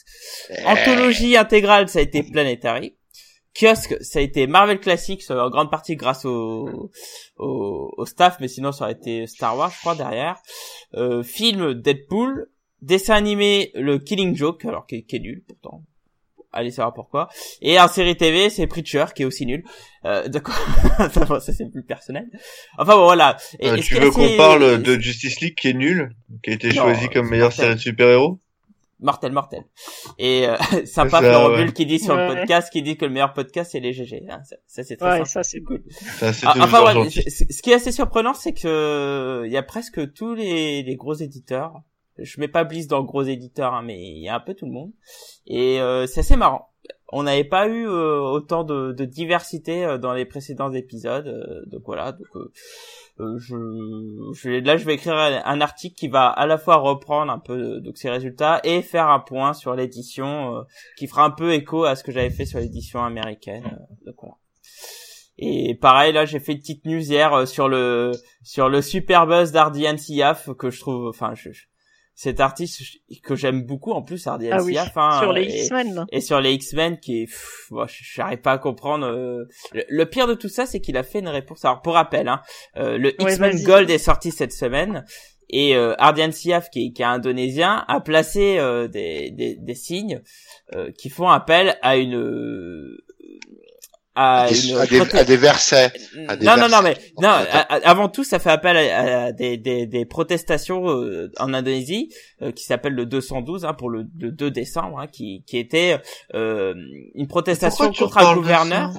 Anthologie 0.65 1.35
intégrale, 1.35 1.89
ça 1.89 1.99
a 1.99 2.01
été 2.01 2.23
Planetary. 2.23 2.95
Kiosque, 3.53 3.97
ça 4.01 4.19
a 4.19 4.21
été 4.21 4.47
Marvel 4.47 4.79
Classics, 4.79 5.29
en 5.29 5.49
grande 5.49 5.69
partie 5.69 5.95
grâce 5.97 6.23
au, 6.25 6.89
au, 7.37 7.93
au 7.97 8.05
staff, 8.05 8.37
mais 8.39 8.47
sinon 8.47 8.71
ça 8.71 8.85
aurait 8.85 8.93
été 8.93 9.27
Star 9.27 9.55
Wars, 9.57 9.71
je 9.71 9.79
crois, 9.81 9.93
derrière. 9.95 10.37
Euh, 10.95 11.23
film, 11.23 11.73
Deadpool. 11.73 12.49
Dessin 12.81 13.15
animé, 13.15 13.71
le 13.75 13.97
Killing 13.99 14.35
Joke, 14.35 14.65
alors 14.65 14.85
qui, 14.87 14.95
est- 14.95 15.03
qui 15.03 15.17
est 15.17 15.19
nul, 15.19 15.43
pourtant. 15.47 15.83
Allez 16.53 16.71
savoir 16.71 16.93
pourquoi. 16.93 17.29
Et 17.61 17.79
en 17.79 17.87
série 17.87 18.15
TV, 18.15 18.49
c'est 18.51 18.67
Preacher, 18.67 19.05
qui 19.15 19.23
est 19.23 19.25
aussi 19.25 19.45
nul. 19.45 19.63
Euh, 20.05 20.27
d'accord. 20.27 20.55
ça, 21.11 21.25
bon, 21.25 21.39
ça, 21.39 21.51
c'est 21.51 21.69
plus 21.71 21.83
personnel. 21.83 22.27
Enfin 22.77 22.95
bon, 22.95 23.05
voilà. 23.05 23.37
Et- 23.59 23.69
Euh, 23.69 23.77
tu 23.77 23.95
veux 23.95 24.11
qu'on 24.11 24.37
parle 24.37 24.81
de 24.81 24.99
Justice 24.99 25.41
League 25.41 25.55
qui 25.55 25.69
est 25.69 25.73
nul, 25.73 26.15
qui 26.43 26.51
a 26.51 26.53
été 26.53 26.67
Non, 26.69 26.83
choisi 26.83 27.09
comme 27.09 27.27
meilleure 27.29 27.47
mortel. 27.49 27.65
série 27.65 27.75
de 27.75 27.79
super-héros? 27.79 28.39
Mortel, 28.99 29.31
mortel. 29.33 29.63
Et 30.19 30.47
euh, 30.47 30.55
sympa 30.85 31.19
Florent 31.19 31.49
ouais. 31.49 31.57
Bull 31.63 31.73
qui 31.73 31.85
dit 31.85 31.99
sur 31.99 32.15
le 32.15 32.27
podcast, 32.33 32.71
qui 32.71 32.81
dit 32.83 32.95
que 32.95 33.03
le 33.05 33.11
meilleur 33.11 33.33
podcast 33.33 33.71
c'est 33.73 33.79
les 33.81 33.91
GG. 33.91 34.23
hein. 34.29 34.39
ça, 34.47 34.55
ça, 34.65 34.83
c'est 34.83 34.95
très 34.95 35.09
Ouais, 35.09 35.17
sympa. 35.17 35.25
ça 35.25 35.43
c'est 35.43 35.61
cool. 35.61 35.83
Ça, 36.19 36.31
c'est 36.31 36.45
Ah, 36.47 36.53
enfin, 36.59 36.95
ouais, 37.01 37.09
ce 37.09 37.61
qui 37.61 37.71
est 37.71 37.73
assez 37.73 37.91
surprenant, 37.91 38.33
c'est 38.33 38.53
que 38.53 38.67
euh, 38.67 39.43
il 39.47 39.51
y 39.51 39.57
a 39.57 39.63
presque 39.63 40.13
tous 40.13 40.35
les, 40.35 40.83
les 40.83 40.95
gros 40.95 41.15
éditeurs. 41.15 41.73
Je 42.17 42.39
mets 42.39 42.47
pas 42.47 42.63
Bliss 42.63 42.87
dans 42.87 43.03
gros 43.03 43.23
éditeurs, 43.23 43.73
hein, 43.73 43.81
mais 43.83 43.99
il 43.99 44.19
y 44.21 44.29
a 44.29 44.35
un 44.35 44.39
peu 44.39 44.53
tout 44.53 44.65
le 44.65 44.71
monde. 44.71 44.91
Et 45.47 45.81
euh, 45.81 46.05
c'est 46.05 46.19
assez 46.21 46.35
marrant. 46.35 46.69
On 47.15 47.23
n'avait 47.23 47.43
pas 47.43 47.67
eu 47.67 47.87
euh, 47.87 48.19
autant 48.19 48.63
de, 48.63 48.91
de 48.91 49.05
diversité 49.05 49.85
euh, 49.85 49.97
dans 49.97 50.13
les 50.13 50.25
précédents 50.25 50.71
épisodes. 50.73 51.27
euh, 51.27 51.63
donc 51.67 51.81
voilà. 51.85 52.11
Donc 52.11 52.27
euh, 52.35 52.51
euh, 53.19 53.37
je, 53.37 53.55
je 54.33 54.49
là, 54.49 54.77
je 54.77 54.85
vais 54.85 54.95
écrire 54.95 55.13
un, 55.13 55.61
article 55.61 55.95
qui 55.95 56.07
va 56.07 56.27
à 56.27 56.47
la 56.47 56.57
fois 56.57 56.77
reprendre 56.77 57.31
un 57.31 57.37
peu 57.39 57.79
donc 57.81 57.97
ces 57.97 58.09
résultats 58.09 58.59
et 58.63 58.81
faire 58.81 59.09
un 59.09 59.19
point 59.19 59.53
sur 59.53 59.75
l'édition, 59.75 60.57
euh, 60.57 60.61
qui 60.97 61.05
fera 61.07 61.23
un 61.23 61.29
peu 61.29 61.53
écho 61.53 61.83
à 61.83 61.95
ce 61.95 62.03
que 62.03 62.11
j'avais 62.11 62.31
fait 62.31 62.45
sur 62.45 62.59
l'édition 62.59 63.03
américaine. 63.03 63.63
euh, 63.65 64.05
donc 64.07 64.15
voilà. 64.21 64.35
Et 65.37 65.75
pareil, 65.75 66.13
là, 66.13 66.25
j'ai 66.25 66.39
fait 66.39 66.53
une 66.53 66.59
petite 66.59 66.85
news 66.85 66.99
hier 67.01 67.33
euh, 67.33 67.45
sur 67.45 67.67
le 67.67 68.11
sur 68.43 68.69
le 68.69 68.81
super 68.81 69.25
buzz 69.27 69.51
d'Ardian 69.51 69.97
Siaf 69.97 70.49
que 70.57 70.69
je 70.69 70.79
trouve, 70.79 71.07
enfin, 71.07 71.33
je, 71.35 71.51
je- 71.51 71.65
cet 72.15 72.39
artiste 72.39 72.81
que 73.23 73.35
j'aime 73.35 73.63
beaucoup 73.63 73.91
en 73.91 74.01
plus, 74.03 74.27
Ardian 74.27 74.51
Ah 74.59 74.63
oui, 74.63 74.73
Siaf. 74.73 74.91
hein, 74.97 75.19
sur 75.21 75.33
les 75.33 75.43
et- 75.43 75.61
X-Men. 75.63 75.95
là. 75.95 76.05
et 76.11 76.21
sur 76.21 76.39
les 76.41 76.53
X-Men 76.53 76.99
qui 76.99 77.23
est 77.23 77.27
je 77.27 78.03
j'arrive 78.15 78.39
pas 78.41 78.51
à 78.53 78.57
comprendre 78.59 79.07
euh, 79.07 79.45
le, 79.73 79.83
le 79.89 80.05
pire 80.05 80.27
de 80.27 80.33
tout 80.35 80.49
ça 80.49 80.65
c'est 80.65 80.79
qu'il 80.79 80.95
a 80.97 81.03
fait 81.03 81.19
une 81.19 81.27
réponse 81.27 81.65
alors 81.65 81.81
pour 81.81 81.93
rappel 81.93 82.27
hein, 82.27 82.41
euh, 82.77 82.97
le 82.97 83.13
Ouais, 83.19 83.33
X-Men. 83.33 83.63
Gold 83.63 83.89
est 83.89 83.97
sorti 83.97 84.29
cette 84.31 84.53
semaine 84.53 85.05
et 85.49 85.75
euh, 85.75 85.93
Ardian 85.97 86.31
Siaf 86.31 86.69
qui, 86.69 86.87
est- 86.87 86.91
qui 86.93 87.01
est 87.01 87.05
indonésien 87.05 87.83
a 87.87 87.99
placé 87.99 88.57
euh, 88.59 88.87
des, 88.87 89.31
des, 89.31 89.55
des 89.55 89.75
signes 89.75 90.21
euh, 90.75 90.91
qui 90.97 91.09
font 91.09 91.29
appel 91.29 91.77
à 91.81 91.97
une 91.97 92.15
euh, 92.15 93.03
à, 94.15 94.47
des, 94.49 94.69
une 94.69 94.77
à, 94.77 94.85
des, 94.85 94.99
à 95.17 95.23
des 95.23 95.37
versets. 95.37 95.91
à 96.27 96.35
des 96.35 96.45
non, 96.45 96.55
non, 96.57 96.69
non, 96.69 96.81
mais 96.83 96.93
versets. 96.93 97.13
non. 97.21 97.31
avant 97.83 98.09
tout, 98.09 98.23
ça 98.23 98.39
fait 98.39 98.51
appel 98.51 98.77
à, 98.77 99.25
à 99.25 99.31
des, 99.31 99.57
des, 99.57 99.85
des 99.87 100.05
protestations 100.05 100.87
euh, 100.89 101.31
en 101.39 101.53
Indonésie 101.53 102.09
euh, 102.41 102.51
qui 102.51 102.63
s'appelle 102.63 102.93
le 102.93 103.05
212 103.05 103.65
hein, 103.65 103.73
pour 103.73 103.89
le, 103.89 104.05
le 104.19 104.31
2 104.31 104.51
décembre, 104.51 104.99
hein, 104.99 105.07
qui, 105.07 105.43
qui 105.47 105.57
était 105.57 105.99
euh, 106.33 106.73
une 107.15 107.27
protestation 107.27 107.91
contre 107.91 108.17
un 108.19 108.35
gouverneur. 108.35 108.91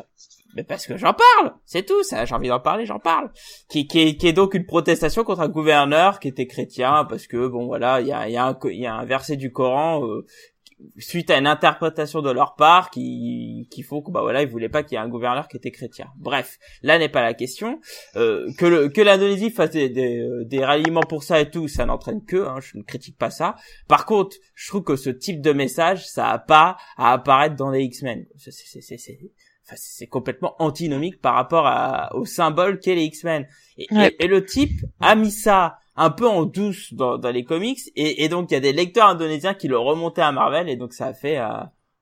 Mais 0.56 0.62
parce 0.62 0.86
que 0.86 0.96
j'en 0.96 1.14
parle, 1.14 1.52
c'est 1.64 1.84
tout. 1.84 2.04
Ça, 2.04 2.24
j'ai 2.26 2.34
envie 2.34 2.46
d'en 2.46 2.60
parler, 2.60 2.86
j'en 2.86 3.00
parle. 3.00 3.28
Qui, 3.68 3.88
qui, 3.88 4.00
est, 4.00 4.16
qui 4.16 4.28
est 4.28 4.32
donc 4.32 4.54
une 4.54 4.66
protestation 4.66 5.24
contre 5.24 5.40
un 5.40 5.48
gouverneur 5.48 6.20
qui 6.20 6.28
était 6.28 6.46
chrétien 6.46 7.04
parce 7.08 7.26
que 7.26 7.48
bon 7.48 7.66
voilà, 7.66 8.00
il 8.00 8.06
y 8.06 8.12
a, 8.12 8.28
il 8.28 8.34
y 8.34 8.36
a 8.36 8.46
un, 8.46 8.58
y 8.70 8.86
a 8.86 8.94
un 8.94 9.04
verset 9.04 9.36
du 9.36 9.50
Coran. 9.50 10.06
euh, 10.06 10.24
suite 10.98 11.30
à 11.30 11.38
une 11.38 11.46
interprétation 11.46 12.20
de 12.22 12.30
leur 12.30 12.54
part 12.56 12.90
qui 12.90 13.66
qu'il 13.70 13.84
faut 13.84 14.02
que 14.02 14.10
bah 14.10 14.20
voilà 14.22 14.42
ils 14.42 14.48
voulaient 14.48 14.68
pas 14.68 14.82
qu'il 14.82 14.96
y 14.96 15.00
ait 15.00 15.04
un 15.04 15.08
gouverneur 15.08 15.48
qui 15.48 15.56
était 15.56 15.70
chrétien 15.70 16.08
bref 16.16 16.58
là 16.82 16.98
n'est 16.98 17.08
pas 17.08 17.22
la 17.22 17.32
question 17.34 17.80
euh, 18.16 18.50
que 18.58 18.66
le 18.66 18.88
que 18.88 19.00
l'Indonésie 19.00 19.50
fasse 19.50 19.70
des, 19.70 19.88
des, 19.88 20.26
des 20.44 20.64
ralliements 20.64 21.00
pour 21.08 21.22
ça 21.22 21.40
et 21.40 21.50
tout 21.50 21.68
ça 21.68 21.86
n'entraîne 21.86 22.24
que 22.24 22.36
hein, 22.46 22.58
je 22.60 22.76
ne 22.78 22.82
critique 22.82 23.16
pas 23.16 23.30
ça 23.30 23.54
par 23.88 24.04
contre 24.04 24.36
je 24.54 24.68
trouve 24.68 24.82
que 24.82 24.96
ce 24.96 25.10
type 25.10 25.40
de 25.40 25.52
message 25.52 26.06
ça 26.06 26.28
a 26.30 26.38
pas 26.38 26.76
à 26.96 27.12
apparaître 27.12 27.56
dans 27.56 27.70
les 27.70 27.82
X-Men 27.84 28.26
c'est 28.36 28.52
c'est 28.52 28.80
c'est 28.80 28.98
c'est 28.98 29.18
Enfin, 29.66 29.76
c'est 29.78 30.08
complètement 30.08 30.54
antinomique 30.58 31.22
par 31.22 31.32
rapport 31.36 31.66
à, 31.66 32.14
au 32.14 32.26
symbole 32.26 32.80
qu'est 32.80 32.94
les 32.96 33.04
X-Men. 33.04 33.46
Et, 33.78 33.86
Ouais. 33.92 34.14
et- 34.18 34.24
et 34.26 34.28
le 34.28 34.44
type 34.44 34.78
a 35.00 35.14
mis 35.14 35.30
ça 35.30 35.78
un 35.96 36.10
peu 36.10 36.28
en 36.28 36.44
douce 36.44 36.92
dans, 36.94 37.18
dans 37.18 37.30
les 37.30 37.44
comics, 37.44 37.80
et, 37.96 38.24
et 38.24 38.28
donc 38.28 38.50
il 38.50 38.54
y 38.54 38.56
a 38.56 38.60
des 38.60 38.72
lecteurs 38.72 39.08
indonésiens 39.08 39.54
qui 39.54 39.68
le 39.68 39.78
remontaient 39.78 40.22
à 40.22 40.32
Marvel, 40.32 40.68
et 40.68 40.76
donc 40.76 40.92
ça 40.92 41.06
a 41.06 41.14
fait 41.14 41.38
euh, 41.38 41.48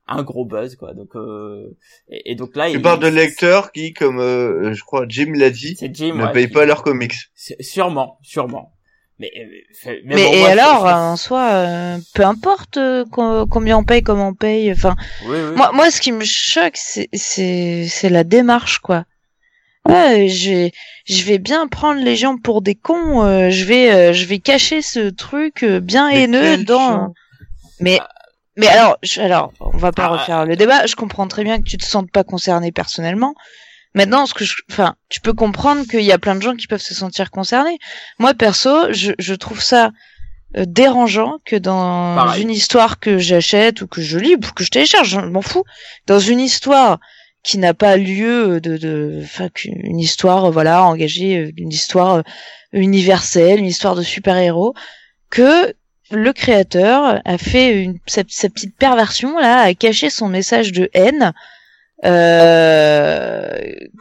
un 0.06 0.22
gros 0.22 0.44
buzz, 0.44 0.76
quoi. 0.76 0.94
Donc 0.94 1.14
euh, 1.14 1.76
et, 2.08 2.32
et 2.32 2.34
donc 2.34 2.56
là, 2.56 2.68
Tu 2.70 2.76
il 2.76 2.82
parles 2.82 3.00
de 3.00 3.08
lecteurs 3.08 3.70
qui, 3.72 3.92
comme 3.92 4.18
euh, 4.18 4.72
je 4.74 4.82
crois 4.82 5.04
Jim 5.08 5.32
l'a 5.34 5.50
dit, 5.50 5.76
Jim, 5.92 6.14
ne 6.14 6.24
ouais, 6.24 6.32
payent 6.32 6.48
qui- 6.48 6.54
pas 6.54 6.64
leurs 6.64 6.82
comics. 6.82 7.14
Sûrement, 7.60 8.18
sûrement. 8.22 8.72
Mais, 9.18 9.30
euh, 9.38 9.46
mais, 9.86 10.00
Mais, 10.16 10.22
bon, 10.24 10.32
et 10.32 10.38
moi, 10.40 10.48
alors, 10.48 10.88
je- 10.88 10.92
en 10.94 11.16
soi, 11.16 11.48
euh, 11.52 11.98
peu 12.14 12.24
importe 12.24 12.76
euh, 12.78 13.04
co- 13.04 13.46
combien 13.46 13.76
on 13.78 13.84
paye, 13.84 14.02
comment 14.02 14.28
on 14.28 14.34
paye. 14.34 14.72
Enfin, 14.72 14.96
oui, 15.26 15.36
oui. 15.36 15.56
moi, 15.56 15.70
moi, 15.72 15.90
ce 15.90 16.00
qui 16.00 16.10
me 16.12 16.24
choque, 16.24 16.76
c'est, 16.76 17.08
c'est, 17.12 17.86
c'est 17.88 18.08
la 18.08 18.24
démarche, 18.24 18.78
quoi. 18.78 19.04
Ouais, 19.88 20.28
j'ai, 20.28 20.72
je 21.06 21.24
vais 21.24 21.38
bien 21.38 21.66
prendre 21.66 22.00
les 22.00 22.16
gens 22.16 22.36
pour 22.36 22.62
des 22.62 22.74
cons. 22.76 23.24
euh, 23.24 23.50
je 23.50 23.64
vais, 23.64 23.92
euh, 23.92 24.12
je 24.12 24.24
vais 24.26 24.38
cacher 24.38 24.80
ce 24.80 25.10
truc 25.10 25.64
euh, 25.64 25.80
bien 25.80 26.08
Mais 26.08 26.22
haineux 26.24 26.58
dans. 26.58 27.12
Mais, 27.80 27.98
mais 28.56 28.68
alors, 28.68 28.96
je- 29.02 29.20
alors, 29.20 29.52
on 29.60 29.76
va 29.76 29.90
pas 29.92 30.04
Ah, 30.04 30.08
refaire 30.08 30.46
le 30.46 30.54
débat. 30.56 30.86
Je 30.86 30.94
comprends 30.94 31.26
très 31.26 31.42
bien 31.42 31.58
que 31.58 31.64
tu 31.68 31.76
te 31.78 31.84
sentes 31.84 32.10
pas 32.12 32.22
concerné 32.22 32.70
personnellement. 32.70 33.34
Maintenant, 33.94 34.24
ce 34.26 34.34
que 34.34 34.44
je, 34.44 34.54
enfin, 34.70 34.94
tu 35.08 35.20
peux 35.20 35.32
comprendre 35.34 35.84
qu'il 35.86 36.00
y 36.02 36.12
a 36.12 36.18
plein 36.18 36.36
de 36.36 36.42
gens 36.42 36.54
qui 36.54 36.66
peuvent 36.68 36.80
se 36.80 36.94
sentir 36.94 37.30
concernés. 37.30 37.78
Moi, 38.18 38.34
perso, 38.34 38.92
je, 38.92 39.12
je 39.18 39.34
trouve 39.34 39.60
ça 39.60 39.90
euh, 40.56 40.64
dérangeant 40.66 41.38
que 41.44 41.56
dans 41.56 42.14
Pareil. 42.14 42.42
une 42.42 42.50
histoire 42.50 43.00
que 43.00 43.18
j'achète 43.18 43.82
ou 43.82 43.86
que 43.88 44.00
je 44.00 44.16
lis 44.18 44.34
ou 44.36 44.38
que 44.54 44.64
je 44.64 44.70
télécharge, 44.70 45.08
je 45.08 45.18
m'en 45.20 45.42
fous, 45.42 45.64
dans 46.06 46.20
une 46.20 46.40
histoire 46.40 47.00
qui 47.42 47.58
n'a 47.58 47.74
pas 47.74 47.96
lieu 47.96 48.60
de, 48.60 48.76
de, 48.76 49.22
une 49.66 49.98
histoire, 49.98 50.50
voilà, 50.52 50.84
engagée, 50.84 51.38
euh, 51.38 51.50
une 51.56 51.70
histoire 51.72 52.16
euh, 52.16 52.22
universelle, 52.72 53.58
une 53.58 53.66
histoire 53.66 53.94
de 53.96 54.02
super-héros, 54.02 54.74
que 55.30 55.74
le 56.10 56.32
créateur 56.32 57.20
a 57.24 57.38
fait 57.38 57.82
une, 57.82 57.98
sa, 58.06 58.22
sa 58.28 58.48
petite 58.48 58.76
perversion 58.76 59.38
là, 59.38 59.60
a 59.62 59.74
caché 59.74 60.10
son 60.10 60.28
message 60.28 60.72
de 60.72 60.88
haine 60.94 61.32
euh, 62.04 63.58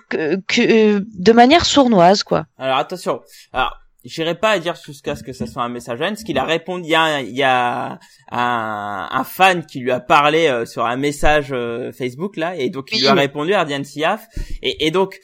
que, 0.09 0.35
que- 0.47 0.95
euh, 0.97 1.01
de 1.18 1.31
manière 1.31 1.65
sournoise 1.65 2.23
quoi. 2.23 2.45
Alors 2.57 2.77
attention. 2.77 3.22
Alors, 3.53 3.77
j'irai 4.03 4.35
pas 4.35 4.51
à 4.51 4.59
dire 4.59 4.75
jusqu'à 4.75 5.15
ce 5.15 5.23
que 5.23 5.33
ça 5.33 5.47
soit 5.47 5.63
un 5.63 5.69
message 5.69 6.01
haine, 6.01 6.13
parce 6.13 6.23
qu'il 6.23 6.37
a 6.37 6.43
répondu. 6.43 6.85
Il 6.85 6.91
y 6.91 6.95
a, 6.95 7.21
il 7.21 7.35
y 7.35 7.43
a 7.43 7.99
un, 8.31 9.09
un 9.11 9.23
fan 9.23 9.65
qui 9.65 9.79
lui 9.79 9.91
a 9.91 9.99
parlé 9.99 10.47
euh, 10.47 10.65
sur 10.65 10.85
un 10.85 10.97
message 10.97 11.49
euh, 11.51 11.91
Facebook 11.91 12.37
là, 12.37 12.55
et 12.55 12.69
donc 12.69 12.89
il 12.91 13.01
lui 13.01 13.07
a 13.07 13.13
répondu 13.13 13.53
Ardian 13.53 13.83
Siaf. 13.83 14.27
Et, 14.61 14.87
et 14.87 14.91
donc, 14.91 15.19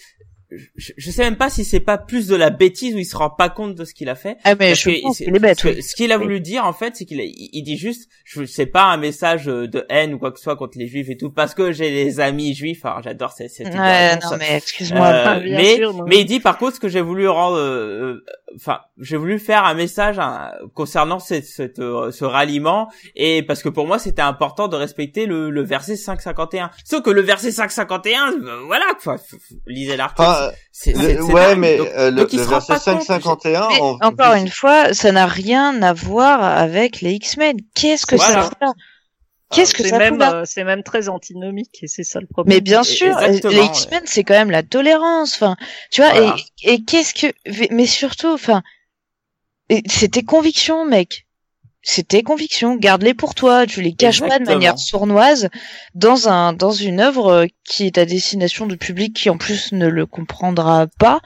je, 0.52 0.92
je 0.96 1.12
sais 1.12 1.24
même 1.24 1.36
pas 1.36 1.50
si 1.50 1.66
c'est 1.66 1.80
pas 1.82 1.98
plus 1.98 2.28
de 2.28 2.36
la 2.36 2.50
bêtise 2.50 2.96
ou 2.96 3.00
il 3.00 3.06
se 3.06 3.18
rend 3.18 3.30
pas 3.30 3.50
compte 3.50 3.76
de 3.76 3.84
ce 3.84 3.94
qu'il 3.94 4.08
a 4.10 4.16
fait. 4.16 4.38
Ah 4.46 4.56
mais 4.56 4.76
je 4.76 5.02
pense 5.02 5.18
qu'il 5.18 5.36
est 5.36 5.40
bête. 5.40 5.64
oui. 5.66 5.84
Ce 5.84 5.96
qu'il 5.96 6.12
a 6.12 6.18
voulu 6.18 6.40
dire 6.40 6.66
en 6.66 6.74
fait, 6.74 6.96
c'est 6.96 7.06
qu'il 7.06 7.20
a- 7.20 7.24
il 7.26 7.50
il 7.52 7.64
dit 7.64 7.78
juste, 7.78 8.10
je 8.24 8.46
c'est 8.46 8.66
pas 8.66 8.84
un 8.86 8.98
message 8.98 9.50
euh, 9.50 9.68
de 9.68 9.86
haine 9.90 10.14
ou 10.14 10.20
quoi 10.20 10.32
que 10.32 10.38
ce 10.38 10.44
soit 10.44 10.56
contre 10.56 10.78
les 10.78 10.88
juifs 10.88 11.10
et 11.10 11.18
tout, 11.18 11.30
parce 11.32 11.54
que 11.54 11.72
j'ai 11.72 11.92
des 11.92 12.20
amis 12.20 12.54
juifs. 12.54 12.86
Alors 12.86 13.02
j'adore 13.04 13.32
cette, 13.34 13.52
cette 13.52 13.68
Ouais, 13.74 14.16
non 14.16 14.38
mais 14.40 14.56
excuse-moi. 14.58 15.06
Euh, 15.08 15.24
Ah, 15.28 15.40
mais 15.42 15.76
sûr, 15.76 16.06
mais 16.06 16.20
il 16.22 16.26
dit 16.26 16.40
par 16.40 16.58
contre 16.58 16.76
ce 16.76 16.80
que 16.80 16.88
j'ai 16.88 17.02
voulu 17.02 17.28
rendre, 17.28 17.58
euh, 17.58 18.14
euh, 18.16 18.26
enfin 18.56 18.80
j'ai 19.00 19.18
voulu 19.18 19.40
faire 19.40 19.66
un 19.66 19.74
message 19.74 20.18
hein, 20.20 20.52
concernant 20.74 21.20
cette, 21.20 21.46
cette, 21.46 21.80
euh, 21.80 22.12
ce 22.12 22.24
ralliement 22.26 22.90
et 23.16 23.44
parce 23.44 23.62
que 23.62 23.70
pour 23.70 23.86
moi 23.88 24.00
c'était 24.00 24.22
important 24.22 24.68
de 24.70 24.76
respecter 24.78 25.26
le, 25.26 25.50
le 25.50 25.62
verset 25.64 25.96
551. 25.98 26.72
Sauf 26.86 27.02
que 27.04 27.10
le 27.10 27.22
verset 27.22 27.52
551, 27.52 28.32
euh, 28.32 28.62
voilà, 28.66 28.86
f- 29.04 29.28
lisez 29.66 29.98
l'article. 29.98 30.22
Enfin, 30.22 30.37
c'est- 30.72 30.96
ouais, 31.22 31.56
mais 31.56 31.78
Donc- 31.78 31.88
euh, 31.96 32.12
le, 32.12 32.18
donc 32.18 32.34
verset 32.34 32.68
pas 32.74 32.80
compte. 32.80 33.02
551, 33.04 33.68
Mais 33.70 33.82
en- 33.82 33.98
encore 34.02 34.34
une 34.34 34.50
fois, 34.50 34.94
ça 34.94 35.12
n'a 35.12 35.26
rien 35.26 35.82
à 35.82 35.94
voir 35.94 36.44
avec 36.44 37.02
les 37.02 37.14
X-Men. 37.14 37.58
Qu'est-ce 37.76 38.06
que 38.06 38.16
Voilà. 38.16 38.44
ça 38.44 38.52
là 38.62 38.74
Qu'est-ce 39.50 39.74
que 39.74 39.82
C'est 39.84 39.90
ça 39.90 39.98
même, 39.98 40.22
euh, 40.22 40.44
c'est 40.46 40.66
même 40.66 40.84
très 40.84 41.08
antinomique 41.08 41.80
et 41.82 41.88
c'est 41.88 42.04
ça 42.04 42.20
le 42.20 42.28
problème. 42.28 42.54
Mais 42.56 42.60
bien 42.62 42.84
sûr, 42.84 43.18
exactement, 43.18 43.54
les 43.54 43.66
X-Men 43.68 44.02
c'est 44.06 44.26
quand 44.26 44.34
même 44.34 44.52
la 44.52 44.62
tolérance. 44.64 45.36
Enfin, 45.36 45.56
tu 45.90 46.02
vois. 46.02 46.12
Voilà. 46.12 46.36
Et, 46.64 46.74
et 46.74 46.84
qu'est-ce 46.84 47.14
que 47.14 47.28
Mais 47.74 47.86
surtout, 47.86 48.28
enfin, 48.34 48.62
tes 49.70 50.24
convictions, 50.24 50.86
mec. 50.86 51.27
C'est 51.90 52.06
tes 52.10 52.22
convictions. 52.22 52.76
Garde-les 52.76 53.14
pour 53.14 53.34
toi. 53.34 53.66
Tu 53.66 53.82
les 53.82 53.94
caches 53.94 54.20
pas 54.20 54.40
de 54.40 54.44
manière 54.44 54.78
sournoise 54.78 55.48
dans 55.96 56.28
un 56.28 56.52
dans 56.52 56.72
une 56.74 57.00
œuvre 57.00 57.48
qui 57.64 57.86
est 57.86 57.98
à 57.98 58.04
destination 58.06 58.66
de 58.66 58.76
public 58.76 59.16
qui 59.16 59.30
en 59.30 59.38
plus 59.38 59.72
ne 59.72 59.88
le 59.88 60.06
comprendra 60.06 60.88
pas. 61.00 61.22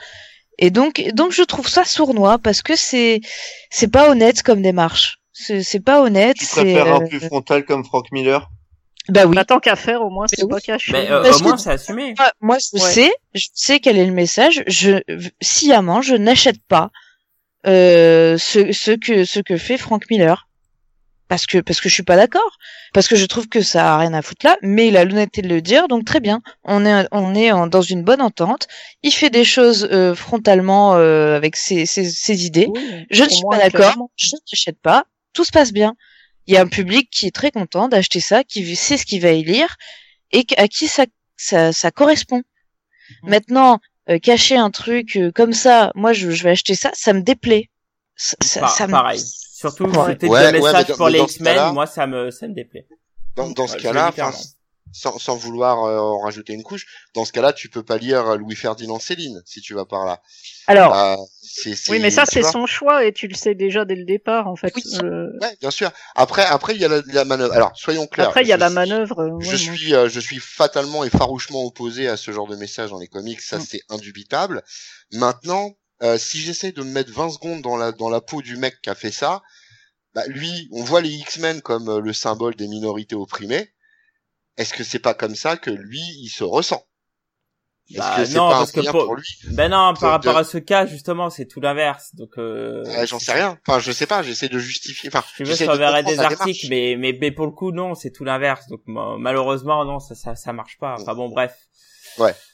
Et 0.59 0.69
donc 0.69 1.03
donc 1.15 1.31
je 1.31 1.41
trouve 1.41 1.67
ça 1.67 1.83
sournois 1.83 2.37
parce 2.37 2.61
que 2.61 2.75
c'est 2.75 3.21
c'est 3.71 3.91
pas 3.91 4.11
honnête 4.11 4.43
comme 4.43 4.61
démarche. 4.61 5.17
C'est 5.33 5.63
c'est 5.63 5.79
pas 5.79 5.99
honnête. 6.03 6.37
tu 6.37 6.45
C'est 6.45 6.61
préfères 6.61 6.93
un 6.93 7.01
euh, 7.01 7.07
plus 7.07 7.19
frontal 7.21 7.65
comme 7.65 7.83
Frank 7.83 8.05
Miller? 8.11 8.47
Bah 9.09 9.25
oui. 9.25 9.35
Bah, 9.35 9.45
tant 9.45 9.57
qu'à 9.59 9.75
faire, 9.75 10.03
au 10.03 10.11
moins, 10.11 10.27
c'est 10.27 10.43
Mais 10.43 10.49
pas 10.49 10.59
caché. 10.61 10.91
Mais 10.91 11.09
euh, 11.09 11.23
au 11.23 11.37
que- 11.39 11.43
moins 11.43 11.57
c'est 11.57 11.71
assumé. 11.71 12.13
Moi, 12.19 12.31
moi, 12.39 12.57
je 12.59 12.79
Ouais. 12.79 12.91
sais, 12.93 13.11
je 13.33 13.47
sais 13.55 13.79
quel 13.79 13.97
est 13.97 14.05
le 14.05 14.11
message. 14.13 14.63
Je 14.67 15.01
sciemment, 15.41 16.03
je 16.03 16.13
n'achète 16.13 16.61
pas 16.67 16.91
euh, 17.65 18.37
ce, 18.37 18.71
ce 18.71 18.91
que 18.91 19.25
ce 19.25 19.39
que 19.39 19.57
fait 19.57 19.79
Frank 19.79 20.03
Miller 20.11 20.47
parce 21.31 21.45
que 21.45 21.59
parce 21.59 21.79
que 21.79 21.87
je 21.87 21.93
suis 21.93 22.03
pas 22.03 22.17
d'accord, 22.17 22.57
parce 22.93 23.07
que 23.07 23.15
je 23.15 23.25
trouve 23.25 23.47
que 23.47 23.61
ça 23.61 23.93
a 23.93 23.97
rien 23.97 24.13
à 24.13 24.21
foutre 24.21 24.45
là. 24.45 24.57
Mais 24.61 24.89
il 24.89 24.97
a 24.97 25.05
l'honnêteté 25.05 25.41
de 25.41 25.47
le 25.47 25.61
dire, 25.61 25.87
donc 25.87 26.03
très 26.03 26.19
bien. 26.19 26.41
On 26.65 26.85
est 26.85 27.07
on 27.13 27.33
est 27.33 27.53
en- 27.53 27.67
dans 27.67 27.81
une 27.81 28.03
bonne 28.03 28.21
entente. 28.21 28.67
Il 29.01 29.11
fait 29.13 29.29
des 29.29 29.45
choses 29.45 29.87
euh, 29.93 30.13
frontalement 30.13 30.95
euh, 30.95 31.37
avec 31.37 31.55
ses, 31.55 31.85
ses, 31.85 32.03
ses 32.09 32.45
idées. 32.45 32.67
Oui, 32.69 33.05
Je 33.09 33.23
ne 33.23 33.29
suis 33.29 33.43
pas 33.49 33.57
d'accord, 33.71 34.07
je 34.17 34.27
n'achète 34.51 34.79
pas, 34.81 35.05
tout 35.33 35.45
se 35.45 35.51
passe 35.51 35.71
bien. 35.71 35.95
Il 36.47 36.53
y 36.53 36.57
a 36.57 36.61
un 36.61 36.67
public 36.67 37.09
qui 37.09 37.27
est 37.27 37.35
très 37.41 37.51
content 37.51 37.87
d'acheter 37.87 38.19
ça, 38.19 38.43
qui 38.43 38.75
sait 38.75 38.97
ce 38.97 39.05
qu'il 39.05 39.21
va 39.21 39.31
y 39.31 39.41
lire 39.43 39.77
et 40.33 40.45
à 40.57 40.67
qui 40.67 40.87
ça, 40.89 41.05
ça, 41.37 41.71
ça 41.71 41.91
correspond. 41.91 42.41
Mhm. 43.23 43.29
Maintenant, 43.29 43.79
euh, 44.09 44.19
cacher 44.19 44.57
un 44.57 44.69
truc 44.71 45.15
euh, 45.15 45.31
comme 45.33 45.53
ça, 45.53 45.91
moi 45.95 46.11
je, 46.11 46.29
je 46.31 46.43
vais 46.43 46.49
acheter 46.49 46.75
ça, 46.75 46.91
ça 46.93 47.13
me 47.13 47.21
déplaît. 47.21 47.69
Ça, 48.17 48.35
ça, 48.43 48.59
Pa- 48.61 48.67
ça 48.67 48.87
me- 48.87 48.91
pareil. 48.91 49.21
Surtout 49.61 49.85
Ouais. 49.85 50.05
c'était 50.11 50.27
Ouais, 50.27 50.51
le 50.51 50.59
ouais, 50.59 50.71
message 50.71 50.85
mais 50.87 50.91
dans- 50.93 50.97
pour 50.97 51.09
les 51.09 51.19
X-Men, 51.19 51.73
moi 51.73 51.85
ça 51.87 52.07
me 52.07 52.29
ça 52.31 52.47
me 52.47 52.53
déplaît. 52.53 52.87
Dans, 53.35 53.49
dans 53.51 53.67
ce 53.67 53.77
cas-là, 53.77 54.11
sans, 54.93 55.17
sans 55.19 55.37
vouloir 55.37 55.85
euh, 55.85 55.99
en 55.99 56.19
rajouter 56.19 56.51
une 56.51 56.63
couche, 56.63 56.85
dans 57.15 57.23
ce 57.23 57.31
cas-là, 57.31 57.53
tu 57.53 57.69
peux 57.69 57.81
pas 57.83 57.97
lire 57.97 58.35
Louis 58.37 58.57
Ferdinand 58.57 58.99
Céline 58.99 59.41
si 59.45 59.61
tu 59.61 59.73
vas 59.73 59.85
par 59.85 60.05
là. 60.05 60.21
Alors, 60.67 60.91
Bah, 60.91 61.15
Oui, 61.87 61.99
mais 62.01 62.11
ça, 62.11 62.25
c'est 62.25 62.43
son 62.43 62.65
choix 62.65 63.05
et 63.05 63.13
tu 63.13 63.27
le 63.29 63.33
sais 63.35 63.55
déjà 63.55 63.85
dès 63.85 63.95
le 63.95 64.03
départ, 64.03 64.47
en 64.47 64.57
fait. 64.57 64.73
Oui. 64.75 64.83
Euh, 65.01 65.27
Ouais, 65.41 65.55
bien 65.61 65.71
sûr. 65.71 65.91
Après, 66.15 66.43
après, 66.45 66.75
il 66.75 66.81
y 66.81 66.85
a 66.85 66.89
la, 66.89 67.01
la 67.07 67.23
manœuvre. 67.23 67.53
Alors, 67.53 67.71
soyons 67.75 68.05
clairs. 68.05 68.27
Après, 68.29 68.41
il 68.41 68.47
y 68.49 68.53
a 68.53 68.57
la 68.57 68.67
suis- 68.67 68.75
manœuvre. 68.75 69.25
ouais, 69.37 69.45
Je 69.45 69.55
suis, 69.55 69.93
euh, 69.95 70.09
je 70.09 70.19
suis 70.19 70.39
fatalement 70.39 71.05
et 71.05 71.09
farouchement 71.09 71.63
opposé 71.63 72.09
à 72.09 72.17
ce 72.17 72.31
genre 72.31 72.47
de 72.47 72.57
message 72.57 72.89
dans 72.89 72.99
les 72.99 73.07
comics. 73.07 73.39
Ça, 73.41 73.59
Mm. 73.59 73.65
c'est 73.65 73.81
indubitable. 73.89 74.61
Maintenant, 75.13 75.71
euh, 76.03 76.17
si 76.17 76.39
j'essaie 76.39 76.71
de 76.71 76.81
me 76.83 76.91
mettre 76.91 77.11
20 77.11 77.29
secondes 77.29 77.61
dans 77.61 77.77
la 77.77 77.91
dans 77.91 78.09
la 78.09 78.21
peau 78.21 78.41
du 78.41 78.57
mec 78.57 78.81
qui 78.81 78.89
a 78.89 78.95
fait 78.95 79.11
ça, 79.11 79.41
bah 80.13 80.25
lui, 80.27 80.67
on 80.71 80.83
voit 80.83 81.01
les 81.01 81.09
X-Men 81.11 81.61
comme 81.61 81.89
euh, 81.89 81.99
le 82.01 82.13
symbole 82.13 82.55
des 82.55 82.67
minorités 82.67 83.15
opprimées. 83.15 83.71
Est-ce 84.57 84.73
que 84.73 84.83
c'est 84.83 84.99
pas 84.99 85.13
comme 85.13 85.35
ça 85.35 85.57
que 85.57 85.71
lui, 85.71 86.01
il 86.19 86.29
se 86.29 86.43
ressent? 86.43 86.83
Bah, 87.97 88.15
que 88.15 88.33
non, 88.33 88.49
pas 88.49 88.57
parce 88.59 88.71
que 88.71 88.89
pour- 88.91 89.05
pour 89.05 89.15
lui? 89.15 89.25
Ben 89.51 89.69
non, 89.69 89.93
par 89.99 90.11
rapport 90.11 90.33
de- 90.35 90.39
à 90.39 90.43
ce 90.45 90.57
cas 90.57 90.85
justement, 90.85 91.29
c'est 91.29 91.45
tout 91.45 91.59
l'inverse. 91.59 92.15
Donc 92.15 92.37
euh, 92.37 92.83
Ouais, 92.85 93.05
J'en 93.05 93.19
sais 93.19 93.33
rien. 93.33 93.59
Enfin, 93.67 93.79
je 93.79 93.91
sais 93.91 94.07
pas. 94.07 94.23
J'essaie 94.23 94.47
de 94.47 94.59
justifier. 94.59 95.09
Enfin, 95.09 95.23
Tu 95.35 95.43
veux, 95.43 95.53
je 95.55 95.65
t'enverrai 95.65 96.03
des 96.03 96.19
articles, 96.19 96.67
mais, 96.69 96.95
mais 96.97 97.17
mais 97.19 97.31
pour 97.31 97.45
le 97.45 97.51
coup 97.51 97.71
non, 97.71 97.93
c'est 97.95 98.11
tout 98.11 98.23
l'inverse. 98.23 98.67
Donc 98.67 98.81
ma- 98.85 99.17
malheureusement 99.17 99.83
non, 99.83 99.99
ça 99.99 100.15
ça 100.15 100.35
ça 100.35 100.53
marche 100.53 100.77
pas. 100.77 100.95
Enfin 101.01 101.15
bon 101.15 101.29
bref. 101.29 101.53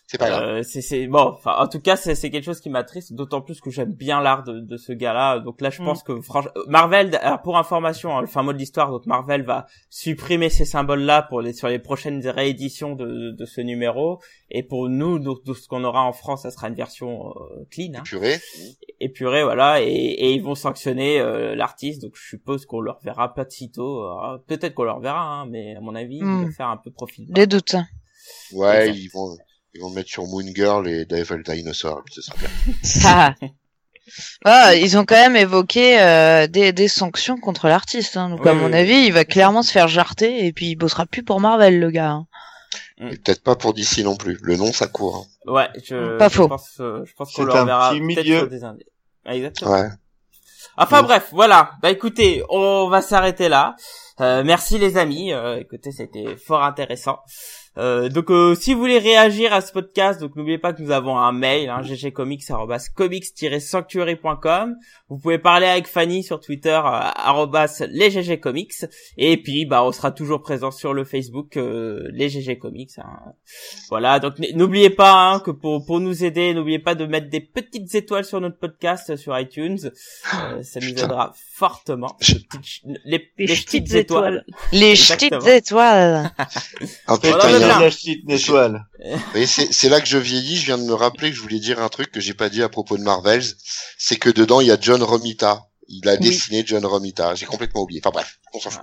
C'est 0.09 0.17
pas 0.17 0.29
grave. 0.29 0.43
Euh, 0.43 0.63
c'est 0.63 0.81
c'est 0.81 1.05
bon 1.07 1.33
enfin 1.35 1.53
en 1.57 1.67
tout 1.67 1.81
cas 1.81 1.97
c'est 1.97 2.15
c'est 2.15 2.29
quelque 2.29 2.45
chose 2.45 2.61
qui 2.61 2.69
m'attriste 2.69 3.11
d'autant 3.11 3.41
plus 3.41 3.59
que 3.59 3.69
j'aime 3.69 3.91
bien 3.91 4.21
l'art 4.21 4.43
de, 4.43 4.61
de 4.61 4.77
ce 4.77 4.93
gars-là 4.93 5.39
donc 5.39 5.59
là 5.59 5.69
je 5.69 5.81
Mm. 5.81 5.85
pense 5.85 6.01
que 6.01 6.21
franchement 6.21 6.51
Marvel 6.67 7.13
alors 7.21 7.41
pour 7.41 7.57
information 7.57 8.15
hein, 8.17 8.21
le 8.21 8.27
fin 8.27 8.41
mot 8.41 8.53
de 8.53 8.57
l'histoire 8.57 8.89
donc 8.89 9.05
Marvel 9.05 9.43
va 9.43 9.65
supprimer 9.89 10.49
ces 10.49 10.63
symboles 10.63 11.01
là 11.01 11.23
pour 11.23 11.41
les 11.41 11.51
sur 11.51 11.67
les 11.67 11.77
prochaines 11.79 12.25
rééditions 12.25 12.95
de 12.95 13.31
de 13.31 13.45
ce 13.45 13.59
numéro 13.59 14.21
et 14.49 14.63
pour 14.63 14.87
nous 14.87 15.19
donc 15.19 15.43
de 15.43 15.53
ce 15.53 15.67
qu'on 15.67 15.83
aura 15.83 16.03
en 16.03 16.13
France 16.13 16.43
ça 16.43 16.51
sera 16.51 16.69
une 16.69 16.75
version 16.75 17.31
euh, 17.31 17.65
clean 17.69 17.91
hein, 17.95 18.03
Purée. 18.05 18.39
épurée 19.01 19.43
voilà 19.43 19.81
et, 19.81 19.87
et 19.87 20.31
ils 20.31 20.41
vont 20.41 20.55
sanctionner 20.55 21.19
euh, 21.19 21.53
l'artiste 21.53 22.01
donc 22.01 22.13
je 22.15 22.25
suppose 22.29 22.65
qu'on 22.65 22.79
leur 22.79 22.99
verra 23.03 23.33
pas 23.33 23.43
de 23.43 23.51
sitôt 23.51 24.03
euh, 24.03 24.37
peut-être 24.47 24.73
qu'on 24.73 24.83
leur 24.85 25.01
verra 25.01 25.41
hein, 25.41 25.47
mais 25.49 25.75
à 25.75 25.81
mon 25.81 25.95
avis 25.95 26.21
Mm. 26.21 26.39
ils 26.41 26.45
vont 26.45 26.51
faire 26.53 26.69
un 26.69 26.77
peu 26.77 26.91
profil. 26.91 27.25
Des 27.29 27.45
doutes. 27.45 27.75
Ouais, 28.53 28.87
Exact. 28.89 28.97
ils 28.97 29.09
vont, 29.13 29.37
ils 29.77 29.81
vont 29.81 29.89
le 29.89 29.95
mettre 29.95 30.09
sur 30.09 30.25
Moon 30.25 30.43
Girl 30.55 30.87
et 30.87 31.05
Devil 31.05 31.43
Dinosaur, 31.45 31.99
et 31.99 32.01
puis 32.05 32.15
ce 32.15 32.21
sera 32.23 32.35
bien. 32.37 33.35
Ah. 34.45 34.73
Ils 34.75 34.97
ont 34.97 35.03
quand 35.05 35.15
même 35.15 35.35
évoqué 35.35 35.99
euh, 36.01 36.47
des, 36.47 36.71
des 36.71 36.87
sanctions 36.87 37.37
contre 37.37 37.67
l'artiste. 37.67 38.15
Hein. 38.15 38.29
Donc 38.29 38.41
Oui, 38.43 38.49
à 38.49 38.53
mon 38.53 38.67
oui. 38.67 38.75
avis, 38.75 39.05
il 39.05 39.11
va 39.13 39.25
clairement 39.25 39.63
se 39.63 39.71
faire 39.71 39.87
jarter 39.89 40.45
et 40.45 40.53
puis 40.53 40.67
il 40.67 40.75
bossera 40.75 41.05
plus 41.05 41.23
pour 41.23 41.41
Marvel, 41.41 41.79
le 41.79 41.91
gars. 41.91 42.11
hein. 42.11 42.27
Mm. 42.99 43.07
Et 43.09 43.17
peut-être 43.17 43.43
pas 43.43 43.55
pour 43.57 43.73
DC 43.73 43.99
non 43.99 44.15
plus. 44.15 44.37
Le 44.41 44.55
nom, 44.55 44.71
ça 44.71 44.87
court. 44.87 45.27
hein. 45.45 45.51
Ouais, 45.51 45.67
je, 45.83 46.17
Pas 46.17 46.29
je 46.29 46.33
faux. 46.35 46.47
pense, 46.47 46.77
euh, 46.79 47.03
je 47.05 47.13
pense 47.15 47.33
qu'on 47.33 47.43
leur 47.43 47.65
verra 47.65 47.91
peut-être 47.91 48.49
des 48.49 48.63
indés. 48.63 48.85
Ah, 49.25 49.35
Exactement. 49.35 49.71
Ouais. 49.71 49.89
Enfin 50.77 51.01
Mm. 51.01 51.05
bref, 51.05 51.27
voilà. 51.33 51.71
Bah 51.81 51.91
écoutez, 51.91 52.43
on 52.49 52.87
va 52.87 53.01
s'arrêter 53.01 53.49
là. 53.49 53.75
Euh, 54.21 54.43
merci 54.45 54.77
les 54.77 54.95
amis. 54.97 55.33
Euh, 55.33 55.59
écoutez, 55.59 55.91
c'était 55.91 56.37
fort 56.37 56.63
intéressant. 56.63 57.19
Euh, 57.77 58.09
donc 58.09 58.31
euh, 58.31 58.55
si 58.55 58.73
vous 58.73 58.79
voulez 58.79 58.97
réagir 58.99 59.53
à 59.53 59.61
ce 59.61 59.71
podcast, 59.71 60.19
donc 60.19 60.35
n'oubliez 60.35 60.57
pas 60.57 60.73
que 60.73 60.81
nous 60.81 60.91
avons 60.91 61.17
un 61.17 61.31
mail, 61.31 61.69
hein, 61.69 61.81
ggcomics@comics-sanctuary.com. 61.83 64.75
Vous 65.09 65.17
pouvez 65.19 65.37
parler 65.37 65.67
avec 65.67 65.87
Fanny 65.87 66.23
sur 66.23 66.39
Twitter 66.39 66.69
euh, 66.71 66.79
arrobas 66.83 67.83
les 67.89 68.09
GG 68.11 68.39
Comics 68.39 68.73
et 69.17 69.37
puis 69.37 69.65
bah 69.65 69.83
on 69.83 69.91
sera 69.91 70.11
toujours 70.11 70.41
présent 70.41 70.71
sur 70.71 70.93
le 70.93 71.03
Facebook 71.05 71.57
euh, 71.57 72.07
les 72.11 72.29
GG 72.29 72.57
Comics. 72.57 72.91
hein. 72.99 73.19
Voilà, 73.89 74.19
donc 74.19 74.33
n'oubliez 74.55 74.89
pas 74.89 75.13
hein, 75.13 75.39
que 75.39 75.51
pour 75.51 75.85
pour 75.85 75.99
nous 75.99 76.23
aider, 76.23 76.53
n'oubliez 76.53 76.79
pas 76.79 76.95
de 76.95 77.05
mettre 77.05 77.29
des 77.29 77.41
petites 77.41 77.93
étoiles 77.95 78.25
sur 78.25 78.41
notre 78.41 78.57
podcast 78.57 79.11
euh, 79.11 79.17
sur 79.17 79.37
iTunes. 79.39 79.77
Euh, 80.33 80.63
ça 80.67 80.79
nous 80.81 80.89
aidera 80.89 81.33
fortement. 81.55 82.15
Je- 82.19 82.33
Les 82.33 82.39
petites 82.39 82.57
ch- 82.65 82.81
Les, 82.85 82.99
Les 83.05 83.31
les 83.37 83.45
petites 83.55 83.83
petites 83.83 83.93
étoiles. 83.95 84.45
Les 84.71 84.93
petites 84.93 85.47
étoiles. 85.47 86.31
Faites 86.39 87.21
putain, 87.21 87.37
Voilà, 87.37 87.66
la 87.67 87.89
petite 87.89 88.29
étoile. 88.29 88.85
C'est 89.45 89.71
c'est 89.73 89.89
là 89.89 90.01
que 90.01 90.07
je 90.07 90.17
vieillis. 90.17 90.57
Je 90.57 90.65
viens 90.65 90.77
de 90.77 90.83
me 90.83 90.93
rappeler 90.93 91.29
que 91.31 91.35
je 91.35 91.41
voulais 91.41 91.59
dire 91.59 91.81
un 91.81 91.89
truc 91.89 92.11
que 92.11 92.19
j'ai 92.19 92.33
pas 92.33 92.49
dit 92.49 92.63
à 92.63 92.69
propos 92.69 92.97
de 92.97 93.03
Marvels. 93.03 93.43
C'est 93.97 94.17
que 94.17 94.29
dedans, 94.29 94.61
il 94.61 94.67
y 94.67 94.71
a 94.71 94.77
John 94.79 95.01
Romita. 95.03 95.63
Il 95.89 96.07
a 96.09 96.13
Oui. 96.15 96.19
dessiné 96.19 96.63
John 96.65 96.85
Romita. 96.85 97.33
J'ai 97.35 97.45
complètement 97.45 97.81
oublié. 97.83 98.01
Enfin 98.03 98.11
bref, 98.13 98.39
on 98.53 98.59
s'en 98.59 98.69
fout. 98.71 98.81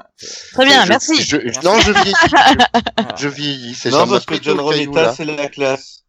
Très 0.55 0.65
bien, 0.65 0.85
Je- 0.85 0.89
merci. 0.89 1.23
je- 1.23 1.36
je- 1.48 1.61
non, 1.62 1.78
je 1.81 1.93
vieillis. 1.93 2.15
Je, 2.31 3.16
je 3.24 3.28
vieillis. 3.28 3.74
C'est 3.74 3.90
Non, 3.90 4.06
parce 4.09 4.24
que 4.24 4.43
John 4.43 4.59
Romita, 4.61 5.12
c'est 5.15 5.24
la 5.27 5.48
classe. 5.48 6.05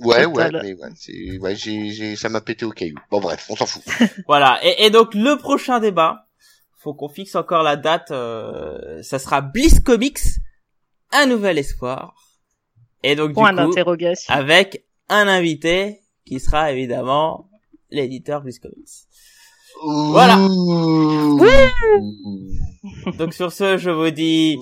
Ouais, 0.00 0.24
ouais, 0.26 0.50
mais 0.50 0.74
ouais, 0.74 0.88
c'est, 0.96 1.38
ouais, 1.38 1.54
j'ai, 1.54 1.92
j'ai, 1.92 2.16
ça 2.16 2.28
m'a 2.28 2.40
pété 2.40 2.64
au 2.64 2.70
caillou. 2.72 2.96
Bon, 3.12 3.20
bref, 3.20 3.46
on 3.48 3.54
s'en 3.56 3.64
fout. 3.66 3.82
Voilà. 4.26 4.58
Et, 4.64 4.86
et 4.86 4.90
donc 4.90 5.14
le 5.14 5.36
prochain 5.38 5.78
débat, 5.78 6.26
faut 6.82 6.94
qu'on 6.94 7.08
fixe 7.08 7.36
encore 7.36 7.62
la 7.62 7.76
date. 7.76 8.10
euh, 8.10 9.02
ça 9.02 9.18
sera 9.20 9.40
Bliss 9.40 9.78
Comics, 9.80 10.18
un 11.12 11.26
nouvel 11.26 11.58
espoir. 11.58 12.14
Et 13.02 13.16
donc 13.16 13.34
Point 13.34 13.52
du 13.52 13.74
coup, 13.74 13.94
avec 14.28 14.86
un 15.08 15.28
invité 15.28 16.00
qui 16.24 16.40
sera 16.40 16.72
évidemment 16.72 17.50
l'éditeur 17.90 18.42
Bliss 18.42 18.58
Comics. 18.58 18.88
Voilà. 19.86 20.36
Donc 23.18 23.34
sur 23.34 23.52
ce, 23.52 23.76
je 23.76 23.90
vous 23.90 24.10
dis 24.10 24.56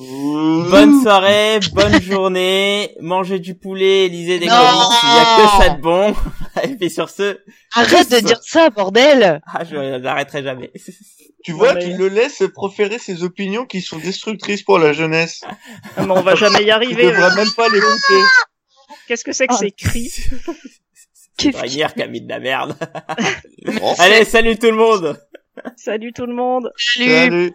bonne 0.71 1.01
soirée, 1.03 1.61
bonne 1.73 2.01
journée, 2.03 2.95
mangez 3.01 3.39
du 3.39 3.55
poulet, 3.55 4.09
lisez 4.09 4.39
des 4.39 4.47
Non. 4.47 4.53
comics, 4.55 4.99
il 5.03 5.09
y 5.09 5.21
a 5.21 5.37
que 5.37 5.65
ça 5.65 5.69
de 5.77 5.81
bon. 5.81 6.15
Et 6.65 6.77
puis 6.77 6.91
sur 6.91 7.09
ce, 7.09 7.39
Arrête 7.75 8.11
de 8.11 8.19
dire 8.21 8.39
ça, 8.43 8.71
bordel. 8.71 9.41
ah, 9.47 9.65
je 9.65 9.99
n'arrêterai 9.99 10.43
jamais. 10.43 10.73
Tu 11.45 11.53
vois, 11.53 11.75
tu 11.77 11.97
le 11.97 12.09
laisses 12.09 12.43
proférer 12.53 12.99
ses 12.99 13.23
opinions 13.23 13.65
qui 13.65 13.81
sont 13.81 13.99
destructrices 13.99 14.63
pour 14.63 14.79
la 14.79 14.93
jeunesse. 14.93 15.43
Ah, 15.97 16.05
mais 16.05 16.11
on 16.13 16.23
va 16.23 16.35
jamais 16.35 16.63
y 16.63 16.67
Tu 16.67 16.71
arriver. 16.71 17.07
devrais 17.07 17.35
même 17.37 17.51
pas 17.57 17.69
l'écouter. 17.69 18.23
Qu'est-ce 19.09 19.25
que 19.25 19.33
c'est 19.33 19.47
que 19.47 19.55
Ah. 19.55 19.59
ces 19.59 19.71
cris? 19.73 20.13
hier 21.51 21.95
qui 21.95 22.03
a 22.03 22.07
mis 22.07 22.21
de 22.21 22.29
la 22.29 22.41
merde. 22.41 22.75
Allez, 23.99 24.25
salut 24.25 24.59
tout 24.59 24.71
le 24.71 24.77
monde 24.77 25.19
Salut 25.77 26.13
tout 26.13 26.27
le 26.27 26.35
monde. 26.35 26.71
Salut. 26.77 27.11
Salut. 27.11 27.55